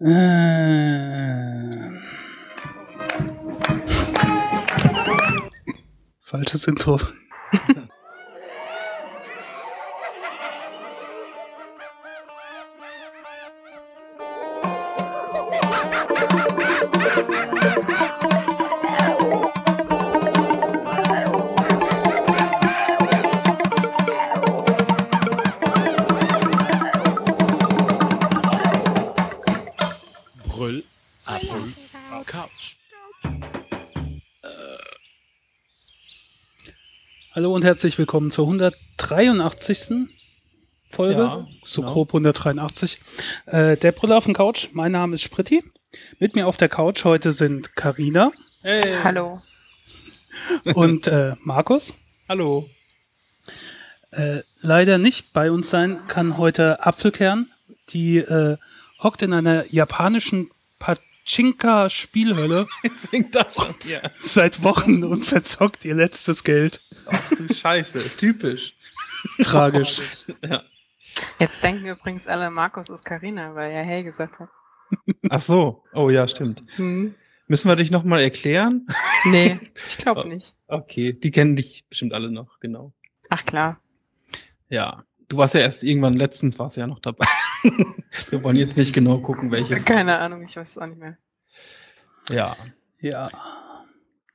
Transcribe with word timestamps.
Äh, 0.00 1.88
falsches 6.20 6.66
Intro. 6.66 6.98
Und 37.64 37.68
herzlich 37.68 37.96
willkommen 37.96 38.30
zur 38.30 38.44
183. 38.44 40.06
Folge, 40.90 41.22
Ja, 41.22 41.48
so 41.64 41.80
genau. 41.80 41.94
grob 41.94 42.08
183. 42.10 43.00
Äh, 43.46 43.78
der 43.78 43.92
Brille 43.92 44.18
auf 44.18 44.24
dem 44.26 44.34
Couch, 44.34 44.68
mein 44.74 44.92
Name 44.92 45.14
ist 45.14 45.22
Spritti. 45.22 45.64
Mit 46.18 46.34
mir 46.34 46.46
auf 46.46 46.58
der 46.58 46.68
Couch 46.68 47.04
heute 47.04 47.32
sind 47.32 47.74
Karina 47.74 48.32
Hey. 48.60 48.98
Hallo. 49.02 49.40
und 50.74 51.06
äh, 51.06 51.36
Markus. 51.40 51.94
Hallo. 52.28 52.68
Äh, 54.10 54.40
leider 54.60 54.98
nicht 54.98 55.32
bei 55.32 55.50
uns 55.50 55.70
sein 55.70 56.06
kann 56.06 56.36
heute 56.36 56.84
Apfelkern. 56.84 57.50
Die 57.94 58.18
äh, 58.18 58.58
hockt 59.02 59.22
in 59.22 59.32
einer 59.32 59.64
japanischen 59.72 60.50
Pachinka-Spielhölle 61.24 62.66
Jetzt 62.82 63.08
fängt 63.08 63.34
das 63.34 63.54
schon 63.54 63.74
hier. 63.82 64.02
seit 64.14 64.62
Wochen 64.62 65.04
und 65.04 65.24
verzockt 65.24 65.84
ihr 65.84 65.94
letztes 65.94 66.44
Geld. 66.44 66.80
Ach 67.06 67.30
du 67.30 67.52
Scheiße. 67.52 68.16
Typisch. 68.16 68.74
Tragisch. 69.42 70.26
Ja. 70.42 70.62
Jetzt 71.38 71.62
denken 71.62 71.86
übrigens 71.86 72.26
alle, 72.26 72.50
Markus 72.50 72.88
ist 72.90 73.04
Karina, 73.04 73.54
weil 73.54 73.70
er 73.70 73.84
Hey 73.84 74.02
gesagt 74.02 74.40
hat. 74.40 74.48
Ach 75.30 75.40
so. 75.40 75.84
Oh 75.92 76.10
ja, 76.10 76.26
stimmt. 76.26 76.60
Hm. 76.74 77.14
Müssen 77.46 77.68
wir 77.68 77.76
dich 77.76 77.90
nochmal 77.92 78.20
erklären? 78.20 78.86
Nee, 79.24 79.60
ich 79.88 79.98
glaube 79.98 80.28
nicht. 80.28 80.54
Okay, 80.66 81.12
die 81.12 81.30
kennen 81.30 81.54
dich 81.56 81.84
bestimmt 81.88 82.14
alle 82.14 82.32
noch, 82.32 82.58
genau. 82.58 82.92
Ach 83.30 83.44
klar. 83.44 83.80
Ja. 84.68 85.04
Du 85.28 85.36
warst 85.36 85.54
ja 85.54 85.60
erst 85.60 85.84
irgendwann 85.84 86.14
letztens 86.14 86.58
warst 86.58 86.76
du 86.76 86.80
ja 86.80 86.86
noch 86.86 86.98
dabei. 87.00 87.26
wir 88.30 88.42
wollen 88.42 88.56
jetzt 88.56 88.76
nicht 88.76 88.94
genau 88.94 89.18
gucken, 89.18 89.50
welche. 89.50 89.76
Keine 89.76 90.18
Ahnung, 90.18 90.44
ich 90.44 90.56
weiß 90.56 90.70
es 90.70 90.78
auch 90.78 90.86
nicht 90.86 90.98
mehr. 90.98 91.16
Ja. 92.30 92.56
Ja. 93.00 93.28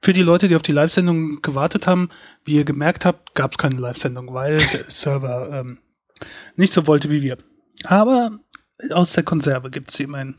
Für 0.01 0.13
die 0.13 0.21
Leute, 0.21 0.47
die 0.47 0.55
auf 0.55 0.61
die 0.61 0.71
Live-Sendung 0.71 1.41
gewartet 1.41 1.87
haben, 1.87 2.09
wie 2.45 2.55
ihr 2.55 2.63
gemerkt 2.63 3.05
habt, 3.05 3.35
gab 3.35 3.51
es 3.51 3.57
keine 3.57 3.79
Live-Sendung, 3.79 4.33
weil 4.33 4.57
der 4.57 4.85
Server 4.89 5.49
ähm, 5.51 5.79
nicht 6.55 6.71
so 6.73 6.87
wollte 6.87 7.09
wie 7.09 7.21
wir. 7.21 7.37
Aber 7.83 8.39
aus 8.91 9.13
der 9.13 9.23
Konserve 9.23 9.69
gibt 9.69 9.91
es 9.91 9.99
immerhin. 9.99 10.35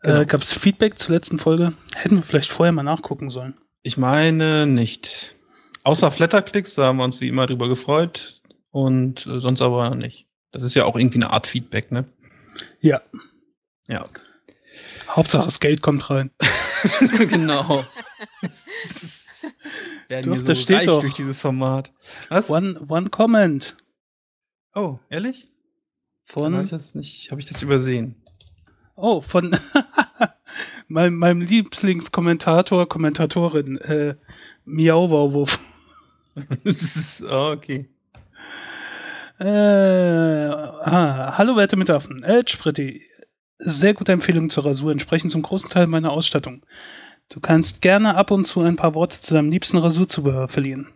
Genau. 0.00 0.20
Äh, 0.20 0.26
gab 0.26 0.42
es 0.42 0.52
Feedback 0.52 0.98
zur 0.98 1.14
letzten 1.14 1.38
Folge? 1.38 1.72
Hätten 1.94 2.16
wir 2.16 2.22
vielleicht 2.22 2.50
vorher 2.50 2.72
mal 2.72 2.82
nachgucken 2.82 3.30
sollen. 3.30 3.54
Ich 3.82 3.96
meine 3.96 4.66
nicht. 4.66 5.36
Außer 5.84 6.10
Flatterklicks, 6.10 6.74
da 6.74 6.86
haben 6.86 6.98
wir 6.98 7.04
uns 7.04 7.20
wie 7.20 7.28
immer 7.28 7.46
drüber 7.46 7.68
gefreut. 7.68 8.42
Und 8.70 9.26
äh, 9.26 9.40
sonst 9.40 9.62
aber 9.62 9.94
nicht. 9.94 10.25
Das 10.56 10.64
ist 10.64 10.74
ja 10.74 10.84
auch 10.84 10.96
irgendwie 10.96 11.18
eine 11.18 11.30
Art 11.30 11.46
Feedback, 11.46 11.92
ne? 11.92 12.04
Ja, 12.80 13.02
Ja. 13.88 14.04
Hauptsache 15.08 15.44
das 15.44 15.60
Geld 15.60 15.82
kommt 15.82 16.10
rein. 16.10 16.30
genau. 17.28 17.84
Werden 20.08 20.26
Doch, 20.26 20.32
wir 20.34 20.40
so 20.40 20.46
das 20.46 20.62
steht 20.62 20.76
reich 20.78 20.86
doch. 20.86 21.00
durch 21.00 21.14
dieses 21.14 21.40
Format. 21.40 21.92
Was? 22.28 22.50
One, 22.50 22.80
one 22.88 23.10
Comment 23.10 23.76
Oh, 24.74 24.98
ehrlich? 25.08 25.48
Dann 26.34 26.52
habe 26.54 26.64
ich 26.64 26.70
von, 26.70 26.78
das 26.78 26.94
nicht, 26.94 27.30
habe 27.30 27.40
ich 27.40 27.46
das 27.46 27.62
übersehen. 27.62 28.16
oh, 28.94 29.20
von 29.22 29.56
meinem, 30.88 31.16
meinem 31.16 31.40
Lieblingskommentator, 31.40 32.88
Kommentatorin, 32.88 33.78
äh, 33.78 34.16
ist, 36.96 37.22
oh, 37.22 37.52
okay. 37.52 37.88
Äh, 39.38 40.48
ah, 40.48 41.36
hallo 41.36 41.56
werte 41.56 41.76
Mitaffen, 41.76 42.22
Ed 42.22 42.48
Spritti. 42.48 43.02
Sehr 43.58 43.92
gute 43.92 44.12
Empfehlung 44.12 44.48
zur 44.48 44.64
Rasur, 44.64 44.92
entsprechend 44.92 45.30
zum 45.30 45.42
großen 45.42 45.68
Teil 45.68 45.86
meiner 45.86 46.12
Ausstattung. 46.12 46.64
Du 47.28 47.40
kannst 47.40 47.82
gerne 47.82 48.14
ab 48.14 48.30
und 48.30 48.46
zu 48.46 48.62
ein 48.62 48.76
paar 48.76 48.94
Worte 48.94 49.20
zu 49.20 49.34
deinem 49.34 49.50
liebsten 49.50 49.76
Rasurzubehör 49.78 50.48
verlieren. 50.48 50.88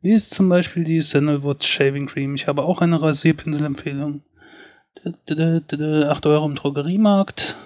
Wie 0.00 0.12
ist 0.12 0.32
zum 0.32 0.48
Beispiel 0.48 0.84
die 0.84 1.00
Sandalwood 1.02 1.64
Shaving 1.64 2.06
Cream. 2.06 2.34
Ich 2.34 2.46
habe 2.46 2.62
auch 2.62 2.80
eine 2.80 3.00
Rasierpinselempfehlung. 3.00 4.22
8 5.04 6.26
Euro 6.26 6.46
im 6.46 6.54
Drogeriemarkt. 6.54 7.56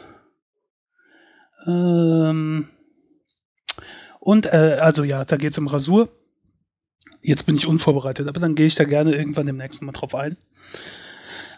Ähm, 1.66 2.68
und, 4.18 4.46
äh, 4.46 4.78
also 4.80 5.04
ja, 5.04 5.24
da 5.24 5.36
geht 5.36 5.52
es 5.52 5.58
um 5.58 5.68
Rasur. 5.68 6.08
Jetzt 7.22 7.46
bin 7.46 7.54
ich 7.56 7.66
unvorbereitet, 7.66 8.28
aber 8.28 8.40
dann 8.40 8.54
gehe 8.54 8.66
ich 8.66 8.74
da 8.74 8.84
gerne 8.84 9.14
irgendwann 9.14 9.46
demnächst 9.46 9.82
mal 9.82 9.92
drauf 9.92 10.14
ein. 10.14 10.36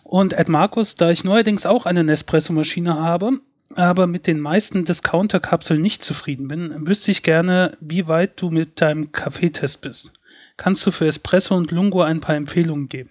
Und 0.03 0.33
Ed 0.33 0.49
Markus, 0.49 0.97
da 0.97 1.11
ich 1.11 1.25
neuerdings 1.25 1.67
auch 1.67 1.87
eine 1.87 2.03
Nespresso-Maschine 2.05 2.95
habe, 2.99 3.41
aber 3.77 4.07
mit 4.07 4.27
den 4.27 4.41
meisten 4.41 4.85
Discounter-Kapseln 4.85 5.81
nicht 5.81 6.03
zufrieden 6.03 6.49
bin, 6.49 6.87
wüsste 6.87 7.11
ich 7.13 7.23
gerne, 7.23 7.77
wie 7.81 8.09
weit 8.09 8.41
du 8.41 8.51
mit 8.51 8.81
deinem 8.81 9.13
Kaffeetest 9.13 9.81
bist. 9.83 10.13
Kannst 10.57 10.85
du 10.87 10.91
für 10.91 11.07
Espresso 11.07 11.55
und 11.55 11.71
Lungo 11.71 12.03
ein 12.03 12.21
paar 12.21 12.35
Empfehlungen 12.35 12.89
geben? 12.89 13.11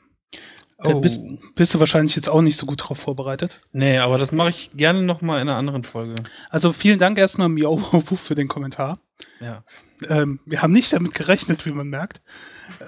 Da 0.82 0.92
Oh. 0.94 1.02
bist, 1.02 1.22
bist 1.56 1.74
du 1.74 1.80
wahrscheinlich 1.80 2.16
jetzt 2.16 2.30
auch 2.30 2.42
nicht 2.42 2.56
so 2.58 2.66
gut 2.66 2.82
drauf 2.88 3.00
vorbereitet. 3.00 3.60
Nee, 3.74 3.98
aber 3.98 4.18
das 4.18 4.32
mache 4.32 4.50
ich 4.50 4.72
gerne 4.76 5.02
nochmal 5.02 5.42
in 5.42 5.50
einer 5.50 5.58
anderen 5.58 5.84
Folge. 5.84 6.16
Also 6.50 6.72
vielen 6.74 7.00
Dank 7.00 7.18
erstmal 7.18 7.50
Miau 7.50 7.78
für 8.16 8.36
den 8.36 8.48
Kommentar. 8.48 9.00
Ja. 9.40 9.64
Ähm, 10.08 10.40
wir 10.46 10.62
haben 10.62 10.74
nicht 10.74 10.94
damit 10.94 11.14
gerechnet, 11.14 11.66
wie 11.66 11.72
man 11.72 11.88
merkt. 11.88 12.22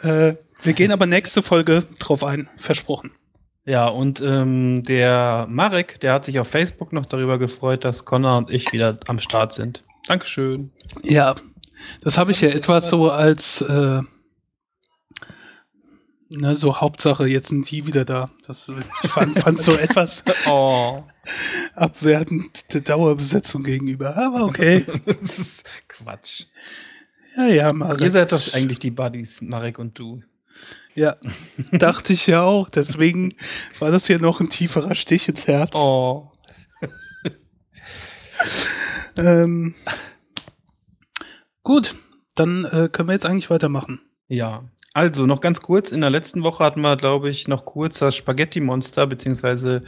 Äh, 0.02 0.36
wir 0.64 0.74
gehen 0.74 0.92
aber 0.92 1.06
nächste 1.06 1.42
Folge 1.42 1.84
drauf 2.00 2.24
ein, 2.24 2.50
versprochen. 2.58 3.12
Ja, 3.66 3.88
und 3.88 4.22
ähm, 4.22 4.84
der 4.84 5.46
Marek, 5.50 6.00
der 6.00 6.14
hat 6.14 6.26
sich 6.26 6.40
auf 6.40 6.48
Facebook 6.48 6.94
noch 6.94 7.06
darüber 7.06 7.38
gefreut, 7.38 7.84
dass 7.86 8.06
Connor 8.06 8.38
und 8.38 8.50
ich 8.50 8.72
wieder 8.74 9.00
am 9.08 9.20
Start 9.20 9.54
sind. 9.54 9.84
Dankeschön. 10.08 10.72
Ja, 11.04 11.36
das 12.02 12.18
habe 12.18 12.32
ich 12.32 12.42
ja 12.42 12.50
etwas 12.50 12.90
so 12.90 13.10
als 13.10 13.62
äh, 13.62 14.02
ne, 16.32 16.56
so 16.56 16.80
Hauptsache, 16.82 17.28
jetzt 17.28 17.50
sind 17.50 17.70
die 17.70 17.86
wieder 17.86 18.06
da. 18.06 18.32
Das 18.48 18.70
ich 19.04 19.10
fand, 19.12 19.40
fand 19.40 19.60
so 19.60 19.72
etwas 19.78 20.24
Oh. 20.48 21.04
abwertend 21.76 22.74
der 22.74 22.82
Dauerbesetzung 22.82 23.64
gegenüber. 23.64 24.18
Aber 24.18 24.46
okay. 24.46 24.86
das 25.06 25.40
ist 25.40 25.70
Quatsch. 25.88 26.46
Ja, 27.38 27.46
ja, 27.48 27.74
Marek. 27.74 28.02
Ihr 28.02 28.12
seid 28.12 28.32
doch 28.32 28.54
eigentlich 28.54 28.80
die 28.80 28.92
Buddies, 28.92 29.42
Marek 29.42 29.80
und 29.80 29.98
du. 29.98 30.24
Ja, 30.96 31.16
dachte 31.72 32.12
ich 32.14 32.28
ja 32.28 32.42
auch. 32.42 32.70
Deswegen 32.70 33.34
war 33.80 33.92
das 33.92 34.08
hier 34.08 34.20
noch 34.20 34.42
ein 34.42 34.50
tieferer 34.50 34.96
Stich 34.96 35.28
ins 35.30 35.48
Herz. 35.48 35.76
Oh. 35.76 36.32
Ähm, 39.18 39.76
gut, 41.64 41.96
dann 42.36 42.66
äh, 42.66 42.90
können 42.92 43.10
wir 43.10 43.14
jetzt 43.14 43.26
eigentlich 43.26 43.50
weitermachen. 43.50 44.00
Ja. 44.28 44.64
Also, 44.94 45.26
noch 45.26 45.40
ganz 45.40 45.62
kurz, 45.62 45.94
in 45.94 46.02
der 46.02 46.10
letzten 46.10 46.44
Woche 46.44 46.66
hatten 46.66 46.82
wir, 46.82 46.98
glaube 46.98 47.30
ich, 47.30 47.48
noch 47.48 47.64
kurz 47.64 48.00
das 48.00 48.14
Spaghetti-Monster, 48.14 49.08
beziehungsweise 49.08 49.84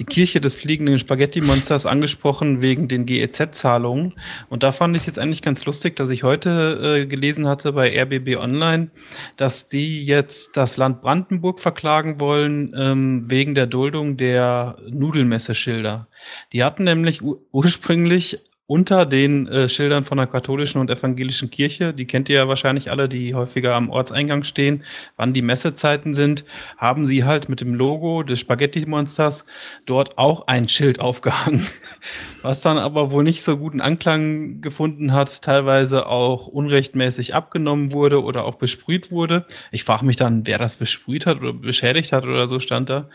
die 0.00 0.04
Kirche 0.04 0.40
des 0.40 0.56
fliegenden 0.56 0.98
Spaghetti-Monsters 0.98 1.86
angesprochen 1.86 2.60
wegen 2.60 2.88
den 2.88 3.06
GEZ-Zahlungen. 3.06 4.14
Und 4.48 4.64
da 4.64 4.72
fand 4.72 4.96
ich 4.96 5.02
es 5.02 5.06
jetzt 5.06 5.20
eigentlich 5.20 5.42
ganz 5.42 5.64
lustig, 5.66 5.94
dass 5.94 6.10
ich 6.10 6.24
heute 6.24 7.00
äh, 7.02 7.06
gelesen 7.06 7.46
hatte 7.46 7.74
bei 7.74 7.96
RBB 7.96 8.38
Online, 8.38 8.90
dass 9.36 9.68
die 9.68 10.04
jetzt 10.04 10.56
das 10.56 10.76
Land 10.76 11.00
Brandenburg 11.00 11.60
verklagen 11.60 12.18
wollen 12.18 12.74
ähm, 12.76 13.30
wegen 13.30 13.54
der 13.54 13.68
Duldung 13.68 14.16
der 14.16 14.78
Nudelmesseschilder. 14.88 16.08
Die 16.52 16.64
hatten 16.64 16.82
nämlich 16.82 17.22
ur 17.22 17.40
ursprünglich 17.52 18.40
unter 18.70 19.04
den 19.04 19.48
äh, 19.48 19.68
Schildern 19.68 20.04
von 20.04 20.18
der 20.18 20.28
katholischen 20.28 20.80
und 20.80 20.90
evangelischen 20.90 21.50
Kirche, 21.50 21.92
die 21.92 22.06
kennt 22.06 22.28
ihr 22.28 22.36
ja 22.36 22.46
wahrscheinlich 22.46 22.88
alle, 22.92 23.08
die 23.08 23.34
häufiger 23.34 23.74
am 23.74 23.90
Ortseingang 23.90 24.44
stehen, 24.44 24.84
wann 25.16 25.34
die 25.34 25.42
Messezeiten 25.42 26.14
sind, 26.14 26.44
haben 26.78 27.04
sie 27.04 27.24
halt 27.24 27.48
mit 27.48 27.60
dem 27.60 27.74
Logo 27.74 28.22
des 28.22 28.38
Spaghetti-Monsters 28.38 29.46
dort 29.86 30.18
auch 30.18 30.46
ein 30.46 30.68
Schild 30.68 31.00
aufgehangen, 31.00 31.66
was 32.42 32.60
dann 32.60 32.78
aber 32.78 33.10
wohl 33.10 33.24
nicht 33.24 33.42
so 33.42 33.56
guten 33.56 33.80
Anklang 33.80 34.60
gefunden 34.60 35.12
hat, 35.12 35.42
teilweise 35.42 36.06
auch 36.06 36.46
unrechtmäßig 36.46 37.34
abgenommen 37.34 37.90
wurde 37.90 38.22
oder 38.22 38.44
auch 38.44 38.54
besprüht 38.54 39.10
wurde. 39.10 39.46
Ich 39.72 39.82
frage 39.82 40.06
mich 40.06 40.14
dann, 40.14 40.46
wer 40.46 40.58
das 40.58 40.76
besprüht 40.76 41.26
hat 41.26 41.40
oder 41.40 41.54
beschädigt 41.54 42.12
hat 42.12 42.22
oder 42.22 42.46
so 42.46 42.60
stand 42.60 42.88
da. 42.88 43.08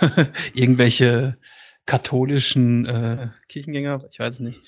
Irgendwelche 0.54 1.38
katholischen 1.86 2.84
äh, 2.86 3.28
Kirchengänger, 3.48 4.04
ich 4.10 4.18
weiß 4.18 4.40
nicht. 4.40 4.60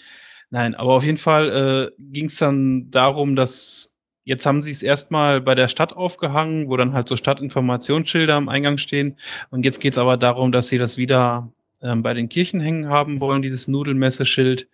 Nein, 0.50 0.74
aber 0.74 0.94
auf 0.94 1.04
jeden 1.04 1.18
Fall 1.18 1.92
äh, 1.98 2.02
ging 2.12 2.26
es 2.26 2.36
dann 2.38 2.90
darum, 2.90 3.36
dass 3.36 3.96
jetzt 4.24 4.46
haben 4.46 4.62
sie 4.62 4.70
es 4.70 4.82
erstmal 4.82 5.40
bei 5.40 5.54
der 5.54 5.68
Stadt 5.68 5.92
aufgehangen, 5.92 6.68
wo 6.68 6.76
dann 6.76 6.92
halt 6.92 7.08
so 7.08 7.16
Stadtinformationsschilder 7.16 8.34
am 8.34 8.48
Eingang 8.48 8.78
stehen. 8.78 9.16
Und 9.50 9.64
jetzt 9.64 9.80
geht 9.80 9.94
es 9.94 9.98
aber 9.98 10.16
darum, 10.16 10.52
dass 10.52 10.68
sie 10.68 10.78
das 10.78 10.98
wieder 10.98 11.52
ähm, 11.82 12.02
bei 12.02 12.14
den 12.14 12.28
Kirchen 12.28 12.60
hängen 12.60 12.88
haben 12.88 13.20
wollen, 13.20 13.42
dieses 13.42 13.68
Nudelmesseschild. 13.68 14.68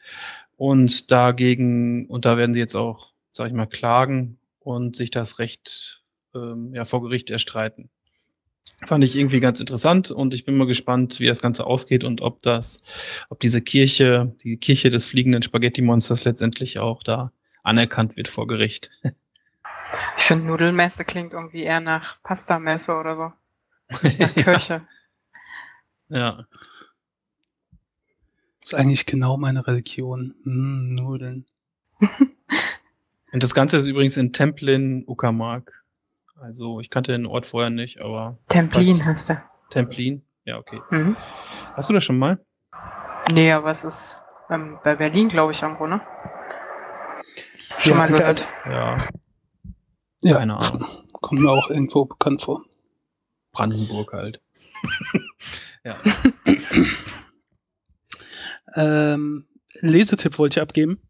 Und 0.56 1.10
dagegen, 1.10 2.06
und 2.06 2.24
da 2.24 2.38
werden 2.38 2.54
sie 2.54 2.60
jetzt 2.60 2.74
auch, 2.74 3.12
sag 3.32 3.48
ich 3.48 3.52
mal, 3.52 3.66
klagen 3.66 4.38
und 4.60 4.96
sich 4.96 5.10
das 5.10 5.38
Recht 5.38 6.02
ähm, 6.34 6.72
ja, 6.74 6.84
vor 6.86 7.02
Gericht 7.02 7.30
erstreiten. 7.30 7.90
Fand 8.84 9.02
ich 9.04 9.16
irgendwie 9.16 9.40
ganz 9.40 9.58
interessant 9.58 10.10
und 10.10 10.34
ich 10.34 10.44
bin 10.44 10.56
mal 10.56 10.66
gespannt, 10.66 11.18
wie 11.18 11.26
das 11.26 11.40
Ganze 11.40 11.66
ausgeht 11.66 12.04
und 12.04 12.20
ob 12.20 12.42
das, 12.42 12.82
ob 13.30 13.40
diese 13.40 13.62
Kirche, 13.62 14.34
die 14.42 14.58
Kirche 14.58 14.90
des 14.90 15.06
fliegenden 15.06 15.42
Spaghetti-Monsters 15.42 16.24
letztendlich 16.24 16.78
auch 16.78 17.02
da 17.02 17.32
anerkannt 17.62 18.16
wird 18.16 18.28
vor 18.28 18.46
Gericht. 18.46 18.90
Ich 20.18 20.24
finde 20.24 20.46
Nudelmesse 20.46 21.04
klingt 21.04 21.32
irgendwie 21.32 21.62
eher 21.62 21.80
nach 21.80 22.22
Pastamesse 22.22 22.94
oder 22.94 23.16
so. 23.16 23.32
Nicht 24.02 24.20
nach 24.20 24.34
Kirche. 24.34 24.86
Ja. 26.08 26.46
Das 28.60 28.72
ist 28.72 28.74
eigentlich 28.74 29.06
genau 29.06 29.36
meine 29.36 29.66
Religion. 29.66 30.34
Hm, 30.44 30.94
Nudeln. 30.94 31.46
Und 33.32 33.42
das 33.42 33.54
Ganze 33.54 33.76
ist 33.76 33.86
übrigens 33.86 34.16
in 34.16 34.32
Templin, 34.32 35.04
Uckermark. 35.06 35.84
Also 36.38 36.80
ich 36.80 36.90
kannte 36.90 37.12
den 37.12 37.26
Ort 37.26 37.46
vorher 37.46 37.70
nicht, 37.70 38.00
aber 38.00 38.38
Templin 38.48 39.02
heißt 39.04 39.28
der. 39.28 39.44
Templin, 39.70 40.22
ja, 40.44 40.58
okay. 40.58 40.80
Mhm. 40.90 41.16
Hast 41.74 41.88
du 41.88 41.94
das 41.94 42.04
schon 42.04 42.18
mal? 42.18 42.44
Nee, 43.32 43.50
aber 43.52 43.70
es 43.70 43.84
ist 43.84 44.22
ähm, 44.50 44.78
bei 44.84 44.94
Berlin, 44.96 45.28
glaube 45.28 45.52
ich, 45.52 45.62
irgendwo, 45.62 45.86
ne? 45.86 46.00
Schon 47.78 47.92
Ja, 47.92 47.98
mal 47.98 48.10
ja, 48.10 48.16
gehört. 48.18 48.48
Ja, 48.66 49.08
Ja, 50.20 50.38
keine 50.38 50.56
Ahnung. 50.58 50.86
kommt 51.12 51.40
mir 51.40 51.50
auch 51.50 51.70
irgendwo 51.70 52.04
bekannt 52.04 52.42
vor. 52.42 52.64
Brandenburg 53.52 54.12
halt. 54.12 54.40
ja. 55.84 55.96
Ähm, 58.74 59.46
Lesetipp 59.80 60.38
wollte 60.38 60.58
ich 60.58 60.62
abgeben. 60.62 61.00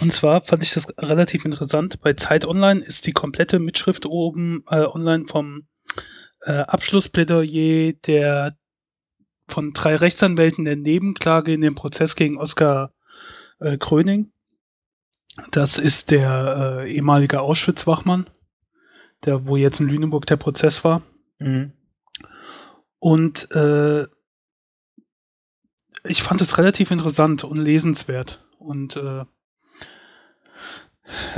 Und 0.00 0.12
zwar 0.12 0.44
fand 0.44 0.62
ich 0.62 0.74
das 0.74 0.88
relativ 0.98 1.44
interessant. 1.44 2.00
Bei 2.00 2.12
Zeit 2.12 2.44
Online 2.44 2.80
ist 2.80 3.06
die 3.06 3.12
komplette 3.12 3.58
Mitschrift 3.58 4.04
oben 4.04 4.64
äh, 4.68 4.84
online 4.84 5.24
vom 5.26 5.66
äh, 6.42 6.52
Abschlussplädoyer 6.52 7.92
der 8.06 8.56
von 9.48 9.72
drei 9.72 9.96
Rechtsanwälten 9.96 10.64
der 10.64 10.76
Nebenklage 10.76 11.54
in 11.54 11.60
dem 11.60 11.76
Prozess 11.76 12.16
gegen 12.16 12.36
Oskar 12.36 12.92
äh, 13.60 13.78
Kröning. 13.78 14.32
Das 15.50 15.78
ist 15.78 16.10
der 16.10 16.82
äh, 16.84 16.92
ehemalige 16.92 17.40
Auschwitz-Wachmann, 17.40 18.28
der, 19.24 19.46
wo 19.46 19.56
jetzt 19.56 19.80
in 19.80 19.88
Lüneburg 19.88 20.26
der 20.26 20.36
Prozess 20.36 20.82
war. 20.82 21.02
Mhm. 21.38 21.72
Und 22.98 23.50
äh, 23.52 24.06
ich 26.04 26.22
fand 26.22 26.40
es 26.40 26.58
relativ 26.58 26.90
interessant 26.90 27.44
und 27.44 27.58
lesenswert. 27.58 28.44
Und 28.58 28.96
äh, 28.96 29.24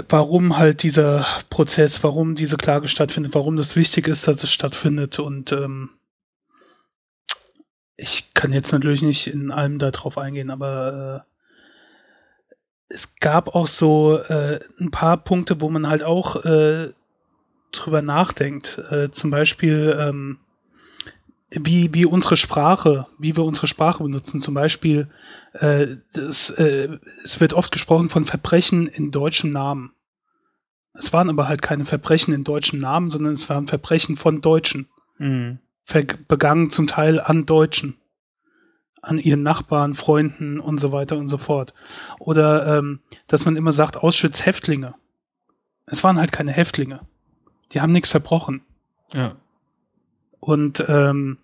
warum 0.09 0.59
halt 0.59 0.83
dieser 0.83 1.27
Prozess, 1.51 2.03
warum 2.03 2.35
diese 2.35 2.57
Klage 2.57 2.89
stattfindet, 2.89 3.35
warum 3.35 3.57
das 3.57 3.77
wichtig 3.77 4.09
ist, 4.09 4.27
dass 4.27 4.43
es 4.43 4.51
stattfindet. 4.51 5.19
Und 5.19 5.53
ähm, 5.53 5.91
ich 7.97 8.33
kann 8.35 8.53
jetzt 8.53 8.73
natürlich 8.73 9.03
nicht 9.03 9.27
in 9.27 9.51
allem 9.51 9.79
darauf 9.79 10.19
eingehen, 10.19 10.51
aber 10.51 11.25
äh, 11.25 11.29
es 12.89 13.17
gab 13.17 13.55
auch 13.55 13.67
so 13.67 14.19
äh, 14.19 14.61
ein 14.81 14.91
paar 14.91 15.19
Punkte, 15.19 15.61
wo 15.61 15.69
man 15.69 15.89
halt 15.89 16.03
auch 16.03 16.45
äh, 16.45 16.93
drüber 17.73 18.03
nachdenkt. 18.03 18.79
Äh, 18.91 19.11
zum 19.11 19.31
Beispiel, 19.31 19.97
ähm, 19.99 20.39
wie, 21.51 21.95
wie 21.95 22.05
unsere 22.05 22.37
Sprache, 22.37 23.07
wie 23.19 23.37
wir 23.37 23.45
unsere 23.45 23.67
Sprache 23.67 24.03
benutzen. 24.03 24.41
Zum 24.41 24.55
Beispiel, 24.55 25.09
äh, 25.55 25.97
das, 26.13 26.51
äh, 26.51 26.99
es 27.25 27.41
wird 27.41 27.55
oft 27.55 27.73
gesprochen 27.73 28.11
von 28.11 28.27
Verbrechen 28.27 28.87
in 28.87 29.11
deutschen 29.11 29.53
Namen. 29.53 29.93
Es 30.93 31.13
waren 31.13 31.31
aber 31.31 31.49
halt 31.49 31.63
keine 31.63 31.85
Verbrechen 31.85 32.35
in 32.35 32.45
deutschen 32.45 32.81
Namen, 32.81 33.09
sondern 33.09 33.33
es 33.33 33.49
waren 33.49 33.67
Verbrechen 33.67 34.17
von 34.17 34.41
Deutschen. 34.41 34.89
Mhm. 35.19 35.59
Begangen 36.27 36.71
zum 36.71 36.87
Teil 36.87 37.21
an 37.21 37.47
Deutschen. 37.47 37.97
An 39.01 39.19
ihren 39.19 39.43
Nachbarn, 39.43 39.95
Freunden 39.95 40.61
und 40.61 40.79
so 40.79 40.93
weiter 40.93 41.17
und 41.17 41.29
so 41.29 41.39
fort. 41.39 41.73
Oder, 42.19 42.79
ähm, 42.79 43.01
dass 43.27 43.45
man 43.45 43.57
immer 43.57 43.73
sagt, 43.73 43.97
Auschwitz-Häftlinge. 43.97 44.95
Es 45.87 46.05
waren 46.05 46.19
halt 46.19 46.33
keine 46.33 46.53
Häftlinge. 46.53 47.01
Die 47.73 47.81
haben 47.81 47.93
nichts 47.93 48.11
verbrochen. 48.11 48.63
Ja. 49.15 49.37
Und 50.41 50.85
ähm, 50.89 51.39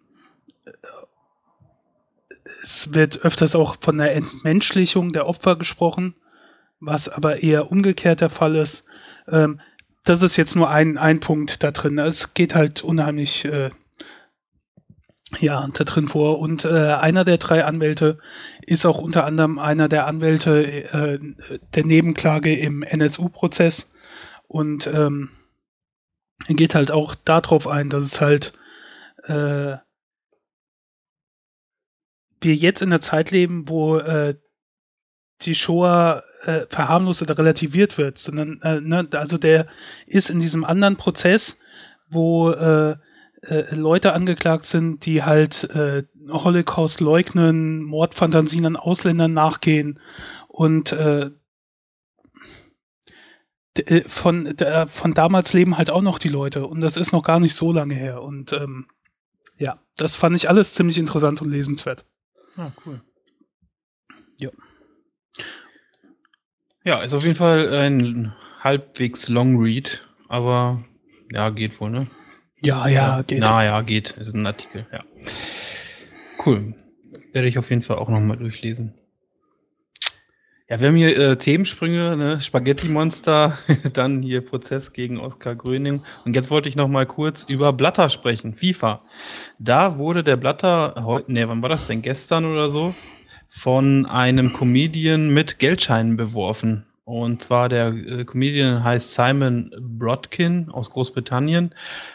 es 2.62 2.94
wird 2.94 3.25
öfters 3.25 3.55
auch 3.55 3.76
von 3.81 3.99
der 3.99 4.14
Entmenschlichung 4.14 5.12
der 5.12 5.26
Opfer 5.26 5.56
gesprochen, 5.56 6.14
was 6.81 7.08
aber 7.08 7.43
eher 7.43 7.70
umgekehrt 7.70 8.20
der 8.20 8.31
Fall 8.31 8.56
ist. 8.56 8.85
Ähm, 9.29 9.61
das 10.05 10.23
ist 10.23 10.37
jetzt 10.37 10.55
nur 10.55 10.70
ein, 10.70 10.99
ein 10.99 11.20
Punkt 11.20 11.62
da 11.62 11.70
drin. 11.70 11.99
Es 11.99 12.35
geht 12.35 12.55
halt 12.55 12.82
unheimlich 12.85 13.44
äh, 13.46 13.70
ja, 15.41 15.67
da 15.73 15.85
drin 15.85 16.08
vor. 16.08 16.38
Und 16.38 16.64
äh, 16.64 16.69
einer 16.69 17.25
der 17.25 17.38
drei 17.38 17.64
Anwälte 17.64 18.19
ist 18.62 18.87
auch 18.87 18.99
unter 18.99 19.25
anderem 19.25 19.58
einer 19.58 19.88
der 19.88 20.06
Anwälte 20.06 20.64
äh, 20.64 21.19
der 21.75 21.85
Nebenklage 21.85 22.55
im 22.55 22.82
NSU-Prozess. 22.82 23.93
Und 24.46 24.87
ähm, 24.87 25.31
geht 26.49 26.75
halt 26.75 26.91
auch 26.91 27.14
darauf 27.14 27.67
ein, 27.67 27.88
dass 27.88 28.05
es 28.05 28.20
halt 28.20 28.52
äh, 29.26 29.79
wir 32.41 32.55
jetzt 32.55 32.82
in 32.82 32.91
der 32.91 33.00
Zeit 33.00 33.31
leben, 33.31 33.69
wo 33.69 33.99
äh, 33.99 34.37
die 35.43 35.55
Shoah 35.55 36.23
äh, 36.43 36.67
verharmlost 36.69 37.23
oder 37.23 37.38
relativiert 37.38 37.99
wird, 37.99 38.19
sondern 38.19 38.61
äh, 38.62 38.81
ne, 38.81 39.09
also 39.12 39.38
der 39.38 39.67
ist 40.06 40.31
in 40.31 40.41
diesem 40.41 40.65
anderen 40.65 40.97
Prozess, 40.97 41.59
wo 42.09 42.50
äh, 42.50 42.97
äh, 43.43 43.75
Leute 43.75 44.12
angeklagt 44.12 44.65
sind, 44.65 45.05
die 45.06 45.23
halt 45.23 45.65
äh, 45.70 46.05
Holocaust 46.31 47.00
leugnen, 47.00 47.82
Mordfantasien 47.82 48.67
an 48.67 48.77
Ausländern 48.77 49.32
nachgehen 49.32 50.00
und 50.49 50.93
äh, 50.93 51.31
von, 54.06 54.55
von 54.87 55.15
damals 55.15 55.53
leben 55.53 55.77
halt 55.77 55.91
auch 55.91 56.01
noch 56.01 56.20
die 56.20 56.29
Leute 56.29 56.65
und 56.65 56.81
das 56.81 56.96
ist 56.96 57.13
noch 57.13 57.25
gar 57.25 57.41
nicht 57.41 57.56
so 57.56 57.72
lange 57.72 57.94
her 57.94 58.22
und 58.22 58.53
ähm, 58.53 58.87
ja, 59.58 59.79
das 59.96 60.17
fand 60.17 60.37
ich 60.37 60.49
alles 60.49 60.75
ziemlich 60.75 60.99
interessant 60.99 61.41
und 61.43 61.51
lesenswert. 61.51 62.05
Ah, 62.56 62.70
cool. 62.84 63.01
Ja. 64.37 64.51
Ja, 66.84 67.03
ist 67.03 67.15
auf 67.15 67.25
jeden 67.25 67.37
Fall 67.37 67.73
ein 67.73 68.34
halbwegs 68.61 69.29
Long 69.29 69.58
Read, 69.58 70.06
aber 70.29 70.84
ja, 71.32 71.51
geht 71.51 71.81
wohl, 71.81 71.91
ne? 71.91 72.11
Ja, 72.61 72.87
ja, 72.89 73.23
geht. 73.23 73.41
Na 73.41 73.65
ja, 73.65 73.81
geht. 73.82 74.13
Ist 74.13 74.34
ein 74.34 74.46
Artikel, 74.46 74.87
ja. 74.93 75.05
Cool. 76.44 76.75
Werde 77.32 77.49
ich 77.49 77.58
auf 77.58 77.70
jeden 77.70 77.82
Fall 77.82 77.99
auch 77.99 78.08
nochmal 78.08 78.37
durchlesen. 78.37 78.94
Ja, 80.75 80.81
wir 80.81 80.89
haben 80.89 80.97
hier 80.97 81.17
äh, 81.17 81.37
Themensprünge, 81.37 82.17
ne? 82.17 82.41
Spaghetti-Monster, 82.41 83.57
dann 83.93 84.23
hier 84.23 84.41
Prozess 84.41 84.93
gegen 84.93 85.21
Oskar 85.21 85.55
Gröning. 85.55 86.03
Und 86.25 86.35
jetzt 86.35 86.51
wollte 86.51 86.69
ich 86.69 86.75
noch 86.75 86.89
mal 86.89 87.07
kurz 87.07 87.45
über 87.45 87.73
Blatter 87.73 88.11
sprechen, 88.11 88.55
FIFA. 88.55 89.03
Da 89.61 89.99
wurde 89.99 90.25
der 90.25 90.37
Blatter 90.37 91.05
heute, 91.05 91.31
ne, 91.31 91.49
wann 91.49 91.63
war 91.63 91.69
das 91.69 91.87
denn? 91.87 92.03
Gestern 92.03 92.45
oder 92.45 92.71
so? 92.71 92.93
Von 93.49 94.05
einem 94.07 94.53
Comedian 94.53 95.33
mit 95.33 95.61
Geldscheinen 95.61 96.17
beworfen. 96.17 96.85
Und 97.05 97.41
zwar 97.41 97.69
der 97.69 97.89
äh, 97.89 98.25
Comedian 98.25 98.83
heißt 98.83 99.15
Simon 99.15 99.71
Brodkin 99.79 100.71
aus 100.71 100.91
Großbritannien. 100.91 101.73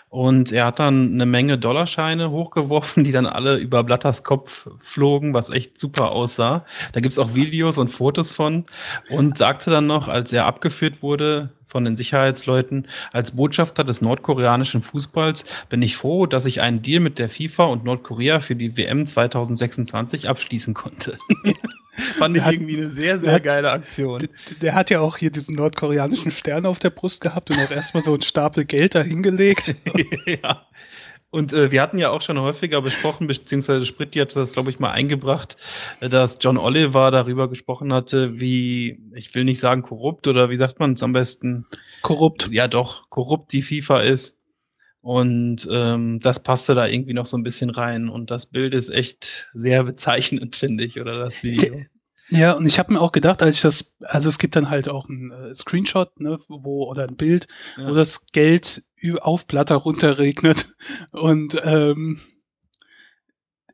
Und 0.10 0.52
er 0.52 0.66
hat 0.66 0.80
dann 0.80 1.14
eine 1.14 1.28
Menge 1.28 1.60
Dollarscheine 1.60 2.32
hochgeworfen, 2.32 3.04
die 3.04 3.12
dann 3.12 3.28
alle 3.28 3.58
über 3.58 3.84
Blatters 3.84 4.24
Kopf 4.24 4.68
flogen, 4.80 5.36
was 5.36 5.52
echt 5.52 5.78
super 5.78 6.12
aussah. 6.12 6.66
Da 6.94 7.00
gibt's 7.00 7.20
auch 7.20 7.36
Videos 7.36 7.78
und 7.78 7.90
Fotos 7.90 8.32
von. 8.32 8.66
Und 9.10 9.38
sagte 9.38 9.70
dann 9.70 9.86
noch, 9.86 10.08
als 10.08 10.34
er 10.34 10.48
abgeführt 10.48 11.04
wurde 11.04 11.50
von 11.68 11.86
den 11.86 11.96
Sicherheitsleuten, 11.96 12.88
als 13.14 13.36
Botschafter 13.36 13.84
des 13.84 14.02
nordkoreanischen 14.02 14.82
Fußballs 14.82 15.46
bin 15.70 15.84
ich 15.84 15.96
froh, 15.96 16.26
dass 16.26 16.48
ich 16.48 16.62
einen 16.62 16.82
Deal 16.82 17.00
mit 17.00 17.20
der 17.20 17.30
FIFA 17.30 17.66
und 17.66 17.84
Nordkorea 17.84 18.40
für 18.40 18.56
die 18.56 18.76
WM 18.76 19.06
2026 19.06 20.28
abschließen 20.28 20.74
konnte. 20.74 21.20
Fand 22.00 22.38
ich 22.38 22.46
irgendwie 22.46 22.78
eine 22.78 22.92
sehr, 22.92 23.20
sehr 23.20 23.40
geile 23.40 23.72
Aktion. 23.72 24.20
Der, 24.20 24.30
der 24.62 24.76
hat 24.76 24.90
ja 24.90 25.00
auch 25.00 25.18
hier 25.18 25.32
diesen 25.32 25.56
nordkoreanischen 25.56 26.32
Stern 26.32 26.66
auf 26.66 26.80
der 26.80 26.90
Brust 26.90 27.22
gehabt 27.22 27.52
und 27.52 27.58
auch 27.60 27.72
erstmal 27.72 28.04
so 28.04 28.14
einen 28.14 28.22
Stapel 28.22 28.66
Geld 28.66 28.96
dahingelegt. 28.96 29.76
ja. 30.26 30.66
Und 31.32 31.54
äh, 31.54 31.72
wir 31.72 31.82
hatten 31.82 32.00
ja 32.00 32.10
auch 32.10 32.24
schon 32.24 32.40
häufiger 32.40 32.82
besprochen, 32.82 33.28
beziehungsweise 33.28 33.86
Spritti 33.86 34.18
hat 34.20 34.36
das, 34.36 34.52
glaube 34.52 34.72
ich, 34.72 34.80
mal 34.80 34.92
eingebracht, 34.92 35.58
äh, 36.00 36.10
dass 36.10 36.40
John 36.42 36.58
Oliver 36.58 37.12
darüber 37.12 37.50
gesprochen 37.50 37.94
hatte, 37.94 38.40
wie, 38.40 39.00
ich 39.14 39.36
will 39.36 39.44
nicht 39.44 39.60
sagen 39.60 39.84
korrupt 39.84 40.28
oder 40.28 40.50
wie 40.50 40.58
sagt 40.58 40.80
man 40.80 40.94
es 40.94 41.04
am 41.04 41.14
besten? 41.14 41.68
Korrupt. 42.02 42.50
Ja, 42.52 42.68
doch, 42.68 43.10
korrupt 43.10 43.52
die 43.54 43.62
FIFA 43.62 44.02
ist. 44.02 44.39
Und 45.02 45.68
ähm, 45.72 46.20
das 46.22 46.44
passte 46.44 46.76
da 46.76 46.86
irgendwie 46.88 47.14
noch 47.14 47.26
so 47.26 47.38
ein 47.38 47.44
bisschen 47.44 47.70
rein. 47.70 48.10
Und 48.10 48.32
das 48.32 48.48
Bild 48.48 48.74
ist 48.74 48.90
echt 48.90 49.50
sehr 49.54 49.84
bezeichnend, 49.84 50.56
finde 50.58 50.84
ich, 50.84 51.00
oder 51.00 51.16
das 51.16 51.42
Video. 51.44 51.80
Ja, 52.32 52.52
und 52.54 52.66
ich 52.68 52.78
habe 52.78 52.94
mir 52.94 53.02
auch 53.02 53.12
gedacht, 53.12 53.42
als 53.42 53.56
ich 53.56 53.62
das, 53.62 53.96
also 54.02 54.30
es 54.30 54.38
gibt 54.38 54.56
dann 54.56 54.70
halt 54.70 54.88
auch 54.88 55.10
ein 55.10 55.32
äh, 55.32 55.56
Screenshot, 55.56 56.20
ne, 56.20 56.40
wo 56.48 56.84
oder 56.88 57.08
ein 57.08 57.16
Bild, 57.16 57.48
Ja. 57.78 57.90
wo 57.90 57.96
das 57.96 58.26
Geld 58.28 58.84
auf 59.22 59.48
Blatter 59.48 59.76
runterregnet. 59.78 60.68
Und 61.12 61.60
ähm, 61.64 62.20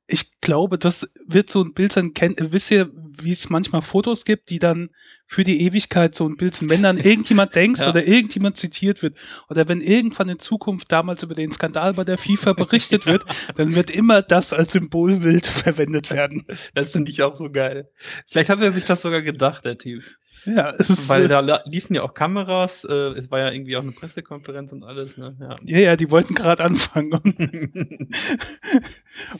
ich 0.08 0.40
glaube, 0.42 0.78
das 0.78 1.10
wird 1.26 1.50
so 1.50 1.64
ein 1.64 1.74
Bild 1.74 1.92
sein. 1.92 2.14
Kennt, 2.14 2.38
wisst 2.52 2.72
ihr, 2.72 2.92
wie 3.22 3.32
es 3.32 3.50
manchmal 3.50 3.82
Fotos 3.82 4.26
gibt, 4.26 4.50
die 4.50 4.60
dann 4.60 4.90
für 5.28 5.44
die 5.44 5.62
Ewigkeit 5.62 6.14
so 6.14 6.28
ein 6.30 6.38
Bild 6.38 6.54
sind, 6.54 6.70
wenn 6.70 6.84
dann 6.84 7.00
irgendjemand 7.00 7.56
denkst 7.56 7.82
Ja. 7.82 7.90
oder 7.90 8.06
irgendjemand 8.08 8.58
zitiert 8.58 9.02
wird 9.02 9.18
oder 9.50 9.68
wenn 9.68 9.82
irgendwann 9.82 10.30
in 10.30 10.38
Zukunft 10.38 10.92
damals 10.92 11.24
über 11.24 11.34
den 11.34 11.52
Skandal 11.52 11.94
bei 11.96 12.04
der 12.04 12.20
FIFA 12.20 12.54
berichtet 12.54 13.08
wird, 13.08 13.24
dann 13.58 13.74
wird 13.74 13.90
immer 13.90 14.22
das 14.22 14.54
als 14.54 14.74
Symbolbild 14.74 15.48
verwendet 15.48 16.12
werden. 16.12 16.46
Das 16.76 16.92
finde 16.92 17.10
ich 17.10 17.24
auch 17.24 17.34
so 17.34 17.50
geil. 17.50 17.90
Vielleicht 18.28 18.50
hat 18.50 18.62
er 18.62 18.72
sich 18.72 18.84
das 18.86 19.02
sogar 19.02 19.24
gedacht, 19.24 19.66
der 19.66 19.80
Typ. 19.80 20.04
Ja, 20.46 20.72
es 20.78 20.90
ist, 20.90 21.10
Weil 21.10 21.28
da 21.28 21.62
liefen 21.66 21.96
ja 21.96 22.04
auch 22.04 22.14
Kameras, 22.14 22.84
äh, 22.84 22.94
es 23.18 23.32
war 23.32 23.40
ja 23.40 23.52
irgendwie 23.52 23.76
auch 23.78 23.82
eine 23.82 23.92
Pressekonferenz 23.92 24.72
und 24.74 24.84
alles, 24.84 25.18
ne? 25.18 25.36
Ja. 25.40 25.58
Ja, 25.64 25.80
ja, 25.80 25.96
die 25.96 26.12
wollten 26.12 26.36
gerade 26.36 26.64
anfangen. 26.64 27.14
Und, 27.14 28.08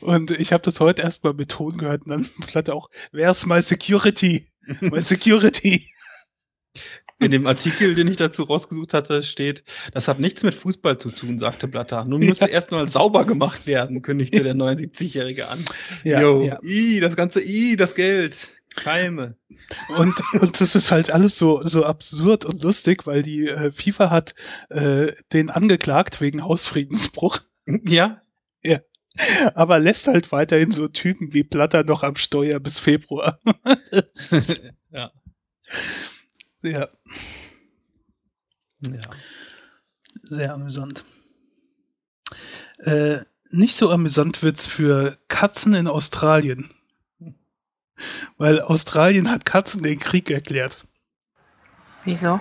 und 0.00 0.30
ich 0.32 0.52
habe 0.52 0.62
das 0.62 0.80
heute 0.80 1.02
erst 1.02 1.24
mal 1.24 1.34
mit 1.34 1.50
Ton 1.50 1.78
gehört 1.78 2.02
und 2.02 2.10
dann 2.10 2.28
platte 2.46 2.74
auch, 2.74 2.90
where's 3.12 3.46
my 3.46 3.62
security? 3.62 4.48
My 4.80 5.00
security. 5.00 5.88
In 7.18 7.30
dem 7.30 7.46
Artikel, 7.46 7.94
den 7.94 8.08
ich 8.08 8.16
dazu 8.16 8.42
rausgesucht 8.42 8.92
hatte, 8.92 9.22
steht, 9.22 9.64
das 9.94 10.06
hat 10.06 10.20
nichts 10.20 10.42
mit 10.42 10.54
Fußball 10.54 10.98
zu 10.98 11.10
tun, 11.10 11.38
sagte 11.38 11.66
Blatter. 11.66 12.04
Nun 12.04 12.20
Ja. 12.20 12.28
müsse 12.28 12.46
erstmal 12.46 12.86
sauber 12.88 13.24
gemacht 13.24 13.66
werden, 13.66 14.02
kündigte 14.02 14.42
der 14.42 14.54
79-Jährige 14.54 15.48
an. 15.48 15.64
Ja, 16.04 16.20
Jo, 16.20 16.42
ja. 16.44 16.58
i, 16.62 17.00
das 17.00 17.16
ganze 17.16 17.42
i, 17.42 17.76
das 17.76 17.94
Geld. 17.94 18.50
Keime. 18.76 19.36
Und, 19.96 20.14
und 20.40 20.60
das 20.60 20.74
ist 20.74 20.90
halt 20.90 21.10
alles 21.10 21.36
so, 21.36 21.62
so 21.62 21.84
absurd 21.84 22.44
und 22.44 22.62
lustig, 22.62 23.06
weil 23.06 23.22
die 23.22 23.48
äh, 23.48 23.72
FIFA 23.72 24.10
hat 24.10 24.34
äh, 24.68 25.12
den 25.32 25.50
angeklagt 25.50 26.20
wegen 26.20 26.44
Hausfriedensbruch, 26.44 27.40
Ja, 28.62 28.80
aber 29.54 29.78
lässt 29.78 30.08
halt 30.08 30.32
weiterhin 30.32 30.70
so 30.70 30.88
Typen 30.88 31.32
wie 31.32 31.42
Blatter 31.42 31.84
noch 31.84 32.02
am 32.02 32.16
Steuer 32.16 32.60
bis 32.60 32.78
Februar. 32.78 33.40
ja. 34.90 35.10
ja, 36.62 36.88
ja. 38.82 39.00
sehr 40.22 40.52
amüsant. 40.52 41.04
Äh, 42.78 43.20
nicht 43.50 43.76
so 43.76 43.90
amüsant 43.90 44.42
wird's 44.42 44.66
für 44.66 45.18
Katzen 45.28 45.74
in 45.74 45.86
Australien. 45.86 46.70
Weil 48.36 48.60
Australien 48.60 49.30
hat 49.30 49.44
Katzen 49.46 49.82
den 49.82 49.98
Krieg 49.98 50.30
erklärt. 50.30 50.86
Wieso? 52.04 52.40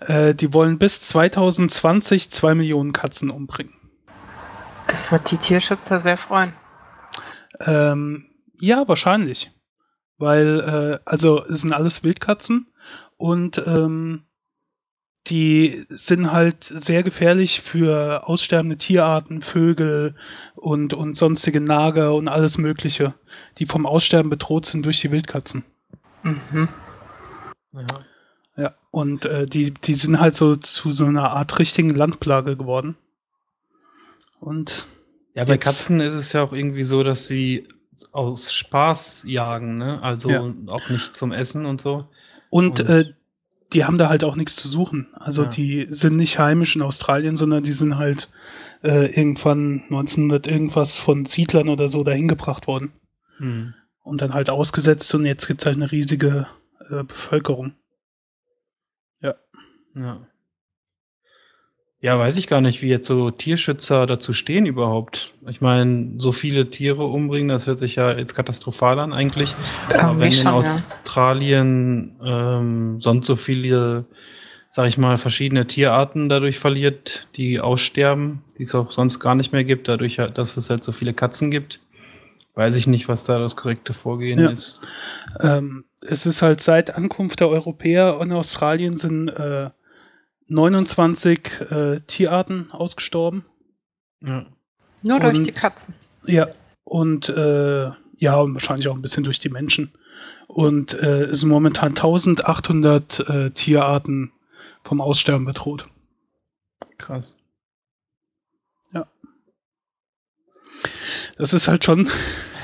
Äh, 0.00 0.34
die 0.34 0.52
wollen 0.52 0.78
bis 0.78 1.00
2020 1.02 2.30
zwei 2.30 2.54
Millionen 2.54 2.92
Katzen 2.92 3.30
umbringen. 3.30 3.74
Das 4.86 5.12
wird 5.12 5.30
die 5.30 5.36
Tierschützer 5.36 6.00
sehr 6.00 6.16
freuen. 6.16 6.54
Ähm, 7.60 8.26
ja, 8.58 8.86
wahrscheinlich. 8.88 9.52
Weil, 10.18 11.00
äh, 11.04 11.08
also 11.08 11.44
es 11.44 11.62
sind 11.62 11.72
alles 11.72 12.02
Wildkatzen 12.02 12.72
und 13.16 13.58
ähm, 13.66 14.26
die 15.30 15.86
sind 15.88 16.32
halt 16.32 16.64
sehr 16.64 17.02
gefährlich 17.02 17.60
für 17.62 18.26
aussterbende 18.28 18.76
Tierarten, 18.76 19.42
Vögel 19.42 20.14
und, 20.56 20.92
und 20.92 21.16
sonstige 21.16 21.60
Nager 21.60 22.14
und 22.14 22.28
alles 22.28 22.58
Mögliche, 22.58 23.14
die 23.58 23.66
vom 23.66 23.86
Aussterben 23.86 24.28
bedroht 24.30 24.66
sind 24.66 24.84
durch 24.84 25.00
die 25.00 25.10
Wildkatzen. 25.10 25.64
Mhm. 26.22 26.68
ja. 27.72 27.86
Ja, 28.56 28.74
und 28.90 29.24
äh, 29.24 29.46
die, 29.46 29.70
die 29.72 29.94
sind 29.94 30.20
halt 30.20 30.36
so 30.36 30.54
zu 30.56 30.92
so 30.92 31.06
einer 31.06 31.30
Art 31.30 31.58
richtigen 31.58 31.94
Landplage 31.94 32.56
geworden. 32.56 32.96
Und 34.40 34.86
Ja, 35.34 35.44
bei 35.44 35.56
Katzen 35.56 36.00
ist 36.00 36.14
es 36.14 36.32
ja 36.32 36.42
auch 36.42 36.52
irgendwie 36.52 36.84
so, 36.84 37.02
dass 37.02 37.26
sie 37.26 37.68
aus 38.12 38.52
Spaß 38.52 39.24
jagen, 39.26 39.78
ne? 39.78 40.02
Also 40.02 40.30
Ja. 40.30 40.52
auch 40.66 40.88
nicht 40.90 41.14
zum 41.16 41.32
Essen 41.32 41.64
und 41.64 41.80
so. 41.80 42.08
Und, 42.50 42.80
Und- 42.80 42.88
äh, 42.88 43.12
die 43.72 43.84
haben 43.84 43.98
da 43.98 44.08
halt 44.08 44.24
auch 44.24 44.36
nichts 44.36 44.56
zu 44.56 44.68
suchen. 44.68 45.08
Also 45.14 45.44
Ja. 45.44 45.48
die 45.48 45.86
sind 45.90 46.16
nicht 46.16 46.38
heimisch 46.38 46.76
in 46.76 46.82
Australien, 46.82 47.36
sondern 47.36 47.62
die 47.62 47.72
sind 47.72 47.96
halt 47.96 48.28
äh, 48.82 49.06
irgendwann 49.14 49.82
1900 49.84 50.46
irgendwas 50.46 50.96
von 50.96 51.26
Siedlern 51.26 51.68
oder 51.68 51.88
so 51.88 52.02
dahin 52.04 52.28
gebracht 52.28 52.66
worden. 52.66 52.92
Hm. 53.38 53.74
Und 54.02 54.22
dann 54.22 54.34
halt 54.34 54.50
ausgesetzt 54.50 55.14
und 55.14 55.26
jetzt 55.26 55.46
gibt's 55.46 55.66
halt 55.66 55.76
eine 55.76 55.92
riesige 55.92 56.46
äh, 56.90 57.04
Bevölkerung. 57.04 57.74
Ja. 59.20 59.34
Ja, 59.94 60.26
weiß 62.02 62.38
ich 62.38 62.46
gar 62.46 62.60
nicht, 62.62 62.80
wie 62.80 62.88
jetzt 62.88 63.06
so 63.08 63.30
Tierschützer 63.30 64.06
dazu 64.06 64.32
stehen 64.32 64.64
überhaupt. 64.64 65.34
Ich 65.48 65.60
meine, 65.60 66.12
so 66.18 66.32
viele 66.32 66.70
Tiere 66.70 67.04
umbringen, 67.04 67.48
das 67.48 67.66
hört 67.66 67.78
sich 67.78 67.96
ja 67.96 68.12
jetzt 68.16 68.34
katastrophal 68.34 68.98
an 68.98 69.12
eigentlich. 69.12 69.54
Aber 69.90 70.12
Irgendwie 70.12 70.20
wenn 70.20 70.26
in 70.28 70.32
schon, 70.34 70.44
ja. 70.46 70.52
Australien 70.52 72.16
ähm, 72.24 73.00
sonst 73.00 73.26
so 73.26 73.36
viele, 73.36 74.06
sag 74.70 74.86
ich 74.88 74.96
mal, 74.96 75.18
verschiedene 75.18 75.66
Tierarten 75.66 76.30
dadurch 76.30 76.58
verliert, 76.58 77.28
die 77.36 77.60
aussterben, 77.60 78.42
die 78.56 78.62
es 78.62 78.74
auch 78.74 78.90
sonst 78.92 79.20
gar 79.20 79.34
nicht 79.34 79.52
mehr 79.52 79.64
gibt, 79.64 79.86
dadurch, 79.88 80.16
dass 80.34 80.56
es 80.56 80.70
halt 80.70 80.84
so 80.84 80.92
viele 80.92 81.12
Katzen 81.12 81.50
gibt, 81.50 81.80
weiß 82.54 82.76
ich 82.76 82.86
nicht, 82.86 83.08
was 83.08 83.24
da 83.24 83.38
das 83.38 83.56
korrekte 83.56 83.92
Vorgehen 83.92 84.38
Ja. 84.40 84.50
ist. 84.50 84.80
Ähm, 85.40 85.84
es 86.00 86.24
ist 86.24 86.40
halt 86.40 86.62
seit 86.62 86.94
Ankunft 86.96 87.40
der 87.40 87.50
Europäer 87.50 88.18
in 88.22 88.32
Australien 88.32 88.96
sind 88.96 89.28
äh, 89.28 89.68
29 90.50 91.60
äh, 91.70 92.00
Tierarten 92.06 92.70
ausgestorben. 92.72 93.44
Ja. 94.20 94.46
Nur 95.02 95.20
durch 95.20 95.38
Und- 95.38 95.46
die 95.46 95.52
Katzen. 95.52 95.94
Ja, 96.26 96.48
und 96.84 97.28
äh, 97.30 97.90
ja, 98.18 98.36
und 98.36 98.52
wahrscheinlich 98.52 98.88
auch 98.88 98.94
ein 98.94 99.00
bisschen 99.02 99.24
durch 99.24 99.38
die 99.38 99.48
Menschen. 99.48 99.92
Und 100.48 100.92
äh, 100.94 101.22
es 101.24 101.40
sind 101.40 101.48
momentan 101.48 101.90
1800 101.90 103.20
äh, 103.28 103.50
Tierarten 103.52 104.32
vom 104.84 105.00
Aussterben 105.00 105.46
bedroht. 105.46 105.88
Krass. 106.98 107.36
Das 111.38 111.52
ist 111.52 111.68
halt 111.68 111.84
schon 111.84 112.08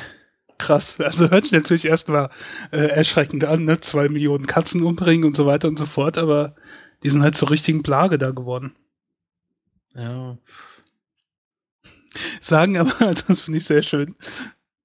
krass. 0.59 1.01
Also 1.01 1.31
hört 1.31 1.45
sich 1.45 1.53
natürlich 1.53 1.85
erstmal 1.87 2.31
äh, 2.73 2.87
erschreckend 2.89 3.45
an, 3.45 3.65
ne? 3.65 3.81
Zwei 3.81 4.09
Millionen 4.09 4.47
Katzen 4.47 4.83
umbringen 4.83 5.25
und 5.25 5.37
so 5.37 5.47
weiter 5.47 5.69
und 5.69 5.79
so 5.79 5.87
fort, 5.87 6.19
aber 6.19 6.55
die 7.03 7.11
sind 7.11 7.23
halt 7.23 7.37
zur 7.37 7.51
richtigen 7.51 7.83
Plage 7.83 8.19
da 8.19 8.31
geworden. 8.31 8.75
Ja. 9.95 10.39
Sagen 12.41 12.77
aber, 12.77 13.15
das 13.29 13.41
finde 13.41 13.59
ich 13.59 13.67
sehr 13.67 13.83
schön. 13.83 14.15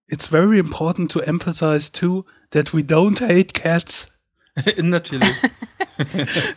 It's 0.07 0.27
very 0.27 0.59
important 0.59 1.11
to 1.11 1.19
emphasize 1.19 1.91
too 1.91 2.25
that 2.51 2.73
we 2.73 2.81
don't 2.81 3.21
hate 3.21 3.53
cats. 3.53 4.11
Natürlich. 4.77 5.31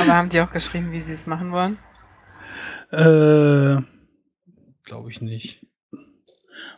Aber 0.00 0.14
haben 0.14 0.30
die 0.30 0.40
auch 0.40 0.50
geschrieben, 0.52 0.92
wie 0.92 1.00
sie 1.00 1.12
es 1.12 1.26
machen 1.26 1.52
wollen? 1.52 1.78
Äh, 2.90 3.82
Glaube 4.84 5.10
ich 5.10 5.20
nicht. 5.20 5.66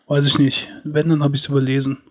weiß 0.07 0.27
ich 0.27 0.39
nicht. 0.39 0.69
Wenn, 0.85 1.11
dann 1.11 1.23
habe 1.23 1.37
ich 1.37 1.43
es 1.43 1.49
überlesen. 1.49 2.03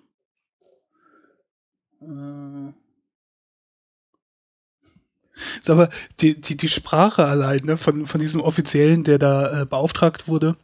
Ist 5.60 5.70
aber 5.70 5.90
die, 6.20 6.40
die, 6.40 6.58
die 6.58 6.70
Sprache 6.70 7.26
allein 7.26 7.62
ne, 7.64 7.78
von, 7.78 8.08
von 8.08 8.20
diesem 8.20 8.42
Offiziellen, 8.42 9.04
der 9.04 9.20
da 9.20 9.62
äh, 9.62 9.66
beauftragt 9.66 10.28
wurde, 10.28 10.58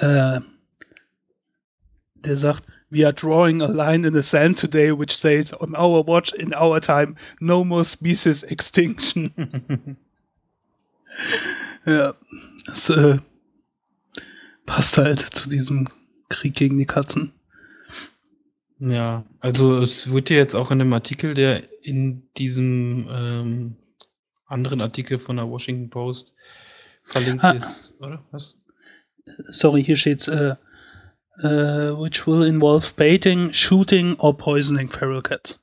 äh, 0.00 0.40
der 2.14 2.36
sagt, 2.36 2.64
We 2.92 3.04
are 3.04 3.12
drawing 3.12 3.62
a 3.62 3.68
line 3.68 4.04
in 4.04 4.14
the 4.14 4.22
sand 4.22 4.58
today 4.58 4.90
which 4.90 5.16
says, 5.16 5.52
on 5.52 5.76
our 5.76 6.04
watch, 6.04 6.32
in 6.32 6.52
our 6.52 6.80
time, 6.80 7.14
no 7.38 7.62
more 7.62 7.84
species 7.84 8.42
extinction. 8.42 9.32
ja, 11.86 12.14
das 12.66 12.90
äh, 12.90 13.18
passt 14.66 14.98
halt 14.98 15.20
zu 15.20 15.48
diesem 15.48 15.88
Krieg 16.28 16.56
gegen 16.56 16.78
die 16.78 16.86
Katzen. 16.86 17.32
Ja, 18.80 19.24
also 19.40 19.80
es 19.82 20.10
wird 20.10 20.30
ja 20.30 20.36
jetzt 20.36 20.54
auch 20.54 20.70
in 20.70 20.78
dem 20.78 20.92
Artikel, 20.92 21.34
der 21.34 21.62
in 21.82 22.28
diesem 22.38 23.06
ähm, 23.10 23.76
anderen 24.46 24.80
Artikel 24.80 25.18
von 25.18 25.36
der 25.36 25.48
Washington 25.48 25.90
Post 25.90 26.34
verlinkt 27.04 27.44
Ah. 27.44 27.52
ist, 27.52 28.00
oder? 28.00 28.24
Was? 28.30 28.56
sorry, 29.50 29.84
hier 29.84 29.96
steht's, 29.96 30.26
äh, 30.28 30.56
äh, 31.40 31.46
which 31.46 32.26
will 32.26 32.42
involve 32.46 32.92
baiting, 32.96 33.52
shooting 33.52 34.16
or 34.16 34.36
poisoning 34.36 34.88
feral 34.88 35.22
cats. 35.22 35.60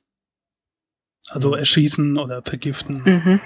Also 1.28 1.48
Mhm. 1.50 1.54
erschießen 1.58 2.18
oder 2.18 2.42
vergiften. 2.42 3.02
Mhm. 3.04 3.40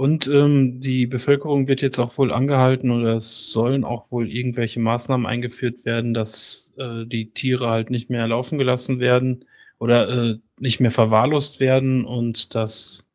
Und 0.00 0.26
ähm, 0.28 0.80
die 0.80 1.06
Bevölkerung 1.06 1.68
wird 1.68 1.82
jetzt 1.82 1.98
auch 1.98 2.16
wohl 2.16 2.32
angehalten 2.32 2.90
oder 2.90 3.18
es 3.18 3.52
sollen 3.52 3.84
auch 3.84 4.10
wohl 4.10 4.30
irgendwelche 4.30 4.80
Maßnahmen 4.80 5.26
eingeführt 5.26 5.84
werden, 5.84 6.14
dass 6.14 6.72
äh, 6.78 7.04
die 7.04 7.32
Tiere 7.32 7.68
halt 7.68 7.90
nicht 7.90 8.08
mehr 8.08 8.26
laufen 8.26 8.56
gelassen 8.56 8.98
werden 8.98 9.44
oder 9.78 10.08
äh, 10.08 10.38
nicht 10.58 10.80
mehr 10.80 10.90
verwahrlost 10.90 11.60
werden 11.60 12.06
und 12.06 12.54
dass 12.54 13.10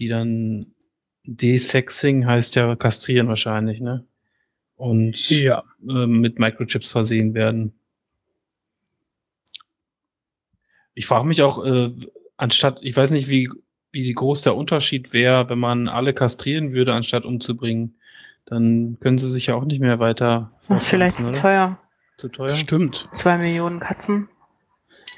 die 0.00 0.08
dann 0.08 0.66
Desexing 1.22 2.26
heißt 2.26 2.56
ja 2.56 2.74
kastrieren 2.74 3.28
wahrscheinlich, 3.28 3.78
ne? 3.78 4.04
Und 4.74 5.30
Ja. 5.30 5.62
ähm, 5.88 6.20
mit 6.20 6.40
Microchips 6.40 6.90
versehen 6.90 7.32
werden. 7.32 7.74
Ich 10.94 11.06
frage 11.06 11.28
mich 11.28 11.42
auch, 11.42 11.64
äh, 11.64 11.92
anstatt, 12.36 12.80
ich 12.82 12.96
weiß 12.96 13.12
nicht, 13.12 13.28
wie, 13.28 13.48
wie 13.92 14.12
groß 14.12 14.42
der 14.42 14.56
Unterschied 14.56 15.12
wäre, 15.12 15.48
wenn 15.48 15.58
man 15.58 15.88
alle 15.88 16.14
kastrieren 16.14 16.72
würde, 16.72 16.94
anstatt 16.94 17.24
umzubringen. 17.24 17.94
Dann 18.46 18.98
können 19.00 19.18
sie 19.18 19.30
sich 19.30 19.46
ja 19.46 19.54
auch 19.54 19.64
nicht 19.64 19.80
mehr 19.80 19.98
weiter 19.98 20.50
Das 20.68 20.82
ist 20.82 20.88
vielleicht 20.88 21.16
zu 21.16 21.30
teuer. 21.32 21.78
Zu 22.18 22.28
teuer? 22.28 22.50
Stimmt. 22.54 23.08
Zwei 23.12 23.38
Millionen 23.38 23.80
Katzen. 23.80 24.28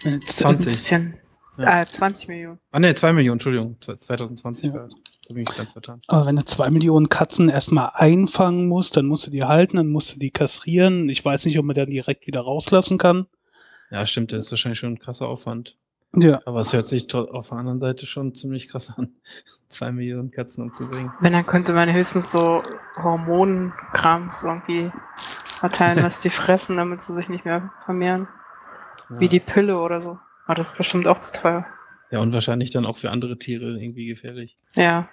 Jetzt, 0.03 0.45
Ein 0.45 0.59
20. 0.59 0.73
bisschen. 0.73 1.15
Ja. 1.57 1.83
Äh, 1.83 1.87
20 1.87 2.29
Millionen. 2.29 2.59
Ah 2.73 2.81
ne, 2.81 2.95
2 2.95 3.13
Millionen, 3.13 3.37
Entschuldigung. 3.37 3.77
2020 3.81 4.67
Ja. 4.67 4.75
war 4.75 4.89
das. 4.89 4.99
Da 5.27 5.33
bin 5.33 5.45
ich 5.49 5.57
ganz 5.57 5.73
vertan. 5.73 6.03
Aber 6.09 6.27
wenn 6.27 6.37
du 6.37 6.45
zwei 6.45 6.69
Millionen 6.69 7.09
Katzen 7.09 7.49
erstmal 7.49 7.93
einfangen 7.95 8.69
musst, 8.69 8.97
dann 8.99 9.07
musst 9.07 9.27
du 9.27 9.31
die 9.31 9.45
halten, 9.45 9.79
dann 9.79 9.87
musst 9.89 10.15
du 10.15 10.19
die 10.19 10.31
kastrieren. 10.31 11.09
Ich 11.09 11.25
weiß 11.25 11.47
nicht, 11.47 11.59
ob 11.59 11.65
man 11.65 11.75
dann 11.75 11.89
direkt 11.89 12.27
wieder 12.27 12.41
rauslassen 12.41 12.99
kann. 12.99 13.27
Ja, 13.91 14.05
stimmt, 14.05 14.33
das 14.33 14.47
ist 14.47 14.51
wahrscheinlich 14.51 14.79
schon 14.79 14.93
ein 14.95 14.99
krasser 14.99 15.27
Aufwand. 15.27 15.77
Ja. 16.15 16.41
Aber 16.47 16.61
es 16.61 16.73
hört 16.73 16.87
sich 16.89 17.13
auf 17.15 17.49
der 17.49 17.59
anderen 17.59 17.81
Seite 17.81 18.07
schon 18.07 18.35
ziemlich 18.35 18.69
krass 18.69 18.93
an, 18.97 19.13
2 19.69 19.93
Millionen 19.93 20.31
Katzen 20.31 20.63
umzubringen. 20.65 21.13
Wenn, 21.21 21.33
dann 21.33 21.47
könnte 21.47 21.73
man 21.73 21.93
höchstens 21.93 22.31
so 22.31 22.63
Hormonkrams 22.97 24.43
irgendwie 24.45 24.91
verteilen, 25.59 26.03
was 26.05 26.21
die 26.23 26.31
fressen, 26.31 26.77
damit 26.77 27.03
sie 27.03 27.15
sich 27.15 27.29
nicht 27.29 27.45
mehr 27.45 27.73
vermehren. 27.85 28.29
Ja. 29.11 29.21
Wie 29.21 29.29
die 29.29 29.41
Pille 29.41 29.79
oder 29.81 30.01
so. 30.01 30.19
Aber 30.47 30.55
das 30.55 30.73
ist 30.73 30.77
bestimmt 30.79 31.07
auch 31.07 31.21
zu 31.21 31.33
teuer. 31.33 31.67
ja, 32.11 32.21
und 32.21 32.33
wahrscheinlich 32.33 32.71
dann 32.71 32.87
auch 32.87 32.99
für 32.99 33.11
andere 33.11 33.39
Tiere 33.39 33.79
irgendwie 33.79 34.07
gefährlich. 34.07 34.57
Ja. 34.75 35.09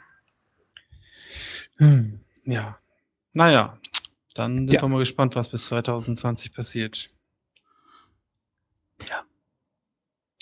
Hm, 1.77 2.19
ja. 2.43 2.77
Naja, 3.33 3.77
dann 4.35 4.67
sind 4.67 4.73
Ja. 4.73 4.81
wir 4.81 4.89
mal 4.89 4.99
gespannt, 4.99 5.35
was 5.35 5.49
bis 5.49 5.65
2020 5.65 6.53
passiert. 6.53 7.09
Ja. 9.09 9.23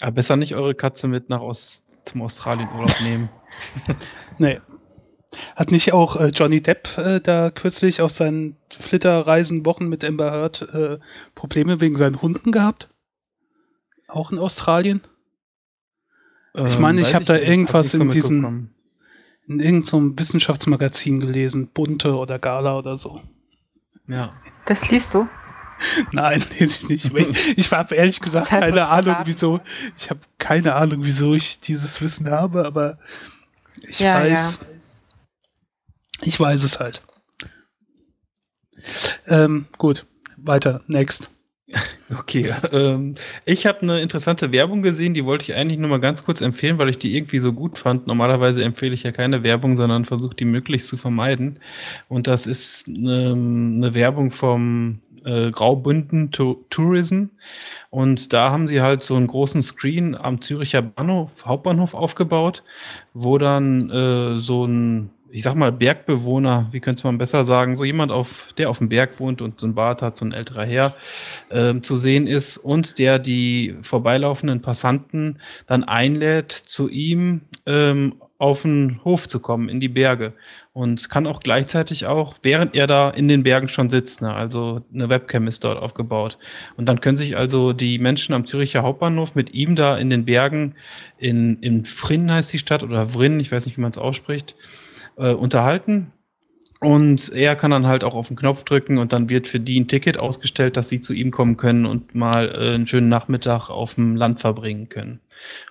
Aber 0.01 0.11
besser 0.11 0.35
nicht 0.35 0.55
eure 0.55 0.75
Katze 0.75 1.07
mit 1.07 1.29
nach 1.29 1.41
Ost 1.41 1.85
zum 2.05 2.21
Australienurlaub 2.21 2.99
nehmen. 3.01 3.29
Nee. 4.37 4.59
Hat 5.55 5.71
nicht 5.71 5.93
auch 5.93 6.15
äh, 6.15 6.29
Johnny 6.29 6.61
Depp 6.61 6.97
äh, 6.97 7.19
da 7.19 7.51
kürzlich 7.51 8.01
auf 8.01 8.11
seinen 8.11 8.57
Flitterreisen-Wochen 8.71 9.87
mit 9.87 10.03
Amber 10.03 10.31
Heard 10.31 10.61
äh, 10.73 10.97
Probleme 11.35 11.79
wegen 11.79 11.97
seinen 11.97 12.21
Hunden 12.21 12.51
gehabt? 12.51 12.89
Auch 14.07 14.31
in 14.31 14.39
Australien? 14.39 15.01
Ich 16.67 16.79
meine, 16.79 17.01
ich 17.01 17.09
Ähm, 17.09 17.13
weiß 17.13 17.15
hab 17.15 17.25
da 17.25 17.37
irgendwas 17.37 17.91
so 17.91 18.01
in 18.01 18.07
mitbekommen. 18.07 18.73
In 19.47 19.59
irgendeinem 19.59 20.17
Wissenschaftsmagazin 20.17 21.19
gelesen, 21.19 21.69
Bunte 21.73 22.15
oder 22.15 22.39
Gala 22.39 22.77
oder 22.77 22.97
so. 22.97 23.21
Ja. 24.07 24.33
Das 24.65 24.89
liest 24.89 25.13
du? 25.13 25.27
Nein, 26.11 26.43
lese 26.59 26.77
ich 26.77 26.89
nicht. 26.89 27.15
Ich, 27.15 27.57
ich 27.57 27.71
habe 27.71 27.95
ehrlich 27.95 28.19
gesagt 28.19 28.47
Das 28.47 28.51
heißt, 28.51 28.61
keine 28.69 28.87
Ahnung, 28.87 29.03
verraten. 29.13 29.27
wieso. 29.27 29.59
Ich 29.97 30.09
habe 30.09 30.19
keine 30.37 30.75
Ahnung, 30.75 31.03
wieso 31.03 31.33
ich 31.35 31.59
dieses 31.59 32.01
Wissen 32.01 32.29
habe, 32.29 32.65
aber 32.65 32.97
ich 33.81 33.99
Ja, 33.99 34.15
weiß. 34.15 34.59
Ich 36.21 36.39
weiß 36.39 36.63
es 36.63 36.79
halt. 36.79 37.01
Ähm, 39.27 39.67
gut, 39.77 40.05
weiter. 40.37 40.81
Next. 40.87 41.29
Okay, 42.11 42.51
ähm, 42.71 43.13
ich 43.45 43.67
habe 43.67 43.81
eine 43.83 44.01
interessante 44.01 44.51
Werbung 44.51 44.81
gesehen, 44.81 45.13
die 45.13 45.25
wollte 45.25 45.43
ich 45.43 45.53
eigentlich 45.55 45.77
nur 45.77 45.89
mal 45.89 45.99
ganz 45.99 46.25
kurz 46.25 46.41
empfehlen, 46.41 46.79
weil 46.79 46.89
ich 46.89 46.97
die 46.97 47.15
irgendwie 47.15 47.37
so 47.37 47.53
gut 47.53 47.77
fand. 47.77 48.07
Normalerweise 48.07 48.63
empfehle 48.63 48.95
ich 48.95 49.03
ja 49.03 49.11
keine 49.11 49.43
Werbung, 49.43 49.77
sondern 49.77 50.05
versuche 50.05 50.33
die 50.35 50.45
möglichst 50.45 50.89
zu 50.89 50.97
vermeiden. 50.97 51.59
Und 52.07 52.25
das 52.25 52.47
ist 52.47 52.87
ähm, 52.87 53.75
eine 53.77 53.93
Werbung 53.93 54.31
vom 54.31 55.01
äh, 55.25 55.51
Graubünden 55.51 56.31
to 56.31 56.65
Tourism. 56.69 57.25
Und 57.89 58.33
da 58.33 58.51
haben 58.51 58.67
sie 58.67 58.81
halt 58.81 59.03
so 59.03 59.15
einen 59.15 59.27
großen 59.27 59.61
Screen 59.61 60.15
am 60.15 60.41
Züricher 60.41 60.81
Bahnhof, 60.81 61.31
Hauptbahnhof 61.45 61.93
aufgebaut, 61.93 62.63
wo 63.13 63.37
dann 63.37 63.89
äh, 63.89 64.37
so 64.37 64.65
ein 64.65 65.11
ich 65.31 65.43
sag 65.43 65.55
mal, 65.55 65.71
Bergbewohner, 65.71 66.67
wie 66.71 66.79
könnte 66.79 67.05
man 67.05 67.17
besser 67.17 67.45
sagen, 67.45 67.75
so 67.75 67.83
jemand, 67.83 68.11
auf, 68.11 68.49
der 68.57 68.69
auf 68.69 68.79
dem 68.79 68.89
Berg 68.89 69.19
wohnt 69.19 69.41
und 69.41 69.59
so 69.59 69.67
ein 69.67 69.75
Bart 69.75 70.01
hat, 70.01 70.17
so 70.17 70.25
ein 70.25 70.31
älterer 70.31 70.65
Herr, 70.65 70.95
ähm, 71.51 71.83
zu 71.83 71.95
sehen 71.95 72.27
ist 72.27 72.57
und 72.57 72.97
der 72.99 73.19
die 73.19 73.75
vorbeilaufenden 73.81 74.61
Passanten 74.61 75.39
dann 75.67 75.83
einlädt, 75.83 76.51
zu 76.51 76.89
ihm 76.89 77.41
ähm, 77.65 78.15
auf 78.39 78.61
den 78.61 79.01
Hof 79.03 79.27
zu 79.27 79.41
kommen, 79.41 79.67
in 79.67 79.81
die 79.81 79.89
Berge. 79.89 80.33
Und 80.71 81.09
kann 81.09 81.27
auch 81.27 81.41
gleichzeitig 81.41 82.07
auch, 82.07 82.35
während 82.41 82.73
er 82.73 82.87
da 82.87 83.09
in 83.09 83.27
den 83.27 83.43
Bergen 83.43 83.67
schon 83.67 83.89
sitzt, 83.89 84.21
ne, 84.21 84.33
also 84.33 84.81
eine 84.93 85.09
Webcam 85.09 85.45
ist 85.45 85.65
dort 85.65 85.77
aufgebaut. 85.77 86.39
Und 86.77 86.87
dann 86.87 87.01
können 87.01 87.17
sich 87.17 87.35
also 87.35 87.73
die 87.73 87.99
Menschen 87.99 88.33
am 88.33 88.45
Züricher 88.45 88.81
Hauptbahnhof 88.81 89.35
mit 89.35 89.53
ihm 89.53 89.75
da 89.75 89.97
in 89.97 90.09
den 90.09 90.23
Bergen, 90.23 90.75
in, 91.17 91.59
in 91.59 91.83
Frinn 91.83 92.31
heißt 92.31 92.51
die 92.53 92.59
Stadt, 92.59 92.81
oder 92.81 93.13
Vrinn, 93.13 93.41
ich 93.41 93.51
weiß 93.51 93.65
nicht, 93.65 93.77
wie 93.77 93.81
man 93.81 93.91
es 93.91 93.97
ausspricht, 93.97 94.55
äh, 95.17 95.31
unterhalten. 95.31 96.13
Und 96.79 97.33
er 97.33 97.57
kann 97.57 97.71
dann 97.71 97.87
halt 97.87 98.05
auch 98.05 98.15
auf 98.15 98.29
den 98.29 98.37
Knopf 98.37 98.63
drücken 98.63 98.99
und 98.99 99.11
dann 99.11 99.29
wird 99.29 99.49
für 99.49 99.59
die 99.59 99.77
ein 99.77 99.89
Ticket 99.89 100.17
ausgestellt, 100.17 100.77
dass 100.77 100.87
sie 100.87 101.01
zu 101.01 101.11
ihm 101.13 101.31
kommen 101.31 101.57
können 101.57 101.85
und 101.85 102.15
mal 102.15 102.55
äh, 102.55 102.75
einen 102.75 102.87
schönen 102.87 103.09
Nachmittag 103.09 103.69
auf 103.69 103.95
dem 103.95 104.15
Land 104.15 104.39
verbringen 104.39 104.87
können. 104.87 105.19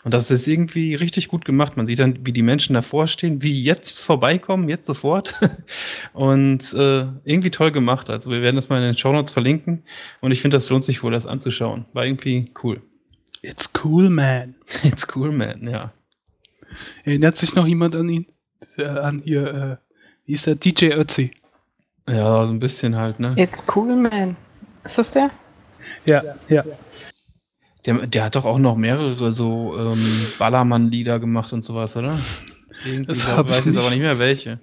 Und 0.04 0.14
das 0.14 0.30
ist 0.30 0.46
irgendwie 0.46 0.94
richtig 0.94 1.28
gut 1.28 1.44
gemacht. 1.44 1.76
Man 1.76 1.86
sieht 1.86 1.98
dann, 1.98 2.24
wie 2.24 2.32
die 2.32 2.42
Menschen 2.42 2.74
davor 2.74 3.06
stehen, 3.06 3.42
wie 3.42 3.62
jetzt 3.62 4.02
vorbeikommen, 4.02 4.68
jetzt 4.68 4.86
sofort. 4.86 5.34
und 6.12 6.72
äh, 6.74 7.06
irgendwie 7.24 7.50
toll 7.50 7.72
gemacht. 7.72 8.10
Also 8.10 8.30
wir 8.30 8.42
werden 8.42 8.56
das 8.56 8.68
mal 8.68 8.78
in 8.78 8.84
den 8.84 8.98
Show 8.98 9.12
Notes 9.12 9.32
verlinken. 9.32 9.84
Und 10.20 10.32
ich 10.32 10.40
finde, 10.40 10.56
das 10.56 10.70
lohnt 10.70 10.84
sich 10.84 11.02
wohl, 11.02 11.12
das 11.12 11.26
anzuschauen. 11.26 11.86
War 11.92 12.04
irgendwie 12.04 12.52
cool. 12.62 12.82
It's 13.42 13.70
cool, 13.84 14.10
man. 14.10 14.54
It's 14.82 15.06
cool, 15.14 15.32
man, 15.32 15.68
ja. 15.68 15.92
Erinnert 17.04 17.36
sich 17.36 17.54
noch 17.54 17.66
jemand 17.66 17.94
an 17.94 18.08
ihn? 18.08 18.26
Äh, 18.76 18.86
an 18.86 19.22
hier, 19.24 19.46
äh, 19.46 19.76
wie 20.26 20.32
ist 20.32 20.46
der? 20.46 20.56
DJ 20.56 20.92
Ötzi. 20.92 21.30
Ja, 22.08 22.46
so 22.46 22.52
ein 22.52 22.58
bisschen 22.58 22.96
halt, 22.96 23.20
ne? 23.20 23.34
It's 23.36 23.64
cool, 23.74 23.94
man. 23.94 24.36
Ist 24.84 24.98
das 24.98 25.10
der? 25.10 25.30
Ja, 26.06 26.22
ja. 26.48 26.64
Der, 27.86 28.06
der 28.06 28.24
hat 28.24 28.34
doch 28.34 28.44
auch 28.44 28.58
noch 28.58 28.76
mehrere 28.76 29.32
so 29.32 29.76
ähm, 29.78 30.26
Ballermann-Lieder 30.38 31.20
gemacht 31.20 31.52
und 31.52 31.64
sowas, 31.64 31.96
oder? 31.96 32.20
Irgendwie, 32.84 33.06
Das 33.06 33.18
ich 33.18 33.26
hab 33.26 33.46
ich 33.46 33.52
weiß 33.52 33.64
jetzt 33.66 33.76
aber 33.78 33.90
nicht. 33.90 34.00
mehr 34.00 34.18
welche. 34.18 34.60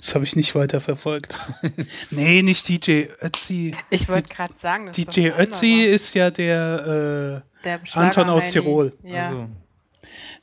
Das 0.00 0.14
habe 0.14 0.24
ich 0.24 0.34
nicht 0.34 0.54
weiter 0.54 0.80
verfolgt. 0.80 1.34
nee, 2.12 2.42
nicht 2.42 2.68
DJ 2.68 3.04
Ötzi. 3.22 3.74
Ich 3.88 4.08
wollte 4.08 4.28
gerade 4.28 4.54
sagen, 4.58 4.86
das 4.86 4.98
ist 4.98 5.16
DJ 5.16 5.26
anderer. 5.28 5.40
Ötzi 5.42 5.82
ist 5.82 6.14
ja 6.14 6.30
der, 6.30 7.42
Der 7.64 7.80
Anton 7.94 8.28
aus. 8.30 8.50
Tirol. 8.50 8.92
Ja. 9.04 9.28
Also, 9.28 9.40
äh, 9.42 9.46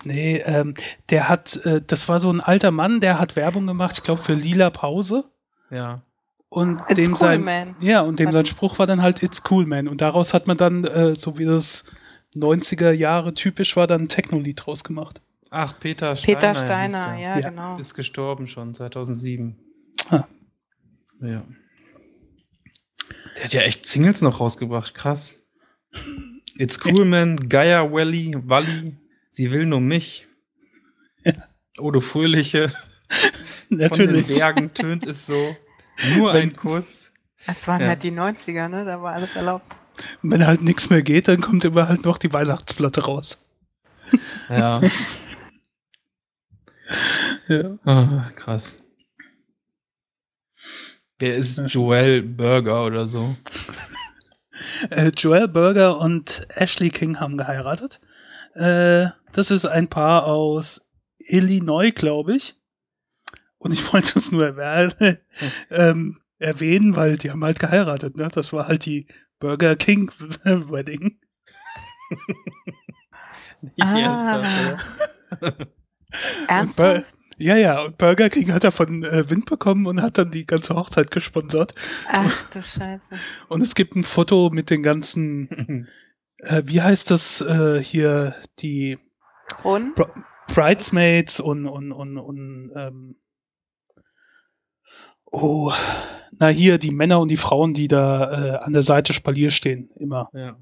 nee, 0.06 0.38
ähm, 0.46 0.76
der 1.10 1.28
hat, 1.28 1.58
äh, 1.66 1.82
das 1.86 2.08
war 2.08 2.20
so 2.20 2.32
ein 2.32 2.40
alter 2.40 2.72
Mann, 2.72 3.02
der 3.02 3.20
hat 3.20 3.36
Werbung 3.36 3.68
gemacht, 3.68 3.98
ich 3.98 4.04
glaube 4.04 4.24
für 4.24 4.34
Lila 4.34 4.70
Pause. 4.70 5.26
ja. 5.72 6.02
Und 6.50 6.80
It's 6.88 6.96
dem 6.96 7.12
cool, 7.12 7.18
sein, 7.18 7.44
man. 7.44 7.76
ja, 7.82 8.02
und 8.02 8.20
dem 8.20 8.32
sein 8.32 8.46
Spruch 8.46 8.80
war 8.80 8.88
dann 8.88 9.02
halt 9.02 9.22
It's 9.22 9.42
cool, 9.52 9.66
man. 9.66 9.88
Und 9.88 10.00
daraus 10.02 10.34
hat 10.34 10.48
man 10.48 10.58
dann, 10.58 10.86
äh, 10.86 11.16
so 11.16 11.38
wie 11.38 11.46
das 11.46 11.84
90er 12.36 12.92
Jahre 12.92 13.34
typisch 13.34 13.76
war, 13.76 13.88
dann 13.88 14.04
ein 14.04 14.10
Techno-Lied 14.10 14.66
draus 14.66 14.84
gemacht. 14.84 15.22
Ach, 15.50 15.78
Peter 15.80 16.16
Steiner. 16.16 16.40
Peter 16.40 16.54
Steiner, 16.56 17.18
ja, 17.18 17.40
Ja. 17.40 17.50
genau. 17.50 17.78
Ist 17.78 17.94
gestorben 17.94 18.48
schon, 18.48 18.74
2007. 18.74 19.58
Ah. 20.10 20.26
Ja. 21.22 21.44
Der 23.38 23.44
hat 23.46 23.54
ja 23.54 23.62
echt 23.62 23.86
Singles 23.86 24.22
noch 24.22 24.40
rausgebracht, 24.40 24.94
krass. 24.94 25.50
It's 26.58 26.80
cool, 26.86 27.06
man, 27.06 27.50
Gaia 27.50 27.92
Valley, 27.92 28.36
Walli, 28.46 28.96
sie 29.32 29.52
will 29.52 29.66
nur 29.66 29.80
mich. 29.82 30.28
Ja. 31.24 31.34
Oh, 31.80 31.92
du 31.92 32.02
Fröhliche, 32.02 32.70
von 33.70 33.78
den 33.78 33.78
Natürlich. 33.80 34.28
Bergen 34.38 34.74
tönt 34.74 35.06
es 35.06 35.26
so. 35.28 35.56
Nur 36.18 36.34
Wenn- 36.34 36.50
ein 36.50 36.56
Kuss. 36.56 37.12
Das 37.46 37.68
waren 37.68 37.82
Ja. 37.82 37.88
halt 37.90 38.04
die 38.04 38.12
90er, 38.12 38.68
ne? 38.68 38.84
Da 38.86 39.02
war 39.02 39.14
alles 39.14 39.36
erlaubt. 39.36 39.78
Und 40.22 40.32
wenn 40.32 40.46
halt 40.46 40.62
nichts 40.62 40.90
mehr 40.90 41.02
geht, 41.02 41.28
dann 41.28 41.42
kommt 41.42 41.64
immer 41.66 41.88
halt 41.88 42.06
noch 42.06 42.18
die 42.18 42.32
Weihnachtsplatte 42.34 43.06
raus. 43.06 43.44
Ja. 44.50 44.82
Ja. 47.48 47.78
Ah, 47.86 48.30
krass. 48.36 48.84
Wer 51.20 51.36
ist 51.36 51.58
Joel 51.68 52.22
Burger 52.22 52.86
oder 52.86 53.08
so? 53.08 53.36
Äh, 54.90 55.10
Joel 55.16 55.48
Berger 55.48 55.98
und 56.00 56.46
Ashley 56.50 56.90
King 56.90 57.20
haben 57.20 57.38
geheiratet. 57.38 58.00
Äh, 58.54 59.08
das 59.34 59.52
ist 59.52 59.66
ein 59.66 59.88
Paar 59.88 60.26
aus 60.26 60.82
Illinois, 61.20 61.92
glaube 61.92 62.36
ich. 62.36 62.56
Und 63.58 63.72
ich 63.74 63.82
wollte 63.94 64.18
es 64.18 64.32
nur 64.32 64.46
erwähnen, 64.58 65.18
ähm, 65.70 66.22
erwähnen, 66.40 66.96
weil 66.96 67.18
die 67.18 67.32
haben 67.32 67.44
halt 67.44 67.60
geheiratet. 67.60 68.16
Ne? 68.18 68.28
Das 68.32 68.54
war 68.54 68.68
halt 68.68 68.86
die 68.86 69.08
Burger 69.40 69.76
King 69.76 70.12
Wedding. 70.44 71.20
Nicht 73.62 73.82
Ah. 73.82 74.42
ernsthaft, 74.42 74.88
Ernsthaft? 76.48 77.14
ja, 77.38 77.56
ja, 77.58 77.82
und 77.84 77.98
Burger 77.98 78.30
King 78.30 78.54
hat 78.54 78.64
davon 78.64 79.04
äh, 79.04 79.30
Wind 79.30 79.46
bekommen 79.46 79.86
und 79.88 80.02
hat 80.02 80.18
dann 80.18 80.32
die 80.32 80.46
ganze 80.46 80.76
Hochzeit 80.76 81.12
gesponsert. 81.12 81.76
Ach 82.12 82.50
du 82.52 82.62
Scheiße. 82.62 83.16
Und 83.50 83.62
es 83.62 83.76
gibt 83.76 83.96
ein 83.96 84.04
Foto 84.04 84.50
mit 84.52 84.70
den 84.70 84.84
ganzen, 84.84 85.88
äh, 86.40 86.64
wie 86.66 86.82
heißt 86.82 87.12
das 87.12 87.42
äh, 87.42 87.84
hier, 87.84 88.36
die 88.60 89.00
Bridesmaids 90.48 91.40
und, 91.40 91.66
und, 91.68 91.92
und, 91.92 92.18
und 92.18 92.72
ähm, 92.76 93.16
oh, 95.32 95.72
na 96.40 96.48
hier, 96.50 96.78
die 96.78 96.92
Männer 96.92 97.20
und 97.20 97.30
die 97.30 97.38
Frauen, 97.38 97.74
die 97.74 97.88
da 97.88 98.32
äh, 98.32 98.58
an 98.64 98.74
der 98.74 98.84
Seite 98.84 99.14
Spalier 99.14 99.52
stehen, 99.52 99.90
immer. 99.98 100.30
ja. 100.34 100.56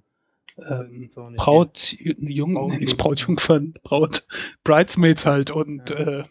Ähm, 0.57 1.09
Braut, 1.35 1.93
Jung, 1.99 2.53
Braut- 2.53 2.79
nicht 2.79 2.97
Brautjungfern, 2.97 3.73
Braut, 3.83 4.25
Bridesmaids 4.63 5.25
halt 5.25 5.51
und 5.51 5.89
Ja. 5.89 5.95
äh, 5.97 6.23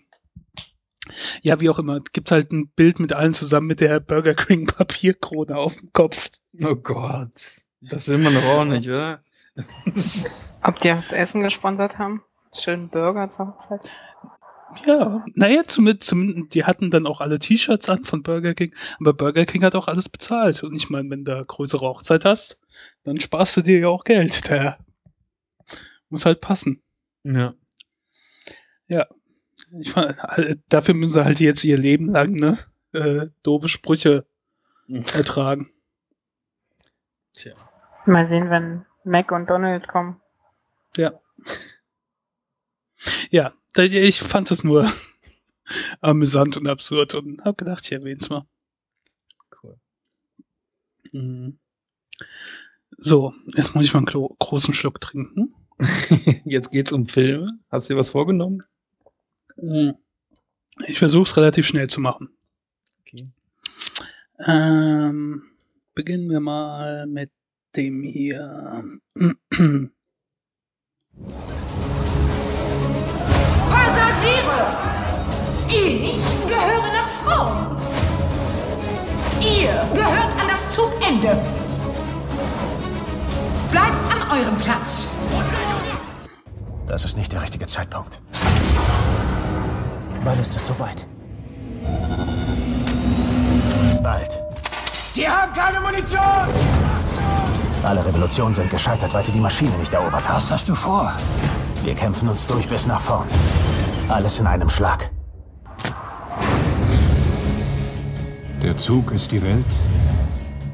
ja, 1.43 1.61
wie 1.61 1.69
auch 1.69 1.79
immer, 1.79 2.01
gibt 2.15 2.31
halt 2.31 2.51
ein 2.51 2.69
Bild 2.69 3.01
mit 3.01 3.13
allen 3.13 3.35
zusammen 3.35 3.67
mit 3.67 3.81
der 3.81 4.01
Burger 4.01 4.33
King 4.35 4.65
Papierkrone 4.67 5.55
auf 5.59 5.75
dem 5.77 5.93
Kopf. 5.93 6.31
Oh 6.65 6.75
Gott. 6.75 7.33
Das 7.83 8.09
will 8.09 8.19
man 8.19 8.33
doch 8.33 8.45
auch 8.47 8.65
nicht, 8.65 8.89
oder? 8.89 9.21
Ob 10.63 10.81
die 10.81 10.89
das 10.89 11.13
Essen 11.13 11.43
gesponsert 11.43 11.99
haben? 11.99 12.23
Schönen 12.55 12.89
Burger 12.89 13.31
zur 13.31 13.49
Hochzeit. 13.49 13.81
Ja, 14.87 15.25
naja, 15.35 15.63
zumindest, 15.67 16.09
zumindest, 16.09 16.55
die 16.55 16.65
hatten 16.65 16.91
dann 16.91 17.07
auch 17.07 17.21
alle 17.21 17.39
T-Shirts 17.39 17.89
an 17.89 18.05
von 18.05 18.23
Burger 18.23 18.55
King, 18.55 18.75
aber 18.99 19.13
Burger 19.13 19.45
King 19.47 19.63
hat 19.65 19.75
auch 19.75 19.89
alles 19.89 20.09
bezahlt. 20.09 20.63
Und 20.63 20.75
ich 20.75 20.91
meine, 20.91 21.11
wenn 21.11 21.25
du 21.25 21.45
größere 21.45 21.87
Hochzeit 21.87 22.25
hast, 22.25 22.61
dann 23.05 23.21
sparst 23.21 23.57
du 23.57 23.63
dir 23.63 23.79
ja 23.79 23.89
auch 23.89 24.05
Geld. 24.05 24.49
Der 24.49 24.79
muss 26.09 26.27
halt 26.27 26.41
passen. 26.41 26.83
ja. 28.89 29.07
Ich 29.81 29.95
meine, 29.97 30.63
dafür 30.69 30.95
müssen 30.95 31.15
sie 31.15 31.25
halt 31.25 31.41
jetzt 31.41 31.65
ihr 31.65 31.79
Leben 31.79 32.11
lang, 32.11 32.33
ne, 32.33 32.59
äh, 32.93 33.29
doofe 33.43 33.69
Sprüche 33.69 34.27
ertragen. 34.89 35.71
Tja. 37.33 37.55
Mal 38.07 38.27
sehen, 38.27 38.51
wenn 38.51 38.85
Mac 39.03 39.33
und 39.33 39.51
Donald 39.51 39.89
kommen. 39.89 40.21
Ja. 40.97 41.13
Ja, 43.31 43.55
ich 43.77 44.21
fand 44.21 44.51
es 44.51 44.65
nur 44.65 44.91
amüsant 46.01 46.57
und 46.57 46.69
absurd 46.69 47.15
und 47.15 47.43
hab 47.45 47.59
gedacht, 47.59 47.85
ich 47.85 47.93
erwähn's 47.93 48.29
mal. 48.31 48.47
Cool. 49.63 49.79
Mhm. 51.13 51.59
So, 52.97 53.35
jetzt 53.57 53.75
muss 53.75 53.85
ich 53.87 53.93
mal 53.93 53.99
einen 53.99 54.07
glo- 54.07 54.37
großen 54.39 54.73
Schluck 54.75 55.01
trinken. 55.01 55.55
Jetzt 56.45 56.71
geht's 56.71 56.93
um 56.93 57.09
Filme. 57.09 57.59
Hast 57.69 57.91
du 57.91 57.95
dir 57.95 57.99
was 57.99 58.11
vorgenommen? 58.11 58.63
Mhm. 59.57 59.97
Ich 60.87 60.99
versuche 61.01 61.25
es 61.29 61.37
relativ 61.37 61.67
schnell 61.67 61.89
zu 61.91 62.01
machen. 62.01 62.31
Okay. 63.01 63.29
Ähm, 64.47 65.43
beginnen 65.95 66.31
wir 66.31 66.39
mal 66.41 67.07
mit 67.09 67.33
dem 67.75 68.03
hier. 68.05 68.85
Ich 75.77 76.21
gehöre 76.47 76.93
nach 76.93 77.09
Frauen. 77.25 77.77
Ihr 79.41 79.73
gehört 79.93 80.33
an 80.41 80.49
das 80.49 80.75
Zugende. 80.75 81.37
Bleibt 83.73 84.13
an 84.13 84.39
eurem 84.39 84.57
Platz. 84.59 85.11
Das 86.87 87.05
ist 87.05 87.17
nicht 87.17 87.33
der 87.33 87.43
richtige 87.43 87.67
Zeitpunkt. 87.67 88.21
Wann 90.23 90.39
ist 90.39 90.55
es 90.55 90.67
soweit? 90.67 91.09
Bald. 94.03 94.41
Die 95.17 95.29
haben 95.29 95.53
keine 95.55 95.81
Munition! 95.81 96.21
Alle 97.83 98.05
Revolutionen 98.07 98.55
sind 98.55 98.71
gescheitert, 98.71 99.13
weil 99.13 99.23
sie 99.25 99.33
die 99.33 99.41
Maschine 99.41 99.77
nicht 99.77 99.93
erobert 99.93 100.29
haben. 100.29 100.37
Was 100.37 100.51
hast 100.51 100.69
du 100.69 100.75
vor? 100.75 101.13
Wir 101.83 101.95
kämpfen 101.95 102.29
uns 102.29 102.47
durch 102.47 102.69
bis 102.69 102.87
nach 102.87 103.01
vorn. 103.01 103.27
Alles 104.09 104.39
in 104.39 104.47
einem 104.47 104.69
Schlag. 104.69 105.11
Der 108.63 108.77
Zug 108.77 109.13
ist 109.13 109.31
die 109.33 109.43
Welt. 109.43 109.65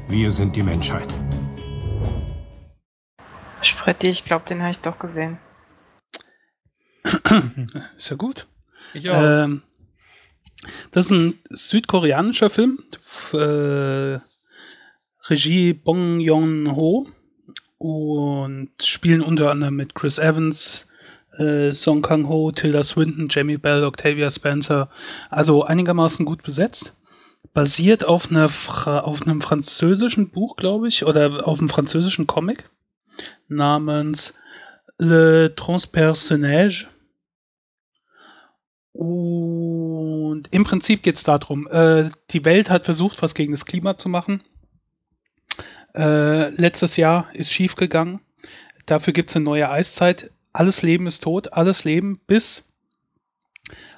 Wir 0.07 0.31
sind 0.31 0.55
die 0.55 0.63
Menschheit. 0.63 1.17
Spretti, 3.61 4.09
ich 4.09 4.25
glaube, 4.25 4.45
den 4.45 4.61
habe 4.61 4.71
ich 4.71 4.79
doch 4.79 4.97
gesehen. 4.97 5.37
Ist 7.97 8.09
ja 8.09 8.15
gut. 8.15 8.47
Ich 8.93 9.09
auch. 9.09 9.21
Ähm, 9.21 9.61
das 10.91 11.05
ist 11.05 11.11
ein 11.11 11.39
südkoreanischer 11.49 12.49
Film. 12.49 12.79
Äh, 13.33 14.19
Regie 15.29 15.73
Bong 15.73 16.19
Joon-ho. 16.19 17.07
Und 17.77 18.71
spielen 18.83 19.21
unter 19.21 19.49
anderem 19.49 19.75
mit 19.75 19.95
Chris 19.95 20.19
Evans, 20.19 20.87
äh, 21.37 21.71
Song 21.71 22.01
Kang-ho, 22.01 22.51
Tilda 22.51 22.83
Swinton, 22.83 23.27
Jamie 23.29 23.57
Bell, 23.57 23.83
Octavia 23.83 24.29
Spencer. 24.29 24.89
Also 25.29 25.63
einigermaßen 25.63 26.25
gut 26.25 26.43
besetzt. 26.43 26.93
Basiert 27.53 28.05
auf, 28.05 28.29
einer 28.29 28.49
Fra 28.49 28.99
auf 28.99 29.21
einem 29.23 29.41
französischen 29.41 30.29
Buch, 30.29 30.55
glaube 30.55 30.87
ich, 30.87 31.05
oder 31.05 31.47
auf 31.47 31.59
einem 31.59 31.69
französischen 31.69 32.27
Comic 32.27 32.69
namens 33.47 34.35
Le 34.97 35.53
Transpersonnage. 35.55 36.87
Und 38.93 40.47
im 40.51 40.63
Prinzip 40.63 41.01
geht 41.01 41.15
es 41.15 41.23
darum, 41.23 41.67
äh, 41.67 42.11
die 42.31 42.45
Welt 42.45 42.69
hat 42.69 42.85
versucht, 42.85 43.21
was 43.21 43.33
gegen 43.33 43.51
das 43.51 43.65
Klima 43.65 43.97
zu 43.97 44.09
machen. 44.09 44.43
Äh, 45.95 46.49
letztes 46.49 46.97
Jahr 46.97 47.29
ist 47.33 47.51
schief 47.51 47.75
gegangen. 47.75 48.21
Dafür 48.85 49.13
gibt 49.13 49.29
es 49.29 49.35
eine 49.35 49.45
neue 49.45 49.69
Eiszeit. 49.69 50.31
Alles 50.53 50.81
Leben 50.81 51.07
ist 51.07 51.23
tot, 51.23 51.53
alles 51.53 51.83
Leben 51.83 52.19
bis 52.27 52.67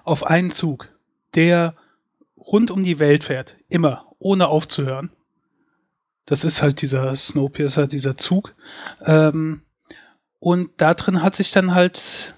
auf 0.03 0.23
einen 0.23 0.51
Zug, 0.51 0.89
der 1.35 1.75
rund 2.37 2.71
um 2.71 2.83
die 2.83 2.99
Welt 2.99 3.23
fährt, 3.23 3.55
immer, 3.69 4.05
ohne 4.19 4.47
aufzuhören. 4.47 5.11
Das 6.25 6.43
ist 6.43 6.61
halt 6.61 6.81
dieser 6.81 7.15
Snowpiercer, 7.15 7.87
dieser 7.87 8.17
Zug. 8.17 8.55
Ähm, 9.01 9.61
und 10.39 10.69
da 10.77 10.93
drin 10.93 11.21
hat 11.21 11.35
sich 11.35 11.51
dann 11.51 11.73
halt 11.73 12.35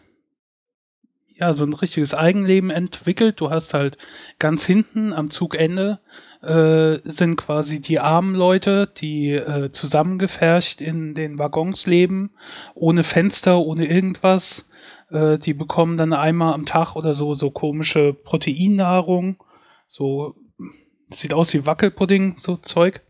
ja, 1.36 1.54
so 1.54 1.66
ein 1.66 1.74
richtiges 1.74 2.14
Eigenleben 2.14 2.70
entwickelt. 2.70 3.40
Du 3.40 3.50
hast 3.50 3.74
halt 3.74 3.98
ganz 4.40 4.66
hinten 4.66 5.12
am 5.12 5.30
Zugende 5.30 6.00
äh, 6.46 7.00
sind 7.04 7.36
quasi 7.38 7.82
die 7.82 8.00
armen 8.00 8.36
Leute, 8.36 8.88
die 8.88 9.32
äh, 9.32 9.72
zusammengefercht 9.72 10.82
in 10.82 11.16
den 11.16 11.40
Waggons 11.40 11.88
leben, 11.88 12.32
ohne 12.74 13.04
Fenster, 13.04 13.60
ohne 13.60 13.88
irgendwas. 13.88 14.70
Äh, 15.10 15.38
die 15.38 15.54
bekommen 15.54 15.98
dann 15.98 16.14
einmal 16.14 16.54
am 16.54 16.66
Tag 16.66 16.96
oder 16.96 17.14
so 17.16 17.34
so 17.34 17.52
komische 17.52 18.14
Proteinnahrung. 18.14 19.38
So 19.88 20.36
sieht 21.10 21.34
aus 21.34 21.54
wie 21.54 21.66
Wackelpudding, 21.66 22.36
so 22.38 22.58
Zeug. 22.58 23.02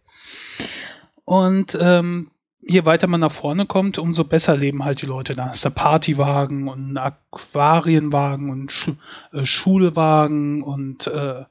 Und 1.24 1.78
ähm, 1.80 2.32
je 2.62 2.86
weiter 2.86 3.08
man 3.08 3.20
nach 3.20 3.32
vorne 3.32 3.66
kommt, 3.66 3.98
umso 3.98 4.24
besser 4.24 4.58
leben 4.58 4.84
halt 4.84 5.02
die 5.02 5.06
Leute. 5.06 5.36
Da 5.36 5.52
ist 5.52 5.64
der 5.64 5.70
Partywagen 5.70 6.68
und 6.68 6.94
ein 6.94 6.98
Aquarienwagen 6.98 8.50
und 8.50 8.72
Schu 8.72 8.94
äh, 9.32 9.46
Schulwagen 9.46 10.64
und 10.64 11.08
äh, 11.08 11.46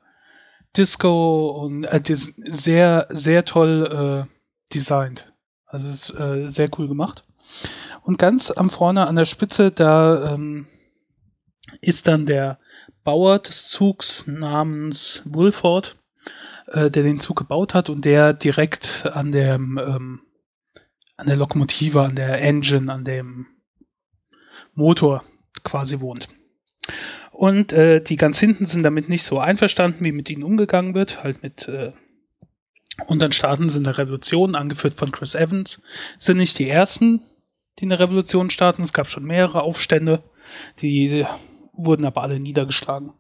Disco 0.77 1.51
und 1.51 1.85
äh, 1.85 2.01
sehr, 2.05 3.07
sehr 3.11 3.45
toll 3.45 4.27
äh, 4.29 4.75
designt. 4.75 5.33
Also 5.67 5.89
es 5.89 6.11
ist 6.11 6.21
äh, 6.21 6.49
sehr 6.49 6.69
cool 6.79 6.89
gemacht. 6.89 7.25
Und 8.03 8.19
ganz 8.19 8.51
am 8.51 8.71
vorne 8.71 9.07
an 9.07 9.17
der 9.17 9.25
Spitze, 9.25 9.71
da 9.71 10.35
ähm, 10.35 10.67
ist 11.81 12.07
dann 12.07 12.27
der 12.27 12.59
Bauer 13.03 13.39
des 13.39 13.69
Zugs 13.69 14.27
namens 14.27 15.23
Wolford, 15.25 15.97
äh, 16.69 16.91
der 16.91 17.03
den 17.03 17.21
Zug 17.21 17.37
gebaut 17.37 17.75
hat 17.75 17.91
und 17.91 18.05
der 18.05 18.33
direkt 18.33 19.07
an 19.07 19.33
dem 19.33 19.79
ähm, 19.79 20.21
an 21.17 21.27
der 21.27 21.37
Lokomotive, 21.37 22.03
an 22.03 22.17
der 22.17 22.41
Engine, 22.43 22.93
an 22.93 23.05
dem 23.05 23.47
Motor 24.75 25.25
quasi 25.63 26.01
wohnt. 26.01 26.29
Und 27.35 27.73
äh, 27.73 28.01
die 28.01 28.17
ganz 28.17 28.39
hinten 28.39 28.65
sind 28.65 28.85
damit 28.85 29.09
nicht 29.09 29.25
so 29.25 29.41
einverstanden, 29.41 30.05
wie 30.05 30.13
mit 30.13 30.31
ihnen 30.31 30.45
umgegangen 30.45 30.95
wird, 30.95 31.25
halt 31.25 31.43
mit 31.43 31.67
äh, 31.67 31.91
Und 33.07 33.19
dann 33.19 33.33
starten 33.33 33.69
sie 33.69 33.81
eine 33.81 33.99
Revolution, 33.99 34.55
angeführt 34.55 34.97
von 34.97 35.11
Chris 35.11 35.35
Evans. 35.35 35.83
Sind 36.17 36.37
nicht 36.37 36.61
die 36.61 36.69
ersten, 36.69 37.23
die 37.81 37.87
eine 37.87 37.99
Revolution 37.99 38.51
starten. 38.51 38.85
Es 38.85 38.93
gab 38.93 39.09
schon 39.09 39.25
mehrere 39.25 39.63
Aufstände, 39.63 40.23
die 40.81 41.27
wurden 41.73 42.05
aber 42.05 42.23
alle 42.23 42.39
niedergeschlagen. 42.39 43.13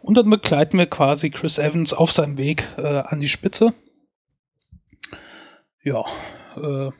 Und 0.00 0.16
dann 0.16 0.30
begleiten 0.30 0.78
wir 0.78 0.86
quasi 0.86 1.30
Chris 1.30 1.58
Evans 1.58 1.92
auf 1.92 2.12
seinem 2.12 2.36
Weg 2.36 2.68
äh, 2.76 2.82
an 3.00 3.18
die 3.18 3.28
Spitze. 3.28 3.74
Ja, 5.82 6.04
äh, 6.54 6.92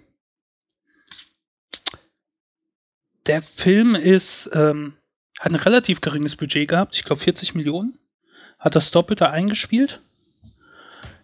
der 3.27 3.43
Film 3.43 3.95
ist, 3.95 4.51
ähm, 4.53 4.95
hat 5.41 5.53
ein 5.53 5.57
relativ 5.57 6.01
geringes 6.01 6.37
Budget 6.37 6.69
gehabt, 6.69 6.97
ich 6.97 7.05
glaube 7.05 7.23
40 7.23 7.55
Millionen. 7.55 7.99
Hat 8.59 8.75
das 8.75 8.91
Doppelte 8.91 9.31
eingespielt. 9.31 10.01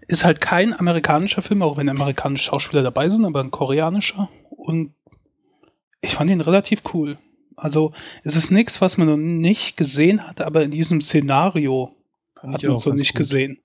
Ist 0.07 0.25
halt 0.25 0.41
kein 0.41 0.79
amerikanischer 0.79 1.43
Film, 1.43 1.63
auch 1.63 1.77
wenn 1.77 1.89
amerikanische 1.89 2.45
Schauspieler 2.45 2.83
dabei 2.83 3.09
sind, 3.09 3.25
aber 3.25 3.41
ein 3.41 3.51
koreanischer. 3.51 4.29
Und 4.51 4.93
ich 6.03 6.15
fand 6.15 6.31
ihn 6.31 6.41
relativ 6.41 6.83
cool. 6.93 7.19
Also 7.57 7.93
es 8.25 8.37
ist 8.37 8.51
nichts, 8.51 8.81
was 8.81 8.99
man 8.99 9.09
noch 9.09 9.17
nicht 9.17 9.77
gesehen 9.77 10.27
hat, 10.27 10.41
aber 10.41 10.63
in 10.63 10.71
diesem 10.71 11.01
Szenario 11.01 11.95
Fand 12.35 12.55
hat 12.55 12.63
ich 12.63 12.69
man 12.69 12.77
es 12.77 12.83
so 12.83 12.91
ganz 12.91 13.01
nicht 13.01 13.13
gut. 13.15 13.19
gesehen. 13.19 13.59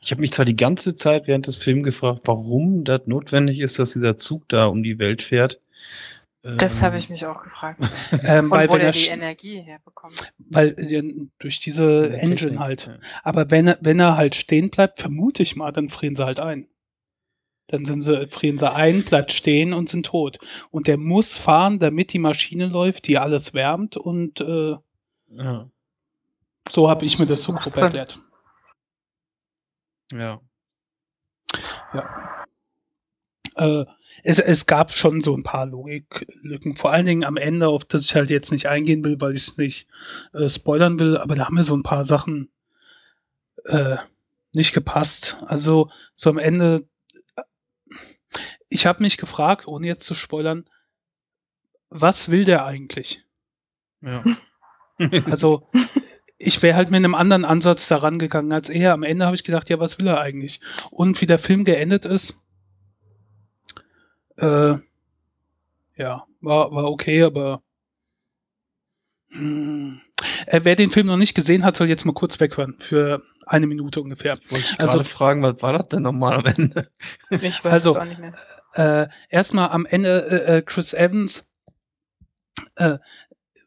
Ich 0.00 0.10
habe 0.12 0.20
mich 0.20 0.32
zwar 0.32 0.44
die 0.44 0.56
ganze 0.56 0.94
Zeit 0.94 1.26
während 1.26 1.46
des 1.46 1.56
Films 1.56 1.84
gefragt, 1.84 2.20
warum 2.24 2.84
das 2.84 3.06
notwendig 3.06 3.58
ist, 3.58 3.78
dass 3.78 3.94
dieser 3.94 4.16
Zug 4.16 4.48
da 4.48 4.66
um 4.66 4.82
die 4.82 4.98
Welt 4.98 5.22
fährt. 5.22 5.60
Das 6.58 6.76
Ähm, 6.76 6.82
habe 6.82 6.96
ich 6.98 7.10
mich 7.10 7.26
auch 7.26 7.42
gefragt. 7.42 7.80
Ähm, 8.24 8.44
Und 8.46 8.50
weil, 8.52 8.68
wo 8.68 8.76
der 8.76 8.86
er, 8.86 8.92
die 8.92 9.00
sch- 9.00 9.10
Energie 9.12 9.60
herbekommt. 9.60 10.32
weil 10.38 10.78
äh, 10.78 11.26
durch 11.38 11.60
diese 11.60 12.08
der 12.08 12.20
Engine 12.22 12.36
Technik, 12.36 12.58
halt. 12.58 12.86
ja. 12.86 12.98
Aber 13.22 13.50
wenn 13.50 13.66
er, 13.68 13.78
wenn 13.80 13.98
er 14.00 14.16
halt 14.16 14.34
stehen 14.34 14.70
bleibt, 14.70 15.00
vermute 15.00 15.42
ich 15.42 15.56
mal, 15.56 15.72
dann 15.72 15.88
frieren 15.88 16.14
sie 16.16 16.24
halt 16.24 16.38
ein. 16.40 16.68
Dann 17.68 17.84
sind 17.84 18.02
sie, 18.02 18.28
frieren 18.28 18.58
sie 18.58 18.70
ein, 18.72 19.02
bleibt 19.02 19.32
stehen 19.32 19.72
und 19.72 19.88
sind 19.88 20.06
tot. 20.06 20.38
Und 20.70 20.86
der 20.86 20.96
muss 20.98 21.36
fahren, 21.36 21.80
damit 21.80 22.12
die 22.12 22.20
Maschine 22.20 22.66
läuft, 22.68 23.08
die 23.08 23.18
alles 23.18 23.54
wärmt 23.54 23.96
und 23.96 24.40
äh, 24.40 24.76
Ja. 25.30 25.68
so 26.70 26.88
habe 26.88 27.04
ich 27.04 27.18
mir 27.18 27.26
das 27.26 27.42
so 27.42 27.52
grob 27.54 27.76
erklärt. 27.76 28.18
ja. 30.12 30.40
Äh, 33.56 33.86
es, 34.26 34.40
es 34.40 34.66
gab 34.66 34.92
schon 34.92 35.22
so 35.22 35.36
ein 35.36 35.44
paar 35.44 35.66
Logiklücken, 35.66 36.74
vor 36.74 36.92
allen 36.92 37.06
Dingen 37.06 37.24
am 37.24 37.36
Ende, 37.36 37.68
auf 37.68 37.84
das 37.84 38.06
ich 38.06 38.16
halt 38.16 38.28
jetzt 38.28 38.50
nicht 38.50 38.66
eingehen 38.66 39.04
will, 39.04 39.20
weil 39.20 39.36
ich 39.36 39.42
es 39.42 39.56
nicht 39.56 39.86
äh, 40.32 40.48
spoilern 40.48 40.98
will, 40.98 41.16
aber 41.16 41.36
da 41.36 41.46
haben 41.46 41.54
mir 41.54 41.62
so 41.62 41.76
ein 41.76 41.84
paar 41.84 42.04
Sachen 42.04 42.50
äh, 43.66 43.98
nicht 44.52 44.74
gepasst. 44.74 45.36
Also 45.46 45.90
so 46.14 46.28
am 46.28 46.38
Ende, 46.38 46.88
ich 48.68 48.84
habe 48.84 49.04
mich 49.04 49.16
gefragt, 49.16 49.68
ohne 49.68 49.86
jetzt 49.86 50.04
zu 50.04 50.14
spoilern, 50.14 50.68
was 51.88 52.28
will 52.28 52.44
der 52.44 52.66
eigentlich? 52.66 53.24
ja. 54.02 54.24
Also 55.26 55.68
ich 56.38 56.62
wäre 56.62 56.74
halt 56.74 56.90
mit 56.90 56.96
einem 56.96 57.14
anderen 57.14 57.44
Ansatz 57.44 57.86
daran 57.86 58.18
gegangen 58.18 58.50
als 58.50 58.70
er. 58.70 58.94
Am 58.94 59.02
Ende 59.02 59.26
habe 59.26 59.36
ich 59.36 59.44
gedacht, 59.44 59.68
ja, 59.68 59.78
was 59.78 59.98
will 59.98 60.06
er 60.06 60.20
eigentlich? 60.20 60.60
Und 60.90 61.20
wie 61.20 61.26
der 61.26 61.38
Film 61.38 61.64
geendet 61.64 62.06
ist, 62.06 62.40
äh, 64.36 64.78
ja, 65.96 66.26
war, 66.40 66.72
war 66.72 66.84
okay, 66.90 67.22
aber 67.22 67.62
hm, 69.30 70.00
äh, 70.46 70.60
wer 70.62 70.76
den 70.76 70.90
Film 70.90 71.06
noch 71.06 71.16
nicht 71.16 71.34
gesehen 71.34 71.64
hat, 71.64 71.76
soll 71.76 71.88
jetzt 71.88 72.04
mal 72.04 72.12
kurz 72.12 72.38
weghören 72.40 72.76
für 72.78 73.22
eine 73.46 73.66
Minute 73.66 74.00
ungefähr. 74.00 74.38
Wollte 74.48 74.64
ich 74.64 74.80
Also- 74.80 74.96
gerade 74.98 75.08
fragen, 75.08 75.42
was 75.42 75.60
war 75.62 75.72
das 75.72 75.88
denn 75.88 76.02
nochmal 76.02 76.34
am 76.38 76.46
Ende? 76.46 76.90
Ich 77.30 77.64
weiß 77.64 77.72
Also, 77.72 77.90
es 77.90 77.96
auch 77.96 78.04
nicht 78.04 78.20
mehr. 78.20 78.34
äh, 78.74 79.08
erstmal 79.28 79.70
am 79.70 79.86
Ende 79.86 80.26
äh, 80.46 80.58
äh, 80.58 80.62
Chris 80.62 80.94
Evans. 80.94 81.48
Äh, 82.76 82.98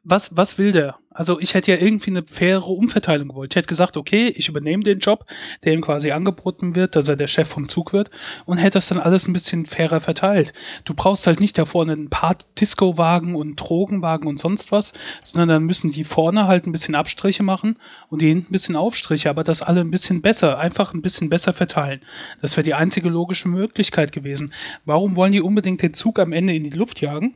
was, 0.03 0.35
was 0.35 0.57
will 0.57 0.71
der? 0.71 0.97
Also 1.12 1.39
ich 1.39 1.53
hätte 1.53 1.71
ja 1.71 1.77
irgendwie 1.77 2.12
eine 2.12 2.23
faire 2.23 2.65
Umverteilung 2.65 3.27
gewollt. 3.29 3.51
Ich 3.51 3.57
hätte 3.57 3.67
gesagt, 3.67 3.97
okay, 3.97 4.29
ich 4.29 4.47
übernehme 4.47 4.83
den 4.83 4.99
Job, 4.99 5.25
der 5.63 5.73
ihm 5.73 5.81
quasi 5.81 6.12
angeboten 6.12 6.75
wird, 6.75 6.95
dass 6.95 7.09
er 7.09 7.17
der 7.17 7.27
Chef 7.27 7.49
vom 7.49 7.67
Zug 7.67 7.91
wird 7.91 8.09
und 8.45 8.57
hätte 8.57 8.77
das 8.77 8.88
dann 8.88 8.99
alles 8.99 9.27
ein 9.27 9.33
bisschen 9.33 9.65
fairer 9.65 9.99
verteilt. 9.99 10.53
Du 10.85 10.93
brauchst 10.93 11.27
halt 11.27 11.41
nicht 11.41 11.57
da 11.57 11.65
vorne 11.65 11.93
ein 11.93 12.09
paar 12.09 12.38
Disco-Wagen 12.59 13.35
und 13.35 13.57
Drogenwagen 13.57 14.27
und 14.27 14.39
sonst 14.39 14.71
was, 14.71 14.93
sondern 15.23 15.49
dann 15.49 15.63
müssen 15.63 15.91
die 15.91 16.05
vorne 16.05 16.47
halt 16.47 16.65
ein 16.65 16.71
bisschen 16.71 16.95
Abstriche 16.95 17.43
machen 17.43 17.77
und 18.07 18.21
die 18.21 18.29
hinten 18.29 18.49
ein 18.49 18.53
bisschen 18.53 18.77
Aufstriche, 18.77 19.29
aber 19.29 19.43
das 19.43 19.62
alle 19.62 19.81
ein 19.81 19.91
bisschen 19.91 20.21
besser, 20.21 20.57
einfach 20.57 20.93
ein 20.93 21.01
bisschen 21.01 21.29
besser 21.29 21.51
verteilen. 21.51 21.99
Das 22.41 22.55
wäre 22.55 22.63
die 22.63 22.75
einzige 22.75 23.09
logische 23.09 23.49
Möglichkeit 23.49 24.13
gewesen. 24.13 24.53
Warum 24.85 25.17
wollen 25.17 25.33
die 25.33 25.41
unbedingt 25.41 25.81
den 25.81 25.93
Zug 25.93 26.17
am 26.19 26.31
Ende 26.31 26.53
in 26.55 26.63
die 26.63 26.69
Luft 26.69 27.01
jagen? 27.01 27.35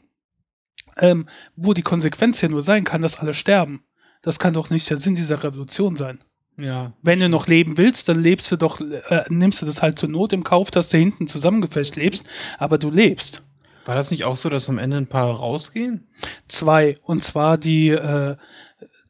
Ähm, 0.98 1.28
wo 1.56 1.74
die 1.74 1.82
Konsequenz 1.82 2.42
ja 2.42 2.50
nur 2.50 2.62
sein 2.62 2.84
kann, 2.84 3.02
dass 3.02 3.20
alle 3.20 3.34
sterben. 3.34 3.84
Das 4.22 4.40
kann 4.40 4.54
doch 4.54 4.70
nicht 4.70 4.90
der 4.90 4.98
Sinn 4.98 5.16
dieser 5.16 5.44
Revolution 5.44 5.96
sein. 5.96 6.20
Ja. 6.60 6.94
Wenn 7.02 7.20
du 7.20 7.30
noch 7.30 7.48
leben 7.48 7.78
willst, 7.78 8.08
dann 8.10 8.22
lebst 8.22 8.52
du 8.52 8.58
doch, 8.58 8.80
äh, 8.80 9.24
nimmst 9.30 9.62
du 9.62 9.66
das 9.66 9.82
halt 9.82 9.98
zur 9.98 10.10
Not 10.10 10.34
im 10.34 10.44
Kauf, 10.44 10.72
dass 10.72 10.90
du 10.90 10.98
hinten 10.98 11.28
zusammengefecht 11.28 11.96
lebst, 11.96 12.26
aber 12.60 12.78
du 12.78 12.90
lebst. 12.90 13.44
War 13.86 13.96
das 13.96 14.12
nicht 14.12 14.24
auch 14.24 14.38
so, 14.38 14.50
dass 14.50 14.70
am 14.70 14.78
Ende 14.78 14.98
ein 14.98 15.08
paar 15.08 15.30
rausgehen? 15.36 16.08
Zwei, 16.48 16.98
und 17.04 17.24
zwar 17.24 17.58
die 17.58 17.90
äh, 17.90 18.38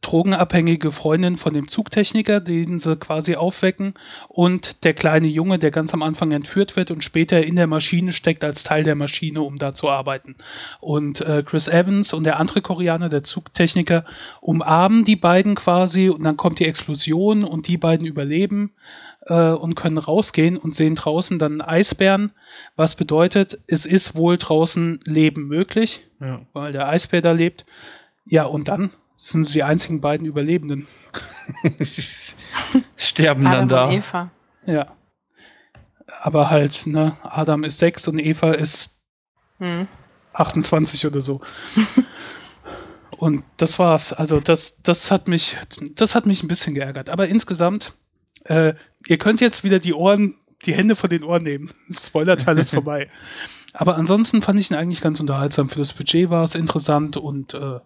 drogenabhängige 0.03 0.91
Freundin 0.91 1.37
von 1.37 1.53
dem 1.53 1.67
Zugtechniker, 1.67 2.39
den 2.39 2.77
sie 2.77 2.95
quasi 2.97 3.35
aufwecken, 3.35 3.95
und 4.27 4.83
der 4.83 4.93
kleine 4.93 5.27
Junge, 5.27 5.57
der 5.57 5.71
ganz 5.71 5.93
am 5.93 6.03
Anfang 6.03 6.31
entführt 6.31 6.75
wird 6.75 6.91
und 6.91 7.03
später 7.03 7.43
in 7.43 7.55
der 7.55 7.67
Maschine 7.67 8.11
steckt 8.11 8.43
als 8.43 8.63
Teil 8.63 8.83
der 8.83 8.95
Maschine, 8.95 9.41
um 9.41 9.57
da 9.57 9.73
zu 9.73 9.89
arbeiten. 9.89 10.35
Und 10.79 11.21
äh, 11.21 11.41
Chris 11.43 11.67
Evans 11.67 12.13
und 12.13 12.23
der 12.25 12.39
andere 12.39 12.61
Koreaner, 12.61 13.09
der 13.09 13.23
Zugtechniker, 13.23 14.05
umarmen 14.41 15.05
die 15.05 15.15
beiden 15.15 15.55
quasi 15.55 16.09
und 16.09 16.23
dann 16.23 16.37
kommt 16.37 16.59
die 16.59 16.65
Explosion 16.65 17.43
und 17.43 17.67
die 17.67 17.77
beiden 17.77 18.05
überleben 18.05 18.73
äh, 19.25 19.51
und 19.51 19.75
können 19.75 19.97
rausgehen 19.97 20.57
und 20.57 20.75
sehen 20.75 20.95
draußen 20.95 21.39
dann 21.39 21.61
Eisbären, 21.61 22.31
was 22.75 22.95
bedeutet, 22.95 23.59
es 23.67 23.85
ist 23.85 24.15
wohl 24.15 24.37
draußen 24.37 24.99
Leben 25.05 25.47
möglich 25.47 26.01
Ja. 26.19 26.41
weil 26.53 26.71
der 26.73 26.87
Eisbär 26.89 27.21
da 27.21 27.31
lebt. 27.31 27.65
Ja, 28.25 28.45
und 28.45 28.67
dann 28.67 28.91
sind 29.31 29.45
sie 29.45 29.53
die 29.53 29.63
einzigen 29.63 30.01
beiden 30.01 30.25
Überlebenden. 30.27 30.87
Sterben 32.97 33.43
dann 33.43 33.53
Adam 33.53 33.69
da. 33.69 33.85
und 33.85 33.91
Eva. 33.93 34.31
Ja. 34.65 34.95
Aber 36.21 36.49
halt, 36.49 36.85
ne, 36.87 37.17
Adam 37.23 37.63
ist 37.63 37.79
sechs 37.79 38.07
und 38.07 38.19
Eva 38.19 38.53
ist 38.53 38.93
Hm. 39.59 39.87
28 40.33 41.05
oder 41.05 41.21
so. 41.21 41.41
und 43.19 43.43
das 43.57 43.79
war's. 43.79 44.11
Also 44.11 44.39
das, 44.39 44.81
das 44.81 45.11
hat 45.11 45.27
mich, 45.27 45.57
das 45.95 46.15
hat 46.15 46.25
mich 46.25 46.43
ein 46.43 46.47
bisschen 46.47 46.73
geärgert. 46.73 47.09
Aber 47.09 47.27
insgesamt, 47.27 47.93
äh, 48.45 48.73
ihr 49.07 49.17
könnt 49.17 49.41
jetzt 49.41 49.63
wieder 49.63 49.79
die 49.79 49.93
Ohren, 49.93 50.35
die 50.65 50.73
Hände 50.73 50.95
von 50.95 51.09
den 51.09 51.23
Ohren 51.23 51.43
nehmen. 51.43 51.71
Spoiler-Teil 51.91 52.57
ist 52.57 52.71
vorbei. 52.71 53.09
Aber 53.73 53.95
ansonsten 53.95 54.41
fand 54.41 54.59
ich 54.59 54.69
ihn 54.69 54.75
eigentlich 54.75 55.01
ganz 55.01 55.19
unterhaltsam. 55.19 55.69
Für 55.69 55.79
das 55.79 55.93
Budget 55.93 56.29
war 56.29 56.43
es 56.43 56.55
interessant 56.55 57.15
und 57.15 57.53
äh, 57.53 57.79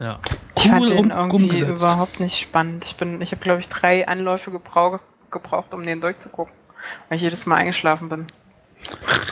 Ja. 0.00 0.20
Ich 0.56 0.68
fand 0.68 0.82
cool 0.82 0.88
den 0.88 0.98
um, 0.98 1.10
irgendwie 1.10 1.36
umgesetzt. 1.44 1.82
überhaupt 1.82 2.20
nicht 2.20 2.38
spannend. 2.38 2.84
Ich 2.84 2.96
bin, 2.96 3.20
ich 3.20 3.32
habe 3.32 3.42
glaube 3.42 3.60
ich 3.60 3.68
drei 3.68 4.06
Anläufe 4.06 4.50
gebrauch, 4.50 5.00
gebraucht, 5.30 5.74
um 5.74 5.84
den 5.84 6.00
durchzugucken, 6.00 6.54
weil 7.08 7.16
ich 7.16 7.22
jedes 7.22 7.46
Mal 7.46 7.56
eingeschlafen 7.56 8.08
bin. 8.08 8.26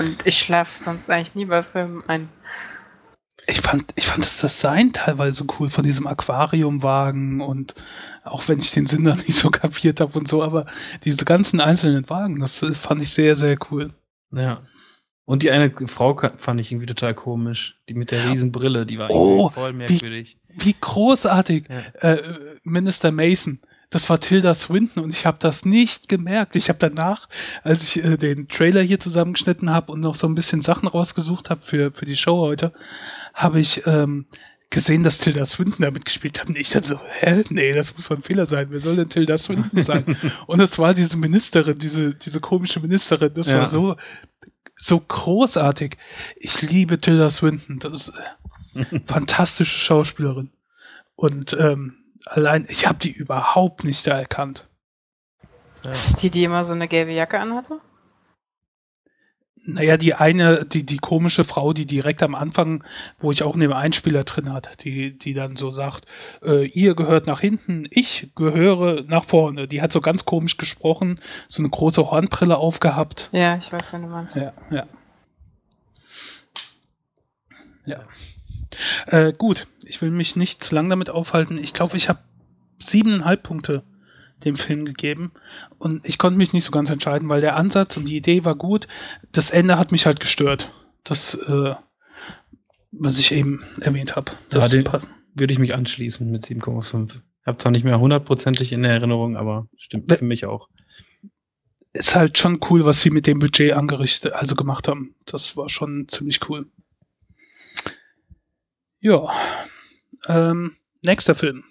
Und 0.00 0.26
ich 0.26 0.38
schlafe 0.38 0.78
sonst 0.78 1.08
eigentlich 1.10 1.34
nie 1.34 1.44
bei 1.44 1.62
Filmen 1.62 2.02
ein. 2.08 2.28
Ich 3.46 3.60
fand, 3.60 3.92
ich 3.94 4.06
fand 4.06 4.24
das 4.24 4.40
Design 4.40 4.92
teilweise 4.92 5.44
cool 5.58 5.70
von 5.70 5.84
diesem 5.84 6.08
Aquariumwagen 6.08 7.40
und 7.40 7.74
auch 8.24 8.48
wenn 8.48 8.58
ich 8.58 8.72
den 8.72 8.86
Sinn 8.86 9.04
da 9.04 9.14
nicht 9.26 9.34
so 9.34 9.50
kapiert 9.50 10.00
habe 10.00 10.18
und 10.18 10.26
so, 10.26 10.42
aber 10.42 10.66
diese 11.04 11.24
ganzen 11.24 11.60
einzelnen 11.60 12.08
Wagen, 12.10 12.40
das 12.40 12.60
äh, 12.62 12.74
fand 12.74 13.02
ich 13.02 13.10
sehr, 13.10 13.36
sehr 13.36 13.56
cool. 13.70 13.94
Ja. 14.32 14.62
Und 15.26 15.42
die 15.42 15.50
eine 15.50 15.72
Frau 15.86 16.20
fand 16.38 16.60
ich 16.60 16.70
irgendwie 16.70 16.86
total 16.86 17.14
komisch. 17.14 17.80
Die 17.88 17.94
mit 17.94 18.10
der 18.12 18.28
riesen 18.30 18.52
Brille, 18.52 18.86
die 18.86 18.98
war 18.98 19.10
Oh, 19.10 19.38
irgendwie 19.38 19.54
voll 19.54 19.72
merkwürdig. 19.72 20.38
Wie 20.56 20.74
großartig. 20.80 21.66
Ja. 21.68 22.12
Äh, 22.14 22.22
Minister 22.64 23.12
Mason. 23.12 23.60
Das 23.90 24.10
war 24.10 24.18
Tilda 24.18 24.52
Swinton 24.54 25.04
und 25.04 25.10
ich 25.10 25.26
habe 25.26 25.38
das 25.40 25.64
nicht 25.64 26.08
gemerkt. 26.08 26.56
Ich 26.56 26.68
habe 26.68 26.78
danach, 26.80 27.28
als 27.62 27.84
ich 27.84 28.04
äh, 28.04 28.16
den 28.16 28.48
Trailer 28.48 28.82
hier 28.82 28.98
zusammengeschnitten 28.98 29.70
habe 29.70 29.92
und 29.92 30.00
noch 30.00 30.16
so 30.16 30.26
ein 30.26 30.34
bisschen 30.34 30.60
Sachen 30.60 30.88
rausgesucht 30.88 31.50
habe 31.50 31.64
für, 31.64 31.92
für 31.92 32.04
die 32.04 32.16
Show 32.16 32.38
heute, 32.40 32.72
habe 33.32 33.60
ich 33.60 33.86
ähm, 33.86 34.26
gesehen, 34.70 35.04
dass 35.04 35.18
Tilda 35.18 35.44
Swinton 35.46 35.84
da 35.84 35.92
mitgespielt 35.92 36.40
hat. 36.40 36.48
Und 36.48 36.56
ich 36.58 36.70
dachte 36.70 36.88
so, 36.88 37.00
hä? 37.20 37.44
Nee, 37.50 37.72
das 37.74 37.94
muss 37.96 38.08
doch 38.08 38.16
ein 38.16 38.24
Fehler 38.24 38.46
sein. 38.46 38.66
Wer 38.70 38.80
soll 38.80 38.96
denn 38.96 39.08
Tilda 39.08 39.38
Swinton 39.38 39.80
sein? 39.84 40.16
und 40.48 40.58
es 40.60 40.78
war 40.80 40.92
diese 40.92 41.16
Ministerin, 41.16 41.78
diese, 41.78 42.12
diese 42.14 42.40
komische 42.40 42.80
Ministerin. 42.80 43.32
Das 43.34 43.46
Ja. 43.48 43.60
war 43.60 43.68
so, 43.68 43.94
so 44.74 44.98
großartig. 44.98 45.96
Ich 46.38 46.60
liebe 46.60 46.98
Tilda 47.00 47.30
Swinton. 47.30 47.78
Das 47.78 48.08
ist 48.08 48.12
fantastische 49.06 49.78
Schauspielerin. 49.78 50.50
Und 51.14 51.56
ähm, 51.58 51.96
allein, 52.24 52.66
ich 52.68 52.86
habe 52.86 52.98
die 52.98 53.12
überhaupt 53.12 53.84
nicht 53.84 54.06
da 54.06 54.18
erkannt. 54.18 54.68
Ist 55.90 56.22
die, 56.22 56.30
die 56.30 56.44
immer 56.44 56.64
so 56.64 56.74
eine 56.74 56.88
gelbe 56.88 57.12
Jacke 57.12 57.38
anhatte? 57.38 57.80
Naja, 59.68 59.96
die 59.96 60.14
eine, 60.14 60.64
die, 60.64 60.84
die 60.84 60.98
komische 60.98 61.42
Frau, 61.42 61.72
die 61.72 61.86
direkt 61.86 62.22
am 62.22 62.36
Anfang, 62.36 62.84
wo 63.18 63.32
ich 63.32 63.42
auch 63.42 63.54
einen 63.54 63.72
Einspieler 63.72 64.22
drin 64.22 64.52
hat, 64.52 64.84
die, 64.84 65.18
die 65.18 65.34
dann 65.34 65.56
so 65.56 65.72
sagt, 65.72 66.06
äh, 66.42 66.66
ihr 66.68 66.94
gehört 66.94 67.26
nach 67.26 67.40
hinten, 67.40 67.88
ich 67.90 68.30
gehöre 68.36 69.02
nach 69.02 69.24
vorne. 69.24 69.66
Die 69.66 69.82
hat 69.82 69.90
so 69.90 70.00
ganz 70.00 70.24
komisch 70.24 70.56
gesprochen, 70.56 71.20
so 71.48 71.62
eine 71.62 71.70
große 71.70 72.10
Hornbrille 72.10 72.56
aufgehabt. 72.56 73.28
Ja, 73.32 73.56
ich 73.56 73.72
weiß, 73.72 73.92
wenn 73.92 74.02
du 74.02 74.08
meinst. 74.08 74.36
Ja, 74.36 74.52
ja. 74.70 74.86
Ja. 77.86 78.00
Äh, 79.06 79.32
gut, 79.32 79.66
ich 79.84 80.02
will 80.02 80.10
mich 80.10 80.36
nicht 80.36 80.62
zu 80.62 80.74
lang 80.74 80.88
damit 80.88 81.10
aufhalten. 81.10 81.58
Ich 81.58 81.72
glaube, 81.72 81.96
ich 81.96 82.08
habe 82.08 82.20
siebeneinhalb 82.78 83.42
Punkte 83.42 83.82
dem 84.44 84.56
Film 84.56 84.84
gegeben 84.84 85.32
und 85.78 86.04
ich 86.04 86.18
konnte 86.18 86.36
mich 86.36 86.52
nicht 86.52 86.64
so 86.64 86.70
ganz 86.70 86.90
entscheiden, 86.90 87.28
weil 87.28 87.40
der 87.40 87.56
Ansatz 87.56 87.96
und 87.96 88.04
die 88.04 88.16
Idee 88.16 88.44
war 88.44 88.54
gut. 88.54 88.86
Das 89.32 89.50
Ende 89.50 89.78
hat 89.78 89.92
mich 89.92 90.06
halt 90.06 90.20
gestört. 90.20 90.70
Das, 91.04 91.34
äh, 91.34 91.74
was 92.92 93.18
ich 93.18 93.32
eben 93.32 93.64
erwähnt 93.80 94.16
habe. 94.16 94.32
Das 94.50 94.72
würde 94.72 95.52
ich 95.52 95.58
mich 95.58 95.74
anschließen 95.74 96.30
mit 96.30 96.46
7,5. 96.46 97.20
Hab 97.44 97.60
zwar 97.60 97.72
nicht 97.72 97.84
mehr 97.84 98.00
hundertprozentig 98.00 98.72
in 98.72 98.82
der 98.82 98.92
Erinnerung, 98.92 99.36
aber 99.36 99.68
stimmt 99.76 100.12
für 100.12 100.24
mich 100.24 100.46
auch. 100.46 100.68
ist 101.92 102.14
halt 102.14 102.38
schon 102.38 102.60
cool, 102.68 102.84
was 102.84 103.00
sie 103.00 103.10
mit 103.10 103.26
dem 103.26 103.38
Budget 103.38 103.72
angerichtet, 103.72 104.32
also 104.32 104.54
gemacht 104.54 104.88
haben. 104.88 105.14
Das 105.24 105.56
war 105.56 105.68
schon 105.68 106.08
ziemlich 106.08 106.48
cool. 106.48 106.66
Ja. 109.06 109.32
Ähm, 110.26 110.74
nächster 111.00 111.36
Film. 111.36 111.62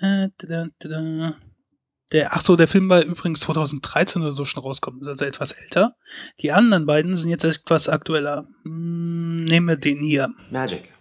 Äh, 0.00 0.30
da, 0.38 0.66
da, 0.80 0.88
da. 0.88 1.34
Der, 2.10 2.34
ach 2.34 2.40
so, 2.40 2.56
der 2.56 2.66
Film 2.66 2.88
war 2.88 3.02
übrigens 3.02 3.38
2013 3.40 4.22
oder 4.22 4.32
so 4.32 4.44
schon 4.44 4.64
rausgekommen, 4.64 5.02
ist 5.02 5.06
also 5.06 5.24
etwas 5.24 5.52
älter. 5.52 5.94
Die 6.40 6.50
anderen 6.50 6.84
beiden 6.84 7.16
sind 7.16 7.30
jetzt 7.30 7.44
etwas 7.44 7.88
aktueller. 7.88 8.48
Hm, 8.64 9.44
nehmen 9.44 9.68
wir 9.68 9.76
den 9.76 10.00
hier. 10.00 10.34
Magic. 10.50 10.92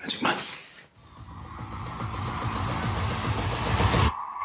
Magic 0.00 0.20
Mike. 0.20 0.34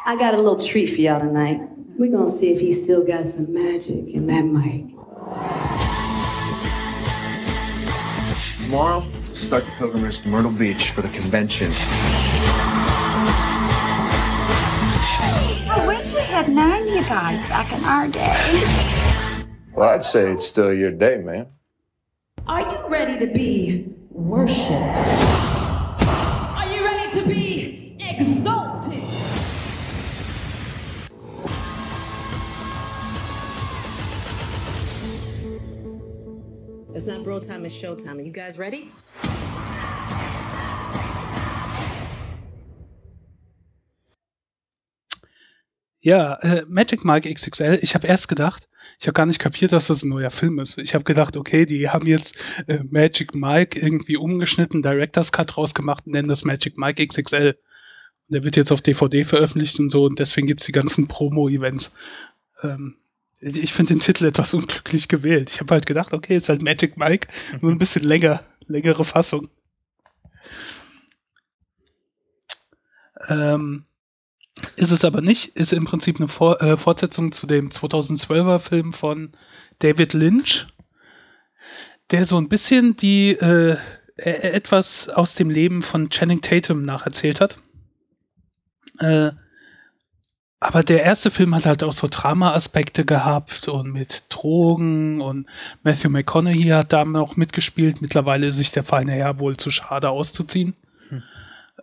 I 0.06 0.16
got 0.20 0.36
a 0.36 0.38
little 0.38 0.56
treat 0.56 0.92
for 0.92 1.00
y'all 1.00 1.20
tonight. 1.20 1.62
We're 1.98 2.12
gonna 2.12 2.30
see 2.30 2.54
if 2.54 2.60
he's 2.60 2.84
still 2.84 3.04
got 3.04 3.28
some 3.28 3.52
magic 3.52 4.08
in 4.14 4.28
that 4.28 4.46
mic. 4.46 4.97
Tomorrow, 8.68 9.06
start 9.34 9.64
the 9.64 9.72
pilgrimage 9.78 10.20
to 10.20 10.28
Myrtle 10.28 10.52
Beach 10.52 10.92
for 10.92 11.02
the 11.02 11.08
convention. 11.08 11.72
I 15.70 15.86
wish 15.88 16.12
we 16.14 16.20
had 16.20 16.50
known 16.50 16.86
you 16.86 17.02
guys 17.04 17.48
back 17.48 17.72
in 17.72 17.82
our 17.86 18.10
day. 18.10 19.46
Well, 19.74 19.88
I'd 19.88 20.04
say 20.04 20.34
it's 20.34 20.46
still 20.46 20.74
your 20.74 20.92
day, 20.92 21.16
man. 21.16 21.48
Are 22.46 22.60
you 22.60 22.90
ready 22.90 23.18
to 23.26 23.28
be 23.34 23.86
worshipped? 24.10 25.57
It's 37.38 37.48
not 37.48 37.54
bro 37.54 37.56
time, 37.56 37.66
it's 37.66 37.76
show 37.76 37.96
time. 37.96 38.18
Are 38.18 38.26
you 38.26 38.32
guys 38.32 38.58
ready? 38.58 38.90
Ja, 46.00 46.36
äh, 46.36 46.64
Magic 46.68 47.04
Mike 47.04 47.32
XXL. 47.32 47.80
Ich 47.82 47.94
habe 47.94 48.08
erst 48.08 48.28
gedacht, 48.28 48.68
ich 49.00 49.08
habe 49.08 49.14
gar 49.14 49.26
nicht 49.26 49.40
kapiert, 49.40 49.74
dass 49.74 49.88
das 49.88 50.04
ein 50.04 50.10
neuer 50.10 50.32
Film 50.32 50.58
ist. 50.60 50.78
Ich 50.80 50.96
habe 50.96 51.04
gedacht, 51.04 51.36
okay, 51.36 51.66
die 51.66 51.90
haben 51.90 52.08
jetzt 52.08 52.36
äh, 52.68 52.80
Magic 52.90 53.36
Mike 53.36 53.80
irgendwie 53.80 54.18
umgeschnitten, 54.18 54.82
Director's 54.82 55.32
Cut 55.32 55.58
rausgemacht 55.58 56.08
und 56.08 56.14
nennen 56.14 56.30
das 56.30 56.44
Magic 56.44 56.78
Mike 56.78 57.06
XXL. 57.06 57.58
Und 58.30 58.34
der 58.34 58.44
wird 58.44 58.56
jetzt 58.56 58.72
auf 58.72 58.82
DVD 58.82 59.26
veröffentlicht 59.26 59.80
und 59.80 59.90
so 59.90 60.06
und 60.06 60.18
deswegen 60.18 60.48
gibt's 60.48 60.66
die 60.66 60.72
ganzen 60.72 61.08
Promo-Events. 61.08 61.92
Ähm, 62.64 62.96
ich 63.40 63.74
finde 63.74 63.94
den 63.94 64.00
Titel 64.00 64.26
etwas 64.26 64.54
unglücklich 64.54 65.08
gewählt. 65.08 65.50
Ich 65.52 65.60
habe 65.60 65.74
halt 65.74 65.86
gedacht, 65.86 66.14
okay, 66.14 66.36
ist 66.36 66.50
halt 66.50 66.62
Magic 66.62 66.98
Mike, 66.98 67.28
nur 67.62 67.72
ein 67.72 67.78
bisschen 67.78 68.04
länger, 68.04 68.44
längere 68.68 69.06
Fassung. 69.06 69.50
Ähm, 73.28 73.86
ist 74.76 74.92
es 74.92 75.06
aber 75.06 75.22
nicht, 75.22 75.56
ist 75.56 75.74
im 75.74 75.86
Prinzip 75.86 76.18
eine 76.18 76.28
Vor 76.28 76.62
äh, 76.62 76.78
Fortsetzung 76.78 77.32
zu 77.32 77.46
dem 77.46 77.70
2012er 77.70 78.60
Film 78.60 78.94
von 78.94 79.34
David 79.80 80.14
Lynch, 80.14 80.68
der 82.10 82.26
so 82.26 82.38
ein 82.38 82.50
bisschen 82.50 82.96
die 82.96 83.32
äh, 83.32 83.78
e- 84.18 84.22
etwas 84.22 85.10
aus 85.10 85.36
dem 85.36 85.50
Leben 85.50 85.84
von 85.84 86.10
Channing 86.10 86.42
Tatum 86.42 86.82
nacherzählt 86.84 87.40
hat. 87.40 87.58
Äh, 89.00 89.32
aber 90.60 90.84
der 90.84 91.04
erste 91.04 91.32
Film 91.32 91.54
hat 91.54 91.66
halt 91.66 91.84
auch 91.84 91.94
so 91.94 92.08
Drama-Aspekte 92.10 93.06
gehabt 93.06 93.68
und 93.68 93.92
mit 93.92 94.24
Drogen 94.30 95.22
und 95.22 95.48
Matthew 95.84 96.10
McConaughey 96.10 96.70
hat 96.70 96.94
da 96.94 97.06
noch 97.06 97.36
mitgespielt. 97.36 98.02
Mittlerweile 98.02 98.48
ist 98.48 98.58
sich 98.58 98.72
der 98.72 98.84
feine 98.84 99.12
Herr 99.12 99.40
wohl 99.40 99.58
zu 99.58 99.70
schade 99.70 100.10
auszuziehen 100.10 100.76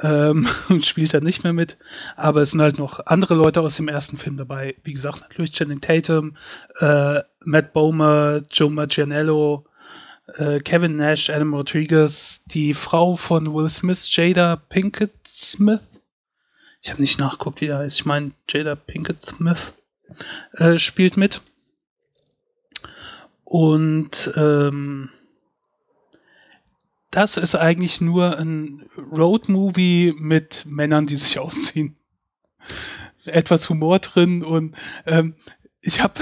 ähm, 0.00 0.48
und 0.68 0.86
spielt 0.86 1.14
dann 1.14 1.24
nicht 1.24 1.44
mehr 1.44 1.52
mit. 1.52 1.76
Aber 2.16 2.42
es 2.42 2.50
sind 2.50 2.60
halt 2.60 2.78
noch 2.78 3.06
andere 3.06 3.34
Leute 3.34 3.60
aus 3.60 3.76
dem 3.76 3.88
ersten 3.88 4.16
Film 4.16 4.36
dabei. 4.36 4.74
Wie 4.82 4.92
gesagt, 4.92 5.20
natürlich 5.20 5.52
Channing 5.52 5.80
Tatum, 5.80 6.36
äh, 6.80 7.20
Matt 7.44 7.72
Bomer, 7.72 8.42
Joe 8.50 8.70
Manganiello, 8.70 9.66
äh, 10.36 10.60
Kevin 10.60 10.96
Nash, 10.96 11.30
Adam 11.30 11.54
Rodriguez, 11.54 12.44
die 12.46 12.74
Frau 12.74 13.16
von 13.16 13.52
Will 13.54 13.68
Smith, 13.68 14.14
Jada 14.14 14.56
Pinkett 14.56 15.12
Smith. 15.28 15.80
Ich 16.84 16.90
habe 16.90 17.00
nicht 17.00 17.18
nachgeguckt, 17.18 17.62
wie 17.62 17.68
er 17.68 17.78
heißt. 17.78 18.00
Ich 18.00 18.04
meine, 18.04 18.32
Jada 18.46 18.74
Pinkett 18.74 19.24
Smith 19.24 19.72
äh, 20.52 20.78
spielt 20.78 21.16
mit. 21.16 21.40
Und 23.42 24.30
ähm, 24.36 25.08
das 27.10 27.38
ist 27.38 27.54
eigentlich 27.54 28.02
nur 28.02 28.36
ein 28.36 28.84
Road-Movie 28.98 30.12
mit 30.18 30.66
Männern, 30.66 31.06
die 31.06 31.16
sich 31.16 31.38
ausziehen. 31.38 31.96
Etwas 33.24 33.70
Humor 33.70 34.00
drin 34.00 34.44
und 34.44 34.76
ähm, 35.06 35.36
ich 35.80 36.02
habe 36.02 36.20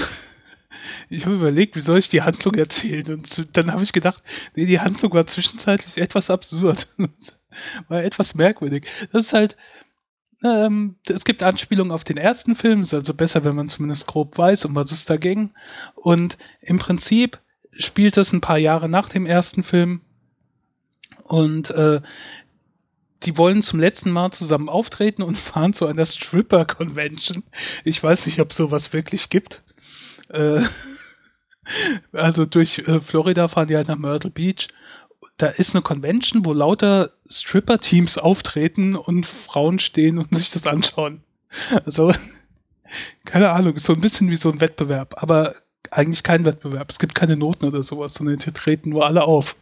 ich 1.09 1.25
habe 1.25 1.35
überlegt, 1.35 1.75
wie 1.75 1.81
soll 1.81 1.99
ich 1.99 2.07
die 2.07 2.21
Handlung 2.21 2.55
erzählen 2.55 3.13
und 3.13 3.57
dann 3.57 3.69
habe 3.69 3.83
ich 3.83 3.91
gedacht, 3.91 4.23
nee, 4.55 4.65
die 4.65 4.79
Handlung 4.79 5.13
war 5.13 5.27
zwischenzeitlich 5.27 5.97
etwas 5.97 6.29
absurd. 6.29 6.87
war 7.89 8.01
etwas 8.01 8.33
merkwürdig. 8.33 8.87
Das 9.11 9.25
ist 9.25 9.33
halt 9.33 9.57
ähm, 10.43 10.95
es 11.07 11.25
gibt 11.25 11.43
Anspielungen 11.43 11.91
auf 11.91 12.03
den 12.03 12.17
ersten 12.17 12.55
Film, 12.55 12.81
ist 12.81 12.93
also 12.93 13.13
besser, 13.13 13.43
wenn 13.43 13.55
man 13.55 13.69
zumindest 13.69 14.07
grob 14.07 14.37
weiß, 14.37 14.65
um 14.65 14.75
was 14.75 14.91
es 14.91 15.05
da 15.05 15.17
ging. 15.17 15.51
Und 15.95 16.37
im 16.61 16.79
Prinzip 16.79 17.39
spielt 17.71 18.17
es 18.17 18.33
ein 18.33 18.41
paar 18.41 18.57
Jahre 18.57 18.89
nach 18.89 19.09
dem 19.09 19.25
ersten 19.25 19.63
Film 19.63 20.01
und 21.23 21.69
äh, 21.71 22.01
die 23.23 23.37
wollen 23.37 23.61
zum 23.61 23.79
letzten 23.79 24.11
Mal 24.11 24.31
zusammen 24.31 24.69
auftreten 24.69 25.23
und 25.23 25.37
fahren 25.39 25.73
zu 25.73 25.87
einer 25.87 26.05
Stripper-Convention. 26.05 27.43
Ich 27.83 28.03
weiß 28.03 28.25
nicht, 28.25 28.39
ob 28.39 28.53
sowas 28.53 28.93
wirklich 28.93 29.29
gibt. 29.29 29.63
Äh, 30.29 30.61
also 32.11 32.45
durch 32.45 32.79
äh, 32.79 32.99
Florida 33.01 33.47
fahren 33.47 33.67
die 33.67 33.75
halt 33.75 33.87
nach 33.87 33.97
Myrtle 33.97 34.29
Beach. 34.29 34.67
Da 35.37 35.47
ist 35.47 35.75
eine 35.75 35.81
Convention, 35.81 36.45
wo 36.45 36.53
lauter 36.53 37.11
Stripper-Teams 37.29 38.17
auftreten 38.17 38.95
und 38.95 39.25
Frauen 39.25 39.79
stehen 39.79 40.17
und 40.17 40.35
sich 40.35 40.51
das 40.51 40.67
anschauen. 40.67 41.23
Also, 41.85 42.13
keine 43.25 43.51
Ahnung, 43.51 43.77
so 43.79 43.93
ein 43.93 44.01
bisschen 44.01 44.29
wie 44.29 44.37
so 44.37 44.51
ein 44.51 44.61
Wettbewerb, 44.61 45.15
aber 45.21 45.55
eigentlich 45.91 46.23
kein 46.23 46.45
Wettbewerb. 46.45 46.89
Es 46.89 46.99
gibt 46.99 47.15
keine 47.15 47.35
Noten 47.35 47.65
oder 47.65 47.83
sowas, 47.83 48.13
sondern 48.13 48.37
die 48.37 48.51
treten 48.51 48.89
nur 48.89 49.05
alle 49.05 49.23
auf. 49.23 49.55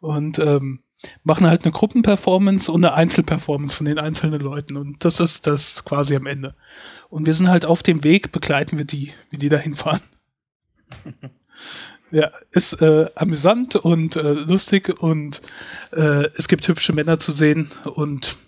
Und 0.00 0.38
ähm, 0.38 0.80
machen 1.22 1.46
halt 1.46 1.64
eine 1.64 1.72
Gruppenperformance 1.72 2.70
und 2.70 2.84
eine 2.84 2.94
Einzelperformance 2.94 3.76
von 3.76 3.86
den 3.86 3.98
einzelnen 3.98 4.40
Leuten. 4.40 4.76
Und 4.76 5.04
das 5.04 5.20
ist 5.20 5.46
das 5.46 5.84
quasi 5.84 6.16
am 6.16 6.26
Ende. 6.26 6.54
Und 7.08 7.26
wir 7.26 7.34
sind 7.34 7.48
halt 7.48 7.64
auf 7.64 7.82
dem 7.82 8.04
Weg, 8.04 8.32
begleiten 8.32 8.78
wir 8.78 8.84
die, 8.84 9.12
wie 9.30 9.38
die 9.38 9.48
da 9.48 9.56
hinfahren. 9.56 10.02
ja, 12.10 12.30
ist 12.50 12.74
äh, 12.80 13.10
amüsant 13.14 13.76
und 13.76 14.16
äh, 14.16 14.32
lustig 14.32 14.88
und 15.00 15.42
äh, 15.92 16.28
es 16.36 16.48
gibt 16.48 16.66
hübsche 16.68 16.92
Männer 16.92 17.18
zu 17.18 17.32
sehen 17.32 17.70
und 17.84 18.38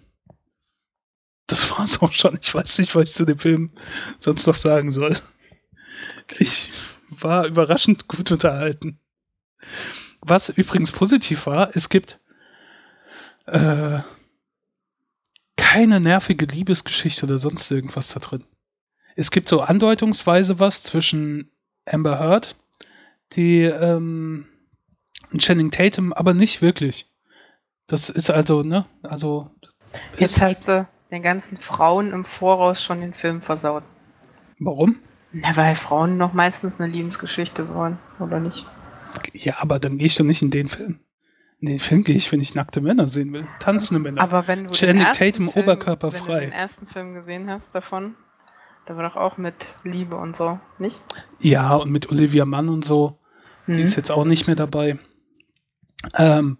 das 1.46 1.70
war's 1.78 2.00
auch 2.02 2.12
schon. 2.12 2.38
Ich 2.40 2.54
weiß 2.54 2.78
nicht, 2.78 2.94
was 2.94 3.10
ich 3.10 3.16
zu 3.16 3.24
dem 3.24 3.38
Film 3.38 3.70
sonst 4.18 4.46
noch 4.46 4.54
sagen 4.54 4.90
soll. 4.90 5.16
Ich 6.38 6.70
war 7.08 7.46
überraschend 7.46 8.08
gut 8.08 8.30
unterhalten. 8.30 8.98
Was 10.20 10.48
übrigens 10.48 10.92
positiv 10.92 11.46
war, 11.46 11.74
es 11.74 11.88
gibt 11.88 12.18
äh, 13.46 14.00
keine 15.56 16.00
nervige 16.00 16.46
Liebesgeschichte 16.46 17.26
oder 17.26 17.38
sonst 17.38 17.70
irgendwas 17.70 18.08
da 18.08 18.20
drin. 18.20 18.44
Es 19.14 19.30
gibt 19.30 19.48
so 19.48 19.60
andeutungsweise 19.60 20.58
was 20.58 20.82
zwischen 20.82 21.50
Amber 21.86 22.18
Heard, 22.18 22.56
die 23.32 23.62
ähm, 23.62 24.46
Channing 25.38 25.70
Tatum, 25.70 26.12
aber 26.12 26.34
nicht 26.34 26.62
wirklich. 26.62 27.06
Das 27.86 28.10
ist 28.10 28.30
also, 28.30 28.62
ne, 28.62 28.86
also 29.02 29.50
Jetzt 30.18 30.40
hast 30.40 30.68
du 30.68 30.86
den 31.10 31.22
ganzen 31.22 31.56
Frauen 31.56 32.12
im 32.12 32.24
Voraus 32.24 32.82
schon 32.82 33.00
den 33.00 33.14
Film 33.14 33.42
versaut. 33.42 33.84
Warum? 34.58 34.96
Na, 35.32 35.56
weil 35.56 35.76
Frauen 35.76 36.16
noch 36.16 36.32
meistens 36.32 36.80
eine 36.80 36.92
Liebensgeschichte 36.92 37.74
wollen, 37.74 37.98
oder 38.18 38.40
nicht? 38.40 38.66
Ja, 39.32 39.56
aber 39.58 39.78
dann 39.78 39.98
gehe 39.98 40.06
ich 40.06 40.16
doch 40.16 40.24
nicht 40.24 40.42
in 40.42 40.50
den 40.50 40.66
Film. 40.66 41.00
In 41.60 41.68
den 41.68 41.80
Film 41.80 42.04
gehe 42.04 42.16
ich, 42.16 42.30
wenn 42.32 42.40
ich 42.40 42.54
nackte 42.54 42.80
Männer 42.80 43.06
sehen 43.06 43.32
will. 43.32 43.46
Tanzende 43.60 44.02
Männer. 44.02 44.20
Aber 44.20 44.46
wenn 44.46 44.64
du 44.64 44.70
den 44.70 44.74
Channing 44.74 45.06
ersten 45.06 45.24
Tatum 45.24 45.50
Film, 45.50 45.64
oberkörperfrei. 45.64 46.26
Wenn 46.26 46.34
du 46.34 46.40
den 46.40 46.52
ersten 46.52 46.86
Film 46.86 47.14
gesehen 47.14 47.50
hast 47.50 47.74
davon, 47.74 48.14
da 48.86 48.96
war 48.96 49.08
doch 49.08 49.16
auch 49.16 49.36
mit 49.36 49.54
Liebe 49.84 50.16
und 50.16 50.36
so, 50.36 50.58
nicht? 50.78 51.02
Ja, 51.40 51.74
und 51.74 51.90
mit 51.90 52.08
Olivia 52.10 52.44
Mann 52.44 52.68
und 52.68 52.84
so. 52.84 53.18
Die 53.66 53.72
Mhm. 53.72 53.78
ist 53.80 53.96
jetzt 53.96 54.10
auch 54.10 54.24
nicht 54.24 54.46
mehr 54.46 54.56
dabei. 54.56 54.98
Ähm, 56.14 56.58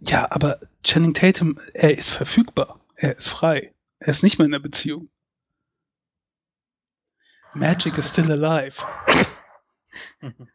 ja, 0.00 0.30
aber 0.30 0.58
Channing 0.82 1.12
Tatum, 1.14 1.60
er 1.74 1.96
ist 1.98 2.10
verfügbar. 2.10 2.80
Er 2.96 3.16
ist 3.16 3.28
frei. 3.28 3.74
Er 3.98 4.08
ist 4.08 4.22
nicht 4.22 4.38
mehr 4.38 4.46
in 4.46 4.54
einer 4.54 4.62
Beziehung. 4.62 5.10
Magic 7.54 7.98
is 7.98 8.10
still 8.12 8.30
alive. 8.32 8.82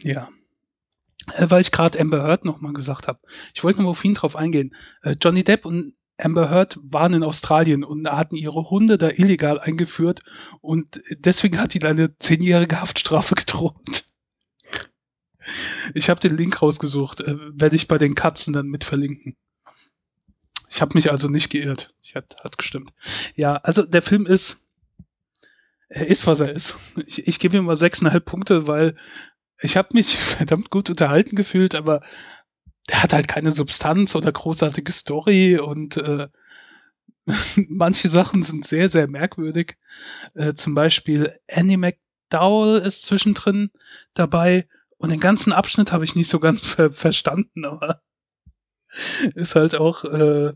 ja. 0.00 0.28
Äh, 1.32 1.48
weil 1.50 1.60
ich 1.60 1.70
gerade 1.72 1.98
Amber 2.00 2.22
Heard 2.22 2.44
nochmal 2.44 2.72
gesagt 2.72 3.08
habe. 3.08 3.20
Ich 3.54 3.64
wollte 3.64 3.80
nur 3.80 3.90
auf 3.90 4.04
ihn 4.04 4.14
drauf 4.14 4.36
eingehen. 4.36 4.74
Äh, 5.02 5.16
Johnny 5.20 5.44
Depp 5.44 5.64
und 5.64 5.94
Amber 6.16 6.48
Heard 6.48 6.78
waren 6.82 7.14
in 7.14 7.24
Australien 7.24 7.82
und 7.82 8.08
hatten 8.08 8.36
ihre 8.36 8.70
Hunde 8.70 8.98
da 8.98 9.10
illegal 9.10 9.58
eingeführt 9.58 10.22
und 10.60 11.02
deswegen 11.18 11.58
hat 11.58 11.74
ihnen 11.74 11.86
eine 11.86 12.18
zehnjährige 12.18 12.80
Haftstrafe 12.80 13.34
gedroht. 13.36 14.04
Ich 15.92 16.08
habe 16.08 16.20
den 16.20 16.36
Link 16.36 16.62
rausgesucht, 16.62 17.20
äh, 17.20 17.36
werde 17.52 17.76
ich 17.76 17.88
bei 17.88 17.98
den 17.98 18.14
Katzen 18.14 18.52
dann 18.52 18.68
mit 18.68 18.84
verlinken. 18.84 19.36
Ich 20.68 20.80
habe 20.80 20.92
mich 20.94 21.10
also 21.10 21.28
nicht 21.28 21.50
geirrt. 21.50 21.94
Ich 22.02 22.14
hat, 22.14 22.36
hat 22.42 22.58
gestimmt. 22.58 22.92
Ja, 23.34 23.56
also 23.56 23.82
der 23.82 24.02
Film 24.02 24.26
ist, 24.26 24.60
er 25.88 26.06
ist, 26.06 26.26
was 26.26 26.40
er 26.40 26.52
ist. 26.52 26.76
Ich, 27.06 27.28
ich 27.28 27.38
gebe 27.38 27.56
ihm 27.56 27.64
mal 27.64 27.76
sechseinhalb 27.76 28.24
Punkte, 28.24 28.66
weil 28.66 28.96
ich 29.60 29.76
habe 29.76 29.88
mich 29.92 30.16
verdammt 30.18 30.70
gut 30.70 30.90
unterhalten 30.90 31.36
gefühlt, 31.36 31.74
aber 31.74 32.02
der 32.88 33.02
hat 33.02 33.12
halt 33.12 33.28
keine 33.28 33.50
Substanz 33.50 34.14
oder 34.14 34.32
großartige 34.32 34.92
Story 34.92 35.58
und 35.58 35.96
äh, 35.96 36.28
manche 37.68 38.08
Sachen 38.08 38.42
sind 38.42 38.66
sehr, 38.66 38.88
sehr 38.88 39.08
merkwürdig. 39.08 39.76
Äh, 40.34 40.54
zum 40.54 40.74
Beispiel 40.74 41.38
Annie 41.50 41.78
McDowell 41.78 42.82
ist 42.82 43.04
zwischendrin 43.04 43.70
dabei 44.14 44.68
und 44.98 45.10
den 45.10 45.20
ganzen 45.20 45.52
Abschnitt 45.52 45.92
habe 45.92 46.04
ich 46.04 46.14
nicht 46.14 46.28
so 46.28 46.40
ganz 46.40 46.64
ver 46.66 46.92
verstanden, 46.92 47.64
aber 47.64 48.02
ist 49.34 49.54
halt 49.54 49.74
auch 49.74 50.04
äh, 50.04 50.52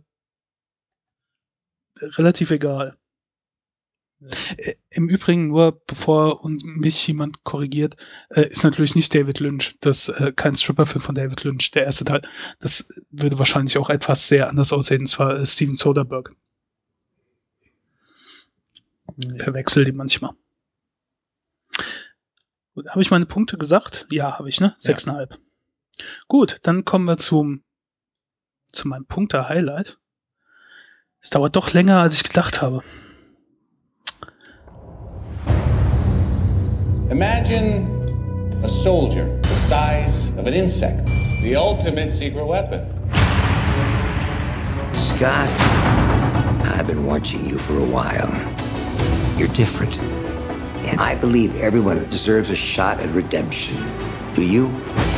relativ 2.01 2.51
egal. 2.51 2.97
Äh, 4.57 4.75
Im 4.91 5.09
Übrigen, 5.09 5.49
nur 5.49 5.81
bevor 5.87 6.45
uns, 6.45 6.65
mich 6.65 7.07
jemand 7.07 7.45
korrigiert, 7.45 7.97
äh, 8.31 8.49
ist 8.49 8.65
natürlich 8.65 8.95
nicht 8.95 9.15
David 9.15 9.39
Lynch. 9.41 9.77
Das 9.81 10.09
äh, 10.09 10.33
kein 10.33 10.57
Stripper-Film 10.57 11.03
von 11.03 11.15
David 11.15 11.45
Lynch, 11.45 11.71
der 11.71 11.85
erste 11.85 12.05
Teil. 12.05 12.23
Das 12.59 12.89
würde 13.11 13.39
wahrscheinlich 13.39 13.79
auch 13.79 13.91
etwas 13.91 14.29
sehr 14.29 14.49
anders 14.49 14.73
aussehen. 14.73 15.05
Es 15.05 15.19
war 15.19 15.39
äh, 15.39 15.47
Steven 15.47 15.77
Soderbergh. 15.77 16.33
Verwechsel 19.39 19.85
die 19.85 19.93
manchmal. 19.93 20.33
Habe 22.87 23.03
ich 23.03 23.11
meine 23.11 23.27
Punkte 23.27 23.59
gesagt? 23.59 24.07
Ja, 24.11 24.39
habe 24.39 24.49
ich, 24.49 24.61
ne? 24.61 24.75
Sechseinhalb. 24.79 25.39
Gut, 26.29 26.61
dann 26.63 26.85
kommen 26.85 27.07
wir 27.07 27.17
zum, 27.17 27.65
zu 28.71 28.87
meinem 28.87 29.07
Punkte-Highlight. 29.07 29.99
Es 31.21 31.31
dauert 31.31 31.57
doch 31.57 31.73
länger, 31.73 32.01
als 32.01 32.15
ich 32.15 32.23
gedacht 32.23 32.63
habe. 32.63 32.85
Imagine 37.11 38.61
a 38.63 38.69
soldier 38.69 39.35
the 39.41 39.55
size 39.55 40.37
of 40.37 40.47
an 40.47 40.53
insect, 40.53 41.07
the 41.41 41.57
ultimate 41.57 42.11
secret 42.11 42.45
weapon. 42.45 42.87
Scott, 44.95 45.49
I've 46.67 46.87
been 46.87 47.07
watching 47.07 47.47
you 47.47 47.57
for 47.57 47.79
a 47.79 47.85
while. 47.85 48.29
You're 49.39 49.49
different. 49.49 49.97
And 50.87 51.01
I 51.01 51.15
believe 51.15 51.57
everyone 51.57 52.07
deserves 52.11 52.51
a 52.51 52.57
shot 52.57 53.01
at 53.01 53.09
redemption. 53.15 53.77
Do 54.35 54.47
you? 54.47 54.69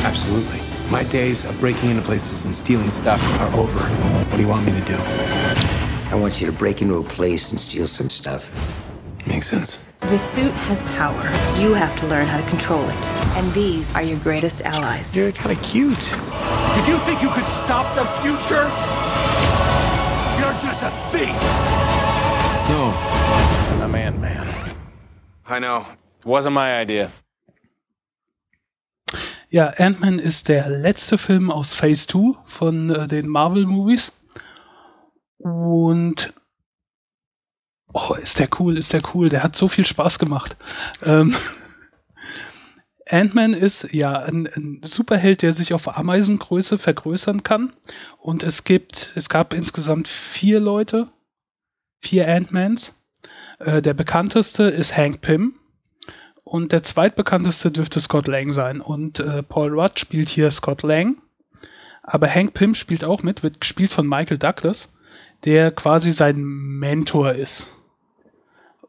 Absolutely. 0.05 0.61
My 0.89 1.03
days 1.03 1.43
of 1.43 1.59
breaking 1.59 1.89
into 1.89 2.03
places 2.03 2.45
and 2.45 2.55
stealing 2.55 2.89
stuff 2.89 3.21
are 3.41 3.59
over. 3.59 3.79
What 3.79 4.37
do 4.37 4.41
you 4.41 4.47
want 4.47 4.65
me 4.65 4.71
to 4.71 4.85
do? 4.85 4.95
I 4.95 6.15
want 6.15 6.39
you 6.39 6.47
to 6.47 6.53
break 6.53 6.81
into 6.81 6.95
a 6.99 7.03
place 7.03 7.51
and 7.51 7.59
steal 7.59 7.85
some 7.85 8.07
stuff. 8.07 8.49
Makes 9.25 9.49
sense. 9.49 9.87
The 10.11 10.17
suit 10.17 10.51
has 10.67 10.81
power. 10.97 11.23
You 11.57 11.73
have 11.73 11.95
to 12.01 12.07
learn 12.07 12.27
how 12.27 12.35
to 12.35 12.45
control 12.49 12.83
it. 12.83 13.05
And 13.37 13.53
these 13.53 13.95
are 13.95 14.03
your 14.03 14.19
greatest 14.19 14.61
allies. 14.61 15.15
You're 15.15 15.31
kind 15.31 15.57
of 15.57 15.63
cute. 15.63 16.03
Did 16.75 16.85
you 16.85 16.97
think 17.05 17.21
you 17.21 17.29
could 17.29 17.45
stop 17.45 17.95
the 17.95 18.03
future? 18.19 18.67
You're 20.37 20.57
just 20.59 20.83
a 20.83 20.91
thief! 21.11 21.31
No. 22.67 22.91
I'm 23.81 23.95
Ant-Man. 23.95 24.53
I 25.47 25.59
know. 25.59 25.85
It 26.19 26.25
wasn't 26.25 26.55
my 26.55 26.81
idea. 26.81 27.09
Ja, 29.49 29.71
Ant-Man 29.77 30.19
ist 30.19 30.49
der 30.49 30.67
letzte 30.67 31.17
Film 31.17 31.49
aus 31.49 31.73
Phase 31.73 32.07
2 32.07 32.37
von 32.43 32.89
äh, 32.89 33.07
den 33.07 33.29
Marvel-Movies. 33.29 34.11
Und 35.37 36.33
oh, 37.93 38.15
ist 38.15 38.39
der 38.39 38.49
cool, 38.59 38.77
ist 38.77 38.93
der 38.93 39.01
cool. 39.13 39.29
Der 39.29 39.43
hat 39.43 39.55
so 39.55 39.67
viel 39.67 39.85
Spaß 39.85 40.19
gemacht. 40.19 40.55
Ähm, 41.03 41.35
Ant-Man 43.09 43.53
ist 43.53 43.91
ja 43.91 44.19
ein, 44.19 44.47
ein 44.47 44.81
Superheld, 44.83 45.41
der 45.41 45.51
sich 45.51 45.73
auf 45.73 45.97
Ameisengröße 45.97 46.77
vergrößern 46.77 47.43
kann. 47.43 47.73
Und 48.17 48.43
es 48.43 48.63
gibt, 48.63 49.13
es 49.15 49.27
gab 49.27 49.53
insgesamt 49.53 50.07
vier 50.07 50.59
Leute, 50.59 51.09
vier 51.99 52.27
Ant-Mans. 52.27 52.95
Äh, 53.59 53.81
der 53.81 53.93
bekannteste 53.93 54.63
ist 54.63 54.95
Hank 54.95 55.21
Pym. 55.21 55.55
Und 56.43 56.71
der 56.71 56.83
zweitbekannteste 56.83 57.71
dürfte 57.71 57.99
Scott 58.01 58.27
Lang 58.27 58.53
sein. 58.53 58.81
Und 58.81 59.19
äh, 59.19 59.43
Paul 59.43 59.71
Rudd 59.79 59.99
spielt 59.99 60.29
hier 60.29 60.49
Scott 60.51 60.83
Lang. 60.83 61.21
Aber 62.03 62.27
Hank 62.27 62.53
Pym 62.53 62.73
spielt 62.73 63.03
auch 63.03 63.23
mit, 63.23 63.43
wird 63.43 63.61
gespielt 63.61 63.93
von 63.93 64.07
Michael 64.07 64.37
Douglas, 64.37 64.93
der 65.45 65.71
quasi 65.71 66.11
sein 66.11 66.41
Mentor 66.41 67.33
ist. 67.33 67.71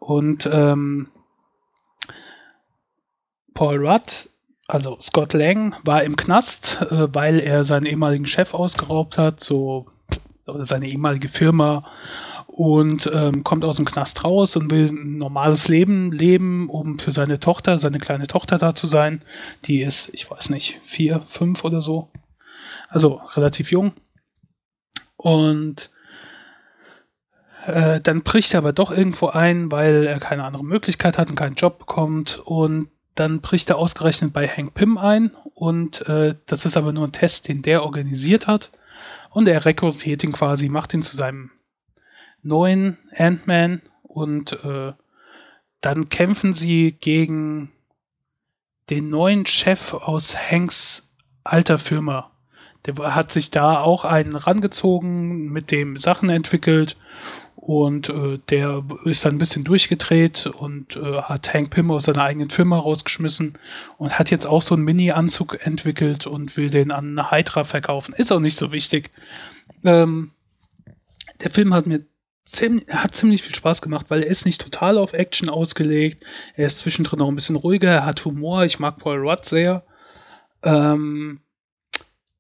Und 0.03 0.50
ähm, 0.53 1.07
Paul 3.55 3.86
Rudd, 3.86 4.28
also 4.66 4.98
Scott 4.98 5.32
Lang, 5.32 5.76
war 5.84 6.03
im 6.03 6.16
Knast, 6.16 6.82
äh, 6.90 7.14
weil 7.14 7.38
er 7.38 7.62
seinen 7.62 7.86
ehemaligen 7.86 8.26
Chef 8.26 8.53
ausgeraubt 8.53 9.16
hat, 9.16 9.38
so 9.38 9.86
oder 10.44 10.64
seine 10.64 10.88
ehemalige 10.88 11.28
Firma 11.28 11.88
und 12.48 13.09
ähm, 13.14 13.44
kommt 13.44 13.64
aus 13.64 13.76
dem 13.76 13.84
Knast 13.84 14.24
raus 14.24 14.57
und 14.57 14.72
will 14.72 14.88
ein 14.88 15.18
normales 15.18 15.68
Leben 15.68 16.11
leben, 16.11 16.68
um 16.68 16.98
für 16.98 17.12
seine 17.12 17.38
Tochter, 17.38 17.78
seine 17.78 18.00
kleine 18.00 18.26
Tochter 18.26 18.59
da 18.59 18.74
zu 18.74 18.88
sein. 18.88 19.22
Die 19.66 19.82
ist, 19.82 20.12
ich 20.12 20.28
weiß 20.28 20.50
nicht, 20.50 20.80
vier, 20.82 21.22
fünf 21.26 21.62
oder 21.62 21.80
so. 21.80 22.11
Also 22.88 23.20
relativ 23.36 23.70
jung. 23.70 23.92
Und 25.16 25.92
äh, 27.66 28.00
dann 28.00 28.22
bricht 28.22 28.54
er 28.54 28.58
aber 28.58 28.72
doch 28.72 28.90
irgendwo 28.90 29.28
ein, 29.28 29.70
weil 29.70 30.06
er 30.06 30.18
keine 30.18 30.44
andere 30.44 30.64
Möglichkeit 30.64 31.18
hat 31.18 31.30
und 31.30 31.36
keinen 31.36 31.54
Job 31.54 31.78
bekommt. 31.78 32.40
Und 32.44 32.88
dann 33.14 33.40
bricht 33.40 33.70
er 33.70 33.78
ausgerechnet 33.78 34.32
bei 34.32 34.48
Hank 34.48 34.74
Pym 34.74 34.98
ein. 34.98 35.32
Und 35.54 36.06
äh, 36.08 36.34
das 36.46 36.64
ist 36.64 36.76
aber 36.76 36.92
nur 36.92 37.06
ein 37.06 37.12
Test, 37.12 37.48
den 37.48 37.62
der 37.62 37.82
organisiert 37.82 38.46
hat. 38.46 38.70
Und 39.30 39.48
er 39.48 39.64
rekrutiert 39.64 40.24
ihn 40.24 40.32
quasi, 40.32 40.68
macht 40.68 40.92
ihn 40.92 41.02
zu 41.02 41.16
seinem 41.16 41.50
neuen 42.42 42.98
Ant-Man 43.16 43.82
und 44.02 44.52
äh, 44.64 44.92
dann 45.80 46.08
kämpfen 46.08 46.52
sie 46.52 46.92
gegen 46.92 47.72
den 48.90 49.08
neuen 49.08 49.46
Chef 49.46 49.94
aus 49.94 50.36
Hanks 50.50 51.12
alter 51.44 51.78
Firma. 51.78 52.30
Der 52.84 53.14
hat 53.14 53.30
sich 53.30 53.50
da 53.50 53.80
auch 53.80 54.04
einen 54.04 54.34
rangezogen, 54.34 55.50
mit 55.50 55.70
dem 55.70 55.96
Sachen 55.96 56.30
entwickelt 56.30 56.96
und 57.64 58.08
äh, 58.08 58.40
der 58.50 58.82
ist 59.04 59.24
dann 59.24 59.36
ein 59.36 59.38
bisschen 59.38 59.62
durchgedreht 59.62 60.46
und 60.46 60.96
äh, 60.96 61.22
hat 61.22 61.54
Hank 61.54 61.70
Pym 61.70 61.92
aus 61.92 62.04
seiner 62.04 62.24
eigenen 62.24 62.50
Firma 62.50 62.76
rausgeschmissen 62.76 63.56
und 63.98 64.18
hat 64.18 64.32
jetzt 64.32 64.46
auch 64.46 64.62
so 64.62 64.74
einen 64.74 64.82
Mini-Anzug 64.82 65.64
entwickelt 65.64 66.26
und 66.26 66.56
will 66.56 66.70
den 66.70 66.90
an 66.90 67.30
Hydra 67.30 67.62
verkaufen. 67.62 68.14
Ist 68.14 68.32
auch 68.32 68.40
nicht 68.40 68.58
so 68.58 68.72
wichtig. 68.72 69.12
Ähm, 69.84 70.32
der 71.40 71.50
Film 71.50 71.72
hat 71.72 71.86
mir 71.86 72.04
ziem- 72.44 72.82
er 72.88 73.04
hat 73.04 73.14
ziemlich 73.14 73.44
viel 73.44 73.54
Spaß 73.54 73.80
gemacht, 73.80 74.06
weil 74.08 74.24
er 74.24 74.28
ist 74.28 74.44
nicht 74.44 74.60
total 74.60 74.98
auf 74.98 75.12
Action 75.12 75.48
ausgelegt. 75.48 76.24
Er 76.56 76.66
ist 76.66 76.80
zwischendrin 76.80 77.20
noch 77.20 77.28
ein 77.28 77.36
bisschen 77.36 77.54
ruhiger, 77.54 77.90
er 77.90 78.04
hat 78.04 78.24
Humor. 78.24 78.64
Ich 78.64 78.80
mag 78.80 78.98
Paul 78.98 79.18
Rudd 79.18 79.44
sehr. 79.44 79.84
Ähm, 80.64 81.41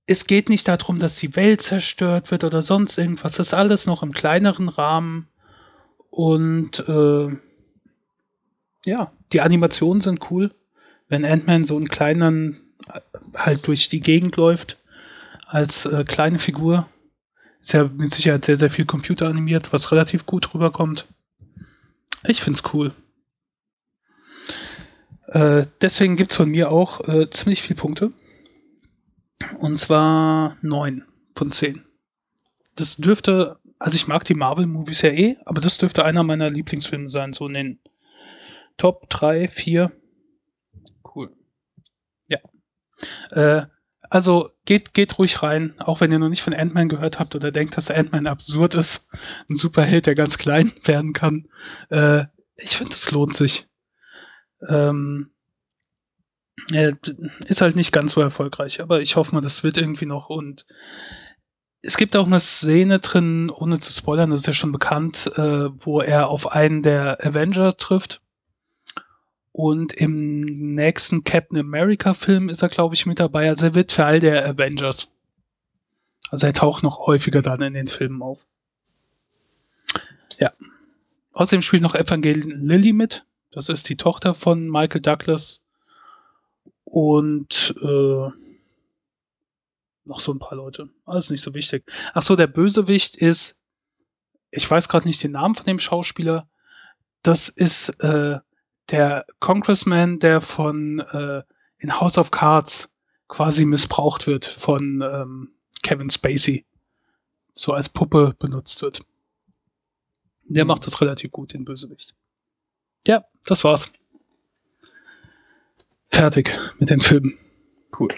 es 0.06 0.26
geht 0.26 0.48
nicht 0.48 0.66
darum, 0.68 0.98
dass 0.98 1.16
die 1.16 1.36
Welt 1.36 1.62
zerstört 1.62 2.30
wird 2.30 2.44
oder 2.44 2.62
sonst 2.62 2.98
irgendwas. 2.98 3.36
Das 3.36 3.48
ist 3.48 3.54
alles 3.54 3.86
noch 3.86 4.02
im 4.02 4.12
kleineren 4.12 4.68
Rahmen. 4.68 5.28
Und 6.10 6.86
äh, 6.88 7.28
ja, 8.84 9.12
die 9.32 9.40
Animationen 9.40 10.00
sind 10.00 10.30
cool. 10.30 10.50
Wenn 11.08 11.24
Ant-Man 11.24 11.64
so 11.64 11.76
einen 11.76 11.88
kleinen 11.88 12.74
äh, 12.88 13.00
halt 13.34 13.66
durch 13.66 13.88
die 13.88 14.00
Gegend 14.00 14.36
läuft 14.36 14.78
als 15.46 15.86
äh, 15.86 16.04
kleine 16.04 16.38
Figur, 16.38 16.88
ist 17.60 17.72
ja 17.72 17.84
mit 17.84 18.12
Sicherheit 18.12 18.44
sehr, 18.44 18.56
sehr 18.56 18.70
viel 18.70 18.86
computeranimiert, 18.86 19.72
was 19.72 19.92
relativ 19.92 20.26
gut 20.26 20.52
rüberkommt. 20.52 21.06
Ich 22.24 22.42
find's 22.42 22.62
cool. 22.72 22.92
Äh, 25.28 25.66
deswegen 25.80 26.16
gibt's 26.16 26.36
von 26.36 26.50
mir 26.50 26.70
auch 26.70 27.06
äh, 27.08 27.30
ziemlich 27.30 27.62
viele 27.62 27.78
Punkte. 27.78 28.12
Und 29.58 29.78
zwar 29.78 30.56
neun 30.62 31.04
von 31.34 31.50
zehn. 31.50 31.84
Das 32.76 32.96
dürfte, 32.96 33.58
also 33.78 33.96
ich 33.96 34.08
mag 34.08 34.24
die 34.24 34.34
Marvel-Movies 34.34 35.02
ja 35.02 35.10
eh, 35.10 35.36
aber 35.44 35.60
das 35.60 35.78
dürfte 35.78 36.04
einer 36.04 36.22
meiner 36.22 36.50
Lieblingsfilme 36.50 37.08
sein, 37.08 37.32
so 37.32 37.48
nennen. 37.48 37.80
Top 38.76 39.08
3, 39.10 39.48
4. 39.48 39.92
Cool. 41.14 41.30
Ja. 42.26 42.38
Äh, 43.30 43.66
also 44.12 44.50
geht, 44.66 44.92
geht 44.92 45.18
ruhig 45.18 45.42
rein, 45.42 45.74
auch 45.78 46.00
wenn 46.00 46.12
ihr 46.12 46.18
noch 46.18 46.28
nicht 46.28 46.42
von 46.42 46.52
Ant-Man 46.52 46.90
gehört 46.90 47.18
habt 47.18 47.34
oder 47.34 47.50
denkt, 47.50 47.76
dass 47.76 47.90
Ant-Man 47.90 48.26
absurd 48.26 48.74
ist. 48.74 49.08
Ein 49.48 49.56
Superheld, 49.56 50.06
der 50.06 50.14
ganz 50.14 50.36
klein 50.38 50.72
werden 50.84 51.12
kann. 51.12 51.48
Äh, 51.88 52.26
ich 52.56 52.76
finde, 52.76 52.92
es 52.92 53.10
lohnt 53.10 53.34
sich. 53.34 53.68
Ähm, 54.68 55.31
ist 57.46 57.60
halt 57.60 57.76
nicht 57.76 57.92
ganz 57.92 58.12
so 58.12 58.20
erfolgreich, 58.20 58.80
aber 58.80 59.00
ich 59.00 59.16
hoffe 59.16 59.34
mal, 59.34 59.40
das 59.40 59.62
wird 59.62 59.78
irgendwie 59.78 60.06
noch 60.06 60.28
und 60.28 60.64
es 61.82 61.96
gibt 61.96 62.14
auch 62.14 62.26
eine 62.26 62.38
Szene 62.38 63.00
drin, 63.00 63.50
ohne 63.50 63.80
zu 63.80 63.92
spoilern, 63.92 64.30
das 64.30 64.42
ist 64.42 64.46
ja 64.46 64.52
schon 64.52 64.70
bekannt, 64.72 65.32
äh, 65.36 65.68
wo 65.84 66.00
er 66.00 66.28
auf 66.28 66.46
einen 66.52 66.82
der 66.82 67.18
Avenger 67.24 67.76
trifft. 67.76 68.20
Und 69.50 69.92
im 69.92 70.74
nächsten 70.74 71.24
Captain 71.24 71.58
America 71.58 72.14
Film 72.14 72.48
ist 72.48 72.62
er, 72.62 72.68
glaube 72.68 72.94
ich, 72.94 73.04
mit 73.04 73.20
dabei. 73.20 73.50
Also 73.50 73.66
er 73.66 73.74
wird 73.74 73.90
Teil 73.90 74.20
der 74.20 74.46
Avengers. 74.46 75.12
Also 76.30 76.46
er 76.46 76.54
taucht 76.54 76.82
noch 76.82 77.06
häufiger 77.06 77.42
dann 77.42 77.60
in 77.60 77.74
den 77.74 77.88
Filmen 77.88 78.22
auf. 78.22 78.46
Ja. 80.38 80.50
Außerdem 81.32 81.60
spielt 81.60 81.82
noch 81.82 81.94
Evangeline 81.94 82.54
Lilly 82.54 82.94
mit. 82.94 83.26
Das 83.50 83.68
ist 83.68 83.88
die 83.90 83.96
Tochter 83.96 84.34
von 84.34 84.70
Michael 84.70 85.02
Douglas. 85.02 85.61
Und 86.92 87.74
äh, 87.80 88.28
noch 90.04 90.20
so 90.20 90.30
ein 90.30 90.38
paar 90.38 90.56
Leute. 90.56 90.90
Alles 91.06 91.30
nicht 91.30 91.40
so 91.40 91.54
wichtig. 91.54 91.90
Ach 92.12 92.22
so, 92.22 92.36
der 92.36 92.46
Bösewicht 92.48 93.16
ist, 93.16 93.56
ich 94.50 94.70
weiß 94.70 94.90
gerade 94.90 95.08
nicht 95.08 95.22
den 95.22 95.32
Namen 95.32 95.54
von 95.54 95.64
dem 95.64 95.78
Schauspieler. 95.78 96.50
Das 97.22 97.48
ist 97.48 97.88
äh, 98.00 98.40
der 98.90 99.24
Congressman, 99.40 100.18
der 100.18 100.42
von 100.42 100.98
äh, 100.98 101.42
in 101.78 101.98
House 101.98 102.18
of 102.18 102.30
Cards 102.30 102.90
quasi 103.26 103.64
missbraucht 103.64 104.26
wird 104.26 104.44
von 104.44 105.00
ähm, 105.00 105.54
Kevin 105.82 106.10
Spacey. 106.10 106.66
So 107.54 107.72
als 107.72 107.88
Puppe 107.88 108.36
benutzt 108.38 108.82
wird. 108.82 109.00
Der 110.44 110.66
macht 110.66 110.86
das 110.86 111.00
relativ 111.00 111.32
gut, 111.32 111.54
den 111.54 111.64
Bösewicht. 111.64 112.14
Ja, 113.06 113.24
das 113.46 113.64
war's. 113.64 113.90
Fertig 116.12 116.58
mit 116.78 116.90
den 116.90 117.00
Filmen. 117.00 117.38
Cool. 117.98 118.10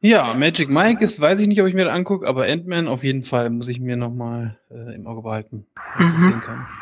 Ja, 0.00 0.34
Magic 0.34 0.68
Mike 0.72 1.02
ist, 1.02 1.20
weiß 1.20 1.40
ich 1.40 1.46
nicht, 1.48 1.60
ob 1.60 1.66
ich 1.66 1.74
mir 1.74 1.84
das 1.84 1.94
angucke, 1.94 2.26
aber 2.26 2.44
Ant-Man 2.46 2.88
auf 2.88 3.04
jeden 3.04 3.22
Fall 3.22 3.50
muss 3.50 3.68
ich 3.68 3.80
mir 3.80 3.96
nochmal 3.96 4.58
äh, 4.70 4.94
im 4.94 5.06
Auge 5.06 5.22
behalten, 5.22 5.66
ob 5.76 6.00
ich 6.00 6.12
das 6.14 6.22
Mhm. 6.22 6.32
sehen 6.32 6.40
kann. 6.40 6.66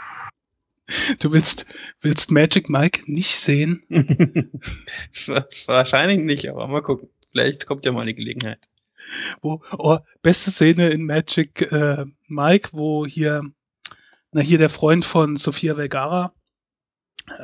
Du 1.19 1.33
willst, 1.33 1.65
willst 2.03 2.31
Magic 2.31 2.69
Mike 2.69 3.11
nicht 3.11 3.37
sehen? 3.37 3.83
Wahrscheinlich 5.67 6.19
nicht, 6.19 6.47
aber 6.51 6.69
mal 6.69 6.83
gucken. 6.83 7.09
Vielleicht 7.31 7.65
kommt 7.67 7.87
ja 7.87 7.93
mal 7.93 8.03
eine 8.03 8.13
Gelegenheit. 8.13 8.59
Wo, 9.41 9.63
oh, 9.79 9.99
beste 10.21 10.51
Szene 10.51 10.91
in 10.91 11.07
Magic 11.07 11.63
äh, 11.73 12.05
Mike, 12.29 12.69
wo 12.73 13.07
hier, 13.07 13.45
na 14.33 14.43
hier 14.43 14.59
der 14.59 14.69
Freund 14.69 15.07
von 15.07 15.37
Sofia 15.37 15.75
Vergara, 15.75 16.35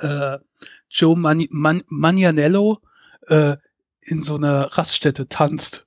äh, 0.03 0.37
Joe 0.91 1.17
Mani 1.17 1.49
Man 1.51 1.83
Manianello, 1.89 2.81
äh, 3.29 3.57
in 4.03 4.23
so 4.23 4.37
einer 4.37 4.65
Raststätte 4.77 5.29
tanzt. 5.29 5.87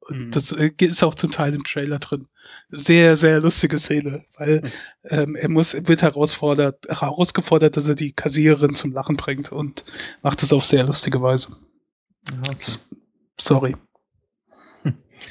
Und 0.00 0.36
das 0.36 0.52
äh, 0.52 0.70
ist 0.78 1.02
auch 1.02 1.14
zum 1.14 1.32
Teil 1.32 1.54
im 1.54 1.64
Trailer 1.64 1.98
drin. 1.98 2.28
Sehr, 2.68 3.16
sehr 3.16 3.40
lustige 3.40 3.78
Szene, 3.78 4.24
weil 4.36 4.70
ähm, 5.04 5.34
er 5.34 5.48
muss, 5.48 5.74
wird 5.74 6.02
herausfordert, 6.02 6.86
herausgefordert, 6.88 7.76
dass 7.76 7.88
er 7.88 7.94
die 7.94 8.12
Kassiererin 8.12 8.74
zum 8.74 8.92
Lachen 8.92 9.16
bringt 9.16 9.50
und 9.50 9.84
macht 10.22 10.42
das 10.42 10.52
auf 10.52 10.66
sehr 10.66 10.84
lustige 10.84 11.22
Weise. 11.22 11.56
S- 12.54 12.86
Sorry. 13.38 13.76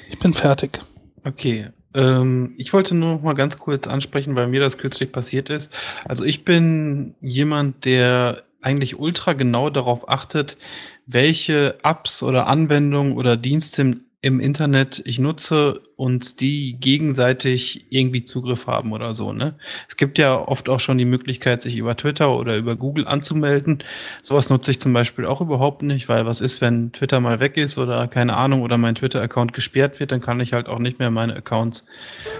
Ich 0.09 0.17
bin 0.19 0.33
fertig. 0.33 0.81
Okay. 1.23 1.69
Ähm, 1.93 2.55
ich 2.57 2.73
wollte 2.73 2.95
nur 2.95 3.15
noch 3.15 3.21
mal 3.21 3.33
ganz 3.33 3.59
kurz 3.59 3.87
ansprechen, 3.87 4.35
weil 4.35 4.47
mir 4.47 4.59
das 4.59 4.79
kürzlich 4.79 5.11
passiert 5.11 5.49
ist. 5.51 5.71
Also 6.05 6.23
ich 6.23 6.43
bin 6.43 7.15
jemand, 7.21 7.85
der 7.85 8.43
eigentlich 8.63 8.97
ultra 8.99 9.33
genau 9.33 9.69
darauf 9.69 10.09
achtet, 10.09 10.57
welche 11.05 11.77
Apps 11.83 12.23
oder 12.23 12.47
Anwendungen 12.47 13.13
oder 13.17 13.35
Dienste 13.37 13.81
im, 13.81 14.01
im 14.21 14.39
Internet 14.39 15.01
ich 15.05 15.19
nutze 15.19 15.81
und 15.97 16.39
die 16.39 16.77
gegenseitig 16.79 17.87
irgendwie 17.91 18.23
Zugriff 18.23 18.67
haben 18.67 18.93
oder 18.93 19.13
so. 19.15 19.33
Ne? 19.33 19.55
Es 19.89 19.97
gibt 19.97 20.17
ja 20.17 20.37
oft 20.39 20.69
auch 20.69 20.79
schon 20.79 20.97
die 20.97 21.03
Möglichkeit, 21.03 21.61
sich 21.61 21.75
über 21.75 21.97
Twitter 21.97 22.31
oder 22.33 22.55
über 22.55 22.77
Google 22.77 23.05
anzumelden. 23.05 23.83
Sowas 24.21 24.49
nutze 24.49 24.71
ich 24.71 24.79
zum 24.79 24.93
Beispiel 24.93 25.25
auch 25.25 25.41
überhaupt 25.41 25.81
nicht, 25.83 26.07
weil 26.07 26.25
was 26.25 26.39
ist, 26.39 26.61
wenn 26.61 26.93
Twitter 26.93 27.19
mal 27.19 27.41
weg 27.41 27.57
ist 27.57 27.77
oder 27.77 28.07
keine 28.07 28.37
Ahnung 28.37 28.61
oder 28.61 28.77
mein 28.77 28.95
Twitter-Account 28.95 29.51
gesperrt 29.51 29.99
wird, 29.99 30.13
dann 30.13 30.21
kann 30.21 30.39
ich 30.39 30.53
halt 30.53 30.67
auch 30.69 30.79
nicht 30.79 30.99
mehr 30.99 31.11
meine 31.11 31.35
Accounts 31.35 31.85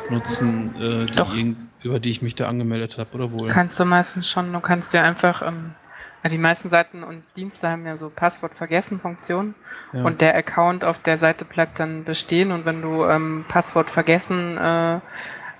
nutzen, 0.10 0.76
äh, 0.82 1.06
die 1.08 1.14
Doch. 1.18 1.36
irgend- 1.36 1.58
über 1.82 2.00
die 2.00 2.12
ich 2.12 2.22
mich 2.22 2.36
da 2.36 2.48
angemeldet 2.48 2.98
habe, 2.98 3.12
oder 3.14 3.32
wohl? 3.34 3.50
Kannst 3.50 3.78
du 3.78 3.84
meistens 3.84 4.30
schon, 4.30 4.54
du 4.54 4.62
kannst 4.62 4.94
dir 4.94 5.04
einfach, 5.04 5.46
ähm, 5.46 5.74
ja, 6.24 6.30
die 6.30 6.38
meisten 6.38 6.70
Seiten 6.70 7.04
und 7.04 7.24
Dienste 7.36 7.70
haben 7.70 7.86
ja 7.86 7.98
so 7.98 8.10
Passwort-Vergessen-Funktionen 8.10 9.56
Ja. 9.92 10.04
und 10.04 10.22
der 10.22 10.36
Account 10.36 10.86
auf 10.86 11.00
der 11.02 11.18
Seite 11.18 11.46
bleibt 11.46 11.80
dann 11.80 12.04
bestehen 12.06 12.52
und 12.52 12.66
wenn 12.66 12.82
du 12.82 13.04
ähm, 13.06 13.46
Passwort 13.48 13.90
vergessen 13.90 14.58
äh, 14.58 15.00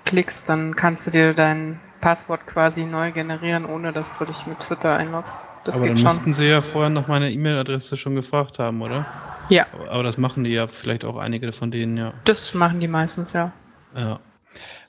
klickst, 0.06 0.48
dann 0.48 0.74
kannst 0.76 1.06
du 1.06 1.10
dir 1.10 1.34
dein 1.34 1.80
Passwort 2.00 2.46
quasi 2.46 2.84
neu 2.84 3.12
generieren, 3.12 3.64
ohne 3.64 3.92
dass 3.92 4.18
du 4.18 4.26
dich 4.26 4.46
mit 4.46 4.60
Twitter 4.60 4.96
einloggst. 4.96 5.46
Das 5.64 5.76
aber 5.76 5.84
geht 5.86 5.92
dann 5.92 5.98
schon. 5.98 6.08
müssten 6.08 6.32
sie 6.32 6.48
ja 6.48 6.60
vorher 6.60 6.90
nach 6.90 7.08
meiner 7.08 7.28
E-Mail-Adresse 7.28 7.96
schon 7.96 8.14
gefragt 8.14 8.58
haben, 8.58 8.82
oder? 8.82 9.06
Ja. 9.48 9.66
Aber, 9.72 9.90
aber 9.90 10.02
das 10.02 10.18
machen 10.18 10.44
die 10.44 10.50
ja 10.50 10.66
vielleicht 10.66 11.04
auch 11.04 11.16
einige 11.16 11.50
von 11.52 11.70
denen, 11.70 11.96
ja. 11.96 12.12
Das 12.24 12.52
machen 12.54 12.80
die 12.80 12.88
meistens, 12.88 13.32
ja. 13.32 13.52
Ja. 13.96 14.20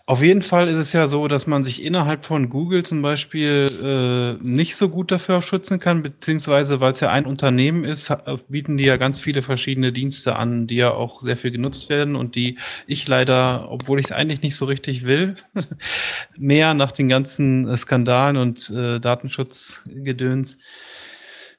Auf 0.08 0.22
jeden 0.22 0.44
Fall 0.44 0.68
ist 0.68 0.76
es 0.78 0.94
ja 0.94 1.08
so, 1.08 1.28
dass 1.28 1.48
man 1.48 1.64
sich 1.64 1.82
innerhalb 1.82 2.26
von 2.26 2.50
Google 2.52 2.84
zum 2.84 3.02
Beispiel 3.02 4.38
äh, 4.40 4.46
nicht 4.46 4.76
so 4.76 4.90
gut 4.90 5.10
dafür 5.12 5.42
schützen 5.42 5.80
kann, 5.80 6.04
beziehungsweise 6.04 6.80
weil 6.80 6.94
es 6.94 7.00
ja 7.00 7.10
ein 7.10 7.26
Unternehmen 7.26 7.84
ist, 7.86 8.12
ha- 8.12 8.38
bieten 8.48 8.78
die 8.78 8.84
ja 8.84 8.98
ganz 8.98 9.20
viele 9.20 9.42
verschiedene 9.42 9.92
Dienste 9.92 10.36
an, 10.36 10.68
die 10.68 10.76
ja 10.76 10.92
auch 10.92 11.22
sehr 11.24 11.38
viel 11.38 11.50
genutzt 11.50 11.90
werden 11.90 12.16
und 12.16 12.36
die 12.36 12.60
ich 12.86 13.08
leider, 13.08 13.72
obwohl 13.72 14.00
ich 14.00 14.06
es 14.08 14.12
eigentlich 14.12 14.44
nicht 14.44 14.56
so 14.56 14.66
richtig 14.66 15.06
will, 15.08 15.38
mehr 16.38 16.76
nach 16.76 16.92
den 16.92 17.10
ganzen 17.10 17.68
äh, 17.68 17.76
Skandalen 17.76 18.38
und 18.38 18.70
äh, 18.70 19.00
Datenschutzgedöns, 19.00 20.60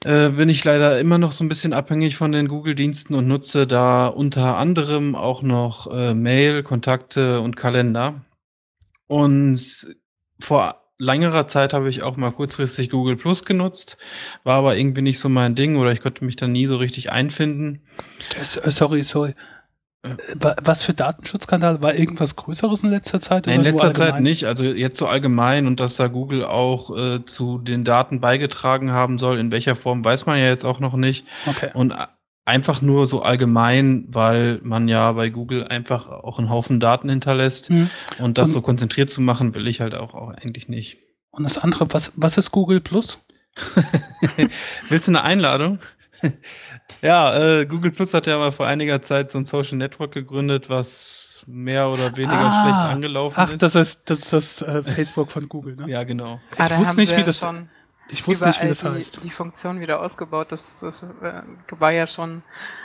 äh, 0.05 0.29
bin 0.31 0.49
ich 0.49 0.65
leider 0.65 1.01
immer 1.01 1.19
noch 1.19 1.33
so 1.33 1.45
ein 1.45 1.49
bisschen 1.49 1.73
abhängig 1.73 2.17
von 2.17 2.33
den 2.33 2.49
Google-Diensten 2.49 3.15
und 3.15 3.27
nutze 3.29 3.67
da 3.67 4.09
unter 4.09 4.57
anderem 4.59 5.15
auch 5.15 5.43
noch 5.43 5.89
äh, 5.93 6.15
Mail, 6.15 6.63
Kontakte 6.63 7.41
und 7.41 7.57
Kalender. 7.57 8.26
Und 9.07 9.97
vor 10.41 10.83
längerer 10.99 11.47
Zeit 11.49 11.73
habe 11.75 11.89
ich 11.89 12.03
auch 12.03 12.17
mal 12.17 12.33
kurzfristig 12.33 12.91
Google 12.91 13.17
Plus 13.17 13.45
genutzt, 13.45 13.99
war 14.45 14.57
aber 14.59 14.77
irgendwie 14.77 15.03
nicht 15.03 15.19
so 15.19 15.29
mein 15.29 15.55
Ding 15.55 15.77
oder 15.77 15.93
ich 15.93 16.01
konnte 16.01 16.25
mich 16.25 16.37
da 16.37 16.47
nie 16.47 16.67
so 16.67 16.77
richtig 16.77 17.13
einfinden. 17.13 17.83
Äh, 18.41 18.45
Sorry, 18.71 19.03
sorry. 19.05 19.35
Äh, 20.03 20.09
wa- 20.37 20.57
Was 20.63 20.85
für 20.85 20.95
Datenschutzskandal? 20.95 21.83
War 21.83 21.95
irgendwas 21.95 22.35
Größeres 22.37 22.83
in 22.83 22.91
letzter 22.91 23.21
Zeit? 23.21 23.47
In 23.47 23.63
letzter 23.63 23.93
Zeit 23.93 24.21
nicht, 24.21 24.47
also 24.47 24.65
jetzt 24.65 24.99
so 24.99 25.07
allgemein 25.07 25.67
und 25.67 25.81
dass 25.81 25.97
da 25.97 26.07
Google 26.09 26.45
auch 26.45 26.97
äh, 26.97 27.25
zu 27.27 27.59
den 27.59 27.85
Daten 27.85 28.21
beigetragen 28.21 28.91
haben 28.93 29.19
soll, 29.19 29.39
in 29.39 29.51
welcher 29.51 29.77
Form 29.77 30.03
weiß 30.05 30.25
man 30.27 30.39
ja 30.39 30.47
jetzt 30.47 30.65
auch 30.65 30.81
noch 30.81 30.97
nicht. 30.97 31.27
Okay. 31.47 31.71
Und 31.75 31.93
einfach 32.47 32.81
nur 32.81 33.07
so 33.07 33.21
allgemein, 33.23 34.07
weil 34.09 34.61
man 34.63 34.89
ja 34.89 35.13
bei 35.13 35.29
Google 35.29 35.67
einfach 35.67 36.09
auch 36.09 36.39
einen 36.39 36.49
Haufen 36.49 36.81
Daten 36.81 37.09
hinterlässt. 37.11 37.71
Mhm. 37.71 37.91
Und 38.19 38.39
das 38.39 38.49
Und- 38.51 38.53
so 38.55 38.61
konzentriert 38.63 39.11
zu 39.11 39.21
machen, 39.21 39.55
will 39.55 39.67
ich 39.67 39.81
halt 39.83 39.95
auch, 39.95 40.15
auch 40.15 40.31
eigentlich 40.31 40.69
nicht. 40.69 40.99
Und 41.31 41.45
das 41.45 41.59
andere, 41.59 41.93
was, 41.93 42.13
was 42.17 42.39
ist 42.39 42.51
Google 42.53 42.81
Plus? 42.81 43.19
Willst 44.89 45.09
du 45.09 45.13
eine 45.13 45.23
Einladung? 45.23 45.79
ja, 47.03 47.37
äh, 47.61 47.67
Google 47.67 47.91
Plus 47.91 48.15
hat 48.15 48.27
ja 48.27 48.39
mal 48.39 48.53
vor 48.53 48.67
einiger 48.67 49.03
Zeit 49.03 49.31
so 49.31 49.39
ein 49.39 49.45
Social 49.45 49.77
Network 49.77 50.13
gegründet, 50.13 50.71
was 50.71 51.45
mehr 51.47 51.89
oder 51.89 52.17
weniger 52.17 52.33
Ah, 52.51 52.63
schlecht 52.63 52.81
angelaufen 52.81 53.35
Ach, 53.39 53.53
ist. 53.53 53.63
das 53.63 53.75
ist 53.75 54.03
das, 54.09 54.19
ist 54.21 54.33
das 54.33 54.63
äh, 54.63 54.83
Facebook 54.83 55.31
von 55.31 55.49
Google, 55.49 55.77
ne? 55.77 55.91
ja, 55.91 56.05
genau. 56.05 56.41
Ich 56.53 56.61
Ah, 56.61 56.69
da 56.71 56.79
wusste 56.79 56.97
nicht, 56.97 57.15
wie 57.17 57.23
das. 57.23 57.39
schon 57.41 57.69
Ich 58.09 58.27
wusste 58.27 58.47
nicht, 58.47 58.63
wie 58.63 58.69
das 58.69 58.81
die, 58.81 58.89
heißt. 58.89 59.25
die 59.25 59.31
Funktion 59.31 59.81
wieder 59.81 60.01
ausgebaut. 60.01 60.53
Das, 60.53 60.81
das 60.81 61.03
äh, 61.03 61.43
war 61.71 61.91
ja 61.91 62.07
schon 62.07 62.43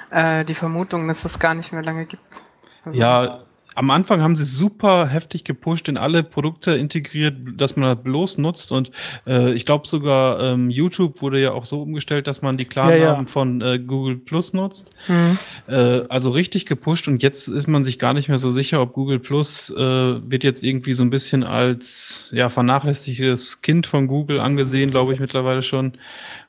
äh, 0.09 0.43
die 0.45 0.55
Vermutung, 0.55 1.07
dass 1.07 1.23
es 1.25 1.37
gar 1.39 1.53
nicht 1.53 1.71
mehr 1.71 1.83
lange 1.83 2.05
gibt. 2.05 2.41
Also- 2.85 2.99
Ja, 2.99 3.43
am 3.75 3.89
Anfang 3.91 4.21
haben 4.21 4.35
sie 4.35 4.43
es 4.43 4.57
super 4.57 5.07
heftig 5.07 5.43
gepusht, 5.43 5.87
in 5.87 5.97
alle 5.97 6.23
Produkte 6.23 6.71
integriert, 6.71 7.35
dass 7.55 7.75
man 7.75 7.95
das 7.95 8.03
bloß 8.03 8.37
nutzt. 8.37 8.71
Und 8.71 8.91
äh, 9.25 9.53
ich 9.53 9.65
glaube 9.65 9.87
sogar, 9.87 10.41
ähm, 10.41 10.69
YouTube 10.69 11.21
wurde 11.21 11.39
ja 11.41 11.51
auch 11.51 11.65
so 11.65 11.81
umgestellt, 11.81 12.27
dass 12.27 12.41
man 12.41 12.57
die 12.57 12.65
Klarnamen 12.65 13.01
Ja, 13.01 13.13
ja. 13.19 13.25
von 13.25 13.61
äh, 13.61 13.79
Google 13.79 14.17
Plus 14.17 14.53
nutzt. 14.53 14.97
Mhm. 15.07 15.37
Äh, 15.67 16.01
also 16.09 16.31
richtig 16.31 16.65
gepusht 16.65 17.07
und 17.07 17.23
jetzt 17.23 17.47
ist 17.47 17.67
man 17.67 17.83
sich 17.83 17.97
gar 17.97 18.13
nicht 18.13 18.27
mehr 18.27 18.39
so 18.39 18.51
sicher, 18.51 18.81
ob 18.81 18.93
Google 18.93 19.19
Plus 19.19 19.69
äh, 19.69 19.75
wird 19.77 20.43
jetzt 20.43 20.63
irgendwie 20.63 20.93
so 20.93 21.03
ein 21.03 21.09
bisschen 21.09 21.43
als 21.43 22.29
ja 22.31 22.49
vernachlässigtes 22.49 23.61
Kind 23.61 23.87
von 23.87 24.07
Google 24.07 24.39
angesehen, 24.39 24.91
glaube 24.91 25.13
ich 25.13 25.19
mittlerweile 25.19 25.61
schon. 25.61 25.93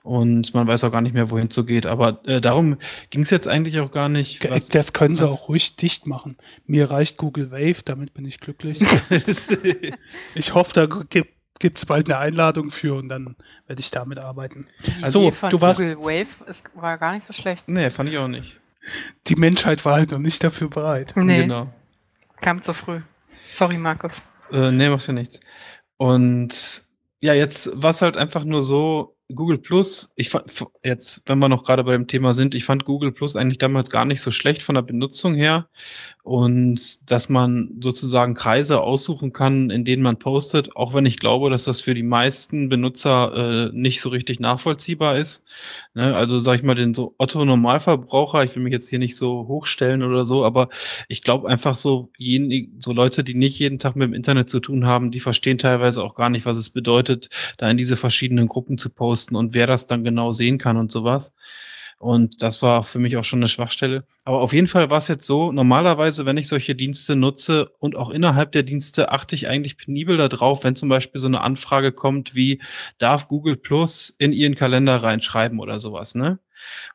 Und 0.02 0.52
man 0.52 0.66
weiß 0.66 0.82
auch 0.84 0.90
gar 0.90 1.00
nicht 1.00 1.12
mehr, 1.14 1.30
wohin 1.30 1.46
es 1.48 1.66
geht. 1.66 1.86
Aber 1.86 2.20
äh, 2.26 2.40
darum 2.40 2.76
ging 3.10 3.22
es 3.22 3.30
jetzt 3.30 3.46
eigentlich 3.46 3.78
auch 3.80 3.92
gar 3.92 4.08
nicht. 4.08 4.48
was- 4.50 4.68
das 4.68 4.92
können 4.92 5.14
sie 5.14 5.24
was- 5.24 5.30
auch 5.30 5.48
ruhig 5.48 5.76
dicht 5.76 6.06
machen. 6.06 6.36
Mir 6.66 6.90
reicht 6.90 7.18
Google 7.18 7.50
Wave, 7.52 7.82
damit 7.84 8.12
bin 8.14 8.24
ich 8.24 8.40
glücklich. 8.40 8.80
ich 10.34 10.54
hoffe, 10.54 10.72
da 10.74 10.86
gibt 11.58 11.78
es 11.78 11.86
bald 11.86 12.08
eine 12.10 12.18
Einladung 12.18 12.70
für 12.70 12.94
und 12.96 13.08
dann 13.08 13.36
werde 13.66 13.80
ich 13.80 13.90
damit 13.90 14.18
arbeiten. 14.18 14.66
Die 14.86 15.06
So, 15.08 15.22
Idee 15.28 15.32
von 15.36 15.50
du 15.50 15.60
warst, 15.60 15.80
Google 15.80 15.98
Wave 15.98 16.50
ist, 16.50 16.64
war 16.74 16.98
gar 16.98 17.12
nicht 17.12 17.24
so 17.24 17.32
schlecht. 17.32 17.68
nee, 17.68 17.90
fand 17.90 18.08
ich 18.08 18.18
auch 18.18 18.28
nicht. 18.28 18.58
die 19.28 19.36
Menschheit 19.36 19.84
war 19.84 19.94
halt 19.94 20.10
noch 20.10 20.18
nicht 20.18 20.42
dafür 20.42 20.68
bereit. 20.68 21.12
Nee, 21.16 21.42
Genau. 21.42 21.72
kam 22.40 22.62
zu 22.62 22.74
früh. 22.74 23.00
Sorry, 23.52 23.78
Markus. 23.78 24.20
Äh, 24.50 24.72
nee, 24.72 24.88
macht 24.88 25.06
ja 25.06 25.12
nichts. 25.12 25.38
Und 25.96 26.82
ja, 27.20 27.34
jetzt 27.34 27.80
war 27.80 27.90
es 27.90 28.02
halt 28.02 28.16
einfach 28.16 28.42
nur 28.44 28.62
so, 28.64 29.11
Google 29.34 29.58
Plus, 29.58 30.12
ich 30.16 30.30
fand 30.30 30.44
jetzt, 30.82 31.22
wenn 31.26 31.38
wir 31.38 31.48
noch 31.48 31.64
gerade 31.64 31.84
bei 31.84 31.92
dem 31.92 32.06
Thema 32.06 32.34
sind, 32.34 32.54
ich 32.54 32.64
fand 32.64 32.84
Google 32.84 33.12
Plus 33.12 33.36
eigentlich 33.36 33.58
damals 33.58 33.90
gar 33.90 34.04
nicht 34.04 34.20
so 34.20 34.30
schlecht 34.30 34.62
von 34.62 34.74
der 34.74 34.82
Benutzung 34.82 35.34
her. 35.34 35.68
Und 36.24 37.10
dass 37.10 37.28
man 37.28 37.80
sozusagen 37.80 38.34
Kreise 38.34 38.80
aussuchen 38.80 39.32
kann, 39.32 39.70
in 39.70 39.84
denen 39.84 40.04
man 40.04 40.20
postet, 40.20 40.76
auch 40.76 40.94
wenn 40.94 41.04
ich 41.04 41.18
glaube, 41.18 41.50
dass 41.50 41.64
das 41.64 41.80
für 41.80 41.94
die 41.94 42.04
meisten 42.04 42.68
Benutzer 42.68 43.70
äh, 43.70 43.70
nicht 43.72 44.00
so 44.00 44.08
richtig 44.08 44.38
nachvollziehbar 44.38 45.18
ist. 45.18 45.44
Ne? 45.94 46.14
Also 46.14 46.38
sag 46.38 46.54
ich 46.54 46.62
mal, 46.62 46.76
den 46.76 46.94
so 46.94 47.16
Otto 47.18 47.44
Normalverbraucher, 47.44 48.44
ich 48.44 48.54
will 48.54 48.62
mich 48.62 48.72
jetzt 48.72 48.88
hier 48.88 49.00
nicht 49.00 49.16
so 49.16 49.48
hochstellen 49.48 50.04
oder 50.04 50.24
so, 50.24 50.44
aber 50.44 50.68
ich 51.08 51.22
glaube 51.22 51.48
einfach 51.48 51.74
so, 51.74 52.12
jeden, 52.16 52.80
so 52.80 52.92
Leute, 52.92 53.24
die 53.24 53.34
nicht 53.34 53.58
jeden 53.58 53.80
Tag 53.80 53.96
mit 53.96 54.06
dem 54.06 54.14
Internet 54.14 54.48
zu 54.48 54.60
tun 54.60 54.86
haben, 54.86 55.10
die 55.10 55.20
verstehen 55.20 55.58
teilweise 55.58 56.04
auch 56.04 56.14
gar 56.14 56.30
nicht, 56.30 56.46
was 56.46 56.56
es 56.56 56.70
bedeutet, 56.70 57.30
da 57.58 57.68
in 57.68 57.76
diese 57.76 57.96
verschiedenen 57.96 58.46
Gruppen 58.46 58.78
zu 58.78 58.90
posten 58.90 59.34
und 59.34 59.54
wer 59.54 59.66
das 59.66 59.88
dann 59.88 60.04
genau 60.04 60.30
sehen 60.30 60.58
kann 60.58 60.76
und 60.76 60.92
sowas. 60.92 61.32
Und 62.02 62.42
das 62.42 62.62
war 62.62 62.82
für 62.82 62.98
mich 62.98 63.16
auch 63.16 63.22
schon 63.22 63.38
eine 63.38 63.46
Schwachstelle. 63.46 64.04
Aber 64.24 64.40
auf 64.40 64.52
jeden 64.52 64.66
Fall 64.66 64.90
war 64.90 64.98
es 64.98 65.06
jetzt 65.06 65.24
so, 65.24 65.52
normalerweise, 65.52 66.26
wenn 66.26 66.36
ich 66.36 66.48
solche 66.48 66.74
Dienste 66.74 67.14
nutze 67.14 67.70
und 67.78 67.96
auch 67.96 68.10
innerhalb 68.10 68.50
der 68.50 68.64
Dienste 68.64 69.12
achte 69.12 69.36
ich 69.36 69.46
eigentlich 69.46 69.76
penibel 69.78 70.16
darauf, 70.16 70.64
wenn 70.64 70.74
zum 70.74 70.88
Beispiel 70.88 71.20
so 71.20 71.28
eine 71.28 71.42
Anfrage 71.42 71.92
kommt 71.92 72.34
wie, 72.34 72.60
darf 72.98 73.28
Google 73.28 73.56
Plus 73.56 74.12
in 74.18 74.32
ihren 74.32 74.56
Kalender 74.56 74.96
reinschreiben 75.00 75.60
oder 75.60 75.80
sowas, 75.80 76.16
ne? 76.16 76.40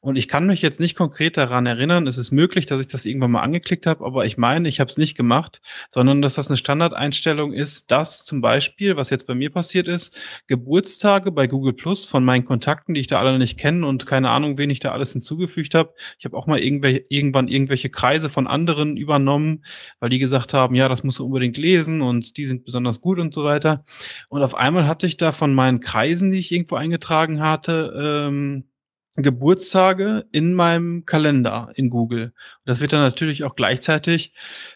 Und 0.01 0.15
ich 0.15 0.27
kann 0.27 0.47
mich 0.47 0.61
jetzt 0.61 0.79
nicht 0.79 0.95
konkret 0.95 1.37
daran 1.37 1.65
erinnern. 1.65 2.07
Es 2.07 2.17
ist 2.17 2.31
möglich, 2.31 2.65
dass 2.65 2.79
ich 2.79 2.87
das 2.87 3.05
irgendwann 3.05 3.31
mal 3.31 3.41
angeklickt 3.41 3.85
habe, 3.85 4.05
aber 4.05 4.25
ich 4.25 4.37
meine, 4.37 4.67
ich 4.69 4.79
habe 4.79 4.89
es 4.89 4.97
nicht 4.97 5.15
gemacht, 5.15 5.61
sondern 5.89 6.21
dass 6.21 6.35
das 6.35 6.47
eine 6.47 6.57
Standardeinstellung 6.57 7.53
ist, 7.53 7.91
dass 7.91 8.23
zum 8.23 8.41
Beispiel, 8.41 8.95
was 8.95 9.09
jetzt 9.09 9.27
bei 9.27 9.35
mir 9.35 9.51
passiert 9.51 9.87
ist, 9.87 10.17
Geburtstage 10.47 11.31
bei 11.31 11.47
Google 11.47 11.73
Plus 11.73 12.07
von 12.07 12.23
meinen 12.23 12.45
Kontakten, 12.45 12.93
die 12.93 13.01
ich 13.01 13.07
da 13.07 13.19
alle 13.19 13.37
nicht 13.37 13.57
kenne 13.57 13.85
und 13.85 14.05
keine 14.05 14.29
Ahnung, 14.29 14.57
wen 14.57 14.69
ich 14.69 14.79
da 14.79 14.91
alles 14.91 15.13
hinzugefügt 15.13 15.73
habe. 15.73 15.93
Ich 16.19 16.25
habe 16.25 16.37
auch 16.37 16.47
mal 16.47 16.59
irgendwelche, 16.59 17.03
irgendwann 17.09 17.47
irgendwelche 17.47 17.89
Kreise 17.89 18.29
von 18.29 18.47
anderen 18.47 18.97
übernommen, 18.97 19.63
weil 19.99 20.09
die 20.09 20.19
gesagt 20.19 20.53
haben, 20.53 20.75
ja, 20.75 20.89
das 20.89 21.03
musst 21.03 21.19
du 21.19 21.25
unbedingt 21.25 21.57
lesen 21.57 22.01
und 22.01 22.37
die 22.37 22.45
sind 22.45 22.65
besonders 22.65 23.01
gut 23.01 23.19
und 23.19 23.33
so 23.33 23.43
weiter. 23.43 23.83
Und 24.29 24.41
auf 24.43 24.55
einmal 24.55 24.87
hatte 24.87 25.07
ich 25.07 25.17
da 25.17 25.31
von 25.31 25.53
meinen 25.53 25.79
Kreisen, 25.79 26.31
die 26.31 26.39
ich 26.39 26.51
irgendwo 26.51 26.75
eingetragen 26.75 27.41
hatte, 27.41 28.27
ähm, 28.27 28.65
Geburtstage 29.23 30.25
in 30.31 30.53
meinem 30.53 31.05
Kalender 31.05 31.69
in 31.75 31.89
Google. 31.89 32.33
Das 32.65 32.81
wird 32.81 32.93
dann 32.93 33.01
natürlich 33.01 33.43
auch 33.43 33.55
gleichzeitig 33.55 34.33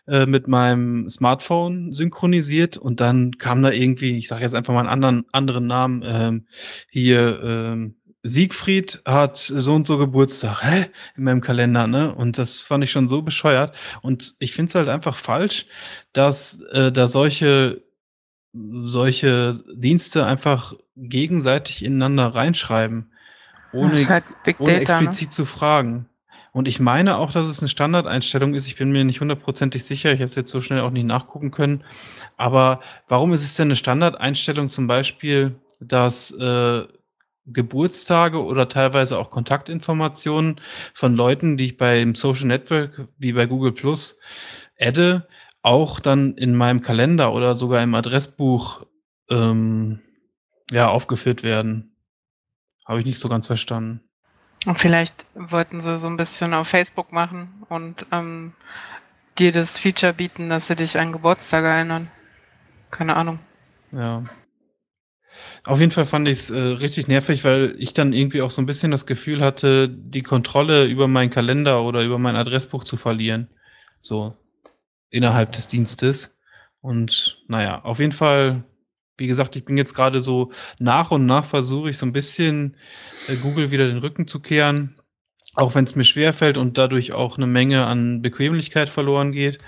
äh, 0.07 0.25
mit 0.25 0.47
meinem 0.47 1.09
Smartphone 1.09 1.93
synchronisiert 1.93 2.77
und 2.77 2.99
dann 2.99 3.37
kam 3.37 3.61
da 3.61 3.71
irgendwie, 3.71 4.17
ich 4.17 4.27
sage 4.27 4.43
jetzt 4.43 4.55
einfach 4.55 4.73
mal 4.73 4.81
einen 4.81 4.89
anderen 4.89 5.25
anderen 5.31 5.67
Namen 5.67 6.03
ähm, 6.05 6.47
hier. 6.89 7.39
Ähm, 7.43 7.95
Siegfried 8.23 9.01
hat 9.03 9.37
so 9.37 9.73
und 9.73 9.87
so 9.87 9.97
Geburtstag, 9.97 10.63
hä? 10.63 10.85
In 11.17 11.23
meinem 11.23 11.41
Kalender, 11.41 11.87
ne? 11.87 12.13
Und 12.13 12.37
das 12.37 12.61
fand 12.61 12.83
ich 12.83 12.91
schon 12.91 13.09
so 13.09 13.23
bescheuert. 13.23 13.75
Und 14.03 14.35
ich 14.37 14.53
finde 14.53 14.69
es 14.69 14.75
halt 14.75 14.89
einfach 14.89 15.15
falsch, 15.15 15.65
dass 16.13 16.61
äh, 16.71 16.91
da 16.91 17.07
solche 17.07 17.81
solche 18.53 19.63
Dienste 19.73 20.25
einfach 20.25 20.73
gegenseitig 20.95 21.83
ineinander 21.85 22.27
reinschreiben, 22.27 23.10
ohne, 23.73 24.09
halt 24.09 24.25
ohne 24.59 24.79
Data, 24.79 24.99
ne? 24.99 25.07
explizit 25.07 25.31
zu 25.31 25.45
fragen. 25.45 26.07
Und 26.53 26.67
ich 26.67 26.79
meine 26.79 27.17
auch, 27.17 27.31
dass 27.31 27.47
es 27.47 27.59
eine 27.59 27.69
Standardeinstellung 27.69 28.53
ist. 28.53 28.67
Ich 28.67 28.75
bin 28.75 28.91
mir 28.91 29.05
nicht 29.05 29.21
hundertprozentig 29.21 29.85
sicher. 29.85 30.11
Ich 30.11 30.21
habe 30.21 30.33
jetzt 30.35 30.51
so 30.51 30.59
schnell 30.59 30.81
auch 30.81 30.91
nicht 30.91 31.05
nachgucken 31.05 31.51
können. 31.51 31.83
Aber 32.35 32.81
warum 33.07 33.31
ist 33.31 33.43
es 33.43 33.55
denn 33.55 33.67
eine 33.67 33.77
Standardeinstellung 33.77 34.69
zum 34.69 34.87
Beispiel, 34.87 35.55
dass 35.79 36.31
äh, 36.31 36.83
Geburtstage 37.45 38.43
oder 38.43 38.67
teilweise 38.67 39.17
auch 39.17 39.31
Kontaktinformationen 39.31 40.59
von 40.93 41.15
Leuten, 41.15 41.57
die 41.57 41.67
ich 41.67 41.77
beim 41.77 42.15
Social 42.15 42.47
Network 42.47 43.07
wie 43.17 43.33
bei 43.33 43.45
Google 43.45 43.71
Plus 43.71 44.19
adde, 44.79 45.27
auch 45.61 45.99
dann 45.99 46.33
in 46.33 46.55
meinem 46.55 46.81
Kalender 46.81 47.33
oder 47.33 47.55
sogar 47.55 47.81
im 47.81 47.95
Adressbuch 47.95 48.85
ähm, 49.29 49.99
ja, 50.71 50.89
aufgeführt 50.89 51.43
werden. 51.43 51.90
Habe 52.91 52.99
ich 52.99 53.05
nicht 53.05 53.19
so 53.19 53.29
ganz 53.29 53.47
verstanden. 53.47 54.01
Und 54.65 54.77
vielleicht 54.77 55.25
wollten 55.33 55.79
sie 55.79 55.97
so 55.97 56.07
ein 56.07 56.17
bisschen 56.17 56.53
auf 56.53 56.67
Facebook 56.67 57.13
machen 57.13 57.63
und 57.69 58.05
ähm, 58.11 58.51
dir 59.39 59.53
das 59.53 59.79
Feature 59.79 60.11
bieten, 60.11 60.49
dass 60.49 60.67
sie 60.67 60.75
dich 60.75 60.99
an 60.99 61.13
Geburtstag 61.13 61.63
erinnern. 61.63 62.11
Keine 62.89 63.15
Ahnung. 63.15 63.39
Ja. 63.93 64.25
Auf 65.63 65.79
jeden 65.79 65.93
Fall 65.93 66.05
fand 66.05 66.27
ich 66.27 66.39
es 66.39 66.49
äh, 66.49 66.59
richtig 66.59 67.07
nervig, 67.07 67.45
weil 67.45 67.75
ich 67.77 67.93
dann 67.93 68.11
irgendwie 68.11 68.41
auch 68.41 68.51
so 68.51 68.61
ein 68.61 68.65
bisschen 68.65 68.91
das 68.91 69.05
Gefühl 69.05 69.39
hatte, 69.39 69.87
die 69.87 70.21
Kontrolle 70.21 70.83
über 70.83 71.07
meinen 71.07 71.29
Kalender 71.29 71.83
oder 71.83 72.03
über 72.03 72.19
mein 72.19 72.35
Adressbuch 72.35 72.83
zu 72.83 72.97
verlieren. 72.97 73.47
So 74.01 74.35
innerhalb 75.09 75.53
des 75.53 75.69
Dienstes. 75.69 76.37
Und 76.81 77.41
naja, 77.47 77.81
auf 77.85 77.99
jeden 77.99 78.11
Fall, 78.11 78.65
wie 79.21 79.27
gesagt, 79.27 79.55
ich 79.55 79.63
bin 79.63 79.77
jetzt 79.77 79.93
gerade 79.93 80.21
so 80.21 80.51
nach 80.79 81.11
und 81.11 81.27
nach 81.27 81.45
versuche 81.45 81.91
ich 81.91 81.97
so 81.97 82.07
ein 82.07 82.11
bisschen 82.11 82.75
äh, 83.27 83.35
Google 83.35 83.69
wieder 83.69 83.87
den 83.87 83.99
Rücken 83.99 84.27
zu 84.27 84.39
kehren. 84.39 84.95
Auch 85.53 85.75
wenn 85.75 85.85
es 85.85 85.95
mir 85.95 86.05
schwerfällt 86.05 86.57
und 86.57 86.77
dadurch 86.77 87.13
auch 87.13 87.37
eine 87.37 87.45
Menge 87.45 87.85
an 87.85 88.21
Bequemlichkeit 88.21 88.89
verloren 88.89 89.31
geht. 89.31 89.59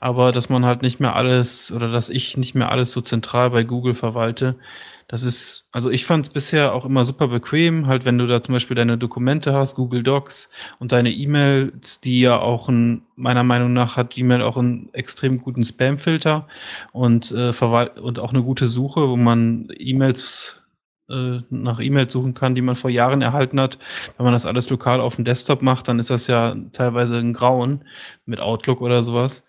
Aber 0.00 0.32
dass 0.32 0.48
man 0.48 0.64
halt 0.64 0.82
nicht 0.82 0.98
mehr 0.98 1.14
alles 1.14 1.70
oder 1.70 1.90
dass 1.90 2.08
ich 2.08 2.36
nicht 2.36 2.54
mehr 2.54 2.70
alles 2.70 2.90
so 2.90 3.00
zentral 3.00 3.50
bei 3.50 3.62
Google 3.62 3.94
verwalte. 3.94 4.56
Das 5.08 5.22
ist, 5.22 5.68
also 5.72 5.88
ich 5.90 6.04
fand 6.04 6.26
es 6.26 6.32
bisher 6.32 6.74
auch 6.74 6.84
immer 6.84 7.04
super 7.04 7.28
bequem, 7.28 7.86
halt 7.86 8.04
wenn 8.04 8.18
du 8.18 8.26
da 8.26 8.42
zum 8.42 8.54
Beispiel 8.54 8.74
deine 8.74 8.98
Dokumente 8.98 9.52
hast, 9.54 9.76
Google 9.76 10.02
Docs 10.02 10.50
und 10.80 10.90
deine 10.90 11.12
E-Mails, 11.12 12.00
die 12.00 12.20
ja 12.20 12.40
auch 12.40 12.68
ein, 12.68 13.02
meiner 13.14 13.44
Meinung 13.44 13.72
nach 13.72 13.96
hat 13.96 14.10
Gmail 14.10 14.42
auch 14.42 14.56
einen 14.56 14.92
extrem 14.94 15.40
guten 15.40 15.62
Spam-Filter 15.64 16.48
und, 16.92 17.30
äh, 17.30 17.52
und 18.00 18.18
auch 18.18 18.32
eine 18.32 18.42
gute 18.42 18.66
Suche, 18.66 19.08
wo 19.08 19.16
man 19.16 19.68
E-Mails 19.78 20.62
äh, 21.08 21.38
nach 21.50 21.78
E-Mails 21.78 22.12
suchen 22.12 22.34
kann, 22.34 22.56
die 22.56 22.62
man 22.62 22.74
vor 22.74 22.90
Jahren 22.90 23.22
erhalten 23.22 23.60
hat. 23.60 23.78
Wenn 24.16 24.24
man 24.24 24.32
das 24.32 24.44
alles 24.46 24.68
lokal 24.70 25.00
auf 25.00 25.16
dem 25.16 25.24
Desktop 25.24 25.62
macht, 25.62 25.86
dann 25.86 26.00
ist 26.00 26.10
das 26.10 26.26
ja 26.26 26.56
teilweise 26.72 27.16
ein 27.16 27.32
Grauen 27.32 27.84
mit 28.24 28.40
Outlook 28.40 28.80
oder 28.80 29.04
sowas. 29.04 29.46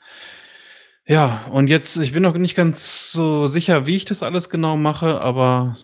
Ja, 1.07 1.45
und 1.51 1.67
jetzt, 1.67 1.95
ich 1.97 2.11
bin 2.11 2.21
noch 2.21 2.35
nicht 2.35 2.55
ganz 2.55 3.13
so 3.13 3.47
sicher, 3.47 3.87
wie 3.87 3.95
ich 3.95 4.03
das 4.03 4.23
alles 4.23 4.49
genau 4.49 4.75
mache, 4.75 5.21
aber 5.21 5.77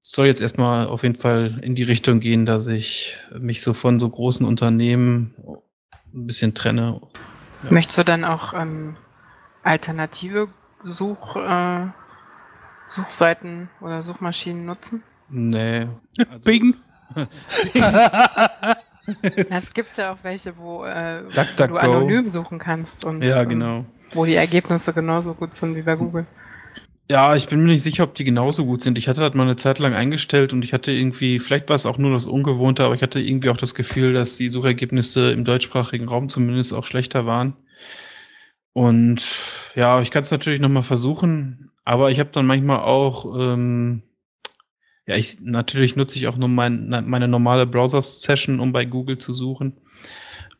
soll 0.00 0.26
jetzt 0.26 0.40
erstmal 0.40 0.86
auf 0.86 1.02
jeden 1.02 1.16
Fall 1.16 1.60
in 1.62 1.74
die 1.74 1.82
Richtung 1.82 2.18
gehen, 2.18 2.46
dass 2.46 2.66
ich 2.66 3.18
mich 3.38 3.60
so 3.60 3.74
von 3.74 4.00
so 4.00 4.08
großen 4.08 4.46
Unternehmen 4.46 5.34
ein 6.14 6.26
bisschen 6.26 6.54
trenne. 6.54 6.98
Ja. 7.62 7.70
Möchtest 7.72 7.98
du 7.98 8.04
dann 8.04 8.24
auch 8.24 8.54
ähm, 8.54 8.96
alternative 9.62 10.48
Such, 10.82 11.36
äh, 11.36 11.88
Suchseiten 12.88 13.68
oder 13.82 14.02
Suchmaschinen 14.02 14.64
nutzen? 14.64 15.02
Nee. 15.28 15.88
Also 16.18 16.38
Bing. 16.44 16.74
Es 19.48 19.74
gibt 19.74 19.96
ja 19.96 20.12
auch 20.12 20.18
welche, 20.22 20.56
wo, 20.56 20.84
äh, 20.84 21.24
wo 21.24 21.66
du 21.66 21.76
anonym 21.76 22.28
suchen 22.28 22.60
kannst 22.60 23.04
und 23.04 23.24
ja, 23.24 23.42
genau. 23.42 23.78
ähm, 23.78 23.86
wo 24.12 24.24
die 24.24 24.34
Ergebnisse 24.34 24.92
genauso 24.92 25.34
gut 25.34 25.54
sind 25.54 25.76
wie 25.76 25.82
bei 25.82 25.96
Google. 25.96 26.26
Ja, 27.10 27.34
ich 27.34 27.48
bin 27.48 27.60
mir 27.60 27.72
nicht 27.72 27.82
sicher, 27.82 28.04
ob 28.04 28.14
die 28.14 28.22
genauso 28.22 28.64
gut 28.64 28.82
sind. 28.82 28.96
Ich 28.96 29.08
hatte 29.08 29.20
das 29.20 29.34
mal 29.34 29.42
eine 29.42 29.56
Zeit 29.56 29.80
lang 29.80 29.94
eingestellt 29.94 30.52
und 30.52 30.64
ich 30.64 30.72
hatte 30.72 30.92
irgendwie, 30.92 31.40
vielleicht 31.40 31.68
war 31.68 31.74
es 31.74 31.84
auch 31.84 31.98
nur 31.98 32.12
das 32.12 32.26
Ungewohnte, 32.26 32.84
aber 32.84 32.94
ich 32.94 33.02
hatte 33.02 33.20
irgendwie 33.20 33.50
auch 33.50 33.56
das 33.56 33.74
Gefühl, 33.74 34.12
dass 34.12 34.36
die 34.36 34.48
Suchergebnisse 34.48 35.32
im 35.32 35.44
deutschsprachigen 35.44 36.08
Raum 36.08 36.28
zumindest 36.28 36.72
auch 36.72 36.86
schlechter 36.86 37.26
waren. 37.26 37.56
Und 38.72 39.28
ja, 39.74 40.00
ich 40.00 40.12
kann 40.12 40.22
es 40.22 40.30
natürlich 40.30 40.60
nochmal 40.60 40.84
versuchen, 40.84 41.72
aber 41.84 42.12
ich 42.12 42.20
habe 42.20 42.30
dann 42.30 42.46
manchmal 42.46 42.78
auch, 42.78 43.36
ähm, 43.36 44.02
ja, 45.06 45.16
ich 45.16 45.40
natürlich 45.40 45.96
nutze 45.96 46.16
ich 46.16 46.28
auch 46.28 46.36
nur 46.36 46.48
mein, 46.48 46.90
meine 47.08 47.26
normale 47.26 47.66
Browser-Session, 47.66 48.60
um 48.60 48.72
bei 48.72 48.84
Google 48.84 49.18
zu 49.18 49.32
suchen. 49.32 49.78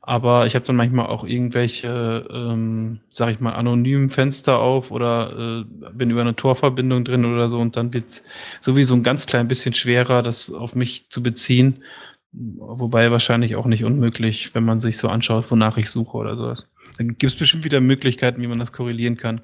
Aber 0.03 0.47
ich 0.47 0.55
habe 0.55 0.65
dann 0.65 0.77
manchmal 0.77 1.07
auch 1.07 1.25
irgendwelche, 1.25 2.27
ähm, 2.33 3.01
sag 3.11 3.31
ich 3.33 3.41
mal, 3.41 3.53
anonymen 3.53 4.09
Fenster 4.09 4.59
auf 4.59 4.91
oder 4.91 5.65
äh, 5.83 5.91
bin 5.93 6.11
über 6.11 6.23
eine 6.23 6.35
Torverbindung 6.35 7.05
drin 7.05 7.27
oder 7.27 7.49
so 7.49 7.59
und 7.59 7.77
dann 7.77 7.93
wird's 7.93 8.25
sowieso 8.61 8.95
ein 8.95 9.03
ganz 9.03 9.27
klein 9.27 9.47
bisschen 9.47 9.75
schwerer, 9.75 10.23
das 10.23 10.53
auf 10.53 10.75
mich 10.75 11.11
zu 11.11 11.23
beziehen. 11.23 11.85
Wobei 12.33 13.11
wahrscheinlich 13.11 13.57
auch 13.57 13.67
nicht 13.67 13.85
unmöglich, 13.85 14.55
wenn 14.55 14.65
man 14.65 14.81
sich 14.81 14.99
so 14.99 15.09
anschaut, 15.09 15.51
wonach 15.51 15.77
ich 15.77 15.91
suche 15.91 16.17
oder 16.17 16.37
sowas. 16.37 16.73
Dann 16.97 17.09
gibt 17.19 17.33
es 17.33 17.37
bestimmt 17.37 17.65
wieder 17.65 17.81
Möglichkeiten, 17.81 18.41
wie 18.41 18.47
man 18.47 18.59
das 18.59 18.73
korrelieren 18.73 19.17
kann. 19.17 19.41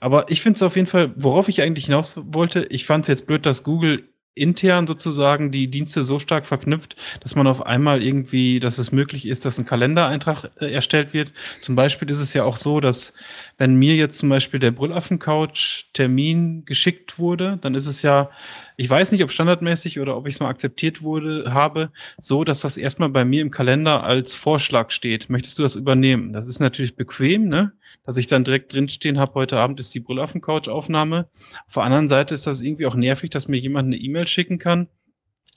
Aber 0.00 0.30
ich 0.30 0.42
finde 0.42 0.56
es 0.56 0.62
auf 0.62 0.74
jeden 0.74 0.88
Fall, 0.88 1.12
worauf 1.16 1.48
ich 1.48 1.62
eigentlich 1.62 1.86
hinaus 1.86 2.14
wollte, 2.16 2.66
ich 2.70 2.86
fand 2.86 3.04
es 3.04 3.08
jetzt 3.08 3.26
blöd, 3.26 3.46
dass 3.46 3.62
Google 3.62 4.02
intern 4.34 4.86
sozusagen 4.86 5.52
die 5.52 5.68
Dienste 5.68 6.02
so 6.02 6.18
stark 6.18 6.44
verknüpft, 6.44 6.96
dass 7.20 7.36
man 7.36 7.46
auf 7.46 7.64
einmal 7.64 8.02
irgendwie, 8.02 8.58
dass 8.58 8.78
es 8.78 8.90
möglich 8.90 9.26
ist, 9.26 9.44
dass 9.44 9.58
ein 9.58 9.66
Kalendereintrag 9.66 10.50
äh, 10.60 10.72
erstellt 10.72 11.12
wird. 11.12 11.30
Zum 11.60 11.76
Beispiel 11.76 12.10
ist 12.10 12.18
es 12.18 12.34
ja 12.34 12.44
auch 12.44 12.56
so, 12.56 12.80
dass 12.80 13.14
wenn 13.58 13.76
mir 13.76 13.94
jetzt 13.94 14.18
zum 14.18 14.28
Beispiel 14.28 14.58
der 14.58 14.72
Brüllaffen-Couch 14.72 15.84
Termin 15.92 16.64
geschickt 16.64 17.18
wurde, 17.18 17.58
dann 17.60 17.76
ist 17.76 17.86
es 17.86 18.02
ja, 18.02 18.30
ich 18.76 18.90
weiß 18.90 19.12
nicht, 19.12 19.22
ob 19.22 19.30
standardmäßig 19.30 20.00
oder 20.00 20.16
ob 20.16 20.26
ich 20.26 20.34
es 20.34 20.40
mal 20.40 20.48
akzeptiert 20.48 21.02
wurde, 21.02 21.54
habe, 21.54 21.92
so, 22.20 22.42
dass 22.42 22.60
das 22.60 22.76
erstmal 22.76 23.10
bei 23.10 23.24
mir 23.24 23.40
im 23.40 23.52
Kalender 23.52 24.02
als 24.02 24.34
Vorschlag 24.34 24.90
steht. 24.90 25.30
Möchtest 25.30 25.58
du 25.58 25.62
das 25.62 25.76
übernehmen? 25.76 26.32
Das 26.32 26.48
ist 26.48 26.58
natürlich 26.58 26.96
bequem, 26.96 27.48
ne? 27.48 27.72
Dass 28.04 28.16
ich 28.18 28.26
dann 28.26 28.44
direkt 28.44 28.72
drinstehen 28.72 29.18
habe, 29.18 29.34
heute 29.34 29.58
Abend 29.58 29.80
ist 29.80 29.94
die 29.94 30.00
Brüllaffen-Couch-Aufnahme. 30.00 31.28
Auf 31.66 31.74
der 31.74 31.84
anderen 31.84 32.08
Seite 32.08 32.34
ist 32.34 32.46
das 32.46 32.60
irgendwie 32.60 32.86
auch 32.86 32.94
nervig, 32.94 33.30
dass 33.30 33.48
mir 33.48 33.58
jemand 33.58 33.86
eine 33.86 33.96
E-Mail 33.96 34.26
schicken 34.26 34.58
kann 34.58 34.88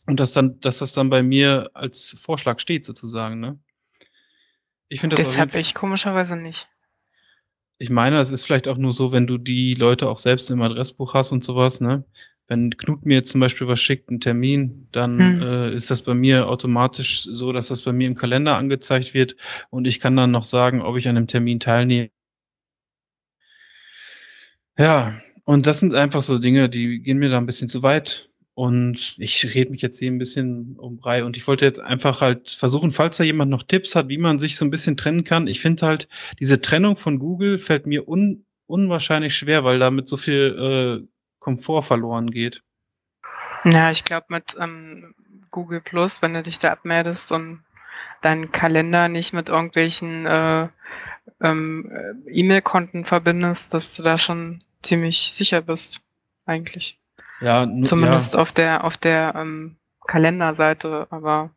und 0.05 0.19
dass 0.19 0.31
dann, 0.31 0.59
dass 0.61 0.79
das 0.79 0.93
dann 0.93 1.09
bei 1.09 1.21
mir 1.21 1.69
als 1.73 2.17
Vorschlag 2.19 2.59
steht, 2.59 2.85
sozusagen, 2.85 3.39
ne? 3.39 3.59
Ich 4.89 5.01
finde 5.01 5.17
das. 5.17 5.27
Das 5.27 5.37
habe 5.37 5.59
ich 5.59 5.73
komischerweise 5.73 6.37
nicht. 6.37 6.69
Ich 7.77 7.89
meine, 7.89 8.15
das 8.15 8.31
ist 8.31 8.45
vielleicht 8.45 8.67
auch 8.67 8.77
nur 8.77 8.93
so, 8.93 9.11
wenn 9.11 9.27
du 9.27 9.37
die 9.37 9.73
Leute 9.73 10.09
auch 10.09 10.17
selbst 10.17 10.49
im 10.49 10.61
Adressbuch 10.61 11.13
hast 11.13 11.31
und 11.31 11.43
sowas, 11.43 11.81
ne? 11.81 12.05
Wenn 12.47 12.77
Knut 12.77 13.05
mir 13.05 13.25
zum 13.25 13.41
Beispiel 13.41 13.67
was 13.67 13.81
schickt, 13.81 14.07
einen 14.07 14.21
Termin, 14.21 14.87
dann 14.93 15.19
hm. 15.19 15.41
äh, 15.41 15.73
ist 15.73 15.91
das 15.91 16.05
bei 16.05 16.15
mir 16.15 16.47
automatisch 16.47 17.23
so, 17.23 17.51
dass 17.51 17.67
das 17.67 17.81
bei 17.81 17.91
mir 17.91 18.07
im 18.07 18.15
Kalender 18.15 18.55
angezeigt 18.55 19.13
wird 19.13 19.35
und 19.69 19.85
ich 19.85 19.99
kann 19.99 20.15
dann 20.15 20.31
noch 20.31 20.45
sagen, 20.45 20.81
ob 20.81 20.95
ich 20.95 21.09
an 21.09 21.15
dem 21.15 21.27
Termin 21.27 21.59
teilnehme. 21.59 22.09
Ja, 24.77 25.13
und 25.43 25.65
das 25.65 25.79
sind 25.79 25.95
einfach 25.95 26.21
so 26.21 26.39
Dinge, 26.39 26.69
die 26.69 26.99
gehen 26.99 27.17
mir 27.17 27.29
da 27.29 27.37
ein 27.37 27.45
bisschen 27.45 27.69
zu 27.69 27.83
weit. 27.83 28.29
Und 28.53 29.15
ich 29.19 29.53
rede 29.53 29.69
mich 29.69 29.83
jetzt 29.83 29.99
hier 29.99 30.11
ein 30.11 30.17
bisschen 30.17 30.77
um 30.79 30.97
Brei. 30.97 31.23
Und 31.23 31.37
ich 31.37 31.47
wollte 31.47 31.63
jetzt 31.63 31.79
einfach 31.79 32.21
halt 32.21 32.49
versuchen, 32.49 32.91
falls 32.91 33.17
da 33.17 33.23
jemand 33.23 33.51
noch 33.51 33.63
Tipps 33.63 33.95
hat, 33.95 34.09
wie 34.09 34.17
man 34.17 34.39
sich 34.39 34.57
so 34.57 34.65
ein 34.65 34.71
bisschen 34.71 34.97
trennen 34.97 35.23
kann. 35.23 35.45
Ich 35.45 35.61
finde 35.61 35.85
halt, 35.85 36.07
diese 36.39 36.59
Trennung 36.59 36.97
von 36.97 37.19
Google 37.19 37.59
fällt 37.59 37.85
mir 37.85 38.07
un 38.07 38.45
unwahrscheinlich 38.65 39.35
schwer, 39.35 39.63
weil 39.63 39.79
damit 39.79 40.09
so 40.09 40.17
viel 40.17 41.03
äh, 41.03 41.07
Komfort 41.39 41.83
verloren 41.83 42.31
geht. 42.31 42.63
Ja, 43.63 43.91
ich 43.91 44.03
glaube 44.03 44.25
mit 44.29 44.55
ähm, 44.59 45.15
Google 45.51 45.81
Plus, 45.81 46.21
wenn 46.21 46.33
du 46.33 46.43
dich 46.43 46.59
da 46.59 46.71
abmeldest 46.71 47.31
und 47.31 47.63
deinen 48.21 48.51
Kalender 48.51 49.07
nicht 49.07 49.33
mit 49.33 49.49
irgendwelchen 49.49 50.25
äh, 50.25 50.67
ähm, 51.41 51.91
äh, 51.91 52.31
E-Mail-Konten 52.31 53.05
verbindest, 53.05 53.73
dass 53.73 53.95
du 53.95 54.03
da 54.03 54.17
schon 54.17 54.63
ziemlich 54.81 55.33
sicher 55.35 55.61
bist, 55.61 56.01
eigentlich. 56.45 56.99
Ja, 57.41 57.67
Zumindest 57.83 58.33
ja. 58.33 58.39
auf 58.39 58.51
der, 58.51 58.83
auf 58.83 58.97
der 58.97 59.35
ähm, 59.35 59.77
Kalenderseite, 60.07 61.07
aber. 61.11 61.51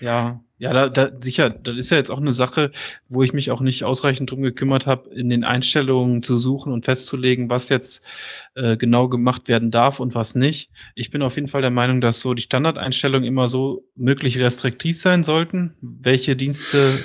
Ja, 0.00 0.40
ja, 0.58 0.72
da, 0.72 0.88
da 0.88 1.10
sicher, 1.20 1.50
das 1.50 1.76
ist 1.76 1.90
ja 1.90 1.98
jetzt 1.98 2.10
auch 2.10 2.20
eine 2.20 2.32
Sache, 2.32 2.70
wo 3.10 3.22
ich 3.22 3.34
mich 3.34 3.50
auch 3.50 3.60
nicht 3.60 3.84
ausreichend 3.84 4.30
drum 4.30 4.40
gekümmert 4.40 4.86
habe, 4.86 5.10
in 5.10 5.28
den 5.28 5.44
Einstellungen 5.44 6.22
zu 6.22 6.38
suchen 6.38 6.72
und 6.72 6.86
festzulegen, 6.86 7.50
was 7.50 7.68
jetzt 7.68 8.06
äh, 8.54 8.78
genau 8.78 9.08
gemacht 9.08 9.48
werden 9.48 9.70
darf 9.70 10.00
und 10.00 10.14
was 10.14 10.34
nicht. 10.34 10.70
Ich 10.94 11.10
bin 11.10 11.20
auf 11.20 11.34
jeden 11.34 11.48
Fall 11.48 11.60
der 11.60 11.70
Meinung, 11.70 12.00
dass 12.00 12.20
so 12.20 12.32
die 12.32 12.42
Standardeinstellungen 12.42 13.28
immer 13.28 13.48
so 13.48 13.84
möglich 13.96 14.38
restriktiv 14.38 14.98
sein 14.98 15.24
sollten, 15.24 15.74
welche 15.82 16.36
Dienste 16.36 17.04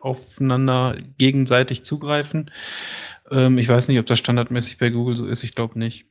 aufeinander 0.00 0.96
gegenseitig 1.18 1.84
zugreifen. 1.84 2.50
Ähm, 3.30 3.58
ich 3.58 3.68
weiß 3.68 3.88
nicht, 3.88 3.98
ob 3.98 4.06
das 4.06 4.18
standardmäßig 4.18 4.78
bei 4.78 4.90
Google 4.90 5.16
so 5.16 5.26
ist, 5.26 5.42
ich 5.44 5.54
glaube 5.54 5.78
nicht. 5.78 6.06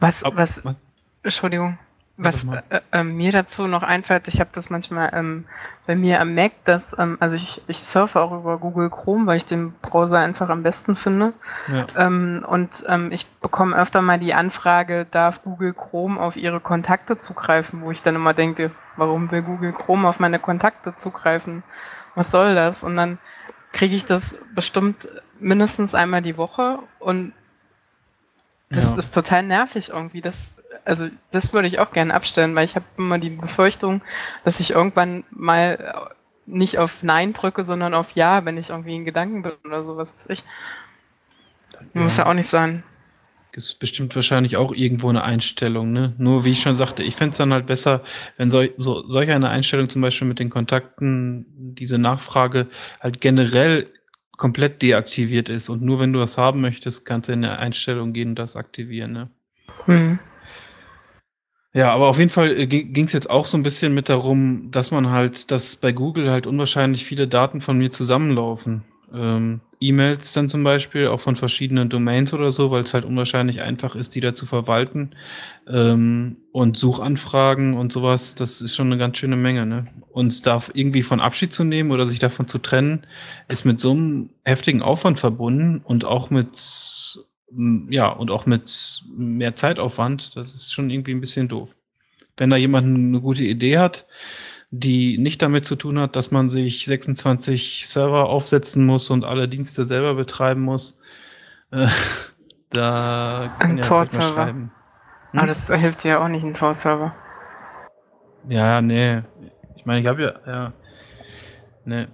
Was, 0.00 0.22
Ab, 0.22 0.34
was, 0.36 0.64
was, 0.64 0.76
Entschuldigung, 1.22 1.78
was 2.20 2.44
äh, 2.44 2.80
äh, 2.90 3.04
mir 3.04 3.30
dazu 3.30 3.68
noch 3.68 3.84
einfällt, 3.84 4.26
ich 4.26 4.40
habe 4.40 4.50
das 4.52 4.70
manchmal 4.70 5.10
ähm, 5.14 5.44
bei 5.86 5.94
mir 5.94 6.20
am 6.20 6.34
Mac, 6.34 6.50
dass, 6.64 6.98
ähm, 6.98 7.16
also 7.20 7.36
ich, 7.36 7.62
ich 7.68 7.78
surfe 7.78 8.20
auch 8.20 8.32
über 8.32 8.58
Google 8.58 8.90
Chrome, 8.90 9.26
weil 9.26 9.36
ich 9.36 9.44
den 9.44 9.72
Browser 9.82 10.18
einfach 10.18 10.48
am 10.48 10.64
besten 10.64 10.96
finde. 10.96 11.32
Ja. 11.72 11.86
Ähm, 11.96 12.44
und 12.46 12.84
ähm, 12.88 13.10
ich 13.12 13.28
bekomme 13.40 13.76
öfter 13.76 14.02
mal 14.02 14.18
die 14.18 14.34
Anfrage, 14.34 15.06
darf 15.08 15.44
Google 15.44 15.72
Chrome 15.74 16.20
auf 16.20 16.36
ihre 16.36 16.58
Kontakte 16.58 17.18
zugreifen, 17.18 17.82
wo 17.82 17.92
ich 17.92 18.02
dann 18.02 18.16
immer 18.16 18.34
denke, 18.34 18.72
warum 18.96 19.30
will 19.30 19.42
Google 19.42 19.72
Chrome 19.72 20.08
auf 20.08 20.18
meine 20.18 20.40
Kontakte 20.40 20.94
zugreifen? 20.98 21.62
Was 22.18 22.32
soll 22.32 22.56
das? 22.56 22.82
Und 22.82 22.96
dann 22.96 23.18
kriege 23.72 23.94
ich 23.94 24.04
das 24.04 24.36
bestimmt 24.52 25.08
mindestens 25.38 25.94
einmal 25.94 26.20
die 26.20 26.36
Woche 26.36 26.80
und 26.98 27.32
das 28.70 28.90
ja. 28.90 28.98
ist 28.98 29.14
total 29.14 29.44
nervig 29.44 29.90
irgendwie. 29.90 30.20
Das, 30.20 30.52
also 30.84 31.08
das 31.30 31.54
würde 31.54 31.68
ich 31.68 31.78
auch 31.78 31.92
gerne 31.92 32.12
abstellen, 32.12 32.56
weil 32.56 32.64
ich 32.64 32.74
habe 32.74 32.84
immer 32.96 33.18
die 33.18 33.30
Befürchtung, 33.30 34.02
dass 34.44 34.58
ich 34.58 34.72
irgendwann 34.72 35.22
mal 35.30 36.10
nicht 36.44 36.80
auf 36.80 37.04
Nein 37.04 37.34
drücke, 37.34 37.64
sondern 37.64 37.94
auf 37.94 38.10
Ja, 38.12 38.44
wenn 38.44 38.56
ich 38.56 38.70
irgendwie 38.70 38.96
in 38.96 39.04
Gedanken 39.04 39.42
bin 39.42 39.52
oder 39.64 39.84
sowas, 39.84 40.12
was 40.16 40.28
ich. 40.28 40.42
Muss 41.92 42.16
ja 42.16 42.26
auch 42.26 42.34
nicht 42.34 42.50
sein. 42.50 42.82
Ist 43.52 43.80
bestimmt 43.80 44.14
wahrscheinlich 44.14 44.56
auch 44.56 44.72
irgendwo 44.72 45.08
eine 45.08 45.24
Einstellung, 45.24 45.92
ne? 45.92 46.14
Nur 46.18 46.44
wie 46.44 46.50
ich 46.50 46.60
schon 46.60 46.76
sagte, 46.76 47.02
ich 47.02 47.16
fände 47.16 47.32
es 47.32 47.38
dann 47.38 47.52
halt 47.52 47.66
besser, 47.66 48.02
wenn 48.36 48.50
so, 48.50 48.62
so, 48.76 49.08
solch 49.08 49.30
eine 49.30 49.50
Einstellung 49.50 49.88
zum 49.88 50.02
Beispiel 50.02 50.28
mit 50.28 50.38
den 50.38 50.50
Kontakten, 50.50 51.46
diese 51.74 51.98
Nachfrage 51.98 52.68
halt 53.00 53.20
generell 53.20 53.86
komplett 54.36 54.82
deaktiviert 54.82 55.48
ist 55.48 55.68
und 55.68 55.82
nur 55.82 55.98
wenn 55.98 56.12
du 56.12 56.20
das 56.20 56.38
haben 56.38 56.60
möchtest, 56.60 57.04
kannst 57.04 57.28
du 57.28 57.32
in 57.32 57.44
eine 57.44 57.58
Einstellung 57.58 58.12
gehen 58.12 58.30
und 58.30 58.38
das 58.38 58.54
aktivieren. 58.54 59.12
Ne? 59.12 59.30
Mhm. 59.86 60.18
Ja, 61.74 61.92
aber 61.92 62.08
auf 62.08 62.18
jeden 62.18 62.30
Fall 62.30 62.58
äh, 62.58 62.66
ging 62.66 63.04
es 63.04 63.12
jetzt 63.12 63.28
auch 63.28 63.46
so 63.46 63.58
ein 63.58 63.62
bisschen 63.62 63.94
mit 63.94 64.08
darum, 64.08 64.70
dass 64.70 64.90
man 64.90 65.10
halt, 65.10 65.50
dass 65.50 65.76
bei 65.76 65.92
Google 65.92 66.30
halt 66.30 66.46
unwahrscheinlich 66.46 67.04
viele 67.04 67.28
Daten 67.28 67.60
von 67.60 67.76
mir 67.76 67.90
zusammenlaufen. 67.90 68.84
Ähm, 69.12 69.60
E-Mails 69.80 70.32
dann 70.32 70.48
zum 70.48 70.64
Beispiel, 70.64 71.06
auch 71.06 71.20
von 71.20 71.36
verschiedenen 71.36 71.88
Domains 71.88 72.34
oder 72.34 72.50
so, 72.50 72.70
weil 72.70 72.82
es 72.82 72.94
halt 72.94 73.04
unwahrscheinlich 73.04 73.60
einfach 73.60 73.94
ist, 73.94 74.14
die 74.14 74.20
da 74.20 74.34
zu 74.34 74.44
verwalten. 74.46 75.10
Ähm, 75.68 76.36
und 76.52 76.76
Suchanfragen 76.76 77.74
und 77.74 77.92
sowas, 77.92 78.34
das 78.34 78.60
ist 78.60 78.74
schon 78.74 78.88
eine 78.88 78.98
ganz 78.98 79.18
schöne 79.18 79.36
Menge. 79.36 79.66
Ne? 79.66 79.86
Und 80.10 80.46
da 80.46 80.60
irgendwie 80.74 81.02
von 81.02 81.20
Abschied 81.20 81.52
zu 81.52 81.64
nehmen 81.64 81.92
oder 81.92 82.06
sich 82.06 82.18
davon 82.18 82.48
zu 82.48 82.58
trennen, 82.58 83.06
ist 83.48 83.64
mit 83.64 83.80
so 83.80 83.92
einem 83.92 84.30
heftigen 84.44 84.82
Aufwand 84.82 85.20
verbunden 85.20 85.80
und 85.84 86.04
auch 86.04 86.30
mit, 86.30 87.18
ja, 87.90 88.08
und 88.08 88.30
auch 88.30 88.46
mit 88.46 89.02
mehr 89.16 89.54
Zeitaufwand. 89.54 90.34
Das 90.36 90.54
ist 90.54 90.72
schon 90.72 90.90
irgendwie 90.90 91.12
ein 91.12 91.20
bisschen 91.20 91.48
doof. 91.48 91.76
Wenn 92.36 92.50
da 92.50 92.56
jemand 92.56 92.86
eine 92.86 93.20
gute 93.20 93.44
Idee 93.44 93.78
hat, 93.78 94.06
die 94.70 95.16
nicht 95.18 95.40
damit 95.40 95.64
zu 95.64 95.76
tun 95.76 95.98
hat, 95.98 96.16
dass 96.16 96.30
man 96.30 96.50
sich 96.50 96.84
26 96.84 97.86
Server 97.88 98.28
aufsetzen 98.28 98.84
muss 98.84 99.10
und 99.10 99.24
alle 99.24 99.48
Dienste 99.48 99.84
selber 99.84 100.14
betreiben 100.14 100.60
muss. 100.62 101.00
Äh, 101.70 101.88
da 102.70 103.54
kann 103.58 103.70
Ein 103.70 103.76
ja 103.78 103.82
Tor-Server. 103.82 104.70
Aber 105.32 105.46
das 105.46 105.68
hilft 105.68 106.04
ja 106.04 106.22
auch 106.22 106.28
nicht 106.28 106.44
ein 106.44 106.54
Tor-Server. 106.54 107.14
Ja, 108.48 108.80
nee. 108.80 109.22
Ich 109.76 109.86
meine, 109.86 110.00
ich 110.00 110.06
habe 110.06 110.22
ja, 110.22 110.34
ja. 110.46 110.72
Nee. 111.84 112.06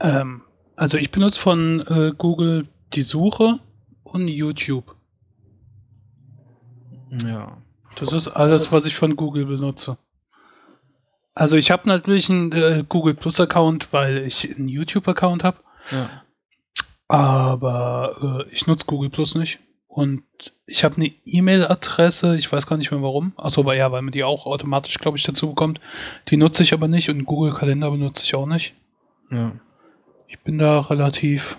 Ähm, 0.00 0.42
also 0.74 0.98
ich 0.98 1.10
benutze 1.12 1.40
von 1.40 1.80
äh, 1.86 2.12
Google 2.16 2.66
die 2.92 3.02
Suche 3.02 3.60
und 4.02 4.26
YouTube. 4.26 4.96
Ja. 7.24 7.58
Das 7.98 8.12
ist 8.12 8.28
alles, 8.28 8.72
was 8.72 8.86
ich 8.86 8.96
von 8.96 9.16
Google 9.16 9.46
benutze. 9.46 9.98
Also 11.34 11.56
ich 11.56 11.70
habe 11.70 11.88
natürlich 11.88 12.28
einen 12.28 12.52
äh, 12.52 12.84
Google 12.88 13.14
Plus 13.14 13.40
Account, 13.40 13.92
weil 13.92 14.18
ich 14.18 14.56
einen 14.56 14.68
YouTube 14.68 15.08
Account 15.08 15.44
habe. 15.44 15.58
Ja. 15.90 16.22
Aber 17.08 18.46
äh, 18.48 18.52
ich 18.52 18.66
nutze 18.66 18.86
Google 18.86 19.10
Plus 19.10 19.34
nicht. 19.34 19.60
Und 19.88 20.22
ich 20.66 20.84
habe 20.84 20.96
eine 20.96 21.12
E-Mail-Adresse, 21.26 22.36
ich 22.36 22.50
weiß 22.50 22.66
gar 22.66 22.78
nicht 22.78 22.90
mehr 22.90 23.02
warum. 23.02 23.32
Achso, 23.36 23.60
aber 23.60 23.76
ja, 23.76 23.92
weil 23.92 24.00
man 24.00 24.12
die 24.12 24.24
auch 24.24 24.46
automatisch, 24.46 24.98
glaube 24.98 25.18
ich, 25.18 25.24
dazu 25.24 25.50
bekommt. 25.50 25.80
Die 26.30 26.38
nutze 26.38 26.62
ich 26.62 26.72
aber 26.72 26.88
nicht 26.88 27.10
und 27.10 27.26
Google 27.26 27.52
Kalender 27.52 27.90
benutze 27.90 28.24
ich 28.24 28.34
auch 28.34 28.46
nicht. 28.46 28.74
Ja. 29.30 29.52
Ich 30.28 30.40
bin 30.40 30.56
da 30.56 30.80
relativ 30.80 31.58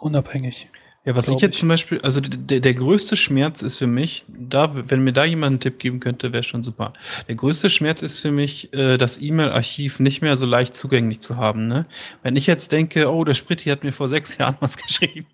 unabhängig. 0.00 0.68
Ja, 1.06 1.14
was 1.14 1.26
glaub 1.26 1.38
ich 1.38 1.42
jetzt 1.42 1.58
zum 1.58 1.68
Beispiel, 1.68 2.00
also 2.00 2.20
der, 2.20 2.58
der 2.58 2.74
größte 2.74 3.16
Schmerz 3.16 3.62
ist 3.62 3.76
für 3.76 3.86
mich, 3.86 4.24
da, 4.26 4.72
wenn 4.90 5.04
mir 5.04 5.12
da 5.12 5.24
jemand 5.24 5.52
einen 5.52 5.60
Tipp 5.60 5.78
geben 5.78 6.00
könnte, 6.00 6.32
wäre 6.32 6.42
schon 6.42 6.64
super. 6.64 6.94
Der 7.28 7.36
größte 7.36 7.70
Schmerz 7.70 8.02
ist 8.02 8.20
für 8.20 8.32
mich, 8.32 8.74
äh, 8.74 8.98
das 8.98 9.22
E-Mail-Archiv 9.22 10.00
nicht 10.00 10.20
mehr 10.20 10.36
so 10.36 10.46
leicht 10.46 10.74
zugänglich 10.74 11.20
zu 11.20 11.36
haben. 11.36 11.68
Ne? 11.68 11.86
Wenn 12.24 12.34
ich 12.34 12.48
jetzt 12.48 12.72
denke, 12.72 13.08
oh, 13.08 13.22
der 13.22 13.34
Spritti 13.34 13.70
hat 13.70 13.84
mir 13.84 13.92
vor 13.92 14.08
sechs 14.08 14.36
Jahren 14.36 14.56
was 14.60 14.76
geschrieben, 14.76 15.26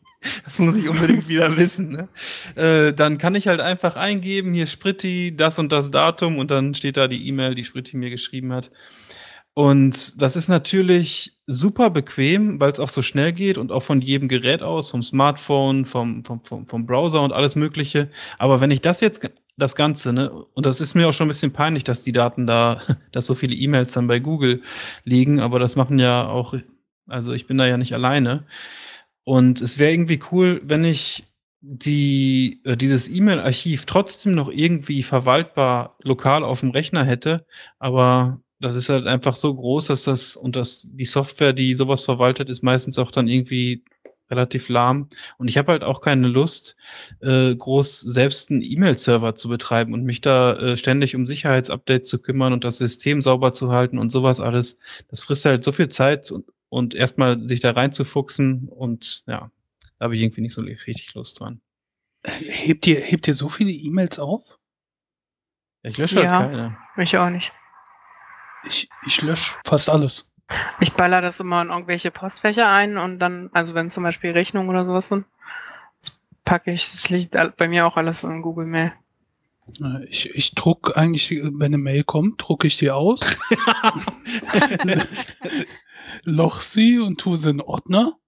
das 0.44 0.58
muss 0.58 0.76
ich 0.76 0.90
unbedingt 0.90 1.26
wieder 1.26 1.56
wissen, 1.56 1.92
ne? 1.92 2.08
äh, 2.54 2.92
dann 2.92 3.16
kann 3.16 3.34
ich 3.34 3.48
halt 3.48 3.60
einfach 3.60 3.96
eingeben, 3.96 4.52
hier 4.52 4.66
Spritti, 4.66 5.34
das 5.34 5.58
und 5.58 5.72
das 5.72 5.90
Datum 5.90 6.36
und 6.36 6.50
dann 6.50 6.74
steht 6.74 6.98
da 6.98 7.08
die 7.08 7.26
E-Mail, 7.28 7.54
die 7.54 7.64
Spritti 7.64 7.96
mir 7.96 8.10
geschrieben 8.10 8.52
hat. 8.52 8.70
Und 9.54 10.20
das 10.20 10.36
ist 10.36 10.48
natürlich 10.48 11.31
super 11.46 11.90
bequem, 11.90 12.60
weil 12.60 12.72
es 12.72 12.80
auch 12.80 12.88
so 12.88 13.02
schnell 13.02 13.32
geht 13.32 13.58
und 13.58 13.72
auch 13.72 13.82
von 13.82 14.00
jedem 14.00 14.28
Gerät 14.28 14.62
aus, 14.62 14.90
vom 14.90 15.02
Smartphone, 15.02 15.84
vom, 15.84 16.24
vom, 16.24 16.44
vom, 16.44 16.66
vom 16.66 16.86
Browser 16.86 17.22
und 17.22 17.32
alles 17.32 17.56
Mögliche. 17.56 18.10
Aber 18.38 18.60
wenn 18.60 18.70
ich 18.70 18.80
das 18.80 19.00
jetzt, 19.00 19.28
das 19.56 19.74
Ganze, 19.74 20.12
ne, 20.12 20.30
und 20.30 20.66
das 20.66 20.80
ist 20.80 20.94
mir 20.94 21.08
auch 21.08 21.12
schon 21.12 21.26
ein 21.26 21.28
bisschen 21.28 21.52
peinlich, 21.52 21.84
dass 21.84 22.02
die 22.02 22.12
Daten 22.12 22.46
da, 22.46 22.80
dass 23.12 23.26
so 23.26 23.34
viele 23.34 23.54
E-Mails 23.54 23.92
dann 23.92 24.06
bei 24.06 24.20
Google 24.20 24.62
liegen, 25.04 25.40
aber 25.40 25.58
das 25.58 25.76
machen 25.76 25.98
ja 25.98 26.26
auch, 26.26 26.54
also 27.06 27.32
ich 27.32 27.46
bin 27.46 27.58
da 27.58 27.66
ja 27.66 27.76
nicht 27.76 27.94
alleine. 27.94 28.46
Und 29.24 29.60
es 29.60 29.78
wäre 29.78 29.92
irgendwie 29.92 30.20
cool, 30.32 30.60
wenn 30.64 30.84
ich 30.84 31.24
die, 31.60 32.60
äh, 32.64 32.76
dieses 32.76 33.08
E-Mail-Archiv 33.08 33.86
trotzdem 33.86 34.34
noch 34.34 34.50
irgendwie 34.50 35.02
verwaltbar 35.02 35.96
lokal 36.02 36.42
auf 36.44 36.60
dem 36.60 36.70
Rechner 36.70 37.04
hätte, 37.04 37.46
aber 37.78 38.40
das 38.62 38.76
ist 38.76 38.88
halt 38.88 39.06
einfach 39.06 39.36
so 39.36 39.54
groß, 39.54 39.88
dass 39.88 40.04
das 40.04 40.36
und 40.36 40.56
das 40.56 40.86
die 40.90 41.04
Software, 41.04 41.52
die 41.52 41.74
sowas 41.74 42.02
verwaltet, 42.02 42.48
ist 42.48 42.62
meistens 42.62 42.98
auch 42.98 43.10
dann 43.10 43.28
irgendwie 43.28 43.84
relativ 44.30 44.68
lahm. 44.70 45.08
Und 45.36 45.48
ich 45.48 45.58
habe 45.58 45.72
halt 45.72 45.84
auch 45.84 46.00
keine 46.00 46.26
Lust, 46.26 46.76
äh, 47.20 47.54
groß 47.54 48.00
selbst 48.00 48.50
einen 48.50 48.62
E-Mail-Server 48.62 49.34
zu 49.34 49.48
betreiben 49.48 49.92
und 49.92 50.04
mich 50.04 50.22
da 50.22 50.54
äh, 50.54 50.76
ständig 50.78 51.14
um 51.14 51.26
Sicherheitsupdates 51.26 52.08
zu 52.08 52.22
kümmern 52.22 52.52
und 52.54 52.64
das 52.64 52.78
System 52.78 53.20
sauber 53.20 53.52
zu 53.52 53.70
halten 53.70 53.98
und 53.98 54.10
sowas 54.10 54.40
alles. 54.40 54.78
Das 55.08 55.22
frisst 55.22 55.44
halt 55.44 55.64
so 55.64 55.72
viel 55.72 55.88
Zeit 55.88 56.30
und, 56.30 56.46
und 56.70 56.94
erstmal 56.94 57.46
sich 57.46 57.60
da 57.60 57.72
reinzufuchsen 57.72 58.68
und 58.68 59.22
ja, 59.26 59.50
da 59.98 60.04
habe 60.04 60.16
ich 60.16 60.22
irgendwie 60.22 60.40
nicht 60.40 60.54
so 60.54 60.62
richtig 60.62 61.12
Lust 61.14 61.38
dran. 61.38 61.60
Hebt 62.24 62.86
ihr, 62.86 63.00
hebt 63.00 63.28
ihr 63.28 63.34
so 63.34 63.48
viele 63.48 63.70
E-Mails 63.70 64.18
auf? 64.18 64.58
Ich 65.82 65.98
lösche 65.98 66.22
Ja. 66.22 66.38
halt 66.38 66.50
keine. 66.52 66.76
Ich 66.96 67.16
auch 67.18 67.28
nicht. 67.28 67.52
Ich, 68.64 68.88
ich 69.06 69.22
lösche 69.22 69.58
fast 69.64 69.90
alles. 69.90 70.28
Ich 70.80 70.92
baller 70.92 71.20
das 71.20 71.40
immer 71.40 71.62
in 71.62 71.68
irgendwelche 71.70 72.10
Postfächer 72.10 72.68
ein 72.68 72.98
und 72.98 73.18
dann, 73.18 73.48
also 73.52 73.74
wenn 73.74 73.90
zum 73.90 74.02
Beispiel 74.02 74.32
Rechnungen 74.32 74.68
oder 74.68 74.84
sowas 74.84 75.08
sind, 75.08 75.24
packe 76.44 76.72
ich, 76.72 76.90
das 76.90 77.08
liegt 77.10 77.36
bei 77.56 77.68
mir 77.68 77.86
auch 77.86 77.96
alles 77.96 78.24
in 78.24 78.42
Google 78.42 78.66
Mail. 78.66 78.92
Äh, 79.80 80.04
Ich, 80.06 80.30
ich 80.30 80.54
druck 80.54 80.96
eigentlich, 80.96 81.30
wenn 81.30 81.62
eine 81.62 81.78
Mail 81.78 82.04
kommt, 82.04 82.42
drucke 82.42 82.66
ich 82.66 82.76
die 82.76 82.90
aus, 82.90 83.20
loch 86.24 86.60
sie 86.60 86.98
und 86.98 87.20
tue 87.20 87.38
sie 87.38 87.50
in 87.50 87.60
Ordner 87.60 88.18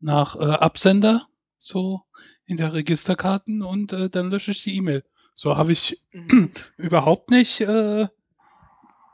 nach 0.00 0.36
äh, 0.36 0.44
Absender, 0.44 1.26
so 1.58 2.02
in 2.44 2.56
der 2.56 2.72
Registerkarten 2.72 3.62
und 3.62 3.92
äh, 3.92 4.10
dann 4.10 4.30
lösche 4.30 4.50
ich 4.50 4.62
die 4.62 4.76
E-Mail. 4.76 5.04
So 5.34 5.56
habe 5.56 5.72
ich 5.72 6.02
überhaupt 6.76 7.30
nicht 7.30 7.60
äh, 7.60 8.08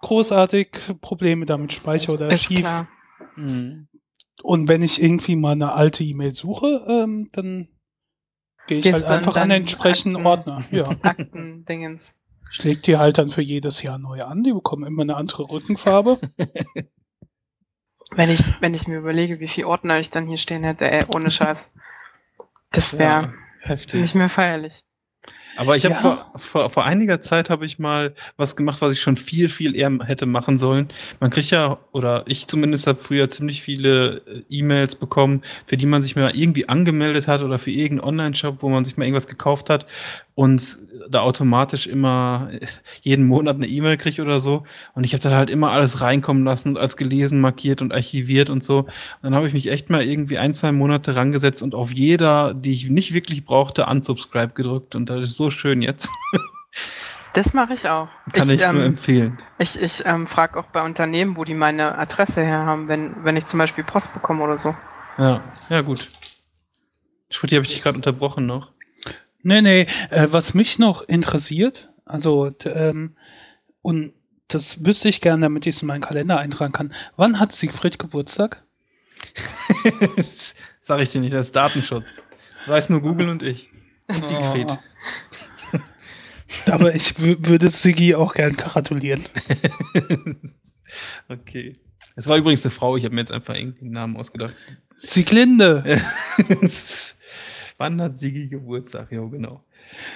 großartig 0.04 0.68
Probleme 1.00 1.46
damit, 1.46 1.72
Speicher 1.72 2.12
oder 2.12 2.28
Archiv. 2.28 2.66
Mhm. 3.36 3.88
Und 4.42 4.68
wenn 4.68 4.82
ich 4.82 5.02
irgendwie 5.02 5.36
mal 5.36 5.52
eine 5.52 5.72
alte 5.72 6.04
E-Mail 6.04 6.34
suche, 6.34 6.84
ähm, 6.88 7.30
dann 7.32 7.68
gehe 8.66 8.78
ich 8.78 8.84
Gehst 8.84 9.06
halt 9.06 9.18
einfach 9.18 9.36
an 9.36 9.48
den 9.48 9.62
entsprechenden 9.62 10.26
Akten- 10.26 10.50
Ordner. 10.50 10.64
Ja. 10.70 10.88
Akten-Dingens. 11.02 12.12
Ich 12.52 12.62
leg 12.62 12.82
die 12.82 12.96
halt 12.98 13.18
dann 13.18 13.30
für 13.30 13.42
jedes 13.42 13.82
Jahr 13.82 13.98
neu 13.98 14.22
an. 14.22 14.44
Die 14.44 14.52
bekommen 14.52 14.84
immer 14.86 15.02
eine 15.02 15.16
andere 15.16 15.50
Rückenfarbe. 15.50 16.18
Wenn 18.12 18.30
ich, 18.30 18.40
wenn 18.60 18.74
ich 18.74 18.86
mir 18.86 18.98
überlege, 18.98 19.40
wie 19.40 19.48
viel 19.48 19.64
Ordner 19.64 19.98
ich 19.98 20.10
dann 20.10 20.26
hier 20.28 20.38
stehen 20.38 20.62
hätte, 20.62 20.88
ey, 20.88 21.04
ohne 21.12 21.30
Scheiß. 21.30 21.72
Das 22.70 22.96
wäre 22.98 23.32
Ja, 23.66 23.74
nicht 23.94 24.14
mehr 24.14 24.28
feierlich. 24.28 24.84
Aber 25.56 25.76
ich 25.76 25.84
habe 25.84 25.94
Ja. 25.94 26.00
vor, 26.00 26.32
vor, 26.36 26.70
vor 26.70 26.84
einiger 26.84 27.20
Zeit 27.20 27.50
habe 27.50 27.64
ich 27.66 27.78
mal 27.78 28.14
was 28.36 28.56
gemacht, 28.56 28.80
was 28.80 28.92
ich 28.92 29.00
schon 29.00 29.16
viel, 29.16 29.48
viel 29.48 29.76
eher 29.76 29.90
hätte 30.04 30.26
machen 30.26 30.58
sollen. 30.58 30.88
Man 31.20 31.30
kriegt 31.30 31.50
ja, 31.50 31.78
oder 31.92 32.24
ich 32.26 32.46
zumindest 32.46 32.86
habe 32.86 32.98
früher 33.02 33.30
ziemlich 33.30 33.62
viele 33.62 34.22
äh, 34.26 34.42
E-Mails 34.48 34.96
bekommen, 34.96 35.42
für 35.66 35.76
die 35.76 35.86
man 35.86 36.02
sich 36.02 36.16
mal 36.16 36.34
irgendwie 36.34 36.68
angemeldet 36.68 37.28
hat 37.28 37.42
oder 37.42 37.58
für 37.58 37.70
irgendeinen 37.70 38.08
Online-Shop, 38.08 38.58
wo 38.60 38.68
man 38.68 38.84
sich 38.84 38.96
mal 38.96 39.04
irgendwas 39.04 39.28
gekauft 39.28 39.70
hat 39.70 39.86
und 40.34 40.78
da 41.08 41.20
automatisch 41.20 41.86
immer 41.86 42.50
jeden 43.02 43.26
Monat 43.26 43.56
eine 43.56 43.66
E-Mail 43.66 43.96
kriegt 43.96 44.18
oder 44.18 44.40
so. 44.40 44.64
Und 44.94 45.04
ich 45.04 45.12
habe 45.12 45.22
da 45.22 45.36
halt 45.36 45.50
immer 45.50 45.70
alles 45.70 46.00
reinkommen 46.00 46.44
lassen 46.44 46.70
und 46.70 46.78
als 46.78 46.96
gelesen 46.96 47.40
markiert 47.40 47.82
und 47.82 47.92
archiviert 47.92 48.50
und 48.50 48.64
so. 48.64 48.78
Und 48.80 48.90
dann 49.22 49.34
habe 49.34 49.46
ich 49.46 49.54
mich 49.54 49.70
echt 49.70 49.90
mal 49.90 50.02
irgendwie 50.02 50.38
ein, 50.38 50.54
zwei 50.54 50.72
Monate 50.72 51.14
rangesetzt 51.14 51.62
und 51.62 51.74
auf 51.74 51.92
jeder, 51.92 52.52
die 52.54 52.72
ich 52.72 52.88
nicht 52.88 53.12
wirklich 53.12 53.44
brauchte, 53.44 53.86
unsubscribe 53.86 54.54
gedrückt. 54.54 54.94
Und 54.94 55.08
das 55.08 55.28
ist 55.28 55.36
so 55.36 55.50
schön 55.50 55.82
jetzt. 55.82 56.10
Das 57.34 57.52
mache 57.52 57.72
ich 57.72 57.88
auch. 57.88 58.06
Kann 58.32 58.48
ich, 58.48 58.60
nur 58.60 58.68
ähm, 58.68 58.80
empfehlen. 58.80 59.38
Ich, 59.58 59.80
ich 59.80 60.06
ähm, 60.06 60.28
frage 60.28 60.56
auch 60.56 60.66
bei 60.66 60.84
Unternehmen, 60.84 61.36
wo 61.36 61.42
die 61.42 61.54
meine 61.54 61.98
Adresse 61.98 62.44
her 62.44 62.64
haben, 62.64 62.86
wenn, 62.86 63.24
wenn 63.24 63.36
ich 63.36 63.46
zum 63.46 63.58
Beispiel 63.58 63.82
Post 63.82 64.14
bekomme 64.14 64.44
oder 64.44 64.56
so. 64.56 64.72
Ja, 65.18 65.42
ja 65.68 65.80
gut. 65.80 66.08
Schritti, 67.30 67.56
habe 67.56 67.64
ich 67.64 67.72
dich 67.72 67.82
gerade 67.82 67.96
unterbrochen 67.96 68.46
noch? 68.46 68.73
Nee, 69.44 69.62
nee, 69.62 69.86
äh, 70.10 70.26
was 70.30 70.54
mich 70.54 70.78
noch 70.78 71.02
interessiert, 71.02 71.90
also, 72.04 72.50
ähm, 72.64 73.14
und 73.82 74.12
das 74.48 74.84
wüsste 74.84 75.08
ich 75.08 75.20
gerne, 75.20 75.42
damit 75.42 75.66
ich 75.66 75.76
es 75.76 75.82
in 75.82 75.88
meinen 75.88 76.00
Kalender 76.02 76.38
eintragen 76.38 76.72
kann. 76.72 76.92
Wann 77.16 77.38
hat 77.38 77.52
Siegfried 77.52 77.98
Geburtstag? 77.98 78.62
das 80.16 80.54
sag 80.80 81.00
ich 81.00 81.10
dir 81.10 81.20
nicht, 81.20 81.32
das 81.34 81.46
ist 81.48 81.56
Datenschutz. 81.56 82.22
Das 82.58 82.68
weiß 82.68 82.90
nur 82.90 83.00
Google 83.00 83.28
und 83.28 83.42
ich. 83.42 83.70
Und 84.08 84.26
Siegfried. 84.26 84.66
Oh. 84.70 84.78
Aber 86.70 86.94
ich 86.94 87.08
wü- 87.12 87.46
würde 87.46 87.68
Siggi 87.68 88.14
auch 88.14 88.32
gern 88.34 88.56
gratulieren. 88.56 89.28
okay. 91.28 91.74
Es 92.16 92.28
war 92.28 92.36
übrigens 92.36 92.64
eine 92.64 92.70
Frau, 92.70 92.96
ich 92.96 93.04
habe 93.04 93.14
mir 93.14 93.20
jetzt 93.22 93.32
einfach 93.32 93.54
irgendwie 93.54 93.82
einen 93.82 93.92
Namen 93.92 94.16
ausgedacht. 94.16 94.66
Sieglinde. 94.96 96.00
Wann 97.84 98.00
hat 98.00 98.18
Sigi 98.18 98.48
Geburtstag? 98.48 99.12
Ja, 99.12 99.20
genau. 99.26 99.62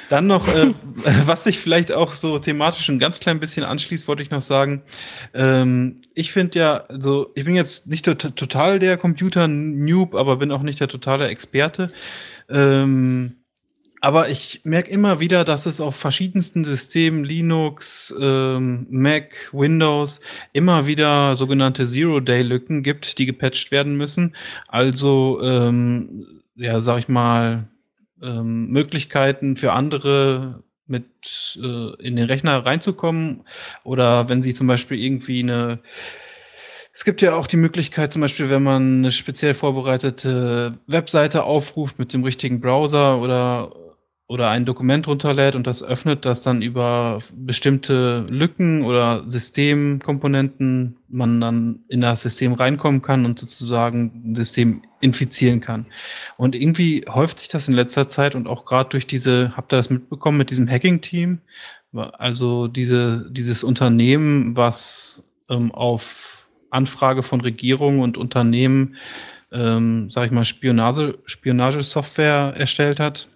Dann 0.09 0.27
noch, 0.27 0.49
äh, 0.49 0.73
was 1.27 1.45
sich 1.45 1.59
vielleicht 1.59 1.93
auch 1.93 2.14
so 2.14 2.39
thematisch 2.39 2.89
ein 2.89 2.99
ganz 2.99 3.21
klein 3.21 3.41
bisschen 3.41 3.62
anschließt, 3.62 4.09
wollte 4.09 4.23
ich 4.23 4.31
noch 4.31 4.41
sagen. 4.41 4.85
Ähm, 5.35 5.97
ich 6.14 6.33
finde 6.33 6.59
ja, 6.59 6.77
also 6.87 7.31
ich 7.35 7.45
bin 7.45 7.55
jetzt 7.55 7.87
nicht 7.87 8.07
tot- 8.07 8.37
total 8.37 8.79
der 8.79 8.97
Computer-Noob, 8.97 10.14
aber 10.14 10.37
bin 10.37 10.51
auch 10.51 10.62
nicht 10.62 10.81
der 10.81 10.89
totale 10.89 11.29
Experte. 11.29 11.93
Ähm, 12.49 13.35
aber 14.01 14.31
ich 14.31 14.62
merke 14.64 14.91
immer 14.91 15.21
wieder, 15.21 15.45
dass 15.45 15.66
es 15.66 15.79
auf 15.79 15.95
verschiedensten 15.95 16.64
Systemen, 16.64 17.23
Linux, 17.23 18.14
ähm, 18.19 18.87
Mac, 18.89 19.51
Windows, 19.53 20.23
immer 20.55 20.87
wieder 20.87 21.37
sogenannte 21.37 21.85
Zero-Day-Lücken 21.85 22.83
gibt, 22.83 23.19
die 23.19 23.27
gepatcht 23.27 23.73
werden 23.73 23.99
müssen. 23.99 24.35
Also, 24.69 25.41
ähm, 25.43 26.41
ja, 26.59 26.80
sag 26.80 26.98
ich 26.98 27.09
mal, 27.09 27.68
ähm, 28.22 28.68
Möglichkeiten 28.68 29.56
für 29.56 29.72
andere 29.72 30.62
mit 30.86 31.59
äh, 31.62 31.94
in 32.02 32.16
den 32.16 32.26
Rechner 32.26 32.64
reinzukommen? 32.64 33.44
Oder 33.84 34.28
wenn 34.28 34.42
sie 34.42 34.54
zum 34.54 34.66
Beispiel 34.66 34.98
irgendwie 34.98 35.42
eine 35.42 35.80
es 36.98 37.04
gibt 37.04 37.22
ja 37.22 37.36
auch 37.36 37.46
die 37.46 37.56
Möglichkeit, 37.56 38.12
zum 38.12 38.22
Beispiel, 38.22 38.50
wenn 38.50 38.64
man 38.64 38.98
eine 38.98 39.12
speziell 39.12 39.54
vorbereitete 39.54 40.80
Webseite 40.88 41.44
aufruft 41.44 42.00
mit 42.00 42.12
dem 42.12 42.24
richtigen 42.24 42.61
Browser 42.61 43.20
oder 43.20 43.72
oder 44.26 44.50
ein 44.50 44.66
Dokument 44.66 45.06
runterlädt 45.06 45.54
und 45.54 45.66
das 45.66 45.82
öffnet, 45.82 46.24
das 46.24 46.42
dann 46.42 46.61
über 46.61 47.20
bestimmte 47.34 48.26
Lücken 48.28 48.82
oder 48.82 49.24
Systemkomponenten 49.28 50.98
man 51.09 51.40
dann 51.40 51.84
in 51.88 52.02
das 52.02 52.22
System 52.22 52.52
reinkommen 52.52 53.00
kann 53.00 53.24
und 53.24 53.38
sozusagen 53.38 54.32
ein 54.32 54.34
System 54.34 54.82
infizieren 55.01 55.61
kann. 55.61 55.86
Und 56.36 56.55
irgendwie 56.55 57.05
häuft 57.09 57.38
sich 57.40 57.49
das 57.49 57.68
in 57.68 57.74
letzter 57.74 58.09
Zeit 58.09 58.34
und 58.34 58.46
auch 58.49 58.64
gerade 58.64 58.90
durch 58.90 59.07
diese, 59.07 59.57
habt 59.57 59.72
ihr 59.72 59.76
das 59.76 59.90
mitbekommen 59.90 60.38
mit 60.38 60.51
diesem 60.51 60.68
Hacking-Team? 60.68 61.40
Also 61.92 62.68
diese, 62.68 63.30
dieses 63.30 63.64
Unternehmen, 63.64 64.57
was 64.57 65.22
ähm, 65.49 65.72
auf 65.72 66.49
Anfrage 66.70 67.22
von 67.22 67.40
Regierungen 67.40 68.01
und 68.01 68.18
Unternehmen, 68.18 68.96
ähm, 69.53 70.11
sag 70.11 70.26
ich 70.26 70.32
mal, 70.32 70.44
Spionage, 70.44 71.18
Spionagesoftware 71.24 72.55
erstellt 72.57 73.01
hat 73.01 73.28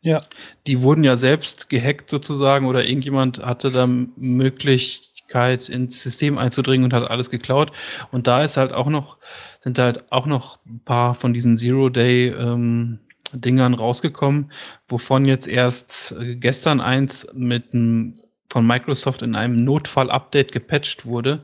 Ja. 0.00 0.22
die 0.66 0.82
wurden 0.82 1.04
ja 1.04 1.16
selbst 1.16 1.68
gehackt 1.68 2.10
sozusagen 2.10 2.66
oder 2.66 2.84
irgendjemand 2.84 3.38
hatte 3.44 3.70
da 3.72 3.86
Möglichkeit 3.86 5.68
ins 5.68 6.02
System 6.02 6.38
einzudringen 6.38 6.84
und 6.84 6.92
hat 6.92 7.10
alles 7.10 7.30
geklaut. 7.30 7.72
Und 8.12 8.26
da 8.26 8.44
ist 8.44 8.56
halt 8.56 8.72
auch 8.72 8.88
noch, 8.88 9.18
sind 9.66 9.80
halt 9.80 10.12
auch 10.12 10.26
noch 10.26 10.60
ein 10.64 10.80
paar 10.84 11.16
von 11.16 11.32
diesen 11.32 11.58
Zero-Day 11.58 12.28
ähm, 12.28 13.00
rausgekommen, 13.34 14.52
wovon 14.86 15.24
jetzt 15.24 15.48
erst 15.48 16.14
äh, 16.20 16.36
gestern 16.36 16.80
eins 16.80 17.26
mit 17.34 17.74
einem, 17.74 18.14
von 18.48 18.64
Microsoft 18.64 19.22
in 19.22 19.34
einem 19.34 19.64
Notfall-Update 19.64 20.52
gepatcht 20.52 21.04
wurde, 21.04 21.42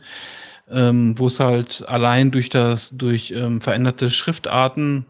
ähm, 0.71 1.19
wo 1.19 1.27
es 1.27 1.41
halt 1.41 1.85
allein 1.89 2.31
durch 2.31 2.49
das, 2.49 2.91
durch 2.91 3.33
ähm, 3.33 3.61
veränderte 3.61 4.09
Schriftarten 4.09 5.05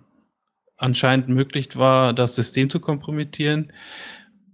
anscheinend 0.79 1.29
möglich 1.29 1.77
war, 1.77 2.15
das 2.15 2.35
System 2.35 2.71
zu 2.71 2.81
kompromittieren. 2.81 3.75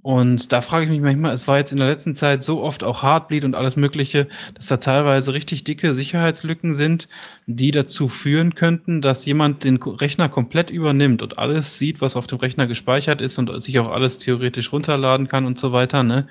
Und 0.01 0.53
da 0.53 0.61
frage 0.61 0.85
ich 0.85 0.91
mich 0.91 1.01
manchmal, 1.01 1.35
es 1.35 1.49
war 1.49 1.59
jetzt 1.59 1.73
in 1.73 1.79
der 1.79 1.89
letzten 1.89 2.15
Zeit 2.15 2.45
so 2.45 2.63
oft 2.63 2.85
auch 2.85 3.03
Heartbleed 3.03 3.45
und 3.45 3.55
alles 3.55 3.75
Mögliche, 3.75 4.29
dass 4.55 4.69
da 4.69 4.77
teilweise 4.77 5.33
richtig 5.33 5.65
dicke 5.65 5.95
Sicherheitslücken 5.95 6.73
sind, 6.73 7.09
die 7.47 7.73
dazu 7.73 8.09
führen 8.09 8.55
könnten, 8.55 9.03
dass 9.03 9.27
jemand 9.27 9.65
den 9.65 9.77
Rechner 9.77 10.29
komplett 10.29 10.71
übernimmt 10.71 11.21
und 11.21 11.39
alles 11.39 11.79
sieht, 11.79 12.01
was 12.01 12.15
auf 12.15 12.29
dem 12.29 12.39
Rechner 12.39 12.69
gespeichert 12.69 13.21
ist 13.21 13.39
und 13.39 13.63
sich 13.63 13.79
auch 13.81 13.91
alles 13.91 14.19
theoretisch 14.19 14.73
runterladen 14.73 15.27
kann 15.27 15.47
und 15.47 15.59
so 15.59 15.73
weiter. 15.73 16.05
Ne? 16.05 16.29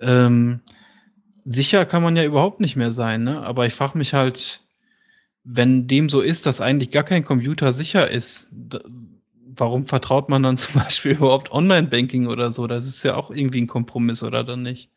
Ähm, 0.00 0.60
sicher 1.44 1.84
kann 1.84 2.02
man 2.02 2.16
ja 2.16 2.24
überhaupt 2.24 2.60
nicht 2.60 2.76
mehr 2.76 2.92
sein, 2.92 3.24
ne? 3.24 3.42
aber 3.42 3.66
ich 3.66 3.74
frage 3.74 3.98
mich 3.98 4.14
halt, 4.14 4.62
wenn 5.44 5.86
dem 5.86 6.08
so 6.08 6.22
ist, 6.22 6.46
dass 6.46 6.60
eigentlich 6.60 6.90
gar 6.90 7.04
kein 7.04 7.24
Computer 7.24 7.72
sicher 7.72 8.10
ist, 8.10 8.50
warum 9.56 9.84
vertraut 9.86 10.28
man 10.28 10.42
dann 10.42 10.56
zum 10.56 10.80
Beispiel 10.80 11.12
überhaupt 11.12 11.52
Online-Banking 11.52 12.26
oder 12.26 12.52
so? 12.52 12.66
Das 12.66 12.86
ist 12.86 13.02
ja 13.02 13.14
auch 13.14 13.30
irgendwie 13.30 13.60
ein 13.62 13.66
Kompromiss, 13.66 14.22
oder 14.22 14.44
dann 14.44 14.62
nicht? 14.62 14.90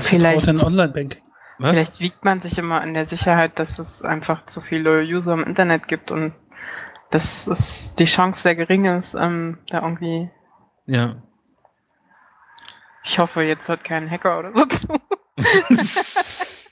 Vielleicht- 0.00 0.46
Ein 0.48 0.60
Online-Banking. 0.60 1.22
Vielleicht 1.58 2.00
wiegt 2.00 2.24
man 2.24 2.40
sich 2.40 2.56
immer 2.56 2.80
an 2.80 2.94
der 2.94 3.06
Sicherheit, 3.06 3.58
dass 3.58 3.78
es 3.78 4.02
einfach 4.02 4.46
zu 4.46 4.62
viele 4.62 5.02
User 5.02 5.34
im 5.34 5.44
Internet 5.44 5.88
gibt 5.88 6.10
und 6.10 6.32
dass 7.10 7.46
es 7.46 7.94
die 7.96 8.06
Chance 8.06 8.40
sehr 8.40 8.54
gering 8.56 8.86
ist, 8.86 9.14
ähm, 9.14 9.58
da 9.68 9.82
irgendwie. 9.82 10.30
Ja. 10.86 11.16
Ich 13.04 13.18
hoffe, 13.18 13.42
jetzt 13.42 13.68
hört 13.68 13.84
kein 13.84 14.10
Hacker 14.10 14.38
oder 14.38 14.52
so 14.54 14.64
zu. 14.64 14.88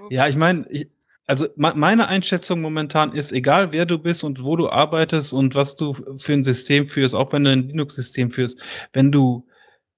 Ja, 0.10 0.26
ich 0.28 0.36
meine, 0.36 0.66
ich, 0.68 0.88
also 1.26 1.46
me- 1.56 1.74
meine 1.74 2.08
Einschätzung 2.08 2.60
momentan 2.60 3.12
ist, 3.12 3.32
egal 3.32 3.72
wer 3.72 3.86
du 3.86 3.98
bist 3.98 4.24
und 4.24 4.42
wo 4.44 4.56
du 4.56 4.68
arbeitest 4.68 5.32
und 5.32 5.54
was 5.54 5.76
du 5.76 5.94
für 6.18 6.32
ein 6.32 6.44
System 6.44 6.88
führst, 6.88 7.14
auch 7.14 7.32
wenn 7.32 7.44
du 7.44 7.50
ein 7.50 7.68
Linux-System 7.68 8.30
führst, 8.30 8.60
wenn 8.92 9.10
du, 9.10 9.46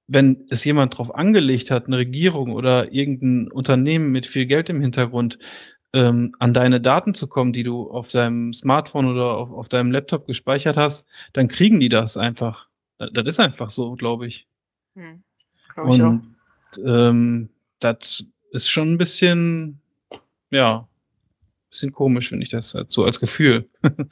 wenn 0.06 0.46
es 0.50 0.64
jemand 0.64 0.96
drauf 0.96 1.14
angelegt 1.14 1.70
hat, 1.70 1.86
eine 1.86 1.96
Regierung 1.98 2.52
oder 2.52 2.92
irgendein 2.92 3.50
Unternehmen 3.50 4.12
mit 4.12 4.26
viel 4.26 4.46
Geld 4.46 4.68
im 4.68 4.80
Hintergrund, 4.80 5.38
ähm, 5.92 6.34
an 6.38 6.52
deine 6.54 6.80
Daten 6.80 7.14
zu 7.14 7.26
kommen, 7.26 7.52
die 7.52 7.62
du 7.62 7.90
auf 7.90 8.10
deinem 8.10 8.52
Smartphone 8.52 9.06
oder 9.06 9.36
auf, 9.36 9.50
auf 9.50 9.68
deinem 9.68 9.90
Laptop 9.90 10.26
gespeichert 10.26 10.76
hast, 10.76 11.06
dann 11.32 11.48
kriegen 11.48 11.80
die 11.80 11.88
das 11.88 12.16
einfach. 12.16 12.68
Das, 12.98 13.10
das 13.12 13.26
ist 13.26 13.40
einfach 13.40 13.70
so, 13.70 13.94
glaube 13.94 14.26
ich. 14.26 14.46
Hm, 14.94 15.22
glaub 15.74 15.88
ich 15.88 16.02
auch. 16.02 16.10
Und 16.10 16.36
ähm, 16.84 17.48
das 17.80 18.24
ist 18.50 18.68
schon 18.68 18.92
ein 18.92 18.98
bisschen, 18.98 19.80
ja, 20.50 20.86
bisschen 21.76 21.92
komisch, 21.92 22.30
finde 22.30 22.44
ich 22.44 22.50
das 22.50 22.74
halt 22.74 22.90
so 22.90 23.04
als 23.04 23.20
Gefühl. 23.20 23.68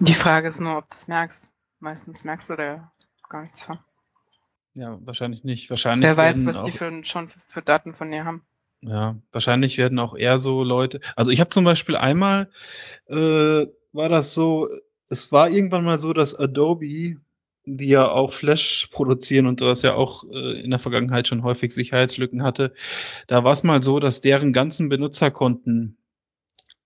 Die 0.00 0.14
Frage 0.14 0.48
ist 0.48 0.60
nur, 0.60 0.76
ob 0.76 0.88
du 0.88 0.94
es 0.94 1.08
merkst. 1.08 1.52
Meistens 1.78 2.24
merkst 2.24 2.50
du 2.50 2.56
da 2.56 2.92
gar 3.28 3.42
nichts 3.42 3.62
von. 3.62 3.78
ja, 4.74 4.98
wahrscheinlich 5.04 5.44
nicht. 5.44 5.70
Wahrscheinlich 5.70 6.02
Wer 6.02 6.16
weiß, 6.16 6.44
was 6.46 6.64
die 6.64 6.72
für, 6.72 7.04
schon 7.04 7.28
für, 7.28 7.38
für 7.46 7.62
Daten 7.62 7.94
von 7.94 8.10
dir 8.10 8.24
haben. 8.24 8.42
Ja, 8.80 9.16
wahrscheinlich 9.32 9.78
werden 9.78 9.98
auch 9.98 10.16
eher 10.16 10.40
so 10.40 10.62
Leute. 10.62 11.00
Also 11.16 11.30
ich 11.30 11.40
habe 11.40 11.50
zum 11.50 11.64
Beispiel 11.64 11.96
einmal 11.96 12.50
äh, 13.06 13.66
war 13.92 14.08
das 14.08 14.34
so, 14.34 14.68
es 15.08 15.30
war 15.32 15.48
irgendwann 15.48 15.84
mal 15.84 15.98
so, 15.98 16.12
dass 16.12 16.38
Adobe, 16.38 17.16
die 17.66 17.88
ja 17.88 18.10
auch 18.10 18.32
Flash 18.32 18.88
produzieren 18.92 19.46
und 19.46 19.60
das 19.60 19.82
ja 19.82 19.94
auch 19.94 20.24
äh, 20.30 20.60
in 20.60 20.70
der 20.70 20.80
Vergangenheit 20.80 21.28
schon 21.28 21.44
häufig 21.44 21.72
Sicherheitslücken 21.72 22.42
hatte, 22.42 22.74
da 23.26 23.44
war 23.44 23.52
es 23.52 23.62
mal 23.62 23.82
so, 23.82 24.00
dass 24.00 24.20
deren 24.20 24.52
ganzen 24.52 24.88
Benutzerkonten 24.88 25.96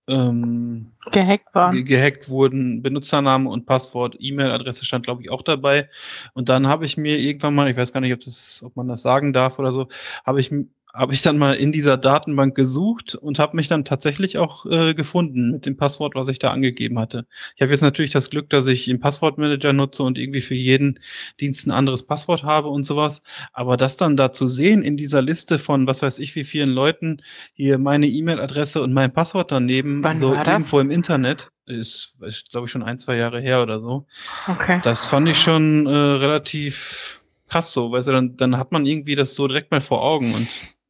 ähm, 0.08 0.92
Gehackt 1.12 1.54
waren. 1.54 1.74
ge 1.74 1.82
gehackt 1.84 2.28
wurden, 2.28 2.82
Benutzername 2.82 3.48
und 3.48 3.66
Passwort, 3.66 4.16
E-Mail-Adresse 4.18 4.84
stand, 4.84 5.04
glaube 5.04 5.22
ich, 5.22 5.30
auch 5.30 5.42
dabei. 5.42 5.88
Und 6.34 6.48
dann 6.48 6.66
habe 6.66 6.84
ich 6.84 6.96
mir 6.96 7.18
irgendwann 7.18 7.54
mal, 7.54 7.70
ich 7.70 7.76
weiß 7.76 7.92
gar 7.92 8.00
nicht, 8.00 8.12
ob 8.12 8.20
das, 8.20 8.62
ob 8.64 8.76
man 8.76 8.88
das 8.88 9.02
sagen 9.02 9.32
darf 9.32 9.58
oder 9.58 9.72
so, 9.72 9.88
habe 10.24 10.40
ich 10.40 10.50
habe 10.98 11.14
ich 11.14 11.22
dann 11.22 11.38
mal 11.38 11.54
in 11.54 11.70
dieser 11.70 11.96
Datenbank 11.96 12.56
gesucht 12.56 13.14
und 13.14 13.38
habe 13.38 13.54
mich 13.54 13.68
dann 13.68 13.84
tatsächlich 13.84 14.36
auch 14.36 14.66
äh, 14.66 14.94
gefunden 14.94 15.52
mit 15.52 15.64
dem 15.64 15.76
Passwort, 15.76 16.16
was 16.16 16.26
ich 16.26 16.40
da 16.40 16.50
angegeben 16.50 16.98
hatte. 16.98 17.24
Ich 17.54 17.62
habe 17.62 17.70
jetzt 17.70 17.82
natürlich 17.82 18.10
das 18.10 18.30
Glück, 18.30 18.50
dass 18.50 18.66
ich 18.66 18.86
den 18.86 18.98
Passwortmanager 18.98 19.72
nutze 19.72 20.02
und 20.02 20.18
irgendwie 20.18 20.40
für 20.40 20.56
jeden 20.56 20.98
Dienst 21.38 21.68
ein 21.68 21.70
anderes 21.70 22.04
Passwort 22.04 22.42
habe 22.42 22.66
und 22.66 22.82
sowas. 22.82 23.22
Aber 23.52 23.76
das 23.76 23.96
dann 23.96 24.16
da 24.16 24.32
zu 24.32 24.48
sehen 24.48 24.82
in 24.82 24.96
dieser 24.96 25.22
Liste 25.22 25.60
von 25.60 25.86
was 25.86 26.02
weiß 26.02 26.18
ich 26.18 26.34
wie 26.34 26.42
vielen 26.42 26.70
Leuten, 26.70 27.22
hier 27.54 27.78
meine 27.78 28.08
E-Mail-Adresse 28.08 28.82
und 28.82 28.92
mein 28.92 29.12
Passwort 29.12 29.52
daneben, 29.52 30.02
Wann 30.02 30.18
so 30.18 30.34
irgendwo 30.34 30.80
im 30.80 30.90
Internet, 30.90 31.50
ist, 31.66 32.16
ist 32.22 32.50
glaube 32.50 32.66
ich, 32.66 32.72
schon 32.72 32.82
ein, 32.82 32.98
zwei 32.98 33.14
Jahre 33.14 33.40
her 33.40 33.62
oder 33.62 33.78
so. 33.78 34.06
Okay. 34.48 34.80
Das 34.82 35.06
fand 35.06 35.28
ich 35.28 35.38
schon 35.38 35.86
äh, 35.86 35.90
relativ 35.90 37.20
krass 37.48 37.72
so, 37.72 37.90
du, 37.90 38.02
dann, 38.02 38.36
dann 38.36 38.56
hat 38.56 38.72
man 38.72 38.84
irgendwie 38.84 39.14
das 39.14 39.36
so 39.36 39.46
direkt 39.46 39.70
mal 39.70 39.80
vor 39.80 40.02
Augen 40.02 40.34
und 40.34 40.48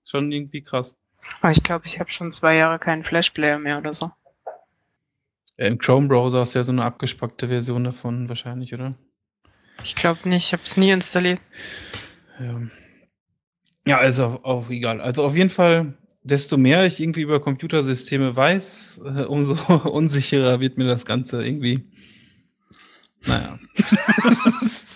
schon 0.08 0.32
irgendwie 0.32 0.62
krass. 0.62 0.96
Aber 1.40 1.52
ich 1.52 1.62
glaube, 1.62 1.86
ich 1.86 2.00
habe 2.00 2.10
schon 2.10 2.32
zwei 2.32 2.56
Jahre 2.56 2.78
keinen 2.78 3.04
Flashplayer 3.04 3.58
mehr 3.58 3.78
oder 3.78 3.92
so. 3.92 4.10
Im 5.56 5.78
Chrome-Browser 5.78 6.42
ist 6.42 6.54
ja 6.54 6.62
so 6.62 6.72
eine 6.72 6.84
abgespackte 6.84 7.48
Version 7.48 7.84
davon 7.84 8.28
wahrscheinlich, 8.28 8.72
oder? 8.74 8.94
Ich 9.84 9.94
glaube 9.94 10.28
nicht, 10.28 10.46
ich 10.46 10.52
habe 10.52 10.62
es 10.64 10.76
nie 10.76 10.90
installiert. 10.90 11.40
Ja. 12.38 12.60
Ja, 13.84 13.98
also 13.98 14.40
auch 14.42 14.70
egal. 14.70 15.00
Also 15.00 15.24
auf 15.24 15.34
jeden 15.34 15.50
Fall, 15.50 15.94
desto 16.22 16.56
mehr 16.56 16.84
ich 16.84 17.00
irgendwie 17.00 17.22
über 17.22 17.40
Computersysteme 17.40 18.36
weiß, 18.36 19.00
äh, 19.04 19.22
umso 19.22 19.54
unsicherer 19.88 20.60
wird 20.60 20.78
mir 20.78 20.84
das 20.84 21.06
Ganze 21.06 21.44
irgendwie. 21.44 21.84
Naja. 23.26 23.58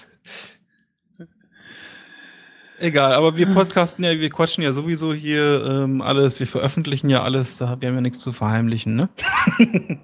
Egal, 2.83 3.15
aber 3.15 3.37
wir 3.37 3.47
podcasten 3.47 4.05
ja, 4.05 4.19
wir 4.19 4.29
quatschen 4.29 4.65
ja 4.65 4.73
sowieso 4.73 5.15
hier 5.15 5.65
ähm, 5.65 6.03
alles, 6.03 6.41
wir 6.41 6.49
veröffentlichen 6.49 7.09
ja 7.09 7.23
alles, 7.23 7.57
da 7.59 7.81
wir 7.81 7.89
haben 7.89 7.95
ja 7.95 8.01
nichts 8.01 8.19
zu 8.19 8.33
verheimlichen, 8.33 8.97
ne? 8.97 9.09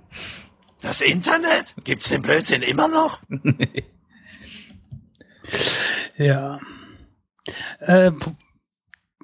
Das 0.80 1.00
Internet? 1.00 1.74
Gibt's 1.82 2.08
den 2.08 2.22
Blödsinn 2.22 2.62
immer 2.62 2.86
noch? 2.86 3.20
Ja. 6.16 6.60
Äh, 7.80 8.10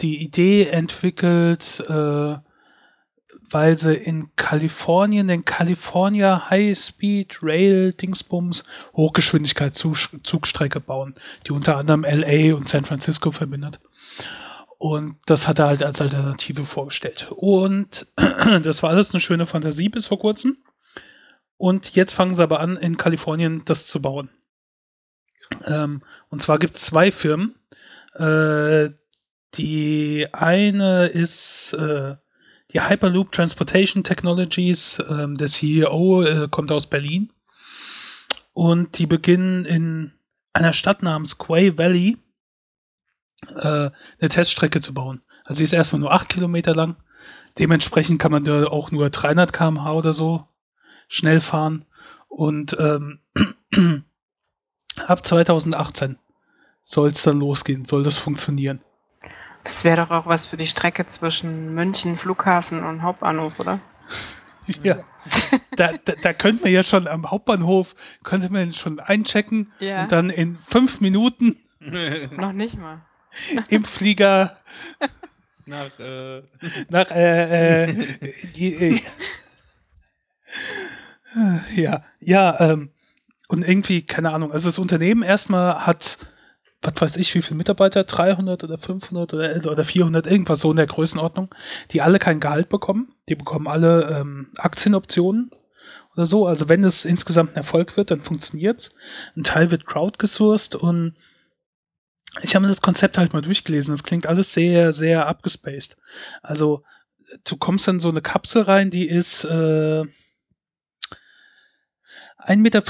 die 0.00 0.22
Idee 0.22 0.66
entwickelt, 0.66 1.82
äh, 1.88 2.36
weil 3.50 3.78
sie 3.78 3.94
in 3.94 4.30
Kalifornien 4.36 5.28
den 5.28 5.44
California 5.44 6.48
High 6.50 6.78
Speed 6.78 7.38
Rail 7.42 7.92
Dingsbums 7.92 8.64
Hochgeschwindigkeitszugstrecke 8.94 10.80
bauen, 10.80 11.14
die 11.46 11.52
unter 11.52 11.76
anderem 11.76 12.04
LA 12.04 12.54
und 12.54 12.68
San 12.68 12.84
Francisco 12.84 13.30
verbindet. 13.32 13.80
Und 14.78 15.16
das 15.26 15.48
hat 15.48 15.58
er 15.58 15.68
halt 15.68 15.82
als 15.82 16.00
Alternative 16.00 16.66
vorgestellt. 16.66 17.28
Und 17.30 18.06
das 18.62 18.82
war 18.82 18.90
alles 18.90 19.12
eine 19.12 19.20
schöne 19.20 19.46
Fantasie 19.46 19.88
bis 19.88 20.06
vor 20.06 20.18
kurzem. 20.18 20.58
Und 21.56 21.94
jetzt 21.94 22.12
fangen 22.12 22.34
sie 22.34 22.42
aber 22.42 22.60
an, 22.60 22.76
in 22.76 22.98
Kalifornien 22.98 23.62
das 23.64 23.86
zu 23.86 24.02
bauen. 24.02 24.28
Ähm, 25.64 26.02
und 26.28 26.42
zwar 26.42 26.58
gibt 26.58 26.76
es 26.76 26.82
zwei 26.82 27.10
Firmen. 27.10 27.54
Äh, 28.14 28.90
die 29.54 30.28
eine 30.32 31.06
ist 31.06 31.72
äh, 31.72 32.16
die 32.76 32.82
Hyperloop 32.82 33.32
Transportation 33.32 34.04
Technologies. 34.04 35.02
Ähm, 35.08 35.36
der 35.36 35.46
CEO 35.46 36.22
äh, 36.22 36.48
kommt 36.50 36.70
aus 36.70 36.86
Berlin. 36.86 37.32
Und 38.52 38.98
die 38.98 39.06
beginnen 39.06 39.64
in 39.64 40.12
einer 40.52 40.74
Stadt 40.74 41.02
namens 41.02 41.38
Quay 41.38 41.78
Valley 41.78 42.18
äh, 43.48 43.90
eine 44.20 44.28
Teststrecke 44.28 44.82
zu 44.82 44.92
bauen. 44.92 45.22
Also 45.44 45.58
sie 45.58 45.64
ist 45.64 45.72
erstmal 45.72 46.00
nur 46.00 46.12
8 46.12 46.28
Kilometer 46.28 46.74
lang. 46.74 46.96
Dementsprechend 47.58 48.20
kann 48.20 48.32
man 48.32 48.44
da 48.44 48.66
auch 48.66 48.90
nur 48.90 49.08
300 49.08 49.54
km/h 49.54 49.92
oder 49.92 50.12
so 50.12 50.46
schnell 51.08 51.40
fahren. 51.40 51.86
Und 52.28 52.76
ähm, 52.78 53.20
ab 55.06 55.26
2018 55.26 56.18
soll 56.82 57.08
es 57.08 57.22
dann 57.22 57.38
losgehen, 57.38 57.86
soll 57.86 58.02
das 58.02 58.18
funktionieren. 58.18 58.82
Das 59.66 59.82
wäre 59.82 59.96
doch 59.96 60.10
auch 60.12 60.26
was 60.26 60.46
für 60.46 60.56
die 60.56 60.68
Strecke 60.68 61.06
zwischen 61.08 61.74
München, 61.74 62.16
Flughafen 62.16 62.84
und 62.84 63.02
Hauptbahnhof, 63.02 63.58
oder? 63.58 63.80
Ja, 64.82 64.96
da, 65.76 65.92
da, 66.04 66.14
da 66.20 66.32
könnte 66.32 66.64
man 66.64 66.72
ja 66.72 66.82
schon 66.82 67.06
am 67.06 67.30
Hauptbahnhof, 67.30 67.94
könnte 68.24 68.52
man 68.52 68.74
schon 68.74 68.98
einchecken 68.98 69.72
Ja. 69.78 70.02
und 70.02 70.10
dann 70.10 70.28
in 70.28 70.58
fünf 70.68 71.00
Minuten 71.00 71.56
Noch 72.36 72.52
nicht 72.52 72.76
mal. 72.76 73.02
im 73.68 73.84
Flieger 73.84 74.56
Nach, 75.66 75.98
äh, 76.00 76.42
nach, 76.88 77.10
äh, 77.12 77.84
äh, 77.84 78.20
äh, 78.54 79.00
ja, 81.74 82.04
ja, 82.20 82.60
ähm, 82.60 82.90
und 83.48 83.62
irgendwie, 83.66 84.02
keine 84.04 84.32
Ahnung, 84.32 84.50
also 84.52 84.66
das 84.68 84.78
Unternehmen 84.78 85.22
erstmal 85.22 85.86
hat, 85.86 86.18
was 86.86 87.00
weiß 87.00 87.16
ich, 87.16 87.34
wie 87.34 87.42
viele 87.42 87.58
Mitarbeiter, 87.58 88.04
300 88.04 88.64
oder 88.64 88.78
500 88.78 89.34
oder, 89.34 89.70
oder 89.70 89.84
400, 89.84 90.26
irgendwas 90.26 90.60
so 90.60 90.70
in 90.70 90.76
der 90.76 90.86
Größenordnung, 90.86 91.54
die 91.90 92.02
alle 92.02 92.18
kein 92.18 92.40
Gehalt 92.40 92.68
bekommen, 92.68 93.14
die 93.28 93.34
bekommen 93.34 93.66
alle 93.66 94.18
ähm, 94.20 94.48
Aktienoptionen 94.56 95.50
oder 96.14 96.26
so, 96.26 96.46
also 96.46 96.68
wenn 96.68 96.84
es 96.84 97.04
insgesamt 97.04 97.52
ein 97.52 97.56
Erfolg 97.56 97.96
wird, 97.96 98.10
dann 98.10 98.22
funktioniert's. 98.22 98.90
Ein 99.36 99.44
Teil 99.44 99.70
wird 99.70 99.86
crowdgesourced 99.86 100.74
und 100.74 101.14
ich 102.42 102.54
habe 102.54 102.64
mir 102.64 102.68
das 102.70 102.82
Konzept 102.82 103.18
halt 103.18 103.32
mal 103.32 103.42
durchgelesen. 103.42 103.92
Das 103.92 104.02
klingt 104.02 104.26
alles 104.26 104.52
sehr, 104.52 104.92
sehr 104.92 105.26
abgespaced. 105.26 105.96
Also, 106.42 106.82
du 107.44 107.56
kommst 107.56 107.88
in 107.88 108.00
so 108.00 108.08
eine 108.08 108.22
Kapsel 108.22 108.62
rein, 108.62 108.90
die 108.90 109.08
ist 109.08 109.44
äh, 109.44 110.04
1,35 112.46 112.56
Meter 112.56 112.80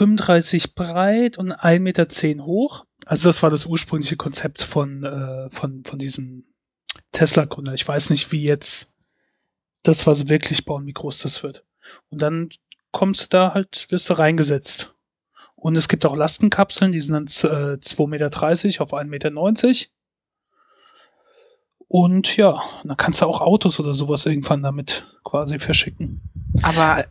breit 0.75 1.39
und 1.39 1.53
1,10 1.53 1.79
Meter 1.81 2.45
hoch. 2.45 2.85
Also, 3.07 3.29
das 3.29 3.43
war 3.43 3.51
das 3.51 3.67
ursprüngliche 3.67 4.17
Konzept 4.17 4.63
von, 4.63 5.05
äh, 5.05 5.49
von, 5.51 5.85
von 5.85 5.99
diesem 5.99 6.45
Tesla-Gründer. 7.13 7.73
Ich 7.73 7.87
weiß 7.87 8.11
nicht, 8.11 8.33
wie 8.33 8.43
jetzt 8.43 8.93
das, 9.85 10.07
was 10.07 10.19
sie 10.19 10.29
wirklich 10.29 10.65
bauen, 10.65 10.87
wie 10.87 10.93
groß 10.93 11.19
das 11.19 11.43
wird. 11.45 11.65
Und 12.11 12.21
dann 12.21 12.51
kommst 12.91 13.23
du 13.23 13.29
da 13.31 13.55
halt, 13.55 13.87
wirst 13.91 14.11
du 14.11 14.15
reingesetzt. 14.15 14.93
Und 15.55 15.77
es 15.77 15.89
gibt 15.89 16.05
auch 16.05 16.17
Lastenkapseln, 16.17 16.93
die 16.93 17.01
sind 17.01 17.15
dann 17.15 17.25
äh, 17.25 17.79
2,30 17.79 18.07
Meter 18.09 18.83
auf 18.83 18.93
1,90 18.93 19.05
Meter. 19.05 19.31
Und 21.89 22.37
ja, 22.37 22.61
dann 22.83 22.97
kannst 22.97 23.21
du 23.21 23.27
auch 23.27 23.41
Autos 23.41 23.79
oder 23.79 23.95
sowas 23.95 24.27
irgendwann 24.27 24.63
damit 24.63 25.07
quasi 25.25 25.61
verschicken. 25.61 26.21
Aber 26.63 27.05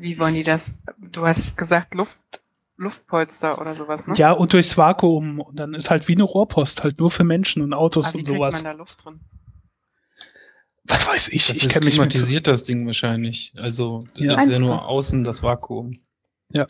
wie 0.00 0.18
wollen 0.18 0.34
die 0.34 0.42
das? 0.42 0.72
Du 0.98 1.26
hast 1.26 1.56
gesagt 1.58 1.94
Luft, 1.94 2.16
Luftpolster 2.82 3.60
oder 3.60 3.74
sowas, 3.74 4.06
ne? 4.06 4.14
Ja, 4.16 4.32
und 4.32 4.52
durchs 4.52 4.76
Vakuum. 4.76 5.40
Und 5.40 5.56
dann 5.56 5.74
ist 5.74 5.90
halt 5.90 6.08
wie 6.08 6.12
eine 6.14 6.24
Rohrpost, 6.24 6.82
halt 6.82 6.98
nur 6.98 7.10
für 7.10 7.24
Menschen 7.24 7.62
und 7.62 7.72
Autos 7.72 8.06
Aber 8.06 8.14
wie 8.14 8.18
und 8.18 8.24
kriegt 8.24 8.36
sowas. 8.36 8.54
man 8.62 8.64
da 8.64 8.72
Luft 8.72 9.04
drin? 9.04 9.20
Was 10.84 11.06
weiß 11.06 11.28
ich? 11.28 11.46
Das 11.46 11.58
ich 11.58 11.64
ist 11.64 11.80
klimatisiert, 11.80 12.46
das 12.46 12.64
Ding 12.64 12.86
wahrscheinlich. 12.86 13.52
Also, 13.56 14.04
das 14.14 14.22
Ja. 14.24 14.38
ist 14.40 14.48
ja 14.48 14.54
du? 14.58 14.64
nur 14.64 14.86
außen 14.86 15.24
das 15.24 15.42
Vakuum. 15.42 15.96
Ja. 16.48 16.66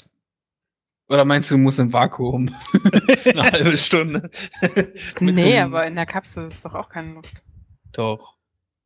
Oder 1.08 1.24
meinst 1.24 1.50
du, 1.50 1.54
du 1.56 1.60
musst 1.62 1.78
im 1.78 1.92
Vakuum? 1.92 2.54
Eine 3.24 3.42
halbe 3.52 3.76
Stunde. 3.76 4.30
So 5.18 5.24
nee, 5.24 5.56
einem- 5.58 5.72
aber 5.74 5.86
in 5.86 5.94
der 5.94 6.06
Kapsel 6.06 6.48
ist 6.48 6.64
doch 6.64 6.74
auch 6.74 6.88
keine 6.88 7.14
Luft. 7.14 7.42
Doch. 7.92 8.36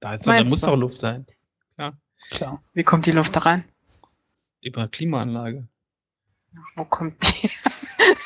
Da, 0.00 0.14
ist, 0.14 0.26
da 0.26 0.42
muss 0.44 0.60
doch 0.60 0.76
Luft 0.76 0.96
sein. 0.96 1.26
Klar. 1.74 1.96
Klar. 2.30 2.60
Wie 2.72 2.82
kommt 2.84 3.06
die 3.06 3.12
Luft 3.12 3.34
da 3.36 3.40
rein? 3.40 3.64
Über 4.60 4.88
Klimaanlage. 4.88 5.68
Wo 6.74 6.84
kommt 6.84 7.16
die? 7.22 7.50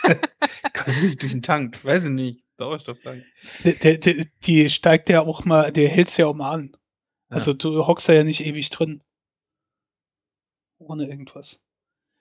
Kann 0.73 1.01
nicht 1.03 1.23
durch 1.23 1.33
den 1.33 1.43
Tank. 1.43 1.85
Weiß 1.85 2.05
ich 2.05 2.11
nicht. 2.11 2.45
Sauerstofftank. 2.59 3.25
Der, 3.65 3.73
der, 3.73 3.99
der, 3.99 4.27
die 4.45 4.69
steigt 4.69 5.09
ja 5.09 5.23
auch 5.23 5.45
mal, 5.45 5.73
der 5.73 5.89
hält's 5.89 6.17
ja 6.17 6.27
auch 6.27 6.35
mal 6.35 6.51
an. 6.51 6.77
Also 7.31 7.55
du 7.55 7.87
hockst 7.87 8.09
da 8.09 8.13
ja 8.13 8.25
nicht 8.25 8.45
ewig 8.45 8.71
drin. 8.71 9.03
Ohne 10.79 11.07
irgendwas. 11.07 11.65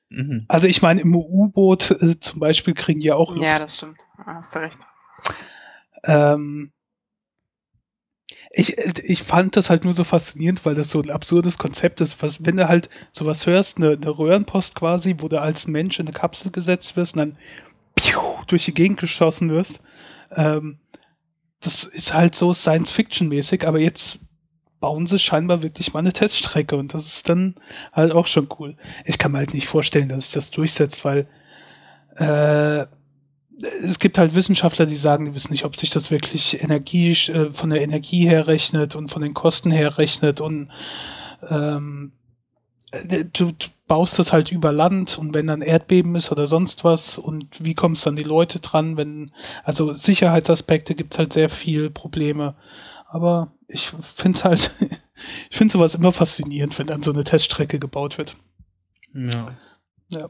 Mhm. 0.10 0.46
Also 0.48 0.68
ich 0.68 0.82
meine, 0.82 1.02
im 1.02 1.16
U-Boot 1.16 1.92
äh, 1.92 2.20
zum 2.20 2.40
Beispiel 2.40 2.74
kriegen 2.74 3.00
die 3.00 3.08
ja 3.08 3.16
auch 3.16 3.32
Luft. 3.32 3.44
Ja, 3.44 3.60
das 3.60 3.78
stimmt. 3.78 4.00
Hast 4.18 4.54
du 4.54 4.60
recht. 4.60 4.78
Ähm, 6.04 6.72
ich, 8.52 8.78
ich 8.78 9.24
fand 9.24 9.56
das 9.56 9.70
halt 9.70 9.84
nur 9.84 9.94
so 9.94 10.04
faszinierend, 10.04 10.66
weil 10.66 10.76
das 10.76 10.90
so 10.90 11.02
ein 11.02 11.12
absurdes 11.12 11.58
Konzept 11.58 12.02
ist. 12.02 12.22
Was, 12.22 12.44
wenn 12.46 12.58
du 12.58 12.68
halt 12.68 12.90
sowas 13.12 13.46
hörst, 13.46 13.78
eine, 13.78 13.92
eine 13.92 14.10
Röhrenpost 14.10 14.76
quasi, 14.76 15.16
wo 15.20 15.28
du 15.28 15.40
als 15.40 15.68
Mensch 15.68 16.00
in 16.00 16.08
eine 16.08 16.18
Kapsel 16.18 16.52
gesetzt 16.52 16.96
wirst 16.96 17.16
und 17.16 17.20
dann 17.20 17.38
piu, 17.96 18.20
durch 18.48 18.66
die 18.66 18.74
Gegend 18.74 19.00
geschossen 19.00 19.52
wirst, 19.52 19.84
ähm, 20.36 20.80
das 21.62 21.84
ist 21.84 22.14
halt 22.14 22.36
so 22.36 22.54
Science-Fiction-mäßig, 22.54 23.68
aber 23.68 23.80
jetzt 23.80 24.20
bauen 24.80 25.06
sie 25.08 25.20
scheinbar 25.20 25.62
wirklich 25.62 25.94
mal 25.94 26.00
eine 26.00 26.14
Teststrecke 26.14 26.78
und 26.78 26.94
das 26.94 27.06
ist 27.06 27.30
dann 27.30 27.56
halt 27.92 28.14
auch 28.14 28.28
schon 28.28 28.48
cool. 28.60 28.78
Ich 29.06 29.18
kann 29.18 29.34
mir 29.34 29.40
halt 29.40 29.54
nicht 29.54 29.68
vorstellen, 29.68 30.10
dass 30.10 30.26
sich 30.26 30.34
das 30.34 30.52
durchsetzt, 30.52 31.04
weil 31.04 31.28
äh, 32.16 32.86
es 33.84 34.00
gibt 34.00 34.18
halt 34.18 34.36
Wissenschaftler, 34.36 34.86
die 34.86 34.96
sagen, 34.96 35.26
die 35.26 35.34
wissen 35.34 35.52
nicht, 35.52 35.66
ob 35.66 35.76
sich 35.76 35.90
das 35.90 36.12
wirklich 36.12 36.64
Energie, 36.64 37.12
äh, 37.12 37.52
von 37.54 37.70
der 37.70 37.82
Energie 37.82 38.28
her 38.28 38.48
rechnet 38.48 38.96
und 38.96 39.12
von 39.12 39.22
den 39.22 39.34
Kosten 39.34 39.72
her 39.72 39.98
rechnet 39.98 40.42
und 40.42 40.70
ähm, 41.50 42.12
äh, 42.92 43.26
du, 43.26 43.52
du 43.52 43.68
baust 43.88 44.20
das 44.20 44.32
halt 44.32 44.52
über 44.52 44.72
Land 44.72 45.18
und 45.18 45.34
wenn 45.34 45.48
dann 45.48 45.62
Erdbeben 45.62 46.16
ist 46.16 46.32
oder 46.32 46.48
sonst 46.48 46.84
was 46.84 47.18
und 47.18 47.64
wie 47.64 47.74
kommst 47.74 48.06
dann 48.06 48.16
die 48.16 48.24
Leute 48.24 48.60
dran, 48.60 48.98
wenn, 48.98 49.32
also 49.64 49.94
Sicherheitsaspekte 49.94 50.96
gibt's 50.96 51.18
halt 51.18 51.34
sehr 51.34 51.50
viel 51.50 51.90
Probleme. 51.90 52.56
Aber 53.08 53.52
ich 53.68 53.90
finde 54.16 54.44
halt, 54.44 54.72
ich 55.50 55.58
finde 55.58 55.74
sowas 55.74 55.96
immer 55.96 56.12
faszinierend, 56.12 56.78
wenn 56.78 56.88
dann 56.88 57.02
so 57.02 57.12
eine 57.12 57.24
Teststrecke 57.24 57.80
gebaut 57.80 58.18
wird. 58.18 58.36
Ja. 59.14 59.58
Ja. 60.12 60.30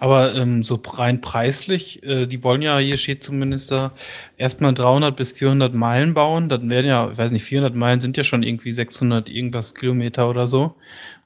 Aber 0.00 0.34
ähm, 0.34 0.62
so 0.62 0.80
rein 0.94 1.20
preislich, 1.20 2.02
äh, 2.02 2.26
die 2.26 2.42
wollen 2.42 2.62
ja, 2.62 2.78
hier 2.78 2.96
steht 2.96 3.22
zumindest 3.22 3.70
da, 3.70 3.92
erstmal 4.36 4.72
300 4.72 5.14
bis 5.14 5.32
400 5.32 5.74
Meilen 5.74 6.14
bauen. 6.14 6.48
Dann 6.48 6.70
werden 6.70 6.86
ja, 6.86 7.10
ich 7.10 7.18
weiß 7.18 7.32
nicht, 7.32 7.44
400 7.44 7.74
Meilen 7.74 8.00
sind 8.00 8.16
ja 8.16 8.24
schon 8.24 8.42
irgendwie 8.42 8.72
600 8.72 9.28
irgendwas 9.28 9.74
Kilometer 9.74 10.30
oder 10.30 10.46
so. 10.46 10.76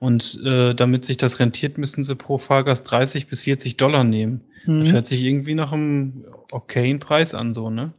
Und 0.01 0.41
äh, 0.45 0.75
damit 0.75 1.05
sich 1.05 1.19
das 1.19 1.39
rentiert, 1.39 1.79
müssen 1.79 2.03
sie 2.03 2.17
pro 2.17 2.39
Fahrgast 2.39 2.91
30 2.91 3.29
bis 3.29 3.43
40 3.43 3.77
Dollar 3.77 4.03
nehmen. 4.03 4.41
Mhm. 4.67 4.81
Das 4.81 4.93
hört 4.93 5.07
sich 5.07 5.23
irgendwie 5.23 5.55
nach 5.55 5.73
einem 5.73 6.25
okayen 6.51 6.99
Preis 6.99 7.35
an, 7.35 7.55
so, 7.55 7.71
ne? 7.71 7.93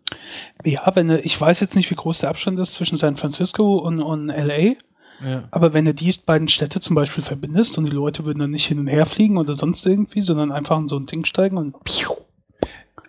Ja, 0.65 0.91
wenn, 0.95 1.09
äh, 1.09 1.19
ich 1.21 1.39
weiß 1.39 1.59
jetzt 1.61 1.75
nicht, 1.75 1.89
wie 1.89 1.95
groß 1.95 2.19
der 2.19 2.29
Abstand 2.29 2.59
ist 2.59 2.73
zwischen 2.73 2.97
San 2.97 3.17
Francisco 3.17 3.77
und, 3.77 4.01
und 4.01 4.27
LA, 4.27 4.75
Ja. 5.21 5.43
Aber 5.51 5.73
wenn 5.73 5.85
du 5.85 5.93
die 5.93 6.13
beiden 6.25 6.47
Städte 6.47 6.79
zum 6.79 6.95
Beispiel 6.95 7.23
verbindest 7.23 7.77
und 7.77 7.85
die 7.85 7.91
Leute 7.91 8.25
würden 8.25 8.39
dann 8.39 8.51
nicht 8.51 8.65
hin 8.65 8.79
und 8.79 8.87
her 8.87 9.05
fliegen 9.05 9.37
oder 9.37 9.53
sonst 9.53 9.85
irgendwie, 9.85 10.21
sondern 10.21 10.51
einfach 10.51 10.77
in 10.77 10.87
so 10.87 10.97
ein 10.97 11.05
Ding 11.05 11.25
steigen 11.25 11.57
und 11.57 11.83
piu, 11.83 12.11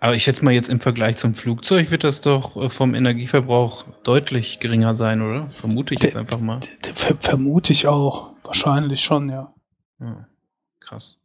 Aber 0.01 0.14
ich 0.14 0.24
schätze 0.24 0.44
mal 0.44 0.52
jetzt 0.52 0.68
im 0.68 0.81
Vergleich 0.81 1.16
zum 1.16 1.35
Flugzeug 1.35 1.90
wird 1.90 2.05
das 2.05 2.20
doch 2.20 2.56
äh, 2.56 2.70
vom 2.70 2.94
Energieverbrauch 2.94 3.85
deutlich 4.05 4.60
geringer 4.60 4.94
sein, 4.94 5.22
oder? 5.22 5.48
Vermute 5.51 5.94
ich 5.94 6.02
jetzt 6.02 6.16
einfach 6.16 6.40
mal. 6.40 6.60
ver 6.94 7.16
vermute 7.20 7.72
ich 7.72 7.86
auch. 7.89 8.32
Wahrscheinlich 8.44 9.02
schon, 9.02 9.31
ja. 9.31 9.52
Ja, 10.01 10.28
krass. 10.81 11.18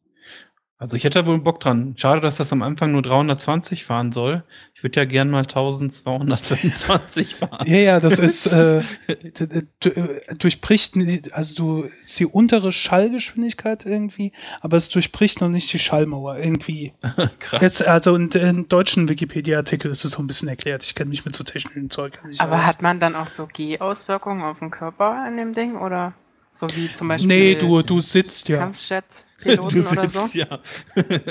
Also 0.82 0.96
ich 0.96 1.04
hätte 1.04 1.20
da 1.20 1.28
wohl 1.28 1.42
Bock 1.42 1.60
dran. 1.60 1.94
Schade, 1.98 2.22
dass 2.22 2.38
das 2.38 2.54
am 2.54 2.62
Anfang 2.62 2.94
nur 2.94 3.02
320 3.02 3.84
fahren 3.84 4.14
soll. 4.14 4.46
Ich 4.74 4.82
würde 4.82 4.98
ja 5.02 5.06
gern 5.06 5.30
mal 5.30 5.40
1225 5.40 7.36
fahren. 7.36 7.68
Ja, 7.68 7.76
ja, 7.76 8.00
das 8.00 8.18
ist, 8.20 8.46
äh, 8.48 8.82
äh, 9.08 10.36
durchbricht, 10.38 10.96
also 11.34 11.56
du, 11.56 11.90
ist 12.02 12.18
die 12.18 12.26
untere 12.26 12.72
Schallgeschwindigkeit 12.72 13.86
irgendwie, 13.86 14.32
aber 14.62 14.78
es 14.78 14.88
durchbricht 14.88 15.42
noch 15.42 15.50
nicht 15.50 15.72
die 15.74 15.80
Schallmauer 15.80 16.38
irgendwie. 16.38 16.94
Krass. 17.40 17.62
Jetzt, 17.62 17.86
also 17.86 18.16
in, 18.16 18.30
in 18.32 18.70
deutschen 18.70 19.10
Wikipedia-Artikel 19.10 19.92
ist 19.92 20.06
es 20.06 20.14
so 20.14 20.24
ein 20.24 20.28
bisschen 20.28 20.48
erklärt. 20.48 20.86
Ich 20.86 20.96
kenne 20.96 21.10
mich 21.10 21.26
mit 21.26 21.36
so 21.36 21.44
technischen 21.44 21.90
Zeug 21.90 22.24
nicht 22.26 22.40
Aber 22.40 22.62
aus. 22.62 22.66
hat 22.66 22.82
man 22.82 23.02
dann 23.02 23.16
auch 23.16 23.28
so 23.28 23.48
G-Auswirkungen 23.48 24.44
auf 24.44 24.60
den 24.60 24.72
Körper 24.72 25.26
in 25.28 25.36
dem 25.36 25.54
Ding? 25.54 25.76
Oder 25.76 26.14
so 26.52 26.68
wie 26.76 26.92
zum 26.92 27.08
Beispiel 27.08 27.28
Nee, 27.28 27.56
du, 27.56 27.82
du 27.82 28.02
sitzt 28.02 28.50
ja. 28.50 28.58
Kampfjet-Piloten 28.58 29.82
Du 29.84 29.90
oder 29.90 30.10
sitzt, 30.10 30.32
so? 30.32 30.40
ja. 30.40 30.60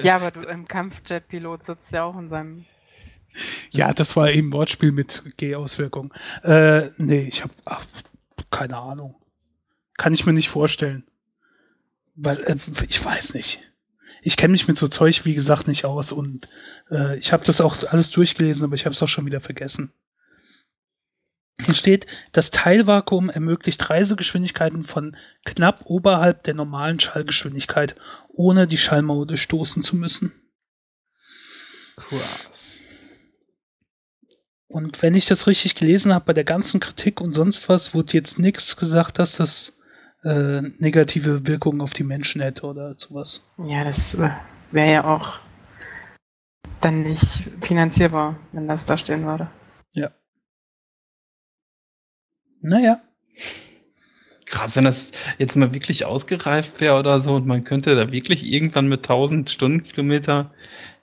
ja, 0.02 0.16
aber 0.16 0.30
du, 0.30 0.40
im 0.40 0.66
Kampfjet-Pilot 0.66 1.66
sitzt 1.66 1.92
ja 1.92 2.04
auch 2.04 2.18
in 2.18 2.28
seinem. 2.28 2.64
Ja, 3.70 3.92
das 3.92 4.16
war 4.16 4.30
eben 4.30 4.52
Wortspiel 4.52 4.92
mit 4.92 5.22
G-Auswirkungen. 5.36 6.12
Äh, 6.42 6.90
nee, 6.96 7.28
ich 7.28 7.42
habe 7.42 7.52
keine 8.50 8.78
Ahnung. 8.78 9.14
Kann 9.96 10.14
ich 10.14 10.26
mir 10.26 10.32
nicht 10.32 10.48
vorstellen. 10.48 11.04
Weil, 12.14 12.42
äh, 12.44 12.56
ich 12.88 13.04
weiß 13.04 13.34
nicht. 13.34 13.60
Ich 14.22 14.36
kenne 14.36 14.52
mich 14.52 14.66
mit 14.66 14.76
so 14.76 14.88
Zeug, 14.88 15.24
wie 15.24 15.34
gesagt, 15.34 15.68
nicht 15.68 15.84
aus 15.84 16.10
und 16.10 16.48
äh, 16.90 17.16
ich 17.18 17.32
habe 17.32 17.44
das 17.44 17.60
auch 17.60 17.84
alles 17.84 18.10
durchgelesen, 18.10 18.64
aber 18.64 18.74
ich 18.74 18.84
habe 18.84 18.92
es 18.92 19.02
auch 19.02 19.08
schon 19.08 19.26
wieder 19.26 19.40
vergessen. 19.40 19.92
Hier 21.60 21.74
steht, 21.74 22.06
das 22.32 22.50
Teilvakuum 22.50 23.30
ermöglicht 23.30 23.90
Reisegeschwindigkeiten 23.90 24.84
von 24.84 25.16
knapp 25.44 25.82
oberhalb 25.86 26.44
der 26.44 26.54
normalen 26.54 27.00
Schallgeschwindigkeit, 27.00 27.96
ohne 28.28 28.68
die 28.68 28.78
Schallmauer 28.78 29.26
durchstoßen 29.26 29.82
zu 29.82 29.96
müssen. 29.96 30.32
Krass. 31.96 32.84
Und 34.68 35.02
wenn 35.02 35.14
ich 35.14 35.26
das 35.26 35.46
richtig 35.46 35.74
gelesen 35.74 36.12
habe, 36.12 36.26
bei 36.26 36.32
der 36.34 36.44
ganzen 36.44 36.78
Kritik 36.78 37.20
und 37.20 37.32
sonst 37.32 37.68
was, 37.68 37.94
wurde 37.94 38.12
jetzt 38.12 38.38
nichts 38.38 38.76
gesagt, 38.76 39.18
dass 39.18 39.36
das 39.36 39.78
äh, 40.22 40.60
negative 40.78 41.46
Wirkungen 41.46 41.80
auf 41.80 41.94
die 41.94 42.04
Menschen 42.04 42.42
hätte 42.42 42.66
oder 42.66 42.94
sowas. 42.98 43.50
Ja, 43.58 43.82
das 43.82 44.14
äh, 44.14 44.30
wäre 44.70 44.92
ja 44.92 45.04
auch 45.04 45.38
dann 46.80 47.02
nicht 47.02 47.50
finanzierbar, 47.62 48.38
wenn 48.52 48.68
das 48.68 48.84
da 48.84 48.98
stehen 48.98 49.24
würde. 49.24 49.50
Ja. 49.92 50.10
Naja. 52.68 53.00
Krass, 54.44 54.76
wenn 54.76 54.84
das 54.84 55.10
jetzt 55.38 55.56
mal 55.56 55.74
wirklich 55.74 56.04
ausgereift 56.04 56.80
wäre 56.80 56.98
oder 56.98 57.20
so 57.20 57.34
und 57.34 57.46
man 57.46 57.64
könnte 57.64 57.94
da 57.94 58.12
wirklich 58.12 58.50
irgendwann 58.50 58.88
mit 58.88 59.00
1000 59.00 59.50
Stundenkilometer, 59.50 60.52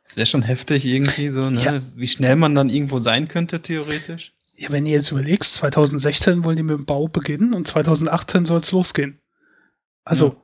das 0.04 0.18
wäre 0.18 0.26
schon 0.26 0.42
heftig 0.42 0.86
irgendwie 0.86 1.30
so, 1.30 1.50
ne? 1.50 1.62
Ja. 1.62 1.82
Wie 1.96 2.08
schnell 2.08 2.36
man 2.36 2.56
dann 2.56 2.70
irgendwo 2.70 3.00
sein 3.00 3.28
könnte, 3.28 3.62
theoretisch. 3.62 4.34
Ja, 4.56 4.72
wenn 4.72 4.86
ihr 4.86 4.94
jetzt 4.94 5.12
überlegst, 5.12 5.54
2016 5.56 6.44
wollen 6.44 6.58
die 6.58 6.64
mit 6.64 6.78
dem 6.78 6.86
Bau 6.86 7.08
beginnen 7.08 7.54
und 7.54 7.68
2018 7.68 8.46
soll 8.46 8.62
es 8.62 8.72
losgehen. 8.72 9.20
Also, 10.04 10.42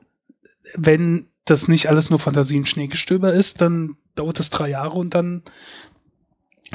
wenn 0.74 1.26
das 1.44 1.66
nicht 1.66 1.88
alles 1.88 2.10
nur 2.10 2.18
Fantasie 2.18 2.58
und 2.58 2.68
Schneegestöber 2.68 3.32
ist, 3.32 3.60
dann 3.60 3.96
dauert 4.14 4.38
es 4.38 4.50
drei 4.50 4.68
Jahre 4.68 4.94
und 4.94 5.14
dann 5.14 5.42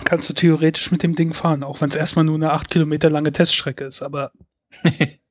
kannst 0.03 0.29
du 0.29 0.33
theoretisch 0.33 0.91
mit 0.91 1.03
dem 1.03 1.15
Ding 1.15 1.33
fahren, 1.33 1.63
auch 1.63 1.81
wenn 1.81 1.89
es 1.89 1.95
erstmal 1.95 2.25
nur 2.25 2.35
eine 2.35 2.51
acht 2.51 2.69
Kilometer 2.69 3.09
lange 3.09 3.31
Teststrecke 3.31 3.85
ist, 3.85 4.01
aber 4.01 4.31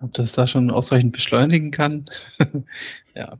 Ob 0.00 0.12
das 0.14 0.32
da 0.32 0.46
schon 0.46 0.70
ausreichend 0.70 1.12
beschleunigen 1.12 1.70
kann. 1.70 2.04
ja. 3.14 3.38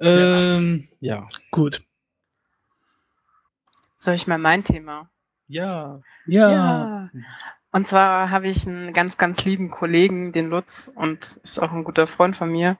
Ähm, 0.00 0.88
ja. 1.00 1.28
gut. 1.50 1.82
Soll 3.98 4.14
ich 4.14 4.26
mal 4.26 4.38
mein 4.38 4.64
Thema? 4.64 5.08
Ja. 5.46 6.00
Ja. 6.26 7.10
Und 7.72 7.88
zwar 7.88 8.30
habe 8.30 8.48
ich 8.48 8.66
einen 8.68 8.92
ganz, 8.92 9.16
ganz 9.16 9.44
lieben 9.44 9.70
Kollegen, 9.70 10.32
den 10.32 10.48
Lutz, 10.48 10.92
und 10.94 11.40
ist 11.42 11.60
auch 11.60 11.72
ein 11.72 11.82
guter 11.82 12.06
Freund 12.06 12.36
von 12.36 12.50
mir. 12.50 12.76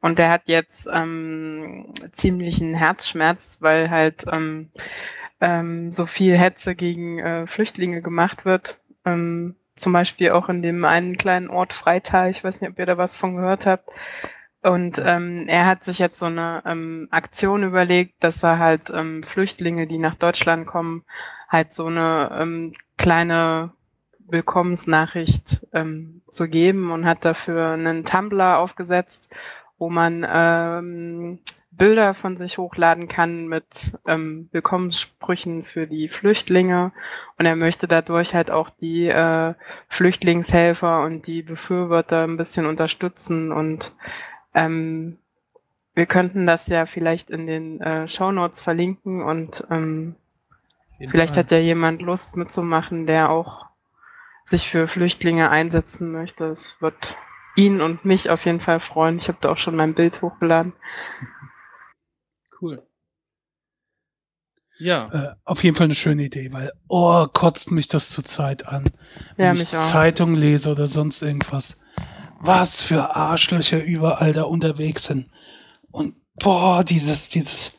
Und 0.00 0.18
der 0.18 0.30
hat 0.30 0.42
jetzt 0.46 0.88
ähm, 0.90 1.92
ziemlich 2.12 2.60
einen 2.60 2.74
Herzschmerz, 2.74 3.58
weil 3.60 3.90
halt 3.90 4.24
ähm, 4.30 4.70
ähm, 5.40 5.92
so 5.92 6.06
viel 6.06 6.36
Hetze 6.36 6.74
gegen 6.74 7.18
äh, 7.18 7.46
Flüchtlinge 7.46 8.00
gemacht 8.00 8.44
wird. 8.44 8.78
Ähm, 9.04 9.56
zum 9.76 9.92
Beispiel 9.92 10.30
auch 10.30 10.48
in 10.48 10.62
dem 10.62 10.84
einen 10.84 11.16
kleinen 11.16 11.50
Ort 11.50 11.72
Freital. 11.72 12.30
Ich 12.30 12.42
weiß 12.42 12.60
nicht, 12.60 12.70
ob 12.70 12.78
ihr 12.78 12.86
da 12.86 12.98
was 12.98 13.16
von 13.16 13.36
gehört 13.36 13.66
habt. 13.66 13.90
Und 14.62 15.00
ähm, 15.04 15.44
er 15.46 15.66
hat 15.66 15.84
sich 15.84 15.98
jetzt 15.98 16.18
so 16.18 16.26
eine 16.26 16.62
ähm, 16.66 17.08
Aktion 17.10 17.62
überlegt, 17.62 18.24
dass 18.24 18.42
er 18.42 18.58
halt 18.58 18.90
ähm, 18.90 19.22
Flüchtlinge, 19.22 19.86
die 19.86 19.98
nach 19.98 20.16
Deutschland 20.16 20.66
kommen, 20.66 21.04
halt 21.48 21.74
so 21.74 21.86
eine 21.86 22.30
ähm, 22.38 22.74
kleine 22.96 23.72
Willkommensnachricht 24.28 25.66
ähm, 25.72 26.20
zu 26.30 26.48
geben 26.48 26.90
und 26.90 27.06
hat 27.06 27.24
dafür 27.24 27.70
einen 27.70 28.04
Tumblr 28.04 28.58
aufgesetzt, 28.58 29.28
wo 29.78 29.88
man 29.88 30.26
ähm, 30.28 31.38
Bilder 31.70 32.12
von 32.12 32.36
sich 32.36 32.58
hochladen 32.58 33.08
kann 33.08 33.46
mit 33.46 33.92
ähm, 34.06 34.48
Willkommenssprüchen 34.52 35.62
für 35.64 35.86
die 35.86 36.08
Flüchtlinge. 36.08 36.92
Und 37.38 37.46
er 37.46 37.56
möchte 37.56 37.86
dadurch 37.86 38.34
halt 38.34 38.50
auch 38.50 38.68
die 38.68 39.06
äh, 39.06 39.54
Flüchtlingshelfer 39.88 41.02
und 41.04 41.26
die 41.26 41.42
Befürworter 41.42 42.24
ein 42.24 42.36
bisschen 42.36 42.66
unterstützen. 42.66 43.52
Und 43.52 43.94
ähm, 44.54 45.18
wir 45.94 46.06
könnten 46.06 46.46
das 46.46 46.66
ja 46.66 46.84
vielleicht 46.86 47.30
in 47.30 47.46
den 47.46 47.80
äh, 47.80 48.08
Shownotes 48.08 48.60
verlinken 48.60 49.22
und 49.22 49.64
ähm, 49.70 50.16
vielleicht 50.98 51.34
Fall. 51.34 51.44
hat 51.44 51.50
ja 51.50 51.58
jemand 51.58 52.02
Lust 52.02 52.36
mitzumachen, 52.36 53.06
der 53.06 53.30
auch 53.30 53.66
sich 54.46 54.68
für 54.68 54.88
Flüchtlinge 54.88 55.50
einsetzen 55.50 56.10
möchte. 56.10 56.46
Es 56.46 56.80
wird 56.80 57.16
ihn 57.56 57.80
und 57.80 58.04
mich 58.04 58.30
auf 58.30 58.44
jeden 58.44 58.60
Fall 58.60 58.80
freuen. 58.80 59.18
Ich 59.18 59.28
habe 59.28 59.38
da 59.40 59.50
auch 59.50 59.58
schon 59.58 59.76
mein 59.76 59.94
Bild 59.94 60.22
hochgeladen. 60.22 60.72
Cool. 62.60 62.82
Ja. 64.78 65.08
Äh, 65.12 65.34
auf 65.44 65.64
jeden 65.64 65.76
Fall 65.76 65.86
eine 65.86 65.94
schöne 65.94 66.24
Idee, 66.24 66.52
weil, 66.52 66.72
oh, 66.86 67.26
kotzt 67.26 67.70
mich 67.70 67.88
das 67.88 68.10
zurzeit 68.10 68.66
an. 68.66 68.84
Wenn 69.36 69.46
Ja, 69.46 69.52
ich 69.52 69.58
mich 69.58 69.76
auch. 69.76 69.90
Zeitung 69.90 70.34
lese 70.34 70.70
oder 70.70 70.86
sonst 70.86 71.20
irgendwas. 71.22 71.80
Was 72.40 72.80
für 72.80 73.16
Arschlöcher 73.16 73.82
überall 73.82 74.32
da 74.32 74.44
unterwegs 74.44 75.04
sind. 75.04 75.30
Und 75.90 76.14
boah, 76.36 76.84
dieses, 76.84 77.28
dieses, 77.28 77.72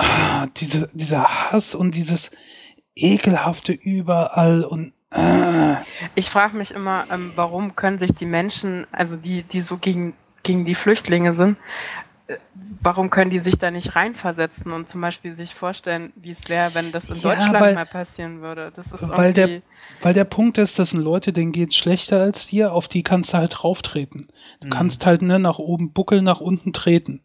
ah, 0.00 0.46
diese, 0.56 0.88
dieser 0.92 1.24
Hass 1.52 1.74
und 1.74 1.94
dieses 1.94 2.30
ekelhafte 2.96 3.72
überall 3.72 4.64
und 4.64 4.92
ah. 5.10 5.78
Ich 6.14 6.30
frage 6.30 6.56
mich 6.56 6.72
immer, 6.72 7.06
ähm, 7.10 7.32
warum 7.36 7.76
können 7.76 7.98
sich 7.98 8.12
die 8.14 8.26
Menschen, 8.26 8.86
also 8.92 9.16
die, 9.16 9.42
die 9.42 9.60
so 9.60 9.76
gegen, 9.78 10.14
gegen 10.42 10.64
die 10.64 10.74
Flüchtlinge 10.74 11.32
sind, 11.34 11.56
äh, 12.26 12.36
warum 12.82 13.10
können 13.10 13.30
die 13.30 13.40
sich 13.40 13.58
da 13.58 13.70
nicht 13.70 13.96
reinversetzen 13.96 14.72
und 14.72 14.88
zum 14.88 15.00
Beispiel 15.00 15.34
sich 15.34 15.54
vorstellen, 15.54 16.12
wie 16.16 16.30
es 16.30 16.48
wäre, 16.48 16.74
wenn 16.74 16.92
das 16.92 17.10
in 17.10 17.16
Ja, 17.16 17.22
Deutschland 17.34 17.60
weil- 17.60 17.74
mal 17.74 17.86
passieren 17.86 18.40
würde? 18.40 18.72
Das 18.76 18.92
ist 18.92 19.08
weil 19.08 19.32
der, 19.32 19.62
weil 20.02 20.14
der 20.14 20.24
Punkt 20.24 20.58
ist, 20.58 20.78
das 20.78 20.90
sind 20.90 21.02
Leute, 21.02 21.32
denen 21.32 21.52
geht's 21.52 21.76
schlechter 21.76 22.20
als 22.20 22.46
dir, 22.48 22.72
auf 22.72 22.88
die 22.88 23.02
kannst 23.02 23.32
du 23.32 23.38
halt 23.38 23.54
drauftreten. 23.58 24.28
Du 24.60 24.66
Mhm. 24.66 24.70
kannst 24.70 25.06
halt 25.06 25.22
ne, 25.22 25.38
nach 25.38 25.58
oben 25.58 25.92
buckeln, 25.92 26.24
nach 26.24 26.40
unten 26.40 26.72
treten. 26.72 27.20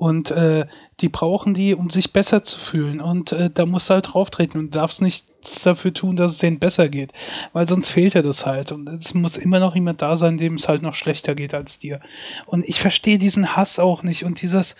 Und 0.00 0.30
äh, 0.30 0.66
die 1.00 1.10
brauchen 1.10 1.52
die, 1.52 1.74
um 1.74 1.90
sich 1.90 2.14
besser 2.14 2.42
zu 2.42 2.58
fühlen. 2.58 3.02
Und 3.02 3.32
äh, 3.32 3.50
da 3.50 3.66
musst 3.66 3.90
du 3.90 3.94
halt 3.94 4.06
drauftreten 4.10 4.58
und 4.58 4.74
darfst 4.74 5.02
nichts 5.02 5.60
dafür 5.62 5.92
tun, 5.92 6.16
dass 6.16 6.30
es 6.30 6.38
denen 6.38 6.58
besser 6.58 6.88
geht. 6.88 7.12
Weil 7.52 7.68
sonst 7.68 7.90
fehlt 7.90 8.14
dir 8.14 8.22
das 8.22 8.46
halt. 8.46 8.72
Und 8.72 8.88
es 8.88 9.12
muss 9.12 9.36
immer 9.36 9.60
noch 9.60 9.74
jemand 9.74 10.00
da 10.00 10.16
sein, 10.16 10.38
dem 10.38 10.54
es 10.54 10.68
halt 10.68 10.80
noch 10.80 10.94
schlechter 10.94 11.34
geht 11.34 11.52
als 11.52 11.76
dir. 11.76 12.00
Und 12.46 12.66
ich 12.66 12.80
verstehe 12.80 13.18
diesen 13.18 13.56
Hass 13.56 13.78
auch 13.78 14.02
nicht. 14.02 14.24
Und 14.24 14.40
dieses 14.40 14.74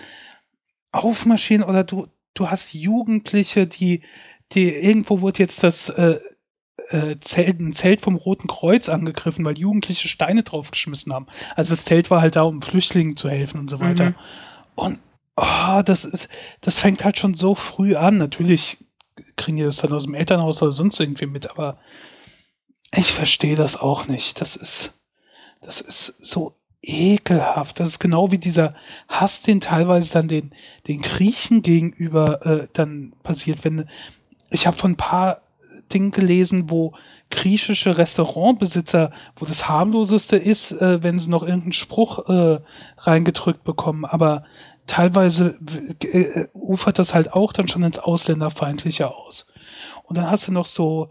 Aufmarschieren 0.91 1.65
oder 1.65 1.85
du, 1.85 2.07
du 2.33 2.49
hast 2.49 2.73
Jugendliche, 2.73 3.67
die, 3.67 4.01
die 4.53 4.71
irgendwo 4.71 5.21
wurde 5.21 5.41
jetzt 5.41 5.63
das 5.63 5.91
äh, 5.91 6.19
äh, 6.89 7.17
Zelt, 7.21 7.61
ein 7.61 7.75
Zelt 7.75 8.01
vom 8.01 8.17
Roten 8.17 8.49
Kreuz 8.49 8.89
angegriffen, 8.89 9.45
weil 9.45 9.59
Jugendliche 9.59 10.09
Steine 10.09 10.45
draufgeschmissen 10.45 11.13
haben. 11.13 11.27
Also 11.57 11.75
das 11.75 11.85
Zelt 11.85 12.11
war 12.11 12.23
halt 12.23 12.37
da, 12.37 12.43
um 12.45 12.63
Flüchtlingen 12.63 13.19
zu 13.19 13.29
helfen 13.29 13.61
und 13.61 13.69
so 13.69 13.81
weiter. 13.81 14.07
Mhm. 14.07 14.15
Und 14.77 14.99
oh, 15.41 15.83
das 15.83 16.05
ist, 16.05 16.29
das 16.61 16.79
fängt 16.79 17.05
halt 17.05 17.19
schon 17.19 17.35
so 17.35 17.55
früh 17.55 17.97
an. 17.97 18.19
Natürlich 18.19 18.85
kriegen 19.37 19.57
die 19.57 19.65
das 19.65 19.79
dann 19.79 19.93
aus 19.93 20.05
dem 20.05 20.15
Elternhaus 20.15 20.63
oder 20.63 20.73
sonst 20.73 21.01
irgendwie 21.01 21.27
mit, 21.27 21.51
aber 21.51 21.79
Ich 22.93 23.13
verstehe 23.13 23.57
das 23.57 23.77
auch 23.77 24.09
nicht. 24.09 24.41
Das 24.41 24.57
ist, 24.57 24.93
das 25.61 25.81
ist 25.81 26.15
so 26.21 26.55
ekelhaft. 26.83 27.79
Das 27.79 27.91
ist 27.91 27.99
genau 27.99 28.33
wie 28.33 28.39
dieser 28.39 28.75
Hass, 29.09 29.43
den 29.43 29.61
teilweise 29.61 30.13
dann 30.13 30.29
den, 30.29 30.53
den 30.89 31.01
Griechen 31.03 31.63
gegenüber 31.63 32.45
äh, 32.45 32.69
dann 32.73 33.13
passiert. 33.23 33.65
Wenn 33.65 33.89
ich 34.51 34.67
habe 34.67 34.77
von 34.77 34.93
ein 34.93 34.97
paar 34.97 35.43
Dingen 35.93 36.11
gelesen, 36.11 36.71
wo 36.71 36.95
griechische 37.31 37.97
Restaurantbesitzer, 37.97 39.13
wo 39.37 39.47
das 39.47 39.69
harmloseste 39.69 40.37
ist, 40.37 40.73
äh, 40.73 41.03
wenn 41.03 41.19
sie 41.19 41.31
noch 41.31 41.43
irgendeinen 41.43 41.73
Spruch 41.73 42.29
äh, 42.29 42.61
reingedrückt 42.99 43.63
bekommen, 43.63 44.05
aber 44.05 44.45
teilweise 44.87 45.59
äh, 46.03 46.47
ufert 46.53 46.99
das 46.99 47.15
halt 47.15 47.33
auch 47.33 47.53
dann 47.53 47.69
schon 47.69 47.83
ins 47.83 47.99
Ausländerfeindliche 47.99 49.15
aus. 49.15 49.53
Und 50.05 50.17
dann 50.17 50.31
hast 50.31 50.49
du 50.49 50.53
noch 50.53 50.67
so 50.67 51.11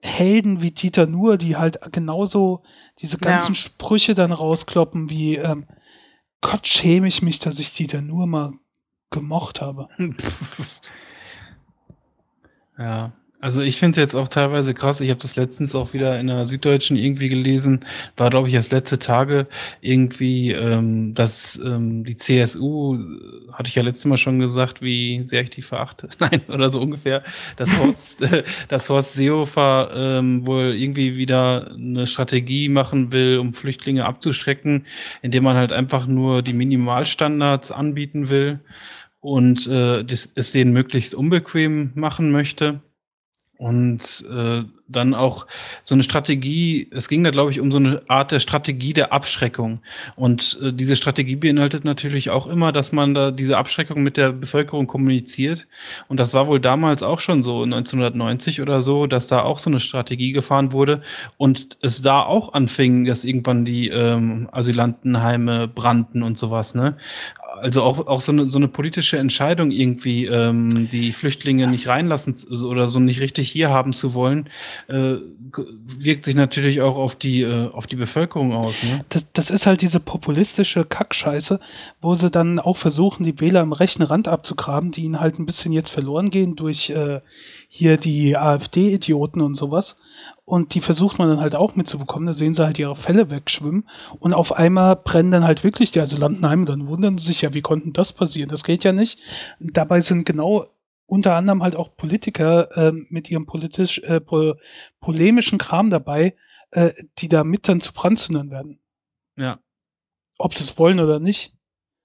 Helden 0.00 0.60
wie 0.60 0.70
Dieter 0.70 1.06
Nuhr, 1.06 1.38
die 1.38 1.56
halt 1.56 1.80
genauso 1.92 2.62
diese 3.00 3.18
ganzen 3.18 3.54
Ja. 3.54 3.58
Sprüche 3.60 4.14
dann 4.14 4.32
rauskloppen, 4.32 5.10
wie 5.10 5.36
ähm, 5.36 5.66
Gott 6.40 6.68
schäme 6.68 7.08
ich 7.08 7.20
mich, 7.22 7.40
dass 7.40 7.58
ich 7.58 7.74
Dieter 7.74 8.00
Nuhr 8.00 8.26
mal 8.26 8.52
gemocht 9.10 9.60
habe. 9.60 9.88
Ja, 12.78 13.12
also 13.40 13.60
ich 13.60 13.76
finde 13.76 13.92
es 13.92 13.96
jetzt 13.98 14.14
auch 14.16 14.26
teilweise 14.26 14.74
krass. 14.74 15.00
Ich 15.00 15.10
habe 15.10 15.20
das 15.20 15.36
letztens 15.36 15.74
auch 15.76 15.92
wieder 15.92 16.18
in 16.18 16.26
der 16.26 16.44
Süddeutschen 16.46 16.96
irgendwie 16.96 17.28
gelesen. 17.28 17.84
War, 18.16 18.30
glaube 18.30 18.48
ich, 18.48 18.54
erst 18.54 18.72
letzte 18.72 18.98
Tage 18.98 19.46
irgendwie, 19.80 20.50
ähm, 20.50 21.14
dass 21.14 21.56
ähm, 21.64 22.02
die 22.02 22.16
CSU, 22.16 22.98
hatte 23.52 23.68
ich 23.68 23.76
ja 23.76 23.82
letztes 23.82 24.06
Mal 24.06 24.16
schon 24.16 24.40
gesagt, 24.40 24.82
wie 24.82 25.22
sehr 25.24 25.42
ich 25.42 25.50
die 25.50 25.62
verachte. 25.62 26.08
Nein, 26.18 26.40
oder 26.48 26.70
so 26.70 26.80
ungefähr. 26.80 27.22
Dass 27.56 27.78
Horst, 27.78 28.22
äh, 28.32 28.42
dass 28.68 28.88
Horst 28.88 29.12
Seehofer 29.12 29.90
ähm, 29.94 30.44
wohl 30.44 30.74
irgendwie 30.74 31.16
wieder 31.16 31.70
eine 31.72 32.06
Strategie 32.06 32.68
machen 32.68 33.12
will, 33.12 33.38
um 33.38 33.54
Flüchtlinge 33.54 34.04
abzuschrecken, 34.04 34.84
indem 35.22 35.44
man 35.44 35.56
halt 35.56 35.70
einfach 35.70 36.08
nur 36.08 36.42
die 36.42 36.54
Minimalstandards 36.54 37.70
anbieten 37.70 38.30
will 38.30 38.58
und 39.20 39.66
äh, 39.68 40.04
das, 40.04 40.32
es 40.34 40.50
denen 40.50 40.72
möglichst 40.72 41.14
unbequem 41.14 41.92
machen 41.94 42.32
möchte. 42.32 42.80
Und 43.58 44.24
äh, 44.32 44.62
dann 44.88 45.14
auch 45.14 45.46
so 45.82 45.94
eine 45.94 46.04
Strategie, 46.04 46.88
es 46.92 47.08
ging 47.08 47.22
da, 47.24 47.30
glaube 47.30 47.50
ich, 47.50 47.60
um 47.60 47.70
so 47.70 47.78
eine 47.78 48.02
Art 48.08 48.30
der 48.30 48.38
Strategie 48.38 48.92
der 48.92 49.12
Abschreckung. 49.12 49.80
Und 50.16 50.58
äh, 50.62 50.72
diese 50.72 50.94
Strategie 50.96 51.36
beinhaltet 51.36 51.84
natürlich 51.84 52.30
auch 52.30 52.46
immer, 52.46 52.70
dass 52.72 52.92
man 52.92 53.14
da 53.14 53.32
diese 53.32 53.58
Abschreckung 53.58 54.02
mit 54.02 54.16
der 54.16 54.32
Bevölkerung 54.32 54.86
kommuniziert. 54.86 55.66
Und 56.08 56.18
das 56.20 56.34
war 56.34 56.46
wohl 56.46 56.60
damals 56.60 57.02
auch 57.02 57.18
schon 57.18 57.42
so 57.42 57.64
1990 57.64 58.62
oder 58.62 58.80
so, 58.80 59.08
dass 59.08 59.26
da 59.26 59.42
auch 59.42 59.58
so 59.58 59.70
eine 59.70 59.80
Strategie 59.80 60.32
gefahren 60.32 60.72
wurde 60.72 61.02
und 61.36 61.76
es 61.82 62.00
da 62.00 62.22
auch 62.22 62.54
anfing, 62.54 63.04
dass 63.04 63.24
irgendwann 63.24 63.64
die 63.64 63.88
ähm, 63.88 64.48
Asylantenheime 64.52 65.68
brannten 65.68 66.22
und 66.22 66.38
sowas, 66.38 66.74
ne? 66.74 66.96
Also 67.60 67.82
auch, 67.82 68.06
auch 68.06 68.20
so, 68.20 68.32
eine, 68.32 68.50
so 68.50 68.58
eine 68.58 68.68
politische 68.68 69.18
Entscheidung 69.18 69.70
irgendwie, 69.70 70.26
ähm, 70.26 70.88
die 70.90 71.12
Flüchtlinge 71.12 71.66
nicht 71.66 71.88
reinlassen 71.88 72.36
zu- 72.36 72.68
oder 72.68 72.88
so 72.88 73.00
nicht 73.00 73.20
richtig 73.20 73.50
hier 73.50 73.70
haben 73.70 73.92
zu 73.92 74.14
wollen, 74.14 74.48
äh, 74.88 75.16
wirkt 75.98 76.24
sich 76.24 76.34
natürlich 76.34 76.80
auch 76.80 76.96
auf 76.96 77.16
die, 77.16 77.42
äh, 77.42 77.70
auf 77.70 77.86
die 77.86 77.96
Bevölkerung 77.96 78.52
aus. 78.52 78.82
Ne? 78.82 79.04
Das, 79.08 79.26
das 79.32 79.50
ist 79.50 79.66
halt 79.66 79.82
diese 79.82 80.00
populistische 80.00 80.84
Kackscheiße, 80.84 81.60
wo 82.00 82.14
sie 82.14 82.30
dann 82.30 82.58
auch 82.58 82.76
versuchen, 82.76 83.24
die 83.24 83.38
Wähler 83.40 83.60
am 83.60 83.72
rechten 83.72 84.02
Rand 84.02 84.28
abzugraben, 84.28 84.92
die 84.92 85.04
ihnen 85.04 85.20
halt 85.20 85.38
ein 85.38 85.46
bisschen 85.46 85.72
jetzt 85.72 85.90
verloren 85.90 86.30
gehen 86.30 86.56
durch 86.56 86.90
äh, 86.90 87.20
hier 87.68 87.96
die 87.96 88.36
AfD-Idioten 88.36 89.40
und 89.40 89.54
sowas. 89.54 89.96
Und 90.48 90.72
die 90.72 90.80
versucht 90.80 91.18
man 91.18 91.28
dann 91.28 91.40
halt 91.40 91.54
auch 91.54 91.76
mitzubekommen. 91.76 92.26
Da 92.26 92.32
sehen 92.32 92.54
sie 92.54 92.64
halt 92.64 92.78
ihre 92.78 92.96
Fälle 92.96 93.28
wegschwimmen. 93.28 93.86
Und 94.18 94.32
auf 94.32 94.56
einmal 94.56 94.96
brennen 94.96 95.30
dann 95.30 95.44
halt 95.44 95.62
wirklich 95.62 95.90
die 95.90 96.00
Asylantenheime. 96.00 96.64
Dann 96.64 96.86
wundern 96.86 97.18
sie 97.18 97.26
sich 97.26 97.42
ja, 97.42 97.52
wie 97.52 97.60
konnten 97.60 97.92
das 97.92 98.14
passieren? 98.14 98.48
Das 98.48 98.64
geht 98.64 98.82
ja 98.82 98.92
nicht. 98.92 99.18
Dabei 99.60 100.00
sind 100.00 100.24
genau 100.24 100.66
unter 101.04 101.34
anderem 101.34 101.62
halt 101.62 101.76
auch 101.76 101.94
Politiker 101.96 102.74
ähm, 102.78 103.06
mit 103.10 103.30
ihrem 103.30 103.44
politisch 103.44 103.98
äh, 103.98 104.20
po 104.20 104.54
polemischen 105.00 105.58
Kram 105.58 105.90
dabei, 105.90 106.34
äh, 106.70 106.94
die 107.18 107.28
da 107.28 107.44
mit 107.44 107.68
dann 107.68 107.82
zu 107.82 107.92
Brandzündern 107.92 108.50
werden. 108.50 108.78
Ja. 109.36 109.58
Ob 110.38 110.54
sie 110.54 110.64
es 110.64 110.78
wollen 110.78 110.98
oder 110.98 111.18
nicht. 111.18 111.52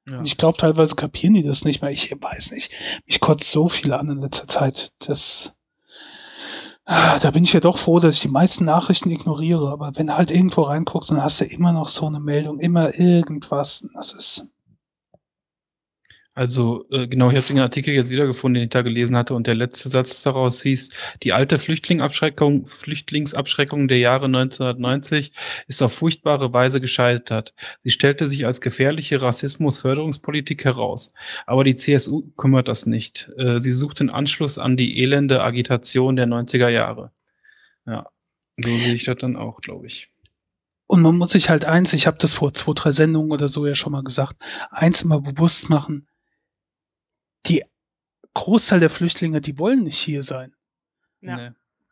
Ja. 0.06 0.20
Und 0.20 0.26
ich 0.26 0.36
glaube, 0.36 0.58
teilweise 0.58 0.96
kapieren 0.96 1.34
die 1.34 1.44
das 1.44 1.64
nicht 1.64 1.82
mehr. 1.82 1.92
Ich 1.92 2.12
weiß 2.12 2.52
nicht. 2.52 2.74
Mich 3.06 3.22
kotzt 3.22 3.50
so 3.50 3.70
viel 3.70 3.94
an 3.94 4.10
in 4.10 4.20
letzter 4.20 4.50
Zeit. 4.50 4.92
Das, 5.00 5.56
da 6.86 7.32
bin 7.32 7.44
ich 7.44 7.54
ja 7.54 7.60
doch 7.60 7.78
froh, 7.78 8.00
dass 8.00 8.16
ich 8.16 8.22
die 8.22 8.28
meisten 8.28 8.66
Nachrichten 8.66 9.10
ignoriere. 9.10 9.72
Aber 9.72 9.92
wenn 9.96 10.08
du 10.08 10.18
halt 10.18 10.32
irgendwo 10.32 10.64
reinguckst, 10.64 11.12
dann 11.12 11.22
hast 11.22 11.40
du 11.42 11.46
immer 11.46 11.72
noch 11.72 11.88
so 11.88 12.08
eine 12.08 12.20
Meldung, 12.20 12.60
immer 12.60 12.98
irgendwas. 13.00 13.88
Das 13.94 14.14
ist, 14.14 14.50
Also 16.36 16.86
äh, 16.90 17.08
genau, 17.08 17.30
ich 17.30 17.38
habe 17.38 17.46
den 17.46 17.60
Artikel 17.60 17.94
jetzt 17.94 18.10
wiedergefunden, 18.10 18.56
den 18.56 18.64
ich 18.64 18.70
da 18.72 18.82
gelesen 18.82 19.16
hatte, 19.16 19.36
und 19.36 19.46
der 19.46 19.54
letzte 19.54 19.88
Satz 19.88 20.24
daraus 20.24 20.64
hieß, 20.64 20.90
die 21.22 21.32
alte 21.32 21.60
Flüchtlingabschreckung, 21.60 22.66
Flüchtlingsabschreckung 22.66 23.88
der 23.88 24.00
Jahre 24.00 24.26
1990 24.26 25.32
ist 25.68 25.84
auf 25.84 25.94
furchtbare 25.94 26.52
Weise 26.52 26.82
gescheitert. 26.82 27.54
Sie 27.84 27.92
stellte 27.92 28.28
sich 28.28 28.48
als 28.48 28.62
gefährliche 28.62 29.22
Rassismusförderungspolitik 29.22 30.66
heraus. 30.66 31.14
Aber 31.46 31.64
die 31.64 31.76
CSU 31.76 32.24
kümmert 32.36 32.68
das 32.68 32.88
nicht. 32.88 33.30
Äh, 33.38 33.60
sie 33.60 33.72
sucht 33.72 34.00
den 34.00 34.10
Anschluss 34.10 34.58
an 34.58 34.76
die 34.76 35.00
elende 35.02 35.44
Agitation 35.44 36.16
der 36.16 36.26
90er 36.26 36.70
Jahre. 36.70 37.12
Ja, 37.86 38.08
so 38.58 38.76
sehe 38.76 38.96
ich 38.96 39.04
das 39.04 39.18
dann 39.18 39.36
auch, 39.36 39.62
glaube 39.62 39.86
ich. 39.86 40.10
Und 40.88 41.02
man 41.02 41.18
muss 41.18 41.32
sich 41.32 41.50
halt 41.50 41.66
eins, 41.66 41.94
ich 41.94 42.08
habe 42.08 42.18
das 42.20 42.34
vor 42.34 42.54
zwei, 42.54 42.74
drei 42.74 42.92
Sendungen 42.92 43.32
oder 43.32 43.48
so 43.48 43.68
ja 43.68 43.76
schon 43.76 43.92
mal 43.92 44.04
gesagt, 44.04 44.38
eins 44.72 45.04
immer 45.04 45.22
bewusst 45.22 45.70
machen. 45.70 46.08
Die 47.48 47.64
Großteil 48.34 48.80
der 48.80 48.90
Flüchtlinge, 48.90 49.42
die 49.42 49.58
wollen 49.60 49.84
nicht 49.84 49.98
hier 50.00 50.24
sein. 50.24 50.54
Ja. 51.22 51.36
Nee. 51.38 51.50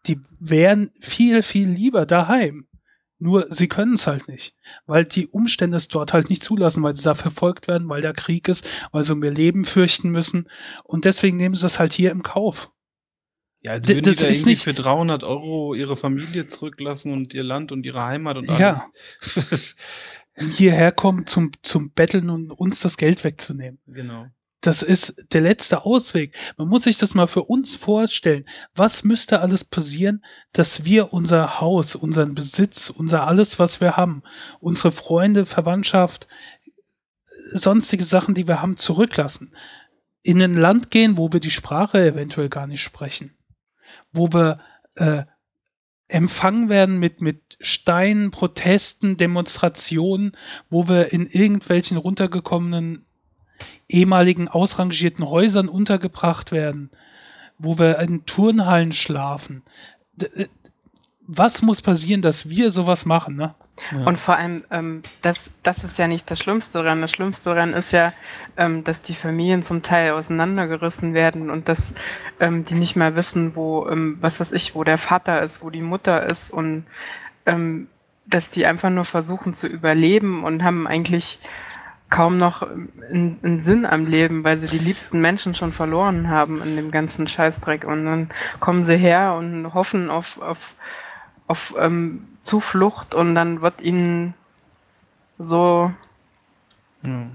Die 0.07 0.19
wären 0.39 0.91
viel, 0.99 1.43
viel 1.43 1.69
lieber 1.69 2.05
daheim. 2.05 2.67
Nur 3.19 3.45
sie 3.51 3.67
können 3.67 3.93
es 3.93 4.07
halt 4.07 4.27
nicht, 4.27 4.55
weil 4.87 5.03
die 5.05 5.27
Umstände 5.27 5.77
es 5.77 5.87
dort 5.87 6.11
halt 6.11 6.31
nicht 6.31 6.43
zulassen, 6.43 6.81
weil 6.81 6.95
sie 6.95 7.03
da 7.03 7.13
verfolgt 7.13 7.67
werden, 7.67 7.87
weil 7.87 8.01
da 8.01 8.13
Krieg 8.13 8.47
ist, 8.47 8.65
weil 8.91 9.03
sie 9.03 9.13
um 9.13 9.23
ihr 9.23 9.29
Leben 9.29 9.63
fürchten 9.63 10.09
müssen. 10.09 10.49
Und 10.83 11.05
deswegen 11.05 11.37
nehmen 11.37 11.53
sie 11.53 11.61
das 11.61 11.77
halt 11.77 11.93
hier 11.93 12.09
im 12.09 12.23
Kauf. 12.23 12.71
Ja, 13.61 13.73
also 13.73 13.85
D- 13.89 13.93
würden 13.97 14.05
die 14.05 14.09
das 14.09 14.19
da 14.21 14.25
ist 14.25 14.37
irgendwie 14.37 14.49
nicht- 14.49 14.63
für 14.63 14.73
300 14.73 15.23
Euro 15.23 15.75
ihre 15.75 15.95
Familie 15.97 16.47
zurücklassen 16.47 17.13
und 17.13 17.35
ihr 17.35 17.43
Land 17.43 17.71
und 17.71 17.85
ihre 17.85 18.01
Heimat 18.01 18.37
und 18.37 18.45
Ja. 18.45 18.55
alles. 18.69 19.75
Um 20.39 20.49
hierher 20.49 20.91
kommen 20.91 21.27
zum, 21.27 21.51
zum 21.61 21.91
Betteln 21.91 22.31
und 22.31 22.49
uns 22.49 22.79
das 22.79 22.97
Geld 22.97 23.23
wegzunehmen. 23.23 23.79
genau. 23.85 24.25
Das 24.61 24.83
ist 24.83 25.15
der 25.33 25.41
letzte 25.41 25.85
Ausweg. 25.85 26.35
Man 26.55 26.67
muss 26.67 26.83
sich 26.83 26.97
das 26.99 27.15
mal 27.15 27.25
für 27.25 27.43
uns 27.43 27.75
vorstellen. 27.75 28.45
Was 28.75 29.03
müsste 29.03 29.41
alles 29.41 29.63
passieren, 29.63 30.23
dass 30.53 30.85
wir 30.85 31.13
unser 31.13 31.59
Haus, 31.59 31.95
unseren 31.95 32.35
Besitz, 32.35 32.91
unser 32.91 33.25
alles, 33.27 33.57
was 33.57 33.81
wir 33.81 33.97
haben, 33.97 34.21
unsere 34.59 34.91
Freunde, 34.91 35.47
Verwandtschaft, 35.47 36.27
sonstige 37.53 38.03
Sachen, 38.03 38.35
die 38.35 38.47
wir 38.47 38.61
haben, 38.61 38.77
zurücklassen? 38.77 39.55
In 40.21 40.39
ein 40.39 40.55
Land 40.55 40.91
gehen, 40.91 41.17
wo 41.17 41.33
wir 41.33 41.39
die 41.39 41.49
Sprache 41.49 41.99
eventuell 41.99 42.49
gar 42.49 42.67
nicht 42.67 42.83
sprechen. 42.83 43.35
Wo 44.11 44.31
wir 44.31 44.59
äh, 44.93 45.23
empfangen 46.07 46.69
werden 46.69 46.99
mit, 46.99 47.21
mit 47.21 47.57
Steinen, 47.61 48.29
Protesten, 48.29 49.17
Demonstrationen, 49.17 50.37
wo 50.69 50.87
wir 50.87 51.11
in 51.11 51.25
irgendwelchen 51.25 51.97
runtergekommenen 51.97 53.07
ehemaligen 53.87 54.47
ausrangierten 54.47 55.27
Häusern 55.27 55.69
untergebracht 55.69 56.51
werden, 56.51 56.89
wo 57.57 57.77
wir 57.77 57.99
in 57.99 58.25
Turnhallen 58.25 58.93
schlafen. 58.93 59.63
Äh, 60.19 60.47
was 61.27 61.61
muss 61.61 61.81
passieren, 61.81 62.21
dass 62.21 62.49
wir 62.49 62.71
sowas 62.71 63.05
machen, 63.05 63.35
ne? 63.35 63.55
Und 64.05 64.19
vor 64.19 64.35
allem, 64.35 64.63
ähm, 64.69 65.01
das, 65.21 65.49
das 65.63 65.83
ist 65.83 65.97
ja 65.97 66.07
nicht 66.07 66.29
das 66.29 66.39
Schlimmste 66.39 66.83
daran. 66.83 67.01
Das 67.01 67.11
Schlimmste 67.11 67.49
daran 67.49 67.73
ist 67.73 67.91
ja, 67.91 68.13
ähm, 68.57 68.83
dass 68.83 69.01
die 69.01 69.15
Familien 69.15 69.63
zum 69.63 69.81
Teil 69.81 70.11
auseinandergerissen 70.11 71.13
werden 71.13 71.49
und 71.49 71.67
dass 71.67 71.95
ähm, 72.39 72.63
die 72.65 72.75
nicht 72.75 72.95
mehr 72.95 73.15
wissen, 73.15 73.55
wo, 73.55 73.87
ähm, 73.89 74.17
was 74.21 74.39
weiß 74.39 74.51
ich, 74.51 74.75
wo 74.75 74.83
der 74.83 74.97
Vater 74.97 75.41
ist, 75.41 75.63
wo 75.63 75.69
die 75.69 75.81
Mutter 75.81 76.25
ist 76.25 76.51
und 76.51 76.85
ähm, 77.45 77.87
dass 78.27 78.51
die 78.51 78.65
einfach 78.65 78.89
nur 78.89 79.05
versuchen 79.05 79.53
zu 79.53 79.67
überleben 79.67 80.43
und 80.43 80.63
haben 80.63 80.87
eigentlich 80.87 81.39
kaum 82.11 82.37
noch 82.37 82.61
einen, 82.61 83.39
einen 83.41 83.63
Sinn 83.63 83.87
am 83.87 84.05
Leben, 84.05 84.43
weil 84.43 84.59
sie 84.59 84.67
die 84.67 84.77
liebsten 84.77 85.19
Menschen 85.19 85.55
schon 85.55 85.73
verloren 85.73 86.29
haben 86.29 86.61
in 86.61 86.75
dem 86.75 86.91
ganzen 86.91 87.25
Scheißdreck. 87.27 87.85
Und 87.85 88.05
dann 88.05 88.29
kommen 88.59 88.83
sie 88.83 88.97
her 88.97 89.33
und 89.33 89.73
hoffen 89.73 90.11
auf, 90.11 90.39
auf, 90.39 90.75
auf 91.47 91.73
ähm, 91.79 92.27
Zuflucht 92.43 93.15
und 93.15 93.33
dann 93.33 93.61
wird 93.61 93.81
ihnen 93.81 94.35
so 95.39 95.91
Ja. 97.03 97.27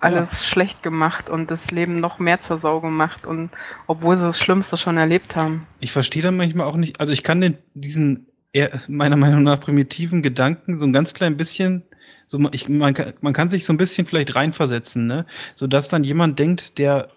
alles 0.00 0.46
schlecht 0.46 0.82
gemacht 0.82 1.28
und 1.28 1.50
das 1.50 1.70
Leben 1.70 1.94
noch 1.96 2.18
mehr 2.18 2.40
zur 2.40 2.58
Sau 2.58 2.80
gemacht 2.80 3.26
und 3.26 3.50
obwohl 3.86 4.16
sie 4.16 4.24
das 4.24 4.40
Schlimmste 4.40 4.76
schon 4.76 4.96
erlebt 4.96 5.36
haben. 5.36 5.66
Ich 5.78 5.92
verstehe 5.92 6.22
dann 6.22 6.36
manchmal 6.36 6.66
auch 6.66 6.76
nicht, 6.76 7.00
also 7.00 7.12
ich 7.12 7.22
kann 7.22 7.40
den, 7.40 7.58
diesen 7.74 8.26
eher, 8.52 8.80
meiner 8.88 9.16
Meinung 9.16 9.42
nach 9.42 9.60
primitiven 9.60 10.22
Gedanken 10.22 10.78
so 10.78 10.86
ein 10.86 10.92
ganz 10.92 11.12
klein 11.14 11.36
bisschen, 11.36 11.82
so 12.30 12.38
man, 12.38 12.52
ich, 12.54 12.68
man, 12.68 12.94
kann- 12.94 13.14
man 13.22 13.32
kann 13.32 13.50
sich 13.50 13.64
so 13.64 13.72
ein 13.72 13.76
bisschen 13.76 14.06
vielleicht 14.06 14.36
reinversetzen, 14.36 15.08
ne? 15.08 15.26
Sodass 15.56 15.88
dann 15.88 16.04
jemand 16.04 16.38
denkt, 16.38 16.78
der 16.78 17.08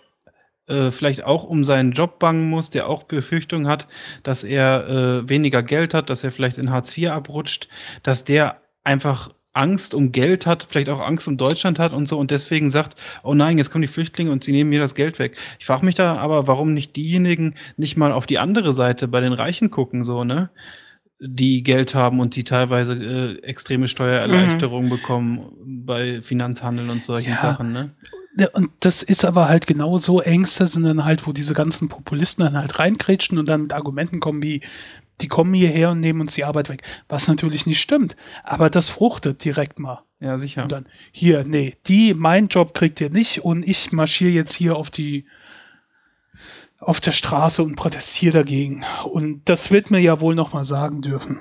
äh, 0.68 0.91
vielleicht 0.91 1.26
auch 1.26 1.44
um 1.44 1.64
seinen 1.64 1.91
Job 1.91 2.19
bangen 2.19 2.49
muss, 2.49 2.69
der 2.69 2.88
auch 2.90 3.03
Befürchtungen 3.03 3.68
hat, 3.68 3.88
dass 4.23 4.44
er 4.44 4.88
äh, 5.26 5.30
weniger 5.30 5.64
Geld 5.64 5.94
hat, 5.94 6.10
dass 6.10 6.23
er 6.23 6.31
vielleicht 6.31 6.57
in 6.57 6.72
Hartz 6.72 6.98
IV 6.98 7.10
abrutscht, 7.10 7.68
dass 8.03 8.26
der 8.26 8.61
einfach 8.84 9.30
Angst 9.56 9.94
um 9.94 10.11
Geld 10.11 10.48
hat, 10.48 10.65
vielleicht 10.68 10.90
auch 10.90 10.99
Angst 10.99 11.27
um 11.27 11.38
Deutschland 11.38 11.77
hat 11.77 11.94
und 11.94 12.07
so 12.10 12.18
und 12.18 12.31
deswegen 12.31 12.72
sagt, 12.72 12.95
oh 13.23 13.35
nein, 13.35 13.60
jetzt 13.60 13.69
kommen 13.69 13.84
die 13.84 13.88
Flüchtlinge 13.88 14.31
und 14.31 14.44
sie 14.44 14.52
nehmen 14.52 14.72
mir 14.72 14.80
das 14.80 14.95
Geld 14.95 15.19
weg. 15.19 15.38
Ich 15.60 15.65
frage 15.68 15.85
mich 15.85 15.94
da 15.95 16.18
aber, 16.18 16.48
warum 16.48 16.73
nicht 16.73 16.95
diejenigen 16.95 17.56
nicht 17.77 17.95
mal 17.98 18.11
auf 18.11 18.26
die 18.26 18.40
andere 18.40 18.73
Seite 18.73 19.07
bei 19.07 19.22
den 19.22 19.34
Reichen 19.34 19.69
gucken, 19.69 20.03
so, 20.03 20.23
ne? 20.23 20.49
Die 21.19 21.64
Geld 21.64 21.95
haben 21.95 22.19
und 22.19 22.35
die 22.35 22.44
teilweise 22.44 22.94
äh, 22.94 23.44
extreme 23.44 23.88
Steuererleichterungen 23.88 24.90
bekommen 24.90 25.52
bei 25.85 26.22
Finanzhandel 26.22 26.90
und 26.90 27.06
solchen 27.06 27.31
Ja. 27.31 27.38
Sachen, 27.38 27.72
ne? 27.72 27.91
Und 28.53 28.72
das 28.80 29.03
ist 29.03 29.26
aber 29.26 29.48
halt 29.48 29.68
genau 29.68 29.99
so 29.99 30.19
Ängste 30.19 30.65
sind 30.65 30.84
dann 30.84 31.06
halt, 31.06 31.27
wo 31.27 31.34
diese 31.34 31.53
ganzen 31.53 31.88
Populisten 31.88 32.44
dann 32.44 32.57
halt 32.57 32.80
reinkrätschen 32.80 33.38
und 33.38 33.48
dann 33.48 33.61
mit 33.64 33.73
Argumenten 33.73 34.19
kommen 34.19 34.41
wie, 34.41 34.61
die 35.22 35.27
kommen 35.27 35.53
hierher 35.53 35.91
und 35.91 35.99
nehmen 35.99 36.22
uns 36.22 36.34
die 36.34 36.44
Arbeit 36.44 36.68
weg. 36.69 36.81
Was 37.07 37.27
natürlich 37.27 37.68
nicht 37.68 37.80
stimmt. 37.80 38.15
Aber 38.44 38.72
das 38.72 38.90
fruchtet 38.90 39.45
direkt 39.45 39.77
mal. 39.77 40.02
Ja, 40.19 40.40
sicher. 40.40 40.64
Und 40.64 40.72
dann, 40.72 40.88
hier, 41.11 41.44
nee, 41.44 41.76
die, 41.85 42.15
mein 42.15 42.48
Job 42.48 42.73
kriegt 42.73 42.99
ihr 43.02 43.11
nicht 43.11 43.44
und 43.44 43.61
ich 43.61 43.91
marschiere 43.91 44.31
jetzt 44.31 44.53
hier 44.53 44.76
auf 44.76 44.90
die, 44.90 45.26
auf 46.85 46.99
der 46.99 47.11
Straße 47.11 47.64
und 47.64 47.76
protestiere 47.76 48.39
dagegen. 48.39 48.84
Und 49.05 49.41
das 49.45 49.72
wird 49.72 49.91
mir 49.91 49.99
ja 49.99 50.19
wohl 50.19 50.35
noch 50.35 50.53
mal 50.53 50.64
sagen 50.64 51.01
dürfen. 51.01 51.39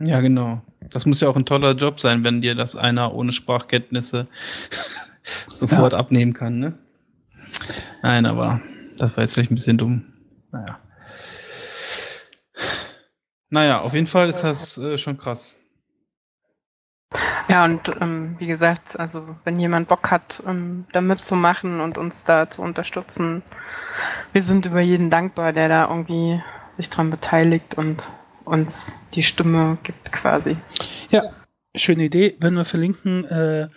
Ja, 0.00 0.20
genau. 0.20 0.62
Das 0.90 1.06
muss 1.06 1.20
ja 1.20 1.28
auch 1.28 1.36
ein 1.36 1.46
toller 1.46 1.72
Job 1.72 2.00
sein, 2.00 2.24
wenn 2.24 2.40
dir 2.40 2.54
das 2.54 2.74
einer 2.76 3.14
ohne 3.14 3.32
Sprachkenntnisse 3.32 4.26
sofort 5.54 5.94
abnehmen 5.94 6.32
kann, 6.32 6.58
ne? 6.58 6.78
Nein, 8.02 8.26
aber 8.26 8.60
das 8.96 9.16
war 9.16 9.22
jetzt 9.22 9.34
vielleicht 9.34 9.50
ein 9.50 9.56
bisschen 9.56 9.78
dumm. 9.78 10.04
Naja. 10.50 10.78
Naja, 13.50 13.80
auf 13.80 13.94
jeden 13.94 14.06
Fall 14.06 14.30
ist 14.30 14.42
das 14.42 14.78
äh, 14.78 14.96
schon 14.96 15.18
krass. 15.18 15.59
Ja, 17.48 17.64
und 17.64 17.90
ähm, 18.00 18.36
wie 18.38 18.46
gesagt, 18.46 18.98
also 18.98 19.36
wenn 19.44 19.58
jemand 19.58 19.88
Bock 19.88 20.10
hat, 20.12 20.42
ähm, 20.46 20.86
da 20.92 21.00
mitzumachen 21.00 21.80
und 21.80 21.98
uns 21.98 22.24
da 22.24 22.48
zu 22.48 22.62
unterstützen, 22.62 23.42
wir 24.32 24.44
sind 24.44 24.66
über 24.66 24.80
jeden 24.80 25.10
dankbar, 25.10 25.52
der 25.52 25.68
da 25.68 25.88
irgendwie 25.88 26.40
sich 26.70 26.90
dran 26.90 27.10
beteiligt 27.10 27.76
und 27.76 28.08
uns 28.44 28.94
die 29.14 29.24
Stimme 29.24 29.78
gibt 29.82 30.12
quasi. 30.12 30.56
Ja, 31.10 31.24
schöne 31.74 32.04
Idee. 32.04 32.36
Wenn 32.38 32.54
wir 32.54 32.64
verlinken, 32.64 33.24
äh, 33.24 33.68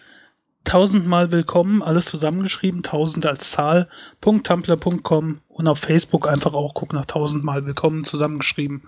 tausendmal 0.64 1.31
willkommen, 1.31 1.81
alles 1.81 2.05
zusammengeschrieben, 2.05 2.84
tausend 2.84 3.26
als 3.26 3.51
Zahl, 3.51 3.89
.tumblr.com 4.22 5.41
und 5.47 5.68
auf 5.68 5.80
Facebook 5.80 6.27
einfach 6.27 6.53
auch 6.53 6.73
gucken 6.73 6.97
nach 6.97 7.05
tausendmal 7.05 7.65
willkommen 7.65 8.05
zusammengeschrieben. 8.05 8.84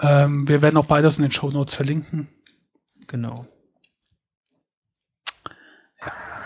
Ähm, 0.00 0.46
wir 0.48 0.62
werden 0.62 0.76
auch 0.76 0.86
beides 0.86 1.18
in 1.18 1.22
den 1.22 1.32
Shownotes 1.32 1.74
verlinken. 1.74 2.28
Genau. 3.08 3.46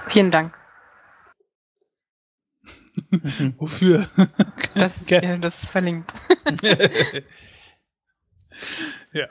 Vielen 0.08 0.30
Dank, 0.30 0.54
Wofür? 3.58 4.08
dass 4.74 4.94
ihr 5.10 5.38
das 5.38 5.64
verlinkt. 5.66 6.12
ja. 9.12 9.26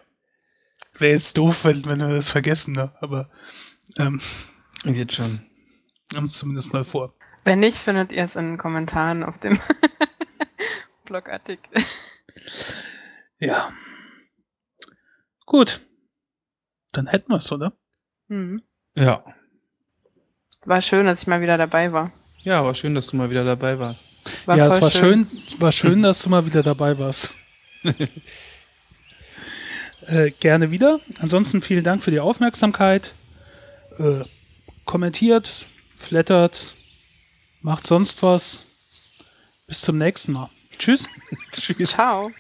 Wäre 0.97 1.11
jetzt 1.14 1.38
doof, 1.38 1.65
wenn, 1.65 1.85
wenn 1.85 1.99
wir 1.99 2.10
das 2.10 2.30
vergessen, 2.30 2.73
ne? 2.73 2.93
aber 3.02 3.30
ähm, 3.97 4.22
Geht 4.84 5.14
schon. 5.14 5.41
haben 6.14 6.26
es 6.26 6.34
zumindest 6.34 6.72
mal 6.73 6.84
vor. 6.85 7.15
Wenn 7.43 7.60
nicht, 7.60 7.77
findet 7.77 8.11
ihr 8.11 8.26
es 8.26 8.35
in 8.35 8.52
den 8.52 8.57
Kommentaren 8.57 9.23
auf 9.23 9.38
dem 9.39 9.60
Blogartikel. 11.06 11.84
Ja. 13.39 13.73
Gut. 15.45 15.81
Dann 16.91 17.07
hätten 17.07 17.31
wir 17.31 17.38
es, 17.38 17.52
oder? 17.52 17.77
Mhm. 18.27 18.64
Ja. 18.95 19.23
War 20.65 20.81
schön, 20.81 21.05
dass 21.05 21.21
ich 21.21 21.27
mal 21.27 21.41
wieder 21.41 21.57
dabei 21.57 21.91
war. 21.91 22.11
Ja, 22.43 22.59
aber 22.59 22.75
schön, 22.75 22.95
dass 22.95 23.07
du 23.07 23.17
mal 23.17 23.29
wieder 23.29 23.43
dabei 23.43 23.79
warst. 23.79 24.03
War 24.45 24.57
ja, 24.57 24.67
es 24.67 24.81
war 24.81 24.91
schön. 24.91 25.27
war 25.59 25.71
schön, 25.71 26.01
dass 26.01 26.21
du 26.21 26.29
mal 26.29 26.45
wieder 26.45 26.63
dabei 26.63 26.97
warst. 26.97 27.31
äh, 30.07 30.31
gerne 30.39 30.71
wieder. 30.71 30.99
Ansonsten 31.19 31.61
vielen 31.61 31.83
Dank 31.83 32.03
für 32.03 32.11
die 32.11 32.19
Aufmerksamkeit. 32.19 33.13
Äh, 33.99 34.25
kommentiert, 34.85 35.67
flattert, 35.97 36.75
macht 37.61 37.85
sonst 37.85 38.23
was. 38.23 38.65
Bis 39.67 39.81
zum 39.81 39.97
nächsten 39.97 40.33
Mal. 40.33 40.49
Tschüss. 40.77 41.07
Tschüss. 41.51 41.91
Ciao. 41.91 42.31